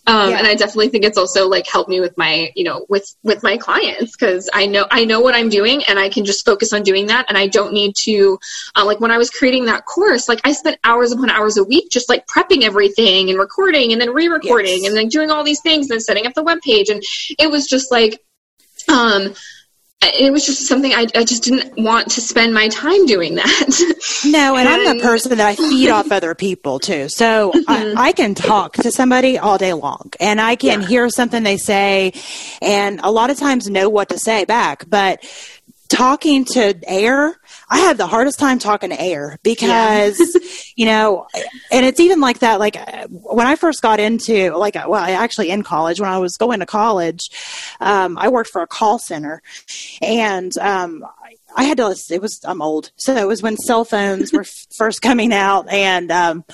um, 0.07 0.31
yeah. 0.31 0.37
and 0.37 0.47
I 0.47 0.55
definitely 0.55 0.89
think 0.89 1.05
it's 1.05 1.17
also 1.17 1.47
like 1.47 1.67
helped 1.67 1.89
me 1.89 1.99
with 1.99 2.17
my 2.17 2.51
you 2.55 2.63
know 2.63 2.85
with 2.89 3.15
with 3.23 3.43
my 3.43 3.57
clients 3.57 4.15
because 4.15 4.49
I 4.53 4.65
know 4.65 4.85
I 4.91 5.05
know 5.05 5.21
what 5.21 5.35
I'm 5.35 5.49
doing, 5.49 5.83
and 5.85 5.97
I 5.97 6.09
can 6.09 6.25
just 6.25 6.45
focus 6.45 6.73
on 6.73 6.83
doing 6.83 7.07
that, 7.07 7.25
and 7.29 7.37
I 7.37 7.47
don't 7.47 7.73
need 7.73 7.95
to 8.03 8.39
uh, 8.75 8.85
like 8.85 8.99
when 8.99 9.11
I 9.11 9.17
was 9.17 9.29
creating 9.29 9.65
that 9.65 9.85
course, 9.85 10.27
like 10.27 10.41
I 10.43 10.53
spent 10.53 10.79
hours 10.83 11.11
upon 11.11 11.29
hours 11.29 11.57
a 11.57 11.63
week 11.63 11.89
just 11.91 12.09
like 12.09 12.27
prepping 12.27 12.63
everything 12.63 13.29
and 13.29 13.39
recording 13.39 13.91
and 13.91 14.01
then 14.01 14.11
re-recording 14.11 14.83
yes. 14.83 14.87
and 14.87 14.97
then 14.97 15.07
doing 15.07 15.31
all 15.31 15.43
these 15.43 15.61
things 15.61 15.85
and 15.85 15.91
then 15.91 15.99
setting 15.99 16.25
up 16.25 16.33
the 16.33 16.43
web 16.43 16.59
page, 16.61 16.89
and 16.89 17.01
it 17.39 17.49
was 17.49 17.67
just 17.67 17.91
like 17.91 18.21
um 18.89 19.33
it 20.03 20.31
was 20.31 20.45
just 20.45 20.67
something 20.67 20.91
I, 20.93 21.05
I 21.15 21.23
just 21.23 21.43
didn't 21.43 21.77
want 21.77 22.09
to 22.11 22.21
spend 22.21 22.53
my 22.53 22.67
time 22.69 23.05
doing 23.05 23.35
that. 23.35 23.97
No, 24.25 24.55
and, 24.55 24.67
and 24.67 24.89
I'm 24.89 24.97
the 24.97 25.03
person 25.03 25.37
that 25.37 25.47
I 25.47 25.55
feed 25.55 25.89
off 25.89 26.11
other 26.11 26.35
people 26.35 26.79
too. 26.79 27.09
So 27.09 27.51
mm-hmm. 27.51 27.97
I, 27.97 28.09
I, 28.09 28.11
can 28.11 28.35
talk 28.35 28.73
to 28.73 28.91
somebody 28.91 29.37
all 29.37 29.57
day 29.57 29.73
long 29.73 30.11
and 30.19 30.39
I 30.39 30.55
can 30.55 30.81
yeah. 30.81 30.87
hear 30.87 31.09
something 31.09 31.43
they 31.43 31.57
say 31.57 32.13
and 32.61 32.99
a 33.03 33.11
lot 33.11 33.29
of 33.29 33.37
times 33.37 33.69
know 33.69 33.89
what 33.89 34.09
to 34.09 34.19
say 34.19 34.45
back. 34.45 34.85
But 34.87 35.23
talking 35.91 36.45
to 36.45 36.73
air, 36.87 37.35
I 37.69 37.79
have 37.79 37.97
the 37.97 38.07
hardest 38.07 38.39
time 38.39 38.59
talking 38.59 38.91
to 38.91 38.99
air 38.99 39.37
because, 39.43 40.17
yeah. 40.19 40.61
you 40.77 40.85
know, 40.85 41.27
and 41.71 41.85
it's 41.85 41.99
even 41.99 42.21
like 42.21 42.39
that. 42.39 42.59
Like 42.59 42.77
when 43.09 43.45
I 43.45 43.55
first 43.55 43.81
got 43.81 43.99
into, 43.99 44.55
like, 44.55 44.75
well, 44.75 44.93
I 44.95 45.11
actually 45.11 45.49
in 45.49 45.63
college, 45.63 45.99
when 45.99 46.09
I 46.09 46.17
was 46.19 46.37
going 46.37 46.61
to 46.61 46.65
college, 46.65 47.19
um, 47.81 48.17
I 48.17 48.29
worked 48.29 48.49
for 48.49 48.61
a 48.61 48.67
call 48.67 48.99
center 48.99 49.41
and, 50.01 50.57
um, 50.57 51.05
I 51.53 51.65
had 51.65 51.77
to, 51.77 51.93
it 52.09 52.21
was, 52.21 52.39
I'm 52.45 52.61
old. 52.61 52.91
So 52.95 53.13
it 53.13 53.27
was 53.27 53.41
when 53.41 53.57
cell 53.57 53.83
phones 53.83 54.31
were 54.31 54.45
first 54.77 55.01
coming 55.01 55.33
out 55.33 55.69
and, 55.69 56.09
um, 56.09 56.45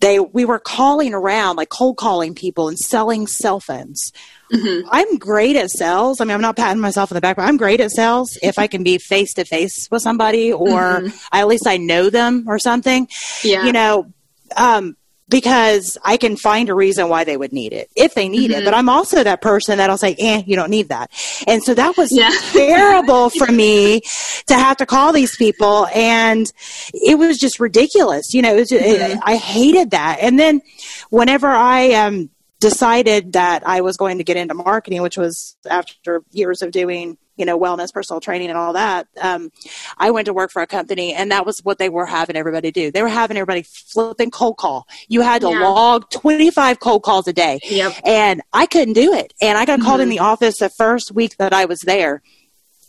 they, 0.00 0.18
we 0.20 0.44
were 0.44 0.58
calling 0.58 1.14
around, 1.14 1.56
like 1.56 1.68
cold 1.68 1.96
calling 1.96 2.34
people 2.34 2.68
and 2.68 2.78
selling 2.78 3.26
cell 3.26 3.60
phones. 3.60 4.12
Mm-hmm. 4.52 4.88
I'm 4.90 5.18
great 5.18 5.56
at 5.56 5.70
sales. 5.70 6.20
I 6.20 6.24
mean, 6.24 6.34
I'm 6.34 6.40
not 6.40 6.56
patting 6.56 6.80
myself 6.80 7.10
on 7.10 7.14
the 7.14 7.20
back, 7.20 7.36
but 7.36 7.44
I'm 7.44 7.56
great 7.56 7.80
at 7.80 7.90
sales 7.90 8.36
if 8.42 8.58
I 8.58 8.66
can 8.66 8.82
be 8.82 8.98
face 8.98 9.34
to 9.34 9.44
face 9.44 9.88
with 9.90 10.02
somebody 10.02 10.52
or 10.52 10.68
mm-hmm. 10.68 11.16
I, 11.32 11.40
at 11.40 11.48
least 11.48 11.66
I 11.66 11.78
know 11.78 12.10
them 12.10 12.44
or 12.46 12.58
something. 12.58 13.08
Yeah. 13.42 13.64
You 13.64 13.72
know, 13.72 14.12
um, 14.56 14.96
because 15.32 15.96
I 16.04 16.18
can 16.18 16.36
find 16.36 16.68
a 16.68 16.74
reason 16.74 17.08
why 17.08 17.24
they 17.24 17.38
would 17.38 17.54
need 17.54 17.72
it 17.72 17.90
if 17.96 18.14
they 18.14 18.28
need 18.28 18.50
mm-hmm. 18.50 18.60
it. 18.60 18.64
But 18.66 18.74
I'm 18.74 18.90
also 18.90 19.24
that 19.24 19.40
person 19.40 19.78
that'll 19.78 19.96
say, 19.96 20.14
"Eh, 20.18 20.42
you 20.46 20.56
don't 20.56 20.70
need 20.70 20.90
that." 20.90 21.10
And 21.46 21.62
so 21.62 21.72
that 21.74 21.96
was 21.96 22.12
yeah. 22.12 22.30
terrible 22.52 23.30
for 23.30 23.50
me 23.50 24.02
to 24.48 24.54
have 24.54 24.76
to 24.76 24.86
call 24.86 25.12
these 25.12 25.34
people, 25.34 25.86
and 25.94 26.52
it 26.92 27.18
was 27.18 27.38
just 27.38 27.58
ridiculous. 27.58 28.34
You 28.34 28.42
know, 28.42 28.58
just, 28.58 28.72
mm-hmm. 28.72 29.12
it, 29.12 29.18
I 29.22 29.36
hated 29.36 29.92
that. 29.92 30.18
And 30.20 30.38
then 30.38 30.60
whenever 31.08 31.48
I 31.48 31.94
um 31.94 32.30
decided 32.62 33.32
that 33.32 33.66
I 33.66 33.80
was 33.80 33.96
going 33.96 34.18
to 34.18 34.24
get 34.24 34.36
into 34.36 34.54
marketing, 34.54 35.02
which 35.02 35.18
was 35.18 35.56
after 35.68 36.22
years 36.30 36.62
of 36.62 36.70
doing, 36.70 37.18
you 37.36 37.44
know, 37.44 37.58
wellness, 37.58 37.92
personal 37.92 38.20
training, 38.20 38.50
and 38.50 38.56
all 38.56 38.74
that. 38.74 39.08
Um, 39.20 39.50
I 39.98 40.12
went 40.12 40.26
to 40.26 40.32
work 40.32 40.52
for 40.52 40.62
a 40.62 40.66
company, 40.68 41.12
and 41.12 41.32
that 41.32 41.44
was 41.44 41.58
what 41.64 41.78
they 41.78 41.88
were 41.88 42.06
having 42.06 42.36
everybody 42.36 42.70
do. 42.70 42.92
They 42.92 43.02
were 43.02 43.08
having 43.08 43.36
everybody 43.36 43.62
flipping 43.62 44.30
cold 44.30 44.58
call. 44.58 44.86
You 45.08 45.22
had 45.22 45.42
to 45.42 45.50
yeah. 45.50 45.58
log 45.58 46.08
25 46.10 46.78
cold 46.78 47.02
calls 47.02 47.26
a 47.26 47.32
day. 47.32 47.58
Yep. 47.64 47.94
And 48.04 48.42
I 48.52 48.66
couldn't 48.66 48.94
do 48.94 49.12
it. 49.12 49.34
And 49.42 49.58
I 49.58 49.64
got 49.64 49.80
mm-hmm. 49.80 49.88
called 49.88 50.00
in 50.00 50.08
mm-hmm. 50.08 50.18
the 50.18 50.20
office 50.20 50.58
the 50.58 50.68
first 50.68 51.10
week 51.10 51.36
that 51.38 51.52
I 51.52 51.64
was 51.64 51.80
there 51.80 52.22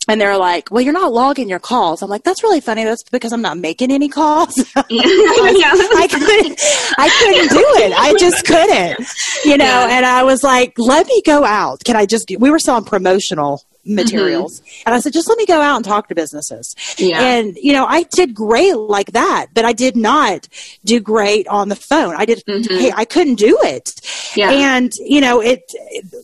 and 0.08 0.20
they're 0.20 0.36
like, 0.36 0.70
"Well, 0.70 0.82
you're 0.82 0.92
not 0.92 1.12
logging 1.12 1.48
your 1.48 1.58
calls." 1.58 2.02
I'm 2.02 2.10
like, 2.10 2.24
"That's 2.24 2.42
really 2.42 2.60
funny. 2.60 2.84
That's 2.84 3.02
because 3.04 3.32
I'm 3.32 3.42
not 3.42 3.58
making 3.58 3.90
any 3.90 4.08
calls." 4.08 4.56
yeah. 4.88 5.02
I 5.04 6.08
couldn't, 6.10 6.60
I 6.98 7.08
couldn't 7.18 7.50
do 7.50 7.64
it. 7.84 7.92
I 7.92 8.14
just 8.18 8.46
couldn't, 8.46 9.06
you 9.44 9.56
know. 9.56 9.64
Yeah. 9.64 9.96
And 9.96 10.06
I 10.06 10.22
was 10.22 10.42
like, 10.42 10.74
"Let 10.78 11.06
me 11.06 11.22
go 11.22 11.44
out. 11.44 11.84
Can 11.84 11.96
I 11.96 12.06
just?" 12.06 12.30
We 12.38 12.50
were 12.50 12.58
selling 12.58 12.84
promotional 12.84 13.62
Mm-hmm. 13.84 13.96
materials, 13.96 14.62
and 14.86 14.94
I 14.94 15.00
said, 15.00 15.12
"Just 15.12 15.28
let 15.28 15.38
me 15.38 15.46
go 15.46 15.60
out 15.60 15.76
and 15.76 15.84
talk 15.84 16.08
to 16.08 16.14
businesses." 16.14 16.74
Yeah. 16.98 17.20
And 17.20 17.56
you 17.56 17.72
know, 17.72 17.84
I 17.86 18.04
did 18.04 18.34
great 18.34 18.76
like 18.76 19.12
that, 19.12 19.48
but 19.54 19.64
I 19.64 19.72
did 19.72 19.96
not 19.96 20.48
do 20.84 21.00
great 21.00 21.46
on 21.48 21.68
the 21.68 21.76
phone. 21.76 22.14
I 22.16 22.24
did. 22.24 22.42
Mm-hmm. 22.46 22.74
Hey, 22.74 22.92
I 22.94 23.04
couldn't 23.04 23.36
do 23.36 23.58
it. 23.62 23.92
Yeah. 24.36 24.50
And 24.50 24.92
you 25.00 25.20
know, 25.20 25.40
it 25.40 25.62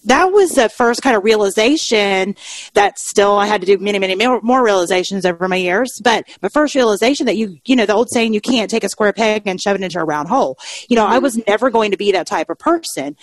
that 0.04 0.32
was 0.32 0.52
the 0.52 0.68
first 0.68 1.02
kind 1.02 1.16
of 1.16 1.24
realization 1.24 2.34
that 2.74 2.98
still 2.98 3.36
I 3.38 3.46
had 3.46 3.60
to 3.60 3.66
do 3.66 3.78
many, 3.78 3.98
many 3.98 4.14
more, 4.14 4.62
realizations 4.62 5.24
over 5.24 5.48
my 5.48 5.56
years. 5.56 6.00
But 6.02 6.24
my 6.42 6.48
first 6.48 6.74
realization 6.74 7.26
that 7.26 7.36
you, 7.36 7.58
you 7.64 7.76
know, 7.76 7.86
the 7.86 7.94
old 7.94 8.10
saying, 8.10 8.34
you 8.34 8.40
can't 8.40 8.70
take 8.70 8.84
a 8.84 8.88
square 8.88 9.12
peg 9.12 9.46
and 9.46 9.60
shove 9.60 9.76
it 9.76 9.82
into 9.82 10.00
a 10.00 10.04
round 10.04 10.28
hole. 10.28 10.58
You 10.88 10.96
know, 10.96 11.06
I 11.06 11.14
mm-hmm. 11.14 11.22
was 11.22 11.46
never 11.46 11.70
going 11.70 11.90
to 11.92 11.96
be 11.96 12.12
that 12.12 12.26
type 12.26 12.50
of 12.50 12.58
person 12.58 13.16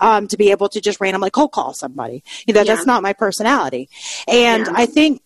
um, 0.00 0.28
to 0.28 0.36
be 0.36 0.50
able 0.50 0.68
to 0.70 0.80
just 0.80 1.00
randomly 1.00 1.30
cold 1.30 1.52
call 1.52 1.74
somebody. 1.74 2.22
You 2.46 2.54
know, 2.54 2.60
Yeah. 2.60 2.74
that's 2.74 2.86
not 2.86 3.02
my 3.02 3.12
personality. 3.12 3.83
And 4.28 4.66
Yeah. 4.66 4.72
I 4.74 4.86
think 4.86 5.20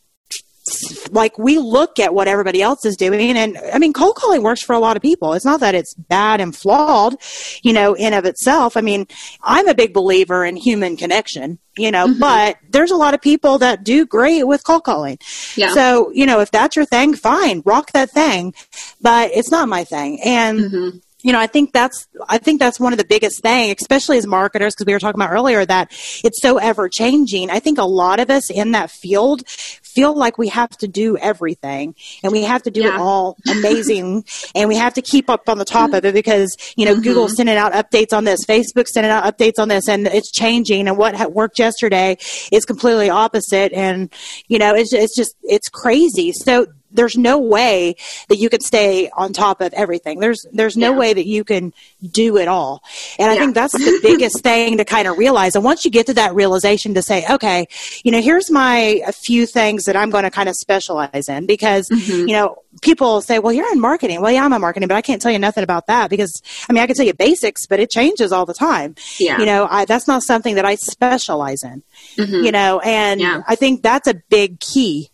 like 1.11 1.39
we 1.39 1.59
look 1.59 1.99
at 1.99 2.15
what 2.15 2.29
everybody 2.29 2.61
else 2.61 2.85
is 2.85 2.97
doing 2.97 3.37
and 3.37 3.59
i 3.73 3.79
mean 3.79 3.93
cold 3.93 4.15
calling 4.17 4.43
works 4.43 4.63
for 4.63 4.75
a 4.75 4.79
lot 4.79 4.97
of 4.97 5.03
people. 5.03 5.33
It's 5.33 5.45
not 5.45 5.61
that 5.61 5.75
it's 5.75 5.95
bad 5.95 6.41
and 6.41 6.55
flawed 6.55 7.17
you 7.63 7.73
know 7.73 7.95
in 7.95 8.13
of 8.13 8.25
itself. 8.25 8.77
I 8.77 8.81
mean 8.81 9.07
i'm 9.43 9.69
a 9.69 9.75
big 9.75 9.95
believer 9.95 10.45
in 10.45 10.57
human 10.57 10.97
connection 10.97 11.59
you 11.77 11.91
know 11.91 12.07
mm-hmm. 12.07 12.21
but 12.21 12.59
there's 12.71 12.91
a 12.91 12.97
lot 12.97 13.15
of 13.15 13.21
people 13.23 13.59
that 13.59 13.85
do 13.85 14.07
great 14.07 14.47
with 14.47 14.65
cold 14.65 14.85
calling. 14.85 15.19
Yeah. 15.57 15.73
so 15.73 16.11
you 16.13 16.27
know 16.27 16.41
if 16.41 16.51
that's 16.51 16.77
your 16.77 16.85
thing 16.85 17.15
fine 17.15 17.63
rock 17.65 17.93
that 17.93 18.11
thing 18.11 18.55
but 19.01 19.31
it's 19.33 19.51
not 19.51 19.69
my 19.69 19.85
thing. 19.85 20.21
And 20.23 20.59
mm-hmm. 20.59 20.99
You 21.23 21.33
know, 21.33 21.41
I 21.41 21.49
think 21.49 21.73
that's 21.73 22.07
I 22.29 22.39
think 22.39 22.61
that's 22.61 22.79
one 22.79 22.93
of 22.93 22.99
the 22.99 23.05
biggest 23.05 23.43
thing, 23.43 23.75
especially 23.81 24.19
as 24.19 24.27
marketers, 24.27 24.75
because 24.75 24.87
we 24.87 24.93
were 24.93 25.01
talking 25.01 25.21
about 25.21 25.33
earlier 25.33 25.65
that 25.65 25.91
it's 26.23 26.41
so 26.41 26.59
ever 26.59 26.89
changing. 26.89 27.51
I 27.51 27.59
think 27.59 27.79
a 27.79 27.85
lot 27.85 28.21
of 28.21 28.31
us 28.31 28.51
in 28.51 28.73
that 28.73 28.91
field 28.91 29.47
feel 29.49 30.15
like 30.17 30.39
we 30.39 30.49
have 30.49 30.71
to 30.79 30.87
do 30.87 31.17
everything 31.17 31.95
and 32.23 32.31
we 32.31 32.45
have 32.45 32.63
to 32.63 32.71
do 32.71 32.83
it 32.83 32.95
all 32.95 33.37
amazing 33.51 34.25
and 34.55 34.69
we 34.69 34.77
have 34.77 34.95
to 34.95 35.03
keep 35.03 35.29
up 35.29 35.49
on 35.49 35.59
the 35.59 35.65
top 35.65 35.93
of 35.93 36.05
it 36.05 36.15
because 36.15 36.57
you 36.77 36.85
know 36.85 36.95
Google's 36.95 37.33
mm-hmm. 37.33 37.37
sending 37.37 37.57
out 37.57 37.73
updates 37.73 38.13
on 38.13 38.25
this, 38.25 38.45
Facebook's 38.47 38.93
sending 38.93 39.11
out 39.11 39.25
updates 39.25 39.59
on 39.59 39.69
this, 39.69 39.89
and 39.89 40.07
it's 40.07 40.31
changing. 40.31 40.87
And 40.87 40.97
what 40.97 41.33
worked 41.33 41.59
yesterday 41.59 42.17
is 42.53 42.65
completely 42.65 43.11
opposite, 43.11 43.73
and 43.73 44.13
you 44.47 44.59
know, 44.59 44.75
it's 44.75 44.93
it's 44.93 45.17
just 45.17 45.35
it's 45.43 45.69
crazy. 45.69 46.33
So 46.33 46.67
there's 46.91 47.17
no 47.17 47.39
way 47.39 47.97
that 48.29 48.37
you 48.37 48.49
can 48.49 48.61
stay 48.61 49.11
on 49.11 49.33
top 49.33 49.61
of 49.61 49.73
everything. 49.75 50.21
There's 50.21 50.47
there's 50.53 50.77
no 50.77 50.93
Yeah. 50.93 50.99
way 50.99 51.13
that 51.15 51.27
you 51.27 51.45
can 51.45 51.73
do 52.11 52.37
it 52.39 52.49
all. 52.49 52.83
And 53.19 53.31
I 53.31 53.37
think 53.37 53.55
that's 53.55 53.73
the 53.75 53.99
biggest 54.03 54.43
thing 54.43 54.79
to 54.79 54.85
kind 54.85 55.07
of 55.09 55.19
realize. 55.19 55.55
And 55.55 55.65
once 55.65 55.85
you 55.85 55.91
get 55.91 56.07
to 56.07 56.15
that 56.15 56.35
realization 56.35 56.95
to 56.95 57.03
say, 57.03 57.25
okay, 57.31 57.67
you 58.05 58.11
know, 58.13 58.21
here's 58.23 58.51
my 58.51 59.03
a 59.07 59.13
few 59.13 59.47
things 59.47 59.85
that 59.85 59.97
I'm 59.97 60.11
going 60.11 60.25
to 60.25 60.31
kind 60.31 60.49
of 60.49 60.55
specialize 60.57 61.29
in 61.29 61.47
because 61.47 61.89
Mm-hmm. 61.89 62.29
you 62.29 62.35
know, 62.35 62.57
people 62.83 63.21
say, 63.21 63.39
"Well, 63.39 63.53
you're 63.53 63.71
in 63.73 63.81
marketing." 63.81 64.21
Well, 64.21 64.31
yeah, 64.33 64.45
I'm 64.45 64.53
in 64.53 64.61
marketing, 64.61 64.89
but 64.89 64.95
I 64.97 65.03
can't 65.03 65.21
tell 65.21 65.33
you 65.33 65.39
nothing 65.39 65.65
about 65.65 65.87
that 65.89 66.11
because 66.11 66.43
I 66.69 66.73
mean, 66.73 66.83
I 66.83 66.87
can 66.87 66.97
tell 66.97 67.05
you 67.07 67.15
basics, 67.15 67.67
but 67.67 67.81
it 67.81 67.91
changes 67.91 68.31
all 68.33 68.47
the 68.47 68.55
time. 68.55 68.95
Yeah. 69.19 69.39
You 69.39 69.47
know, 69.47 69.67
I, 69.71 69.85
that's 69.85 70.07
not 70.07 70.23
something 70.23 70.55
that 70.57 70.65
I 70.65 70.75
specialize 70.77 71.63
in. 71.65 71.83
You 72.17 72.53
know, 72.53 72.81
and 72.81 73.21
Mm-hmm. 73.21 73.21
Yeah. 73.21 73.43
I 73.49 73.55
think 73.57 73.83
that's 73.83 74.07
a 74.09 74.15
big 74.29 74.61
key. 74.61 75.11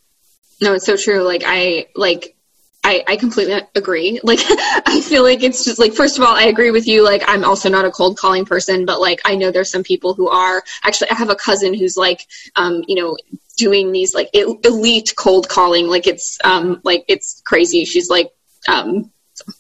No, 0.65 0.73
it's 0.73 0.87
so 0.87 0.97
true. 0.97 1.23
Like 1.23 1.43
I 1.45 1.89
like 1.95 2.35
I, 2.83 3.05
I 3.07 3.17
completely 3.17 3.61
agree. 3.75 4.19
Like 4.25 4.41
I 4.87 5.03
feel 5.03 5.23
like 5.23 5.43
it's 5.43 5.63
just 5.63 5.79
like 5.79 5.93
first 5.93 6.17
of 6.17 6.25
all, 6.25 6.35
I 6.35 6.45
agree 6.45 6.71
with 6.71 6.87
you. 6.89 7.05
Like 7.05 7.23
I'm 7.27 7.45
also 7.45 7.69
not 7.69 7.85
a 7.85 7.91
cold 7.91 8.17
calling 8.17 8.47
person, 8.47 8.87
but 8.87 8.99
like 9.01 9.21
I 9.27 9.37
know 9.37 9.51
there's 9.51 9.71
some 9.71 9.83
people 9.83 10.15
who 10.15 10.29
are. 10.29 10.63
Actually, 10.83 11.11
I 11.11 11.15
have 11.17 11.29
a 11.29 11.35
cousin 11.35 11.75
who's 11.75 11.99
like, 11.99 12.27
um, 12.57 12.83
you 12.89 12.97
know, 12.97 13.17
doing 13.59 13.93
these 13.93 14.15
like 14.15 14.31
elite 14.33 15.13
cold 15.17 15.49
calling. 15.51 15.87
Like 15.87 16.07
it's 16.07 16.39
um 16.45 16.81
like 16.83 17.05
it's 17.09 17.43
crazy. 17.45 17.85
She's 17.85 18.09
like 18.09 18.33
um 18.67 19.11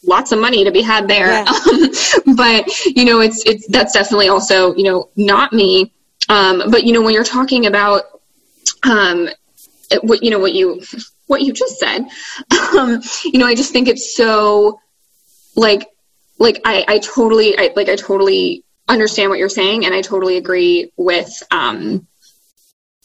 lots 0.03 0.33
of 0.33 0.39
money 0.39 0.65
to 0.65 0.71
be 0.71 0.81
had 0.81 1.07
there. 1.07 1.29
Yeah. 1.29 1.45
Um, 2.27 2.37
but 2.37 2.67
you 2.87 3.05
know, 3.05 3.21
it's 3.21 3.45
it's 3.45 3.67
that's 3.69 3.93
definitely 3.93 4.29
also 4.29 4.75
you 4.75 4.85
know 4.85 5.11
not 5.17 5.53
me. 5.53 5.93
Um, 6.31 6.71
but 6.71 6.85
you 6.85 6.93
know, 6.93 7.03
when 7.03 7.13
you're 7.13 7.25
talking 7.25 7.67
about 7.67 8.05
um, 8.85 9.29
what 10.03 10.23
you 10.23 10.31
know 10.31 10.39
what 10.39 10.55
you 10.55 10.83
what 11.27 11.43
you 11.43 11.53
just 11.53 11.79
said, 11.79 12.07
um, 12.77 13.01
you 13.25 13.39
know, 13.39 13.47
I 13.47 13.55
just 13.55 13.73
think 13.73 13.89
it's 13.89 14.15
so 14.17 14.79
like 15.57 15.89
like 16.39 16.61
I 16.65 16.85
I 16.87 16.99
totally 16.99 17.59
I 17.59 17.71
like 17.77 17.89
I 17.89 17.97
totally 17.97 18.65
understand 18.89 19.31
what 19.31 19.39
you're 19.39 19.49
saying, 19.49 19.87
and 19.87 19.95
I 19.95 20.03
totally 20.03 20.37
agree 20.37 20.93
with 20.97 21.43
um, 21.51 22.07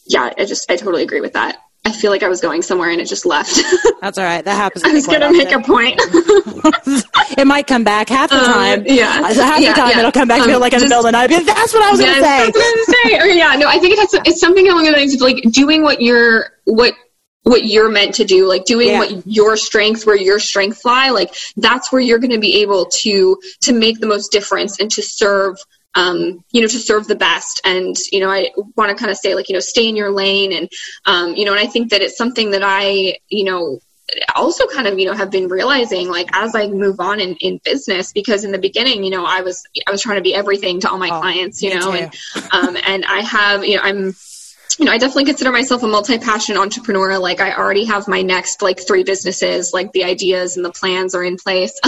yeah, 0.06 0.30
I 0.36 0.44
just 0.44 0.70
I 0.70 0.76
totally 0.76 1.02
agree 1.02 1.20
with 1.20 1.34
that. 1.34 1.58
I 1.84 1.92
feel 1.92 2.10
like 2.10 2.22
I 2.22 2.28
was 2.28 2.42
going 2.42 2.60
somewhere 2.60 2.90
and 2.90 3.00
it 3.00 3.06
just 3.06 3.24
left. 3.24 3.58
That's 4.02 4.18
all 4.18 4.24
right. 4.24 4.44
That 4.44 4.54
happens. 4.54 4.84
I 4.84 4.92
was 4.92 5.06
gonna 5.06 5.32
make 5.32 5.50
a 5.50 5.60
point. 5.60 5.98
it 7.38 7.46
might 7.46 7.66
come 7.66 7.84
back 7.84 8.08
half 8.08 8.30
the 8.30 8.36
Um, 8.36 8.44
time. 8.44 8.84
yeah. 8.86 9.20
Uh, 9.24 9.34
half 9.34 9.60
Yeah, 9.60 9.72
the 9.72 9.80
time 9.80 9.90
yeah. 9.90 9.98
it'll 10.00 10.12
come 10.12 10.28
back 10.28 10.42
to 10.44 10.54
Um, 10.54 10.60
like 10.60 10.72
in 10.72 10.80
the 10.80 10.86
middle 10.86 11.00
of 11.00 11.04
the 11.04 11.12
night. 11.12 11.28
That's 11.30 11.72
what 11.72 11.82
I 11.82 11.90
was 11.90 12.00
going 12.00 12.14
to 12.14 12.20
say. 12.20 12.44
that's 12.46 12.56
what 12.56 12.64
I 12.64 12.74
was 12.76 12.86
gonna 12.86 13.08
say. 13.10 13.18
Or, 13.20 13.26
yeah, 13.34 13.56
no, 13.56 13.68
I 13.68 13.78
think 13.78 13.92
it 13.94 13.98
has 13.98 14.10
to, 14.10 14.22
it's 14.24 14.40
something 14.40 14.68
along 14.68 14.84
the 14.84 14.92
lines 14.92 15.14
of 15.14 15.20
like 15.20 15.42
doing 15.50 15.82
what 15.82 16.00
you're 16.00 16.52
what 16.64 16.94
what 17.42 17.64
you're 17.64 17.88
meant 17.90 18.14
to 18.16 18.24
do, 18.24 18.46
like 18.46 18.64
doing 18.66 18.88
Yeah. 18.88 18.98
what 18.98 19.26
your 19.26 19.56
strengths 19.56 20.04
where 20.04 20.16
your 20.16 20.38
strengths 20.38 20.84
lie, 20.84 21.08
like 21.10 21.34
that's 21.56 21.90
where 21.90 22.00
you're 22.02 22.18
going 22.18 22.32
to 22.32 22.38
be 22.38 22.60
able 22.60 22.86
to 23.00 23.38
to 23.62 23.72
make 23.72 23.98
the 23.98 24.06
most 24.06 24.30
difference 24.30 24.78
and 24.78 24.90
to 24.92 25.02
serve 25.02 25.56
um, 25.96 26.44
you 26.52 26.60
know, 26.60 26.68
to 26.68 26.78
serve 26.78 27.08
the 27.08 27.16
best. 27.16 27.60
And, 27.64 27.96
you 28.12 28.20
know, 28.20 28.30
I 28.30 28.50
want 28.76 28.90
to 28.90 28.94
kind 28.94 29.10
of 29.10 29.16
say 29.16 29.34
like, 29.34 29.48
you 29.48 29.54
know, 29.54 29.60
stay 29.60 29.88
in 29.88 29.96
your 29.96 30.12
lane. 30.12 30.52
And, 30.52 30.68
um, 31.04 31.34
you 31.34 31.44
know, 31.44 31.50
and 31.50 31.58
I 31.60 31.66
think 31.66 31.90
that 31.90 32.00
it's 32.00 32.16
something 32.16 32.52
that 32.52 32.62
I, 32.62 33.18
you 33.28 33.42
know, 33.42 33.80
also 34.34 34.66
kind 34.66 34.86
of, 34.86 34.98
you 34.98 35.06
know, 35.06 35.14
have 35.14 35.30
been 35.30 35.48
realizing 35.48 36.08
like 36.08 36.28
as 36.32 36.54
I 36.54 36.66
move 36.68 37.00
on 37.00 37.20
in, 37.20 37.36
in 37.36 37.60
business, 37.64 38.12
because 38.12 38.44
in 38.44 38.52
the 38.52 38.58
beginning, 38.58 39.04
you 39.04 39.10
know, 39.10 39.24
I 39.24 39.40
was, 39.40 39.62
I 39.86 39.90
was 39.90 40.02
trying 40.02 40.16
to 40.16 40.22
be 40.22 40.34
everything 40.34 40.80
to 40.80 40.90
all 40.90 40.98
my 40.98 41.10
Oh, 41.10 41.20
clients, 41.20 41.62
you 41.62 41.74
know, 41.74 41.92
too. 41.92 41.98
and, 41.98 42.14
um, 42.52 42.76
and 42.84 43.04
I 43.04 43.20
have, 43.20 43.64
you 43.64 43.76
know, 43.76 43.82
I'm, 43.82 44.14
you 44.78 44.84
know, 44.86 44.92
I 44.92 44.98
definitely 44.98 45.24
consider 45.24 45.50
myself 45.52 45.82
a 45.82 45.86
multi-passionate 45.86 46.58
entrepreneur. 46.58 47.18
Like 47.18 47.40
I 47.40 47.54
already 47.54 47.84
have 47.84 48.08
my 48.08 48.22
next 48.22 48.62
like 48.62 48.80
three 48.86 49.02
businesses, 49.04 49.72
like 49.74 49.92
the 49.92 50.04
ideas 50.04 50.56
and 50.56 50.64
the 50.64 50.70
plans 50.70 51.14
are 51.14 51.24
in 51.24 51.36
place. 51.36 51.78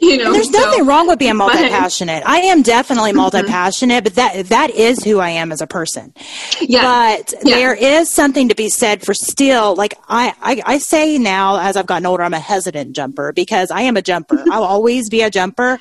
you 0.00 0.16
know, 0.18 0.26
And 0.26 0.34
there's 0.34 0.50
so- 0.52 0.58
nothing 0.58 0.86
wrong 0.86 1.08
with 1.08 1.18
being 1.18 1.36
multi-passionate. 1.36 2.22
I 2.24 2.38
am 2.38 2.62
definitely 2.62 3.12
multi-passionate, 3.12 4.04
but 4.04 4.14
that 4.14 4.46
that 4.46 4.70
is 4.70 5.02
who 5.04 5.18
I 5.18 5.30
am 5.30 5.52
as 5.52 5.60
a 5.60 5.66
person. 5.66 6.14
Yeah. 6.60 6.82
But 7.18 7.34
Yeah. 7.42 7.56
there 7.56 7.74
is 7.74 8.10
something 8.10 8.48
to 8.48 8.54
be 8.54 8.68
said 8.68 9.02
for 9.02 9.12
still 9.12 9.74
like 9.74 9.94
I, 10.08 10.32
I 10.40 10.62
I 10.74 10.78
say 10.78 11.18
now 11.18 11.58
as 11.60 11.76
I've 11.76 11.86
gotten 11.86 12.06
older 12.06 12.22
I'm 12.22 12.34
a 12.34 12.38
hesitant 12.40 12.94
jumper 12.94 13.32
because 13.32 13.70
I 13.70 13.82
am 13.82 13.96
a 13.96 14.02
jumper. 14.02 14.42
I'll 14.50 14.64
always 14.64 15.10
be 15.10 15.22
a 15.22 15.30
jumper 15.30 15.78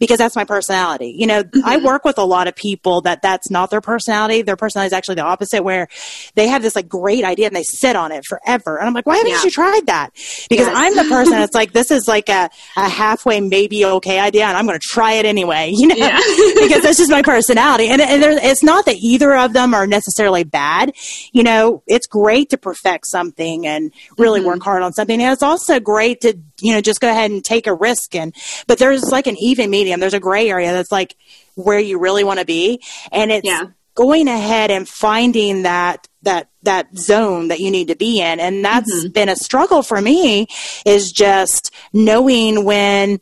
because 0.00 0.18
that's 0.18 0.34
my 0.36 0.44
personality. 0.44 1.14
You 1.16 1.26
know, 1.26 1.38
I 1.64 1.76
Mm-hmm. 1.76 1.84
work 1.86 2.04
with 2.04 2.16
a 2.18 2.24
lot 2.24 2.48
of 2.48 2.56
people 2.56 3.02
that 3.02 3.22
that's 3.22 3.50
not 3.50 3.70
their 3.70 3.80
personality. 3.80 4.42
Their 4.42 4.56
personality 4.56 4.86
is 4.88 4.92
actually 4.94 5.16
the 5.16 5.22
opposite 5.22 5.62
where 5.66 5.88
they 6.34 6.48
have 6.48 6.62
this 6.62 6.74
like 6.74 6.88
great 6.88 7.24
idea 7.24 7.46
and 7.46 7.54
they 7.54 7.62
sit 7.64 7.94
on 7.96 8.10
it 8.12 8.24
forever. 8.24 8.78
And 8.78 8.86
I'm 8.88 8.94
like, 8.94 9.04
"Why 9.06 9.16
haven't 9.18 9.32
Yeah. 9.32 9.42
you 9.44 9.50
tried 9.50 9.86
that?" 9.86 10.10
Because 10.48 10.66
Yes. 10.68 10.72
I'm 10.74 10.96
the 10.96 11.04
person 11.04 11.32
that's 11.40 11.54
like 11.54 11.72
this 11.72 11.90
is 11.90 12.08
like 12.08 12.30
a, 12.30 12.48
a 12.76 12.88
halfway 12.88 13.40
maybe 13.40 13.84
okay 13.84 14.18
idea 14.18 14.46
and 14.46 14.56
I'm 14.56 14.66
going 14.66 14.78
to 14.78 14.86
try 14.90 15.12
it 15.14 15.26
anyway, 15.26 15.70
you 15.74 15.88
know, 15.88 15.94
Yeah. 15.96 16.16
because 16.60 16.82
that's 16.82 16.96
just 16.98 17.10
my 17.10 17.22
personality. 17.22 17.88
And, 17.88 18.00
and 18.00 18.22
there, 18.22 18.30
it's 18.32 18.62
not 18.62 18.86
that 18.86 18.96
either 19.00 19.36
of 19.36 19.52
them 19.52 19.74
are 19.74 19.86
necessarily 19.86 20.44
bad. 20.44 20.92
You 21.32 21.42
know, 21.42 21.82
it's 21.86 22.06
great 22.06 22.50
to 22.50 22.56
perfect 22.56 23.06
something 23.08 23.66
and 23.66 23.92
really 24.16 24.40
Mm-hmm. 24.40 24.46
work 24.48 24.62
hard 24.62 24.82
on 24.82 24.92
something. 24.92 25.20
And 25.20 25.32
it's 25.32 25.42
also 25.42 25.80
great 25.80 26.20
to, 26.22 26.38
you 26.60 26.72
know, 26.72 26.80
just 26.80 27.00
go 27.00 27.10
ahead 27.10 27.30
and 27.30 27.44
take 27.44 27.66
a 27.66 27.74
risk. 27.74 28.14
And, 28.14 28.34
but 28.66 28.78
there's 28.78 29.02
like 29.10 29.26
an 29.26 29.36
even 29.40 29.70
medium. 29.70 29.98
There's 29.98 30.14
a 30.14 30.20
gray 30.20 30.48
area 30.50 30.72
that's 30.72 30.92
like 30.92 31.16
where 31.54 31.78
you 31.80 31.98
really 31.98 32.22
want 32.22 32.38
to 32.38 32.44
be. 32.46 32.80
And 33.10 33.32
it's 33.32 33.46
Yeah. 33.46 33.64
Going 33.96 34.28
ahead 34.28 34.70
and 34.70 34.88
finding 34.88 35.62
that, 35.62 36.06
that, 36.22 36.48
that 36.62 36.96
zone 36.96 37.48
that 37.48 37.58
you 37.58 37.70
need 37.72 37.88
to 37.88 37.96
be 37.96 38.20
in. 38.20 38.38
And 38.38 38.64
that's 38.64 38.92
Mm-hmm. 38.94 39.08
been 39.12 39.28
a 39.28 39.36
struggle 39.36 39.82
for 39.82 40.00
me 40.00 40.46
is 40.84 41.10
just 41.10 41.74
knowing 41.92 42.64
when 42.64 43.18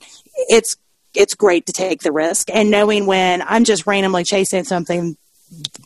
it's, 0.49 0.77
it's 1.15 1.35
great 1.35 1.65
to 1.67 1.73
take 1.73 2.03
the 2.03 2.13
risk 2.13 2.51
and 2.53 2.71
knowing 2.71 3.07
when 3.07 3.41
I'm 3.41 3.65
just 3.65 3.87
randomly 3.87 4.25
chasing 4.25 4.65
something 4.65 5.17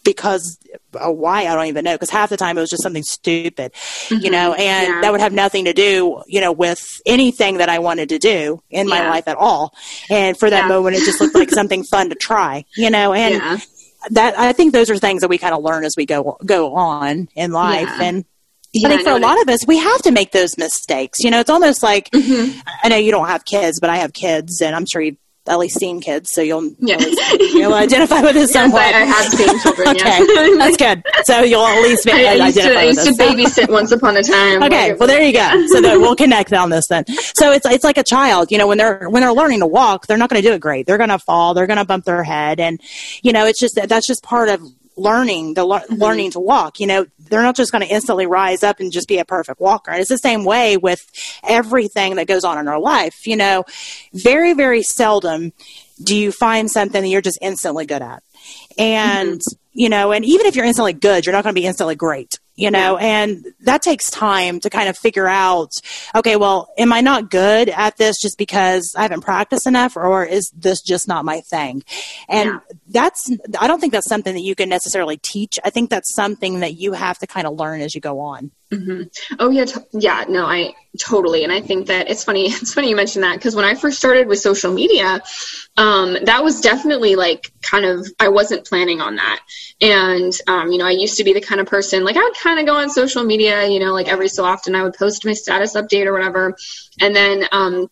because 0.04 0.58
why 0.92 1.46
I 1.46 1.54
don't 1.54 1.66
even 1.66 1.84
know 1.84 1.94
because 1.94 2.08
half 2.08 2.30
the 2.30 2.38
time 2.38 2.56
it 2.56 2.60
was 2.62 2.70
just 2.70 2.82
something 2.82 3.02
stupid, 3.02 3.72
you 4.10 4.30
know, 4.30 4.54
and 4.54 4.58
Mm-hmm. 4.88 4.94
Yeah. 4.94 5.00
that 5.02 5.12
would 5.12 5.20
have 5.20 5.32
nothing 5.34 5.66
to 5.66 5.74
do, 5.74 6.22
you 6.26 6.40
know, 6.40 6.52
with 6.52 7.02
anything 7.04 7.58
that 7.58 7.68
I 7.68 7.78
wanted 7.80 8.08
to 8.10 8.18
do 8.18 8.62
in 8.70 8.88
my 8.88 9.06
life 9.10 9.28
at 9.28 9.36
all. 9.36 9.74
And 10.08 10.38
for 10.38 10.48
that 10.48 10.62
Yeah. 10.62 10.68
moment, 10.68 10.96
it 10.96 11.04
just 11.04 11.20
looked 11.20 11.34
like 11.34 11.50
something 11.50 11.84
fun 11.84 12.08
to 12.08 12.14
try, 12.14 12.64
you 12.76 12.88
know, 12.88 13.12
and 13.12 13.34
Yeah. 13.34 13.58
That 14.10 14.38
I 14.38 14.52
think 14.52 14.72
those 14.72 14.90
are 14.90 14.96
things 14.98 15.22
that 15.22 15.28
we 15.28 15.38
kind 15.38 15.54
of 15.54 15.62
learn 15.62 15.84
as 15.84 15.94
we 15.96 16.06
go 16.06 16.36
go 16.44 16.74
on 16.74 17.28
in 17.34 17.52
life, 17.52 17.88
Yeah. 17.98 18.04
and 18.04 18.24
I 18.84 18.88
think 18.88 19.02
for 19.02 19.10
a 19.10 19.18
lot 19.18 19.40
of 19.40 19.48
us, 19.48 19.66
we 19.66 19.78
have 19.78 20.02
to 20.02 20.10
make 20.10 20.32
those 20.32 20.58
mistakes. 20.58 21.20
You 21.20 21.30
know, 21.30 21.40
it's 21.40 21.50
almost 21.50 21.82
like 21.82 22.10
mm-hmm. 22.10 22.58
I 22.82 22.88
know 22.88 22.96
you 22.96 23.10
don't 23.10 23.28
have 23.28 23.44
kids, 23.44 23.80
but 23.80 23.90
I 23.90 23.96
have 23.96 24.12
kids, 24.12 24.60
and 24.60 24.76
I'm 24.76 24.84
sure 24.86 25.00
you've 25.00 25.16
at 25.48 25.58
least 25.58 25.78
seen 25.78 26.00
kids, 26.00 26.30
so 26.32 26.40
you'll 26.40 26.70
yeah. 26.78 26.98
you'll 27.38 27.74
identify 27.86 28.20
with 28.20 28.34
this 28.34 28.52
somewhat. 28.52 28.80
Yes, 28.80 28.94
I, 28.94 29.00
I, 29.00 29.04
have 29.04 29.32
seen 29.32 29.60
children. 29.60 29.88
okay, 29.88 30.18
yeah. 30.18 30.56
that's 30.58 30.76
good. 30.76 31.02
So 31.24 31.40
you'll 31.42 31.66
at 31.66 31.82
least 31.82 32.04
be, 32.04 32.12
I, 32.12 32.46
identify 32.46 32.72
to, 32.72 32.78
I 32.78 32.82
used 32.84 33.04
to 33.04 33.12
babysit 33.12 33.70
once 33.70 33.92
upon 33.92 34.16
a 34.16 34.22
time. 34.22 34.62
Okay, 34.62 34.94
well 34.94 35.08
there 35.08 35.22
you 35.22 35.32
go. 35.32 35.66
So 35.68 35.80
then 35.82 36.00
we'll 36.00 36.16
connect 36.16 36.52
on 36.52 36.70
this 36.70 36.86
then. 36.88 37.06
So 37.34 37.52
it's 37.52 37.66
it's 37.66 37.84
like 37.84 37.98
a 37.98 38.04
child. 38.04 38.50
You 38.50 38.58
know, 38.58 38.66
when 38.66 38.78
they're 38.78 39.08
when 39.08 39.22
they're 39.22 39.32
learning 39.32 39.60
to 39.60 39.66
walk, 39.66 40.06
they're 40.06 40.18
not 40.18 40.30
going 40.30 40.42
to 40.42 40.48
do 40.48 40.54
it 40.54 40.60
great. 40.60 40.86
They're 40.86 40.98
going 40.98 41.10
to 41.10 41.18
fall. 41.18 41.54
They're 41.54 41.66
going 41.66 41.78
to 41.78 41.84
bump 41.84 42.04
their 42.04 42.22
head, 42.22 42.60
and 42.60 42.80
you 43.22 43.32
know, 43.32 43.46
it's 43.46 43.60
just 43.60 43.78
that's 43.88 44.06
just 44.06 44.22
part 44.22 44.48
of 44.48 44.60
learning 44.98 45.54
the 45.54 45.64
mm-hmm. 45.64 45.94
learning 45.94 46.30
to 46.30 46.40
walk 46.40 46.80
you 46.80 46.86
know 46.86 47.06
they're 47.18 47.42
not 47.42 47.56
just 47.56 47.72
going 47.72 47.86
to 47.86 47.92
instantly 47.92 48.26
rise 48.26 48.62
up 48.62 48.80
and 48.80 48.92
just 48.92 49.08
be 49.08 49.18
a 49.18 49.24
perfect 49.24 49.60
walker 49.60 49.90
And 49.90 50.00
it's 50.00 50.10
the 50.10 50.18
same 50.18 50.44
way 50.44 50.76
with 50.76 51.04
everything 51.46 52.16
that 52.16 52.26
goes 52.26 52.44
on 52.44 52.58
in 52.58 52.68
our 52.68 52.80
life 52.80 53.26
you 53.26 53.36
know 53.36 53.64
very 54.12 54.54
very 54.54 54.82
seldom 54.82 55.52
do 56.02 56.16
you 56.16 56.32
find 56.32 56.70
something 56.70 57.02
that 57.02 57.08
you're 57.08 57.20
just 57.20 57.38
instantly 57.40 57.86
good 57.86 58.02
at 58.02 58.22
and 58.78 59.40
mm-hmm. 59.40 59.78
you 59.78 59.88
know 59.88 60.12
and 60.12 60.24
even 60.24 60.46
if 60.46 60.56
you're 60.56 60.64
instantly 60.64 60.92
good 60.92 61.24
you're 61.24 61.32
not 61.32 61.44
going 61.44 61.54
to 61.54 61.60
be 61.60 61.66
instantly 61.66 61.96
great 61.96 62.38
you 62.58 62.72
know, 62.72 62.96
and 62.96 63.46
that 63.60 63.82
takes 63.82 64.10
time 64.10 64.58
to 64.60 64.68
kind 64.68 64.88
of 64.88 64.98
figure 64.98 65.28
out, 65.28 65.70
okay, 66.12 66.34
well, 66.34 66.68
am 66.76 66.92
I 66.92 67.02
not 67.02 67.30
good 67.30 67.68
at 67.68 67.96
this 67.98 68.20
just 68.20 68.36
because 68.36 68.96
I 68.98 69.02
haven't 69.02 69.20
practiced 69.20 69.68
enough 69.68 69.96
or 69.96 70.24
is 70.24 70.50
this 70.50 70.82
just 70.82 71.06
not 71.06 71.24
my 71.24 71.40
thing? 71.40 71.84
And 72.28 72.48
yeah. 72.48 72.76
That's, 72.90 73.30
I 73.58 73.66
don't 73.66 73.80
think 73.80 73.92
that's 73.92 74.08
something 74.08 74.34
that 74.34 74.42
you 74.42 74.54
can 74.54 74.68
necessarily 74.68 75.16
teach. 75.16 75.58
I 75.64 75.70
think 75.70 75.90
that's 75.90 76.14
something 76.14 76.60
that 76.60 76.74
you 76.74 76.92
have 76.92 77.18
to 77.18 77.26
kind 77.26 77.46
of 77.46 77.58
learn 77.58 77.80
as 77.80 77.94
you 77.94 78.00
go 78.00 78.20
on. 78.20 78.50
Mm-hmm. 78.70 79.04
Oh 79.38 79.48
yeah, 79.48 79.64
t- 79.64 79.80
yeah. 79.92 80.26
No, 80.28 80.44
I 80.44 80.74
totally. 80.98 81.42
And 81.42 81.50
I 81.50 81.62
think 81.62 81.86
that 81.86 82.10
it's 82.10 82.24
funny. 82.24 82.46
It's 82.48 82.74
funny 82.74 82.90
you 82.90 82.96
mentioned 82.96 83.24
that 83.24 83.36
because 83.36 83.56
when 83.56 83.64
I 83.64 83.74
first 83.74 83.96
started 83.96 84.28
with 84.28 84.40
social 84.40 84.72
media, 84.72 85.22
um, 85.78 86.18
that 86.24 86.44
was 86.44 86.60
definitely 86.60 87.16
like 87.16 87.50
kind 87.62 87.86
of 87.86 88.06
I 88.20 88.28
wasn't 88.28 88.66
planning 88.66 89.00
on 89.00 89.16
that. 89.16 89.40
And 89.80 90.32
um, 90.46 90.70
you 90.70 90.76
know, 90.76 90.86
I 90.86 90.90
used 90.90 91.16
to 91.16 91.24
be 91.24 91.32
the 91.32 91.40
kind 91.40 91.62
of 91.62 91.66
person 91.66 92.04
like 92.04 92.16
I 92.16 92.22
would 92.22 92.36
kind 92.36 92.60
of 92.60 92.66
go 92.66 92.76
on 92.76 92.90
social 92.90 93.24
media. 93.24 93.66
You 93.66 93.80
know, 93.80 93.94
like 93.94 94.08
every 94.08 94.28
so 94.28 94.44
often 94.44 94.74
I 94.74 94.82
would 94.82 94.94
post 94.94 95.24
my 95.24 95.32
status 95.32 95.74
update 95.74 96.04
or 96.04 96.12
whatever. 96.12 96.54
And 97.00 97.16
then, 97.16 97.44
um, 97.52 97.90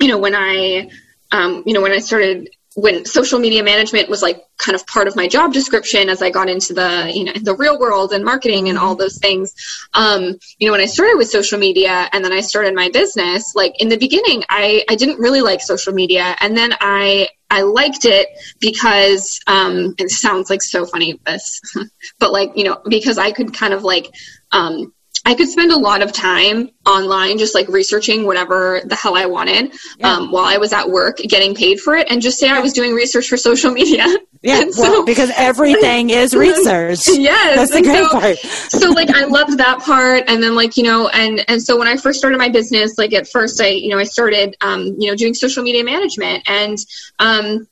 you 0.00 0.08
know, 0.08 0.18
when 0.18 0.34
I 0.34 0.90
um, 1.30 1.62
you 1.66 1.72
know, 1.72 1.82
when 1.82 1.92
I 1.92 1.98
started 1.98 2.50
when 2.76 3.06
social 3.06 3.38
media 3.38 3.62
management 3.62 4.10
was 4.10 4.20
like 4.20 4.44
kind 4.58 4.76
of 4.76 4.86
part 4.86 5.08
of 5.08 5.16
my 5.16 5.26
job 5.26 5.50
description 5.50 6.10
as 6.10 6.20
I 6.20 6.28
got 6.28 6.50
into 6.50 6.74
the 6.74 7.10
you 7.12 7.24
know 7.24 7.32
the 7.32 7.56
real 7.56 7.78
world 7.78 8.12
and 8.12 8.22
marketing 8.22 8.68
and 8.68 8.76
all 8.76 8.94
those 8.94 9.16
things. 9.16 9.54
Um, 9.94 10.38
you 10.58 10.68
know, 10.68 10.72
when 10.72 10.82
I 10.82 10.86
started 10.86 11.16
with 11.16 11.30
social 11.30 11.58
media 11.58 12.06
and 12.12 12.22
then 12.22 12.34
I 12.34 12.40
started 12.40 12.74
my 12.74 12.90
business, 12.90 13.54
like 13.54 13.80
in 13.80 13.88
the 13.88 13.96
beginning, 13.96 14.44
I 14.50 14.84
I 14.90 14.94
didn't 14.94 15.18
really 15.18 15.40
like 15.40 15.62
social 15.62 15.94
media, 15.94 16.36
and 16.38 16.54
then 16.54 16.74
I 16.78 17.28
I 17.48 17.62
liked 17.62 18.04
it 18.04 18.28
because 18.60 19.40
um, 19.46 19.94
it 19.96 20.10
sounds 20.10 20.50
like 20.50 20.60
so 20.60 20.84
funny 20.84 21.18
this, 21.24 21.62
but 22.20 22.30
like 22.30 22.52
you 22.56 22.64
know 22.64 22.82
because 22.86 23.16
I 23.16 23.32
could 23.32 23.54
kind 23.54 23.72
of 23.72 23.84
like 23.84 24.10
um, 24.52 24.92
I 25.26 25.34
could 25.34 25.48
spend 25.48 25.72
a 25.72 25.76
lot 25.76 26.02
of 26.02 26.12
time 26.12 26.70
online 26.86 27.36
just 27.36 27.52
like 27.52 27.66
researching 27.66 28.26
whatever 28.26 28.80
the 28.84 28.94
hell 28.94 29.16
I 29.16 29.26
wanted 29.26 29.74
yeah. 29.98 30.12
um, 30.12 30.30
while 30.30 30.44
I 30.44 30.58
was 30.58 30.72
at 30.72 30.88
work 30.88 31.16
getting 31.16 31.56
paid 31.56 31.80
for 31.80 31.96
it 31.96 32.08
and 32.08 32.22
just 32.22 32.38
say 32.38 32.48
I 32.48 32.60
was 32.60 32.72
doing 32.72 32.94
research 32.94 33.28
for 33.28 33.36
social 33.36 33.72
media. 33.72 34.06
Yeah, 34.42 34.60
so, 34.70 34.82
well, 34.82 35.04
because 35.04 35.32
everything 35.36 36.10
is 36.10 36.32
research. 36.36 37.00
yes. 37.08 37.56
That's 37.56 37.72
the 37.72 37.82
great 37.82 38.04
so, 38.04 38.20
part. 38.20 38.38
so 38.38 38.90
like 38.90 39.10
I 39.10 39.24
loved 39.24 39.58
that 39.58 39.80
part 39.80 40.22
and 40.28 40.40
then 40.40 40.54
like, 40.54 40.76
you 40.76 40.84
know, 40.84 41.08
and 41.08 41.44
and 41.48 41.60
so 41.60 41.76
when 41.76 41.88
I 41.88 41.96
first 41.96 42.20
started 42.20 42.38
my 42.38 42.48
business, 42.48 42.96
like 42.96 43.12
at 43.12 43.26
first 43.26 43.60
I, 43.60 43.70
you 43.70 43.88
know, 43.88 43.98
I 43.98 44.04
started 44.04 44.56
um, 44.60 44.94
you 44.96 45.10
know, 45.10 45.16
doing 45.16 45.34
social 45.34 45.64
media 45.64 45.82
management 45.82 46.44
and 46.46 46.78
um 47.18 47.66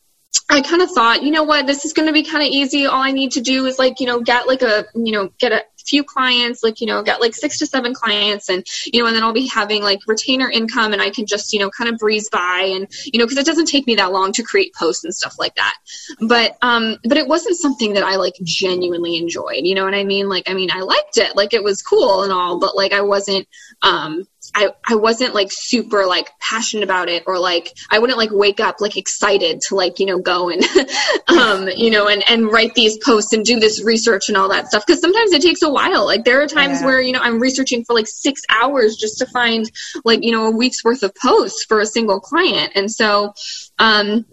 I 0.51 0.61
kind 0.61 0.83
of 0.83 0.91
thought, 0.91 1.23
you 1.23 1.31
know 1.31 1.45
what, 1.45 1.67
this 1.67 1.85
is 1.85 1.93
going 1.93 2.07
to 2.07 2.13
be 2.13 2.25
kind 2.25 2.43
of 2.43 2.49
easy. 2.49 2.87
All 2.87 3.01
I 3.01 3.13
need 3.13 3.33
to 3.33 3.41
do 3.41 3.65
is 3.67 3.79
like, 3.79 4.01
you 4.01 4.07
know, 4.07 4.21
get 4.21 4.47
like 4.47 4.63
a, 4.63 4.85
you 4.95 5.13
know, 5.13 5.31
get 5.39 5.53
a 5.53 5.63
few 5.87 6.05
clients, 6.05 6.63
like, 6.63 6.81
you 6.81 6.87
know, 6.87 7.03
get 7.03 7.21
like 7.21 7.35
six 7.35 7.59
to 7.59 7.67
seven 7.67 7.95
clients 7.95 8.49
and, 8.49 8.67
you 8.87 9.01
know, 9.01 9.07
and 9.07 9.15
then 9.15 9.23
I'll 9.23 9.33
be 9.33 9.49
having 9.49 9.83
like 9.83 10.01
retainer 10.07 10.51
income 10.51 10.93
and 10.93 11.03
I 11.03 11.11
can 11.11 11.27
just, 11.27 11.53
you 11.53 11.59
know, 11.59 11.71
kind 11.71 11.91
of 11.91 11.99
breeze 11.99 12.29
by 12.29 12.71
and, 12.75 12.89
you 13.05 13.19
know, 13.19 13.27
cause 13.27 13.39
it 13.39 13.47
doesn't 13.47 13.67
take 13.67 13.87
me 13.87 13.95
that 13.97 14.13
long 14.13 14.33
to 14.33 14.43
create 14.43 14.75
posts 14.75 15.05
and 15.05 15.15
stuff 15.15 15.37
like 15.39 15.55
that. 15.57 15.77
But, 16.21 16.57
um, 16.63 16.99
but 17.05 17.19
it 17.19 17.29
wasn't 17.29 17.57
something 17.57 17.95
that 17.95 18.05
I 18.05 18.17
like 18.17 18.35
genuinely 18.43 19.17
enjoyed. 19.17 19.65
You 19.65 19.75
know 19.75 19.85
what 19.85 19.95
I 19.95 20.05
mean? 20.05 20.29
Like, 20.29 20.49
I 20.49 20.55
mean, 20.55 20.71
I 20.71 20.81
liked 20.81 21.19
it, 21.19 21.37
like 21.37 21.55
it 21.55 21.63
was 21.63 21.83
cool 21.83 22.23
and 22.23 22.33
all, 22.33 22.59
but 22.59 22.77
like 22.77 22.93
I 22.93 23.03
wasn't, 23.03 23.47
um, 23.83 24.27
I, 24.55 24.71
I 24.87 24.95
wasn't 24.95 25.35
like 25.35 25.49
super 25.51 26.07
like 26.07 26.31
passionate 26.39 26.85
about 26.85 27.09
it 27.09 27.25
or 27.27 27.39
like 27.39 27.77
I 27.91 27.99
wouldn't 27.99 28.19
like 28.19 28.31
wake 28.31 28.61
up 28.61 28.81
like 28.81 28.97
excited 28.97 29.61
to 29.63 29.75
like 29.75 29.99
you 29.99 30.07
know 30.07 30.19
go 30.19 30.49
and 30.49 30.63
um 31.29 31.69
you 31.69 31.91
know 31.91 32.09
and 32.09 32.23
and 32.29 32.51
write 32.51 32.75
these 32.75 32.97
posts 32.99 33.33
and 33.33 33.45
do 33.45 33.59
this 33.59 33.83
research 33.83 34.29
and 34.29 34.37
all 34.37 34.49
that 34.49 34.69
stuff. 34.69 34.87
Because 34.87 35.01
sometimes 35.01 35.33
it 35.33 35.43
takes 35.43 35.63
a 35.63 35.71
while. 35.71 36.05
Like 36.07 36.25
there 36.25 36.41
are 36.41 36.47
times 36.47 36.81
yeah. 36.81 36.87
where 36.87 37.01
you 37.01 37.13
know 37.13 37.21
I'm 37.21 37.41
researching 37.41 37.85
for 37.85 37.95
like 37.95 38.07
6 38.07 38.43
hours 38.49 38.97
just 38.97 39.19
to 39.19 39.27
find 39.27 39.71
like 40.05 40.23
you 40.23 40.31
know 40.31 40.47
a 40.47 40.51
week's 40.51 40.85
worth 40.85 41.03
of 41.03 41.15
posts 41.15 41.65
for 41.65 41.81
a 41.81 41.87
single 41.87 42.21
client. 42.21 42.73
And 42.75 42.91
so 42.91 43.35
um 43.79 44.25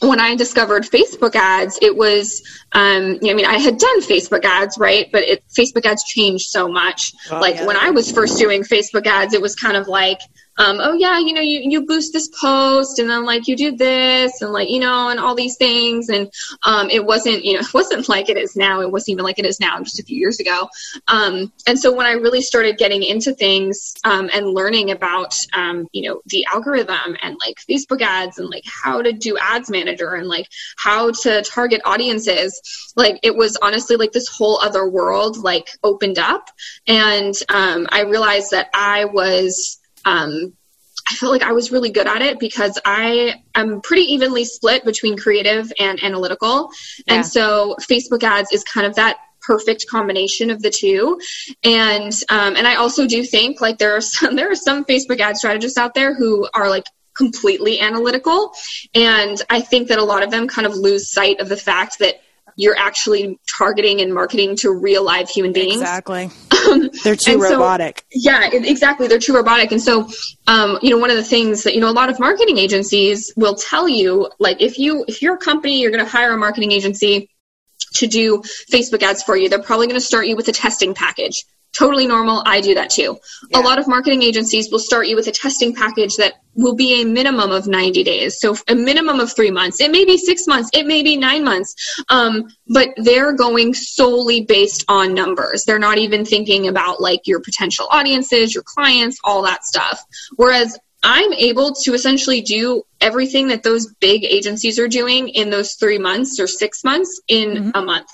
when 0.00 0.20
I 0.20 0.34
discovered 0.34 0.84
Facebook 0.84 1.34
ads, 1.34 1.78
it 1.82 1.94
was, 1.94 2.42
um, 2.72 3.18
you 3.20 3.20
know, 3.20 3.30
I 3.30 3.34
mean, 3.34 3.46
I 3.46 3.58
had 3.58 3.78
done 3.78 4.00
Facebook 4.00 4.44
ads, 4.44 4.78
right? 4.78 5.10
But 5.12 5.24
it, 5.24 5.44
Facebook 5.48 5.84
ads 5.84 6.04
changed 6.04 6.48
so 6.48 6.68
much. 6.68 7.12
Oh, 7.30 7.38
like 7.38 7.56
yeah. 7.56 7.66
when 7.66 7.76
I 7.76 7.90
was 7.90 8.10
first 8.10 8.38
doing 8.38 8.62
Facebook 8.62 9.06
ads, 9.06 9.34
it 9.34 9.42
was 9.42 9.54
kind 9.54 9.76
of 9.76 9.88
like, 9.88 10.20
um, 10.60 10.78
oh 10.78 10.92
yeah, 10.92 11.18
you 11.18 11.32
know, 11.32 11.40
you, 11.40 11.60
you 11.64 11.86
boost 11.86 12.12
this 12.12 12.28
post 12.28 12.98
and 12.98 13.08
then 13.08 13.24
like 13.24 13.48
you 13.48 13.56
do 13.56 13.74
this 13.74 14.42
and 14.42 14.52
like, 14.52 14.68
you 14.68 14.78
know, 14.78 15.08
and 15.08 15.18
all 15.18 15.34
these 15.34 15.56
things. 15.56 16.10
And, 16.10 16.30
um, 16.64 16.90
it 16.90 17.02
wasn't, 17.02 17.46
you 17.46 17.54
know, 17.54 17.60
it 17.70 17.72
wasn't 17.72 18.10
like 18.10 18.28
it 18.28 18.36
is 18.36 18.56
now. 18.56 18.82
It 18.82 18.92
wasn't 18.92 19.14
even 19.14 19.24
like 19.24 19.38
it 19.38 19.46
is 19.46 19.58
now 19.58 19.78
just 19.78 19.98
a 19.98 20.02
few 20.02 20.18
years 20.18 20.38
ago. 20.38 20.68
Um, 21.08 21.50
and 21.66 21.78
so 21.78 21.94
when 21.94 22.04
I 22.04 22.12
really 22.12 22.42
started 22.42 22.76
getting 22.76 23.02
into 23.02 23.32
things, 23.32 23.94
um, 24.04 24.28
and 24.34 24.48
learning 24.48 24.90
about, 24.90 25.34
um, 25.54 25.88
you 25.92 26.08
know, 26.08 26.20
the 26.26 26.44
algorithm 26.44 27.16
and 27.22 27.38
like 27.40 27.56
Facebook 27.68 28.02
ads 28.02 28.38
and 28.38 28.50
like 28.50 28.64
how 28.66 29.00
to 29.00 29.12
do 29.12 29.38
ads 29.38 29.70
manager 29.70 30.12
and 30.12 30.28
like 30.28 30.46
how 30.76 31.10
to 31.22 31.40
target 31.40 31.80
audiences, 31.86 32.92
like 32.96 33.18
it 33.22 33.34
was 33.34 33.56
honestly 33.62 33.96
like 33.96 34.12
this 34.12 34.28
whole 34.28 34.58
other 34.60 34.86
world 34.86 35.38
like 35.38 35.70
opened 35.82 36.18
up. 36.18 36.50
And, 36.86 37.34
um, 37.48 37.86
I 37.90 38.02
realized 38.02 38.50
that 38.50 38.68
I 38.74 39.06
was, 39.06 39.79
um, 40.04 40.52
I 41.10 41.14
felt 41.14 41.32
like 41.32 41.42
I 41.42 41.52
was 41.52 41.72
really 41.72 41.90
good 41.90 42.06
at 42.06 42.22
it 42.22 42.38
because 42.38 42.78
I 42.84 43.42
am 43.54 43.80
pretty 43.80 44.12
evenly 44.12 44.44
split 44.44 44.84
between 44.84 45.16
creative 45.16 45.72
and 45.78 46.02
analytical. 46.02 46.70
Yeah. 47.06 47.14
And 47.14 47.26
so 47.26 47.76
Facebook 47.80 48.22
ads 48.22 48.52
is 48.52 48.62
kind 48.64 48.86
of 48.86 48.94
that 48.96 49.16
perfect 49.40 49.86
combination 49.88 50.50
of 50.50 50.62
the 50.62 50.70
two. 50.70 51.20
And 51.64 52.12
um, 52.28 52.56
and 52.56 52.66
I 52.66 52.76
also 52.76 53.06
do 53.06 53.24
think 53.24 53.60
like 53.60 53.78
there 53.78 53.96
are 53.96 54.00
some 54.00 54.36
there 54.36 54.50
are 54.50 54.56
some 54.56 54.84
Facebook 54.84 55.20
ad 55.20 55.36
strategists 55.36 55.78
out 55.78 55.94
there 55.94 56.14
who 56.14 56.48
are 56.54 56.68
like 56.68 56.84
completely 57.16 57.80
analytical. 57.80 58.52
And 58.94 59.40
I 59.50 59.60
think 59.60 59.88
that 59.88 59.98
a 59.98 60.04
lot 60.04 60.22
of 60.22 60.30
them 60.30 60.48
kind 60.48 60.66
of 60.66 60.74
lose 60.76 61.10
sight 61.10 61.40
of 61.40 61.48
the 61.48 61.56
fact 61.56 61.98
that 61.98 62.22
you're 62.60 62.76
actually 62.76 63.38
targeting 63.56 64.02
and 64.02 64.12
marketing 64.12 64.54
to 64.54 64.70
real 64.70 65.02
live 65.02 65.30
human 65.30 65.50
beings. 65.52 65.80
Exactly. 65.80 66.30
Um, 66.50 66.90
They're 67.02 67.16
too 67.16 67.40
robotic. 67.40 68.04
So, 68.10 68.18
yeah, 68.20 68.50
exactly. 68.52 69.08
They're 69.08 69.18
too 69.18 69.34
robotic. 69.34 69.72
And 69.72 69.80
so, 69.80 70.10
um, 70.46 70.78
you 70.82 70.90
know, 70.90 70.98
one 70.98 71.10
of 71.10 71.16
the 71.16 71.24
things 71.24 71.62
that, 71.62 71.74
you 71.74 71.80
know, 71.80 71.88
a 71.88 71.92
lot 71.92 72.10
of 72.10 72.20
marketing 72.20 72.58
agencies 72.58 73.32
will 73.34 73.54
tell 73.54 73.88
you, 73.88 74.30
like, 74.38 74.60
if 74.60 74.78
you, 74.78 75.06
if 75.08 75.22
you're 75.22 75.36
a 75.36 75.38
company, 75.38 75.80
you're 75.80 75.90
going 75.90 76.04
to 76.04 76.10
hire 76.10 76.34
a 76.34 76.36
marketing 76.36 76.70
agency 76.70 77.30
to 77.94 78.06
do 78.06 78.42
Facebook 78.70 79.02
ads 79.02 79.22
for 79.22 79.36
you, 79.36 79.48
they're 79.48 79.62
probably 79.62 79.86
going 79.86 79.98
to 79.98 80.04
start 80.04 80.26
you 80.26 80.36
with 80.36 80.48
a 80.48 80.52
testing 80.52 80.92
package 80.92 81.46
totally 81.72 82.06
normal. 82.06 82.42
I 82.44 82.60
do 82.60 82.74
that 82.74 82.90
too. 82.90 83.18
Yeah. 83.50 83.60
A 83.60 83.62
lot 83.62 83.78
of 83.78 83.86
marketing 83.86 84.22
agencies 84.22 84.70
will 84.70 84.78
start 84.78 85.06
you 85.06 85.16
with 85.16 85.26
a 85.26 85.32
testing 85.32 85.74
package 85.74 86.16
that 86.16 86.34
will 86.54 86.74
be 86.74 87.00
a 87.00 87.04
minimum 87.04 87.52
of 87.52 87.66
90 87.66 88.02
days. 88.02 88.40
So 88.40 88.56
a 88.68 88.74
minimum 88.74 89.20
of 89.20 89.32
three 89.34 89.50
months. 89.50 89.80
It 89.80 89.90
may 89.90 90.04
be 90.04 90.18
six 90.18 90.46
months. 90.46 90.68
It 90.72 90.86
may 90.86 91.02
be 91.02 91.16
nine 91.16 91.44
months. 91.44 92.02
Um, 92.08 92.48
but 92.68 92.90
they're 92.96 93.32
going 93.32 93.74
solely 93.74 94.42
based 94.42 94.84
on 94.88 95.14
numbers. 95.14 95.64
They're 95.64 95.78
not 95.78 95.98
even 95.98 96.24
thinking 96.24 96.68
about 96.68 97.00
like 97.00 97.26
your 97.26 97.40
potential 97.40 97.86
audiences, 97.90 98.54
your 98.54 98.64
clients, 98.64 99.18
all 99.22 99.42
that 99.42 99.64
stuff. 99.64 100.04
Whereas 100.36 100.78
I'm 101.02 101.32
able 101.32 101.74
to 101.84 101.94
essentially 101.94 102.42
do 102.42 102.82
everything 103.00 103.48
that 103.48 103.62
those 103.62 103.86
big 104.00 104.24
agencies 104.24 104.78
are 104.78 104.88
doing 104.88 105.28
in 105.28 105.48
those 105.48 105.74
three 105.74 105.98
months 105.98 106.38
or 106.38 106.46
six 106.46 106.84
months 106.84 107.20
in 107.26 107.50
mm-hmm. 107.50 107.70
a 107.74 107.82
month 107.82 108.10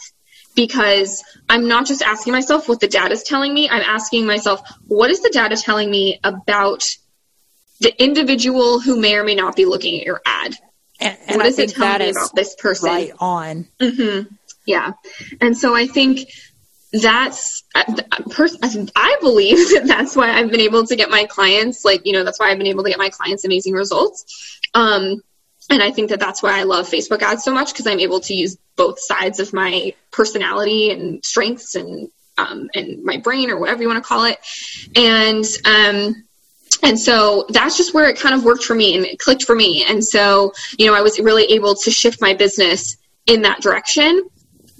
because 0.56 1.22
I'm 1.48 1.68
not 1.68 1.86
just 1.86 2.02
asking 2.02 2.32
myself 2.32 2.68
what 2.68 2.80
the 2.80 2.88
data 2.88 3.12
is 3.12 3.22
telling 3.22 3.54
me, 3.54 3.68
I'm 3.68 3.82
asking 3.82 4.26
myself, 4.26 4.62
what 4.88 5.10
is 5.10 5.22
the 5.22 5.30
data 5.30 5.56
telling 5.56 5.90
me 5.90 6.18
about 6.24 6.96
the 7.80 7.94
individual 8.02 8.80
who 8.80 8.98
may 8.98 9.14
or 9.14 9.22
may 9.22 9.34
not 9.34 9.54
be 9.54 9.66
looking 9.66 10.00
at 10.00 10.06
your 10.06 10.20
ad? 10.26 10.56
And, 10.98 11.18
and 11.28 11.36
what 11.36 11.46
is 11.46 11.58
it 11.58 11.70
telling 11.70 11.98
me 11.98 12.10
about 12.10 12.34
this 12.34 12.56
person? 12.56 12.88
Right 12.88 13.12
on. 13.20 13.68
Mm-hmm. 13.78 14.34
Yeah. 14.64 14.92
And 15.40 15.56
so 15.56 15.76
I 15.76 15.86
think 15.86 16.28
that's 16.92 17.62
I 17.74 19.16
believe 19.20 19.56
that 19.74 19.84
that's 19.86 20.16
why 20.16 20.30
I've 20.30 20.50
been 20.50 20.60
able 20.60 20.86
to 20.86 20.96
get 20.96 21.10
my 21.10 21.26
clients 21.26 21.84
like 21.84 22.06
you 22.06 22.12
know 22.12 22.24
that's 22.24 22.40
why 22.40 22.50
I've 22.50 22.58
been 22.58 22.68
able 22.68 22.84
to 22.84 22.88
get 22.88 22.98
my 22.98 23.10
clients 23.10 23.44
amazing 23.44 23.74
results. 23.74 24.58
Um, 24.72 25.22
and 25.68 25.82
I 25.82 25.90
think 25.90 26.10
that 26.10 26.20
that's 26.20 26.42
why 26.42 26.58
I 26.58 26.62
love 26.62 26.88
Facebook 26.88 27.22
ads 27.22 27.44
so 27.44 27.52
much 27.52 27.72
because 27.72 27.86
I'm 27.86 28.00
able 28.00 28.20
to 28.20 28.34
use 28.34 28.56
both 28.76 29.00
sides 29.00 29.40
of 29.40 29.52
my 29.52 29.94
personality 30.10 30.90
and 30.90 31.24
strengths 31.24 31.74
and 31.74 32.08
um, 32.38 32.68
and 32.74 33.02
my 33.02 33.16
brain 33.16 33.50
or 33.50 33.58
whatever 33.58 33.82
you 33.82 33.88
want 33.88 34.02
to 34.02 34.06
call 34.06 34.24
it. 34.24 34.38
And 34.94 35.44
um, 35.64 36.22
and 36.82 36.98
so 36.98 37.46
that's 37.48 37.76
just 37.76 37.94
where 37.94 38.08
it 38.08 38.18
kind 38.18 38.34
of 38.34 38.44
worked 38.44 38.64
for 38.64 38.74
me 38.74 38.94
and 38.94 39.06
it 39.06 39.18
clicked 39.18 39.44
for 39.44 39.54
me. 39.54 39.84
And 39.88 40.04
so 40.04 40.52
you 40.78 40.86
know 40.86 40.94
I 40.94 41.00
was 41.00 41.18
really 41.18 41.44
able 41.54 41.74
to 41.74 41.90
shift 41.90 42.20
my 42.20 42.34
business 42.34 42.96
in 43.26 43.42
that 43.42 43.60
direction 43.60 44.28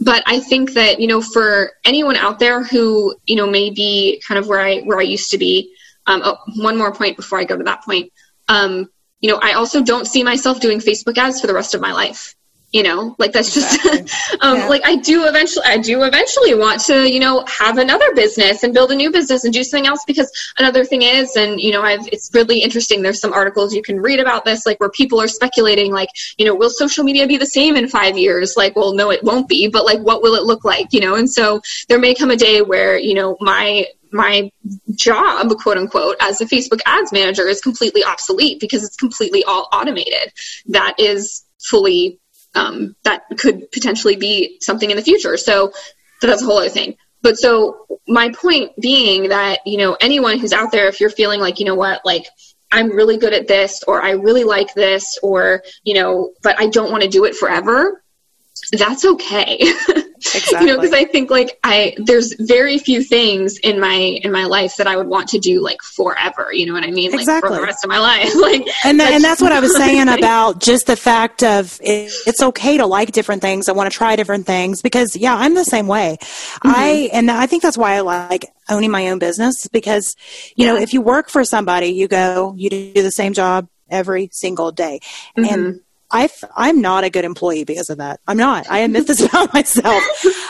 but 0.01 0.23
I 0.27 0.41
think 0.41 0.75
that 0.75 1.01
you 1.01 1.07
know 1.07 1.23
for 1.23 1.73
anyone 1.85 2.17
out 2.17 2.39
there 2.39 2.63
who 2.63 3.17
you 3.27 3.37
know 3.37 3.47
may 3.47 3.71
be 3.71 4.23
kind 4.27 4.39
of 4.39 4.47
where 4.47 4.61
I 4.61 4.81
where 4.81 4.99
I 4.99 5.03
used 5.03 5.31
to 5.31 5.39
be. 5.39 5.73
Um, 6.07 6.23
oh, 6.25 6.37
one 6.57 6.79
more 6.79 6.93
point 6.93 7.17
before 7.17 7.41
I 7.41 7.45
go 7.45 7.57
to 7.57 7.65
that 7.65 7.83
point. 7.83 8.13
Um, 8.47 8.89
you 9.21 9.31
know, 9.31 9.41
I 9.43 9.55
also 9.55 9.83
don't 9.83 10.07
see 10.07 10.23
myself 10.23 10.61
doing 10.61 10.79
Facebook 10.79 11.19
ads 11.19 11.41
for 11.41 11.49
the 11.49 11.55
rest 11.55 11.75
of 11.75 11.81
my 11.81 11.93
life 11.93 12.37
you 12.77 12.83
know 12.83 13.17
like 13.19 13.33
that's 13.33 13.55
just 13.55 13.75
exactly. 13.75 14.39
um, 14.43 14.59
yeah. 14.59 14.69
like 14.69 14.83
i 14.85 14.97
do 14.97 15.27
eventually 15.27 15.65
i 15.67 15.79
do 15.79 16.03
eventually 16.03 16.55
want 16.55 16.79
to 16.79 17.11
you 17.11 17.19
know 17.19 17.43
have 17.47 17.79
another 17.79 18.15
business 18.15 18.63
and 18.63 18.75
build 18.75 18.91
a 18.91 18.95
new 18.95 19.11
business 19.11 19.45
and 19.45 19.55
do 19.55 19.65
something 19.65 19.87
else 19.87 20.05
because 20.07 20.31
another 20.59 20.85
thing 20.85 21.01
is 21.01 21.37
and 21.37 21.59
you 21.59 21.73
know 21.73 21.81
i've 21.81 22.07
it's 22.09 22.31
really 22.35 22.61
interesting 22.61 23.01
there's 23.01 23.19
some 23.19 23.33
articles 23.33 23.73
you 23.73 23.83
can 23.83 23.99
read 23.99 24.21
about 24.21 24.45
this 24.45 24.67
like 24.67 24.79
where 24.79 24.91
people 24.91 25.19
are 25.19 25.27
speculating 25.27 25.91
like 25.91 26.11
you 26.37 26.45
know 26.45 26.55
will 26.55 26.69
social 26.69 27.03
media 27.03 27.27
be 27.27 27.39
the 27.39 27.47
same 27.47 27.77
in 27.77 27.89
five 27.89 28.19
years 28.19 28.59
like 28.59 28.77
well 28.77 28.93
no 28.93 29.11
it 29.11 29.25
won't 29.25 29.49
be 29.49 29.69
but 29.69 29.87
like 29.87 30.01
what 30.01 30.21
will 30.21 30.35
it 30.35 30.43
look 30.43 30.63
like 30.63 30.93
you 30.93 31.01
know 31.01 31.15
and 31.15 31.31
so 31.31 31.63
there 31.89 31.99
may 31.99 32.15
come 32.15 32.31
a 32.31 32.37
day 32.37 32.61
where 32.61 32.99
you 32.99 33.15
know 33.15 33.39
my 33.41 33.87
my 34.13 34.51
job, 34.95 35.51
quote 35.59 35.77
unquote, 35.77 36.17
as 36.21 36.41
a 36.41 36.47
Facebook 36.47 36.81
ads 36.87 37.13
manager 37.13 37.47
is 37.47 37.61
completely 37.61 38.05
obsolete 38.05 38.61
because 38.61 38.85
it's 38.85 38.97
completely 38.97 39.45
all 39.45 39.69
automated. 39.73 40.33
That 40.67 40.95
is 40.99 41.45
fully 41.61 42.19
um, 42.57 42.97
that 43.05 43.25
could 43.39 43.71
potentially 43.71 44.17
be 44.17 44.59
something 44.61 44.91
in 44.91 44.97
the 44.97 45.03
future. 45.03 45.37
So, 45.37 45.73
so 46.21 46.27
that's 46.27 46.43
a 46.43 46.47
whole 46.47 46.59
other 46.59 46.69
thing. 46.69 46.97
But 47.23 47.39
so 47.39 47.87
my 48.07 48.31
point 48.31 48.73
being 48.81 49.31
that, 49.31 49.61
you 49.67 49.79
know, 49.79 49.97
anyone 50.01 50.39
who's 50.39 50.53
out 50.53 50.73
there, 50.73 50.89
if 50.89 51.01
you're 51.01 51.11
feeling 51.11 51.41
like, 51.41 51.59
you 51.59 51.67
know 51.67 51.75
what, 51.75 52.05
like 52.05 52.27
I'm 52.71 52.91
really 52.91 53.19
good 53.19 53.33
at 53.33 53.49
this 53.49 53.83
or 53.87 54.03
I 54.03 54.13
really 54.13 54.45
like 54.45 54.75
this 54.75 55.19
or, 55.23 55.63
you 55.85 55.95
know, 55.95 56.33
but 56.43 56.59
I 56.61 56.69
don't 56.69 56.91
want 56.91 57.03
to 57.03 57.09
do 57.09 57.25
it 57.25 57.35
forever, 57.35 58.03
that's 58.73 59.05
okay. 59.05 59.61
Exactly. 60.17 60.61
you 60.61 60.67
know, 60.67 60.81
because 60.81 60.95
I 60.95 61.05
think 61.05 61.31
like 61.31 61.59
I 61.63 61.95
there's 61.99 62.35
very 62.39 62.79
few 62.79 63.03
things 63.03 63.59
in 63.59 63.81
my 63.81 63.95
in 63.95 64.33
my 64.33 64.45
life 64.45 64.77
that 64.77 64.87
I 64.87 64.97
would 64.97 65.09
want 65.09 65.29
to 65.31 65.39
do 65.39 65.61
like 65.63 65.83
forever. 65.83 66.49
You 66.53 66.67
know 66.67 66.73
what 66.73 66.85
I 66.85 66.91
mean? 66.91 67.11
Like 67.11 67.21
exactly. 67.21 67.49
for 67.49 67.55
the 67.57 67.63
rest 67.63 67.85
of 67.85 67.89
my 67.89 67.99
life. 67.99 68.35
like 68.41 68.67
and 68.85 68.99
that's 68.99 69.15
and 69.15 69.25
that's 69.25 69.41
what 69.41 69.53
I 69.53 69.61
was 69.61 69.77
saying 69.77 70.09
about 70.19 70.61
just 70.61 70.87
the 70.87 70.97
fact 70.97 71.43
of 71.43 71.79
it, 71.83 72.13
it's 72.27 72.43
okay 72.43 72.79
to 72.79 72.87
like 72.87 73.13
different 73.13 73.43
things. 73.43 73.69
I 73.69 73.73
want 73.73 73.91
to 73.91 73.97
try 73.97 74.17
different 74.17 74.47
things 74.47 74.83
because 74.83 75.17
yeah, 75.17 75.35
I'm 75.35 75.55
the 75.55 75.65
same 75.65 75.87
way. 75.87 76.17
Mm-hmm. 76.21 76.69
I 76.75 77.11
and 77.13 77.31
I 77.31 77.47
think 77.47 77.63
that's 77.63 77.79
why 77.79 77.95
I 77.95 78.01
like 78.01 78.47
owning 78.69 78.91
my 78.91 79.09
own 79.09 79.19
business 79.19 79.69
because 79.69 80.17
you 80.57 80.67
yeah. 80.67 80.73
know 80.73 80.79
if 80.79 80.93
you 80.93 81.01
work 81.01 81.29
for 81.29 81.45
somebody, 81.45 81.89
you 81.89 82.09
go 82.09 82.55
you 82.57 82.71
do 82.71 82.93
the 82.95 83.13
same 83.13 83.33
job 83.33 83.69
every 83.89 84.29
single 84.33 84.73
day, 84.73 85.01
mm-hmm. 85.37 85.53
and 85.53 85.81
I 86.11 86.29
I'm 86.57 86.81
not 86.81 87.05
a 87.05 87.11
good 87.11 87.25
employee 87.25 87.65
because 87.65 87.91
of 87.91 87.99
that. 87.99 88.21
I'm 88.27 88.37
not. 88.37 88.71
I 88.71 88.81
admit 88.81 89.07
this 89.07 89.21
about 89.25 89.53
myself. 89.53 90.03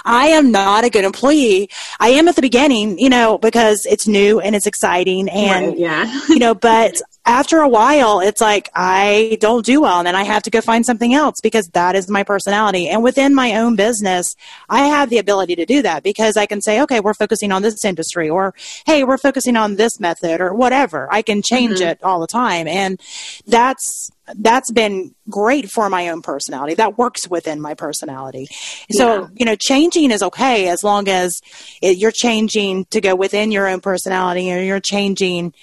I 0.05 0.29
am 0.29 0.51
not 0.51 0.85
a 0.85 0.91
good 0.91 1.05
employee. 1.05 1.71
I 1.99 2.11
am 2.11 2.29
at 2.29 2.37
the 2.37 2.43
beginning, 2.43 2.99
you 2.99 3.09
know, 3.09 3.39
because 3.39 3.87
it's 3.87 4.07
new 4.07 4.41
and 4.41 4.55
it's 4.55 4.67
exciting 4.67 5.29
and 5.29 5.69
right, 5.69 5.79
yeah. 5.79 6.21
you 6.29 6.39
know, 6.39 6.55
but 6.55 7.01
after 7.27 7.59
a 7.59 7.69
while, 7.69 8.21
it's 8.21 8.41
like 8.41 8.71
I 8.75 9.37
don't 9.41 9.67
do 9.67 9.81
well, 9.81 9.99
and 9.99 10.07
then 10.07 10.15
I 10.15 10.23
have 10.23 10.45
to 10.45 10.51
go 10.51 10.61
find 10.61 10.87
something 10.87 11.13
else 11.13 11.41
because 11.43 11.67
that 11.71 11.97
is 11.97 12.09
my 12.09 12.23
personality. 12.23 12.89
And 12.89 13.03
within 13.03 13.35
my 13.35 13.57
own 13.57 13.75
business, 13.75 14.35
I 14.69 14.87
have 14.87 15.11
the 15.11 15.19
ability 15.19 15.57
to 15.57 15.67
do 15.67 15.83
that 15.83 16.05
because 16.05 16.37
I 16.37 16.47
can 16.47 16.63
say, 16.63 16.81
okay, 16.83 17.01
we're 17.01 17.15
focusing 17.15 17.51
on 17.51 17.63
this 17.63 17.85
industry, 17.85 18.31
or 18.31 18.55
hey, 18.87 19.03
we're 19.03 19.19
focusing 19.19 19.57
on 19.57 19.75
this 19.75 19.99
method, 19.99 20.41
or 20.41 20.55
whatever. 20.55 21.13
I 21.13 21.23
can 21.23 21.43
change 21.43 21.81
mm-hmm. 21.81 21.89
it 21.89 22.03
all 22.03 22.21
the 22.21 22.29
time, 22.29 22.69
and 22.69 23.01
that's 23.47 24.11
that's 24.35 24.71
been 24.73 25.15
great 25.29 25.71
for 25.71 25.89
my 25.89 26.09
own 26.09 26.23
personality. 26.23 26.75
That 26.75 26.99
works 26.99 27.29
within 27.29 27.61
my 27.61 27.75
personality. 27.75 28.49
So, 28.91 29.23
yeah. 29.23 29.29
you 29.35 29.47
know, 29.47 29.57
changing 29.57 30.11
is 30.11 30.23
okay 30.23 30.69
as 30.69 30.83
long 30.83 31.09
as 31.09 31.41
it, 31.81 31.99
you're 31.99 32.13
changing 32.13 32.87
to 32.87 33.01
go 33.01 33.15
within 33.15 33.53
your 33.53 33.69
own 33.69 33.81
personality 33.81 34.53
or 34.53 34.61
you're 34.61 34.81
changing 34.81 35.55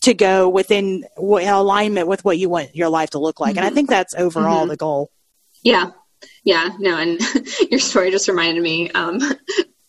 to 0.00 0.14
go 0.14 0.48
within 0.48 1.04
alignment 1.16 2.08
with 2.08 2.24
what 2.24 2.38
you 2.38 2.48
want 2.48 2.74
your 2.74 2.88
life 2.88 3.10
to 3.10 3.18
look 3.18 3.40
like. 3.40 3.52
Mm-hmm. 3.52 3.58
And 3.58 3.64
I 3.64 3.68
mm-hmm. 3.68 3.74
think 3.74 3.90
that's 3.90 4.14
overall 4.14 4.60
mm-hmm. 4.60 4.70
the 4.70 4.76
goal. 4.76 5.10
Yeah. 5.62 5.90
Yeah. 6.44 6.70
No, 6.78 6.96
and 6.96 7.20
your 7.70 7.80
story 7.80 8.10
just 8.10 8.28
reminded 8.28 8.62
me. 8.62 8.90
Um, 8.90 9.20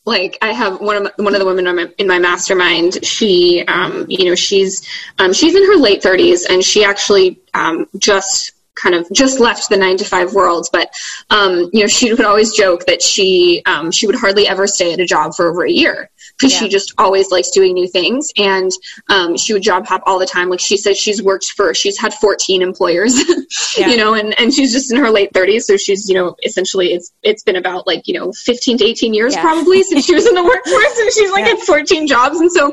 like 0.10 0.38
I 0.41 0.52
have 0.52 0.81
one 0.81 0.98
of 0.98 1.03
my, 1.03 1.11
one 1.23 1.34
of 1.34 1.40
the 1.40 1.45
women 1.45 1.68
in 1.68 1.76
my, 1.76 1.94
in 1.98 2.07
my 2.07 2.19
mastermind. 2.19 3.06
She, 3.06 3.64
um, 3.68 4.06
you 4.10 4.26
know, 4.26 4.36
she's 4.36 4.86
um, 5.18 5.31
she's 5.31 5.56
in 5.56 5.64
her 5.65 5.77
late 5.77 6.02
30s, 6.02 6.49
and 6.49 6.64
she 6.64 6.84
actually 6.84 7.40
um, 7.53 7.88
just 7.98 8.52
kind 8.76 8.95
of 8.95 9.10
just 9.11 9.40
left 9.40 9.69
the 9.69 9.77
nine 9.77 9.98
to 9.98 10.06
five 10.06 10.34
world, 10.34 10.68
but 10.72 10.94
um, 11.30 11.69
you 11.73 11.81
know, 11.81 11.88
she 11.88 12.11
would 12.11 12.26
always 12.26 12.53
joke 12.53 12.86
that 12.86 13.02
she 13.02 13.61
um, 13.65 13.91
she 13.91 14.07
would 14.07 14.15
hardly 14.15 14.48
ever 14.48 14.68
stay 14.68 14.94
at 14.94 14.99
a 14.99 15.06
job 15.06 15.34
for 15.36 15.49
over 15.49 15.65
a 15.65 15.72
year 15.72 16.10
because 16.38 16.53
yeah. 16.53 16.60
she 16.60 16.69
just 16.69 16.93
always 16.97 17.31
likes 17.31 17.49
doing 17.51 17.73
new 17.73 17.88
things, 17.88 18.31
and 18.38 18.72
um, 19.10 19.38
she 19.38 19.53
would 19.53 19.64
job 19.64 19.85
hop 19.85 20.03
all 20.06 20.19
the 20.19 20.26
time. 20.26 20.49
Like 20.49 20.60
she 20.60 20.77
said, 20.77 20.97
she's 20.97 21.22
worked 21.22 21.51
for 21.51 21.73
she's 21.73 21.97
had 21.97 22.14
14 22.14 22.61
employers, 22.61 23.14
yeah. 23.77 23.89
you 23.89 23.97
know, 23.97 24.14
and 24.14 24.38
and 24.39 24.53
she's 24.53 24.72
just 24.72 24.91
in 24.91 24.97
her 24.97 25.10
late 25.10 25.34
30s, 25.34 25.64
so 25.64 25.77
she's 25.77 26.10
you 26.10 26.15
know 26.15 26.35
essentially 26.43 26.93
it's 26.93 27.11
it's 27.23 27.43
been 27.43 27.56
about 27.56 27.88
like 27.88 28.07
you 28.07 28.14
know 28.14 28.31
15 28.31 28.80
to 28.80 28.85
18 28.85 29.14
years 29.14 29.35
yeah. 29.35 29.41
probably 29.41 29.84
since 29.89 30.06
she 30.06 30.15
was 30.15 30.26
in 30.27 30.35
the 30.35 30.43
workforce, 30.43 30.99
and 30.99 31.11
she's 31.14 31.31
like 31.31 31.45
at 31.45 31.60
14 31.60 32.07
jobs, 32.07 32.39
and 32.39 32.51
so 32.51 32.72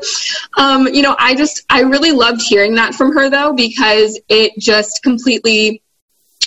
um, 0.57 0.87
you 0.87 1.01
know, 1.01 1.15
I 1.17 1.35
just 1.35 1.63
I 1.69 1.81
really 1.81 2.11
loved 2.11 2.41
hearing 2.41 2.75
that 2.75 2.95
from 2.95 3.13
her 3.13 3.29
though 3.29 3.53
because 3.53 4.19
it 4.29 4.53
just 4.59 5.01
completely 5.03 5.81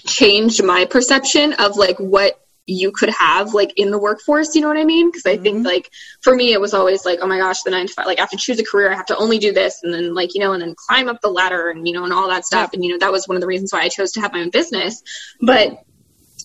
changed 0.07 0.65
my 0.65 0.85
perception 0.85 1.53
of 1.55 1.77
like 1.77 1.99
what 1.99 2.41
you 2.71 2.93
could 2.93 3.11
have 3.11 3.53
like 3.53 3.73
in 3.77 3.91
the 3.91 3.99
workforce 3.99 4.55
you 4.55 4.61
know 4.61 4.69
what 4.69 4.77
i 4.77 4.85
mean? 4.85 5.09
Because 5.09 5.27
i 5.27 5.35
mm-hmm. 5.35 5.43
think 5.43 5.67
like 5.67 5.91
for 6.23 6.35
me 6.35 6.53
it 6.53 6.61
was 6.61 6.75
always 6.75 7.05
like 7.05 7.19
oh 7.23 7.27
my 7.27 7.39
gosh 7.39 7.63
the 7.63 7.71
nine 7.71 7.87
to 7.87 7.93
five 7.93 8.07
like 8.07 8.19
i 8.19 8.23
have 8.23 8.31
to 8.31 8.37
choose 8.37 8.59
a 8.59 8.65
career 8.65 8.91
i 8.91 8.95
have 8.95 9.07
to 9.07 9.17
only 9.17 9.39
do 9.39 9.53
this 9.53 9.81
and 9.83 9.93
then 9.93 10.15
like 10.15 10.35
you 10.35 10.41
know 10.41 10.53
and 10.53 10.63
then 10.63 10.75
climb 10.77 11.09
up 11.09 11.21
the 11.21 11.29
ladder 11.29 11.71
and 11.71 11.87
you 11.87 11.95
know 11.95 12.05
and 12.05 12.13
all 12.13 12.29
that 12.29 12.45
stuff 12.45 12.71
and 12.73 12.85
you 12.85 12.91
know 12.91 12.99
that 12.99 13.13
was 13.13 13.27
one 13.27 13.37
of 13.37 13.41
the 13.41 13.47
reasons 13.47 13.73
why 13.73 13.81
i 13.81 13.89
chose 13.89 14.13
to 14.13 14.21
have 14.21 14.33
my 14.33 14.41
own 14.41 14.51
business. 14.51 15.03
But 15.41 15.83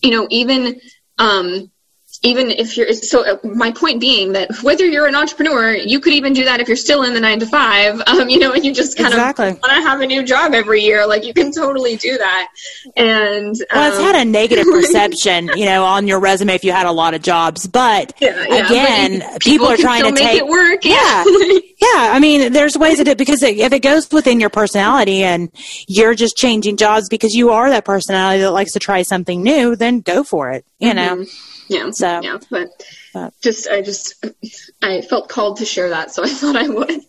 you 0.02 0.10
know 0.10 0.26
even 0.30 0.80
um 1.18 1.70
even 2.26 2.50
if 2.50 2.76
you're 2.76 2.92
so 2.92 3.24
uh, 3.24 3.38
my 3.44 3.70
point 3.70 4.00
being 4.00 4.32
that 4.32 4.50
whether 4.62 4.84
you're 4.84 5.06
an 5.06 5.14
entrepreneur 5.14 5.72
you 5.74 6.00
could 6.00 6.12
even 6.12 6.32
do 6.32 6.44
that 6.44 6.60
if 6.60 6.68
you're 6.68 6.76
still 6.76 7.02
in 7.02 7.14
the 7.14 7.20
nine 7.20 7.38
to 7.38 7.46
five 7.46 8.00
um, 8.06 8.28
you 8.28 8.38
know 8.38 8.52
and 8.52 8.64
you 8.64 8.74
just 8.74 8.96
kind 8.96 9.08
exactly. 9.08 9.48
of 9.48 9.60
want 9.60 9.72
to 9.72 9.88
have 9.88 10.00
a 10.00 10.06
new 10.06 10.22
job 10.24 10.52
every 10.52 10.82
year 10.82 11.06
like 11.06 11.24
you 11.24 11.32
can 11.32 11.52
totally 11.52 11.96
do 11.96 12.18
that. 12.18 12.48
And 12.96 13.54
well 13.72 13.92
it's 13.92 14.00
had 14.00 14.16
a 14.16 14.22
um, 14.22 14.32
negative 14.32 14.66
perception 14.70 15.50
you 15.56 15.64
know 15.64 15.84
on 15.84 16.06
your 16.06 16.20
resume 16.20 16.54
if 16.54 16.64
you 16.64 16.72
had 16.72 16.86
a 16.86 16.92
lot 16.92 17.14
of 17.14 17.22
jobs 17.22 17.66
but 17.66 18.12
yeah, 18.20 18.44
yeah, 18.48 18.66
again 18.66 19.18
but 19.20 19.40
people, 19.40 19.66
people, 19.66 19.68
are 19.68 19.76
trying 19.76 20.04
to 20.04 20.12
make 20.12 20.22
take 20.22 20.38
it 20.38 20.46
work. 20.46 20.84
Yeah. 20.84 21.24
Yeah 21.78 22.12
i 22.12 22.18
mean 22.20 22.52
there's 22.52 22.76
ways 22.76 22.96
to 22.96 23.04
do 23.04 23.10
it 23.10 23.18
because 23.18 23.42
if 23.42 23.72
it 23.72 23.80
goes 23.80 24.10
within 24.10 24.40
your 24.40 24.48
personality 24.48 25.22
and 25.22 25.50
you're 25.86 26.14
just 26.14 26.34
changing 26.34 26.78
jobs 26.78 27.08
because 27.10 27.34
you 27.34 27.50
are 27.50 27.68
that 27.68 27.84
personality 27.84 28.40
that 28.40 28.50
likes 28.50 28.72
to 28.72 28.78
try 28.78 29.02
something 29.02 29.42
new 29.42 29.76
then 29.76 30.00
go 30.00 30.24
for 30.24 30.50
it 30.50 30.64
you 30.78 30.92
mm-hmm. 30.92 31.20
know 31.20 31.26
yeah. 31.68 31.90
So 31.92 32.20
yeah, 32.20 32.38
but, 32.50 32.68
but 33.12 33.34
just 33.40 33.68
I 33.68 33.82
just 33.82 34.24
I 34.82 35.00
felt 35.02 35.28
called 35.28 35.58
to 35.58 35.64
share 35.64 35.90
that, 35.90 36.10
so 36.10 36.24
I 36.24 36.28
thought 36.30 36.56
I 36.56 36.68
would. 36.68 37.00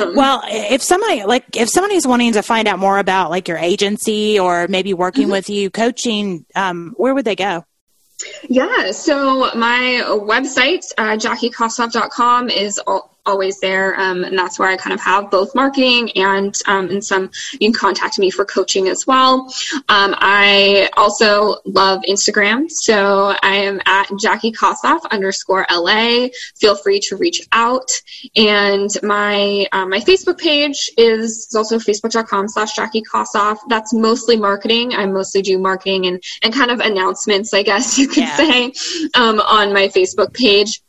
Um, 0.00 0.14
well, 0.14 0.42
if 0.46 0.82
somebody 0.82 1.24
like 1.24 1.56
if 1.56 1.68
somebody's 1.68 2.06
wanting 2.06 2.34
to 2.34 2.42
find 2.42 2.68
out 2.68 2.78
more 2.78 2.98
about 2.98 3.30
like 3.30 3.48
your 3.48 3.58
agency 3.58 4.38
or 4.38 4.68
maybe 4.68 4.94
working 4.94 5.24
mm-hmm. 5.24 5.32
with 5.32 5.50
you 5.50 5.70
coaching, 5.70 6.46
um, 6.54 6.94
where 6.96 7.14
would 7.14 7.24
they 7.24 7.36
go? 7.36 7.64
Yeah, 8.48 8.90
so 8.90 9.50
my 9.54 10.02
website, 10.06 10.84
uh, 10.98 11.16
JackieKossoff.com, 11.16 12.50
is 12.50 12.80
all, 12.80 13.16
always 13.28 13.60
there. 13.60 13.98
Um, 14.00 14.24
and 14.24 14.36
that's 14.36 14.58
where 14.58 14.68
I 14.68 14.76
kind 14.76 14.94
of 14.94 15.00
have 15.00 15.30
both 15.30 15.54
marketing 15.54 16.10
and, 16.16 16.56
um, 16.66 16.88
and 16.88 17.04
some, 17.04 17.30
you 17.52 17.70
can 17.70 17.72
contact 17.72 18.18
me 18.18 18.30
for 18.30 18.44
coaching 18.44 18.88
as 18.88 19.06
well. 19.06 19.52
Um, 19.88 20.14
I 20.18 20.88
also 20.96 21.56
love 21.64 22.00
Instagram. 22.08 22.70
So 22.70 23.34
I 23.42 23.56
am 23.56 23.80
at 23.84 24.10
Jackie 24.18 24.52
Kossoff 24.52 25.00
underscore 25.10 25.66
LA. 25.70 26.28
Feel 26.56 26.74
free 26.74 27.00
to 27.00 27.16
reach 27.16 27.46
out. 27.52 27.90
And 28.34 28.90
my, 29.02 29.66
um, 29.72 29.90
my 29.90 30.00
Facebook 30.00 30.38
page 30.38 30.90
is, 30.96 31.48
is 31.48 31.54
also 31.54 31.78
facebook.com 31.78 32.48
slash 32.48 32.74
Jackie 32.74 33.02
Kossoff. 33.02 33.58
That's 33.68 33.92
mostly 33.92 34.36
marketing. 34.36 34.94
I 34.94 35.04
mostly 35.06 35.42
do 35.42 35.58
marketing 35.58 36.06
and, 36.06 36.22
and 36.42 36.54
kind 36.54 36.70
of 36.70 36.80
announcements, 36.80 37.52
I 37.52 37.62
guess 37.62 37.98
you 37.98 38.08
could 38.08 38.24
yeah. 38.24 38.36
say, 38.36 38.72
um, 39.14 39.40
on 39.40 39.74
my 39.74 39.88
Facebook 39.88 40.32
page 40.32 40.80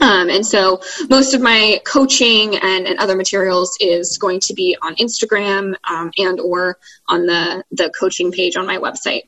Um, 0.00 0.30
and 0.30 0.46
so 0.46 0.80
most 1.08 1.34
of 1.34 1.40
my 1.40 1.80
coaching 1.84 2.56
and, 2.56 2.86
and 2.86 2.98
other 2.98 3.16
materials 3.16 3.76
is 3.80 4.18
going 4.18 4.40
to 4.40 4.54
be 4.54 4.76
on 4.82 4.94
Instagram 4.96 5.74
um, 5.88 6.10
and 6.18 6.40
or 6.40 6.78
on 7.08 7.26
the, 7.26 7.64
the 7.70 7.90
coaching 7.98 8.32
page 8.32 8.56
on 8.56 8.66
my 8.66 8.78
website. 8.78 9.22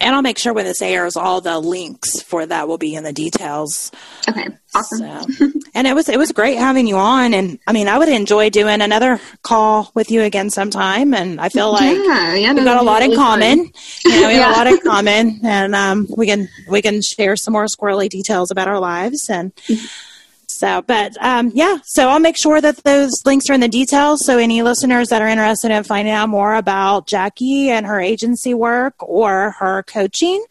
And 0.00 0.14
I'll 0.14 0.22
make 0.22 0.38
sure 0.38 0.52
when 0.52 0.64
this 0.64 0.80
airs, 0.82 1.16
all 1.16 1.40
the 1.40 1.58
links 1.58 2.20
for 2.22 2.46
that 2.46 2.68
will 2.68 2.78
be 2.78 2.94
in 2.94 3.02
the 3.02 3.12
details. 3.12 3.90
Okay, 4.28 4.46
awesome. 4.74 4.98
So, 5.32 5.50
and 5.74 5.86
it 5.88 5.94
was 5.94 6.08
it 6.08 6.18
was 6.18 6.30
great 6.30 6.56
having 6.56 6.86
you 6.86 6.96
on. 6.96 7.34
And 7.34 7.58
I 7.66 7.72
mean, 7.72 7.88
I 7.88 7.98
would 7.98 8.08
enjoy 8.08 8.50
doing 8.50 8.80
another 8.80 9.18
call 9.42 9.90
with 9.94 10.10
you 10.10 10.22
again 10.22 10.50
sometime. 10.50 11.14
And 11.14 11.40
I 11.40 11.48
feel 11.48 11.72
like 11.72 11.96
yeah, 11.96 12.34
yeah, 12.34 12.52
we've 12.52 12.62
no, 12.64 12.74
got 12.74 12.82
a 12.82 12.84
lot 12.84 13.02
in 13.02 13.14
common. 13.16 13.70
You 14.04 14.20
know, 14.20 14.28
we 14.28 14.34
have 14.34 14.34
Yeah. 14.34 14.50
a 14.50 14.56
lot 14.56 14.66
in 14.68 14.78
common, 14.82 15.40
and 15.42 15.74
um, 15.74 16.06
we 16.16 16.26
can 16.26 16.48
we 16.70 16.80
can 16.80 17.00
share 17.02 17.34
some 17.34 17.52
more 17.52 17.64
squirrely 17.64 18.08
details 18.08 18.50
about 18.52 18.68
our 18.68 18.78
lives 18.78 19.28
and. 19.28 19.52
So, 20.58 20.82
but 20.82 21.16
um, 21.20 21.52
yeah, 21.54 21.78
so 21.84 22.08
I'll 22.08 22.18
make 22.18 22.36
sure 22.36 22.60
that 22.60 22.78
those 22.78 23.12
links 23.24 23.48
are 23.48 23.52
in 23.52 23.60
the 23.60 23.68
details. 23.68 24.26
So, 24.26 24.38
any 24.38 24.62
listeners 24.62 25.08
that 25.10 25.22
are 25.22 25.28
interested 25.28 25.70
in 25.70 25.84
finding 25.84 26.12
out 26.12 26.28
more 26.28 26.56
about 26.56 27.06
Jackie 27.06 27.70
and 27.70 27.86
her 27.86 28.00
agency 28.00 28.54
work 28.54 28.94
or 28.98 29.52
her 29.60 29.84
coaching, 29.84 30.44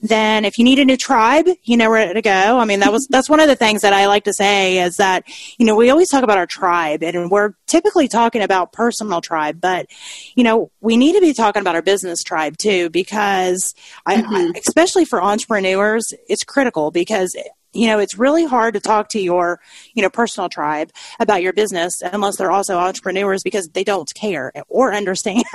then 0.00 0.44
if 0.44 0.58
you 0.58 0.64
need 0.64 0.80
a 0.80 0.84
new 0.84 0.96
tribe, 0.96 1.46
you 1.62 1.76
know 1.76 1.90
where 1.90 2.12
to 2.12 2.20
go. 2.20 2.58
I 2.58 2.64
mean, 2.64 2.80
that 2.80 2.90
was 2.90 3.06
that's 3.08 3.30
one 3.30 3.38
of 3.38 3.46
the 3.46 3.54
things 3.54 3.82
that 3.82 3.92
I 3.92 4.06
like 4.06 4.24
to 4.24 4.32
say 4.32 4.80
is 4.80 4.96
that 4.96 5.22
you 5.58 5.64
know 5.64 5.76
we 5.76 5.90
always 5.90 6.08
talk 6.08 6.24
about 6.24 6.38
our 6.38 6.46
tribe, 6.46 7.04
and 7.04 7.30
we're 7.30 7.54
typically 7.68 8.08
talking 8.08 8.42
about 8.42 8.72
personal 8.72 9.20
tribe, 9.20 9.60
but 9.60 9.86
you 10.34 10.42
know 10.42 10.72
we 10.80 10.96
need 10.96 11.12
to 11.12 11.20
be 11.20 11.32
talking 11.32 11.60
about 11.60 11.76
our 11.76 11.82
business 11.82 12.24
tribe 12.24 12.58
too, 12.58 12.90
because 12.90 13.76
I, 14.06 14.24
I 14.26 14.58
especially 14.66 15.04
for 15.04 15.22
entrepreneurs, 15.22 16.12
it's 16.28 16.42
critical 16.42 16.90
because 16.90 17.36
you 17.72 17.86
know 17.86 17.98
it's 17.98 18.18
really 18.18 18.44
hard 18.44 18.74
to 18.74 18.80
talk 18.80 19.08
to 19.08 19.20
your 19.20 19.60
you 19.94 20.02
know 20.02 20.10
personal 20.10 20.48
tribe 20.48 20.90
about 21.20 21.42
your 21.42 21.52
business 21.52 22.02
unless 22.12 22.36
they're 22.36 22.50
also 22.50 22.78
entrepreneurs 22.78 23.42
because 23.42 23.68
they 23.68 23.84
don't 23.84 24.12
care 24.14 24.52
or 24.68 24.94
understand. 24.94 25.44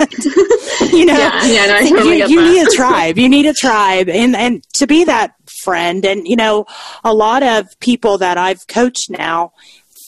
You 0.80 1.04
know 1.06 1.18
Yeah, 1.18 1.44
yeah, 1.44 1.66
no, 1.66 1.74
I 1.74 1.88
totally 1.88 2.18
you, 2.18 2.28
you 2.28 2.40
need 2.40 2.66
a 2.66 2.70
tribe. 2.76 3.18
You 3.18 3.28
need 3.28 3.46
a 3.46 3.52
tribe. 3.52 4.08
And 4.08 4.36
and 4.36 4.64
to 4.74 4.86
be 4.86 5.04
that 5.04 5.34
friend 5.62 6.04
and 6.04 6.26
you 6.26 6.36
know 6.36 6.66
a 7.02 7.12
lot 7.12 7.42
of 7.42 7.66
people 7.80 8.18
that 8.18 8.38
i've 8.38 8.66
coached 8.68 9.10
now 9.10 9.52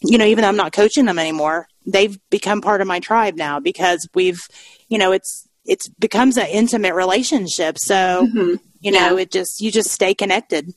you 0.04 0.16
know 0.16 0.24
even 0.24 0.42
though 0.42 0.48
i'm 0.48 0.56
not 0.56 0.72
coaching 0.72 1.06
them 1.06 1.18
anymore 1.18 1.66
they've 1.86 2.18
become 2.30 2.60
part 2.60 2.80
of 2.80 2.86
my 2.86 3.00
tribe 3.00 3.36
now 3.36 3.58
because 3.58 4.06
we've 4.14 4.40
you 4.88 4.98
know 4.98 5.12
it's 5.12 5.48
it's 5.64 5.88
becomes 5.88 6.36
an 6.36 6.46
intimate 6.46 6.94
relationship. 6.94 7.76
So 7.78 7.94
mm-hmm. 7.94 8.54
you 8.80 8.92
know 8.92 9.16
Yeah. 9.16 9.22
it 9.22 9.30
just 9.30 9.60
you 9.60 9.70
just 9.70 9.90
stay 9.90 10.14
connected 10.14 10.74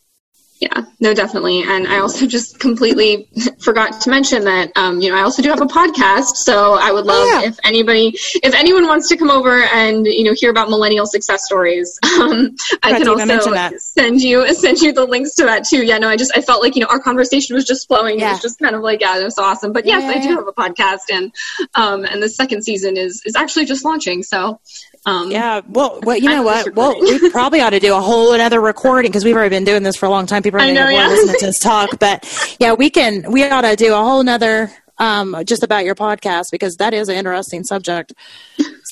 Yeah, 0.63 0.85
no, 1.01 1.13
definitely. 1.13 1.63
And 1.63 1.85
I 1.87 1.99
also 1.99 2.25
just 2.25 2.57
completely 2.57 3.27
forgot 3.59 3.99
to 4.01 4.09
mention 4.09 4.45
that, 4.45 4.71
um, 4.77 5.01
you 5.01 5.09
know, 5.09 5.17
I 5.17 5.23
also 5.23 5.41
do 5.41 5.49
have 5.49 5.59
a 5.59 5.65
podcast. 5.65 6.37
So 6.37 6.75
I 6.75 6.89
would 6.89 7.05
love 7.05 7.27
yeah. 7.27 7.49
if 7.49 7.59
anybody, 7.65 8.13
if 8.35 8.53
anyone 8.53 8.87
wants 8.87 9.09
to 9.09 9.17
come 9.17 9.29
over 9.29 9.61
and, 9.61 10.05
you 10.05 10.23
know, 10.23 10.31
hear 10.33 10.49
about 10.49 10.69
millennial 10.69 11.05
success 11.05 11.43
stories, 11.43 11.99
um, 12.03 12.55
I 12.81 12.91
can 12.93 13.05
to 13.05 13.11
even 13.11 13.27
mention 13.27 13.57
also 13.57 13.77
send 13.77 14.21
you, 14.21 14.53
send 14.53 14.79
you 14.79 14.93
the 14.93 15.03
links 15.03 15.35
to 15.35 15.43
that 15.43 15.65
too. 15.65 15.83
Yeah, 15.83 15.97
no, 15.97 16.07
I 16.07 16.15
just, 16.15 16.31
I 16.33 16.39
felt 16.39 16.61
like, 16.61 16.75
you 16.75 16.81
know, 16.81 16.87
our 16.87 16.99
conversation 16.99 17.55
was 17.55 17.65
just 17.65 17.89
flowing. 17.89 18.21
It 18.21 18.23
was 18.23 18.41
just 18.41 18.57
kind 18.59 18.73
of 18.73 18.81
like, 18.81 19.01
yeah, 19.01 19.19
it 19.19 19.23
was 19.25 19.37
awesome. 19.37 19.73
But 19.73 19.85
yes, 19.85 20.03
Yeah, 20.03 20.09
I 20.11 20.21
do 20.21 20.29
yeah. 20.29 20.35
have 20.35 20.47
a 20.47 20.53
podcast 20.53 21.11
and, 21.11 21.33
um, 21.75 22.05
and 22.05 22.23
the 22.23 22.29
second 22.29 22.63
season 22.63 22.95
is, 22.95 23.21
is 23.25 23.35
actually 23.35 23.65
just 23.65 23.83
launching. 23.83 24.23
So, 24.23 24.61
um, 25.05 25.31
Yeah, 25.31 25.61
well, 25.67 25.99
well, 26.03 26.17
you 26.17 26.29
know 26.29 26.47
I'm 26.47 26.65
just 26.65 26.75
what? 26.75 26.95
Well, 26.95 27.01
we 27.01 27.29
probably 27.31 27.61
ought 27.61 27.71
to 27.71 27.79
do 27.79 27.93
a 27.95 28.01
whole 28.01 28.33
another 28.33 28.61
recording 28.61 29.09
because 29.11 29.23
we've 29.25 29.35
already 29.35 29.49
been 29.49 29.65
doing 29.65 29.83
this 29.83 29.95
for 29.95 30.05
a 30.05 30.09
long 30.09 30.25
time. 30.25 30.43
People 30.43 30.59
are 30.59 30.63
I 30.63 30.73
going 30.73 30.87
to 30.87 30.93
yeah. 30.93 31.07
bored 31.07 31.17
listening 31.17 31.35
to 31.39 31.47
us 31.49 31.59
talk, 31.59 31.99
but 31.99 32.55
yeah, 32.59 32.73
we 32.73 32.89
can. 32.89 33.31
We 33.31 33.43
ought 33.43 33.61
to 33.61 33.75
do 33.75 33.93
a 33.93 33.97
whole 33.97 34.23
nother 34.23 34.71
um, 34.99 35.35
just 35.45 35.63
about 35.63 35.85
your 35.85 35.95
podcast 35.95 36.45
because 36.51 36.75
that 36.77 36.93
is 36.93 37.09
an 37.09 37.15
interesting 37.15 37.63
subject. 37.63 38.13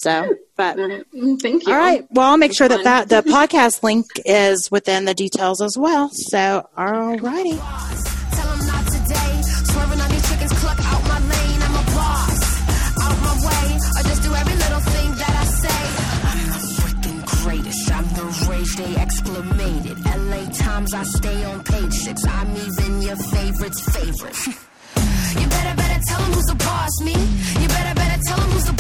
So, 0.01 0.35
but 0.55 0.77
Mm, 0.77 1.39
Thank 1.41 1.65
you. 1.67 1.71
all 1.73 1.77
right, 1.79 2.05
well, 2.11 2.31
I'll 2.31 2.37
make 2.37 2.55
sure 2.55 2.67
that 2.67 2.83
fun. 2.83 3.07
that 3.07 3.09
the 3.09 3.21
podcast 3.31 3.83
link 3.83 4.05
is 4.25 4.69
within 4.71 5.05
the 5.05 5.13
details 5.13 5.61
as 5.61 5.77
well. 5.77 6.09
So, 6.11 6.67
all 6.75 7.17
righty. 7.17 7.59
I 20.93 21.03
stay 21.03 21.45
on 21.45 21.63
page 21.63 21.93
six. 21.93 22.25
I'm 22.25 22.51
even 22.55 23.01
your 23.01 23.15
favorite's 23.15 23.81
favorite. 23.95 24.35
you 24.47 25.47
better, 25.47 25.75
better 25.77 26.01
tell 26.07 26.21
him 26.21 26.33
who's 26.33 26.45
the 26.45 26.55
boss, 26.55 27.01
me. 27.01 27.13
You 27.61 27.67
better, 27.67 27.95
better 27.95 28.21
tell 28.27 28.39
him 28.41 28.49
who's 28.51 28.65
the 28.65 28.73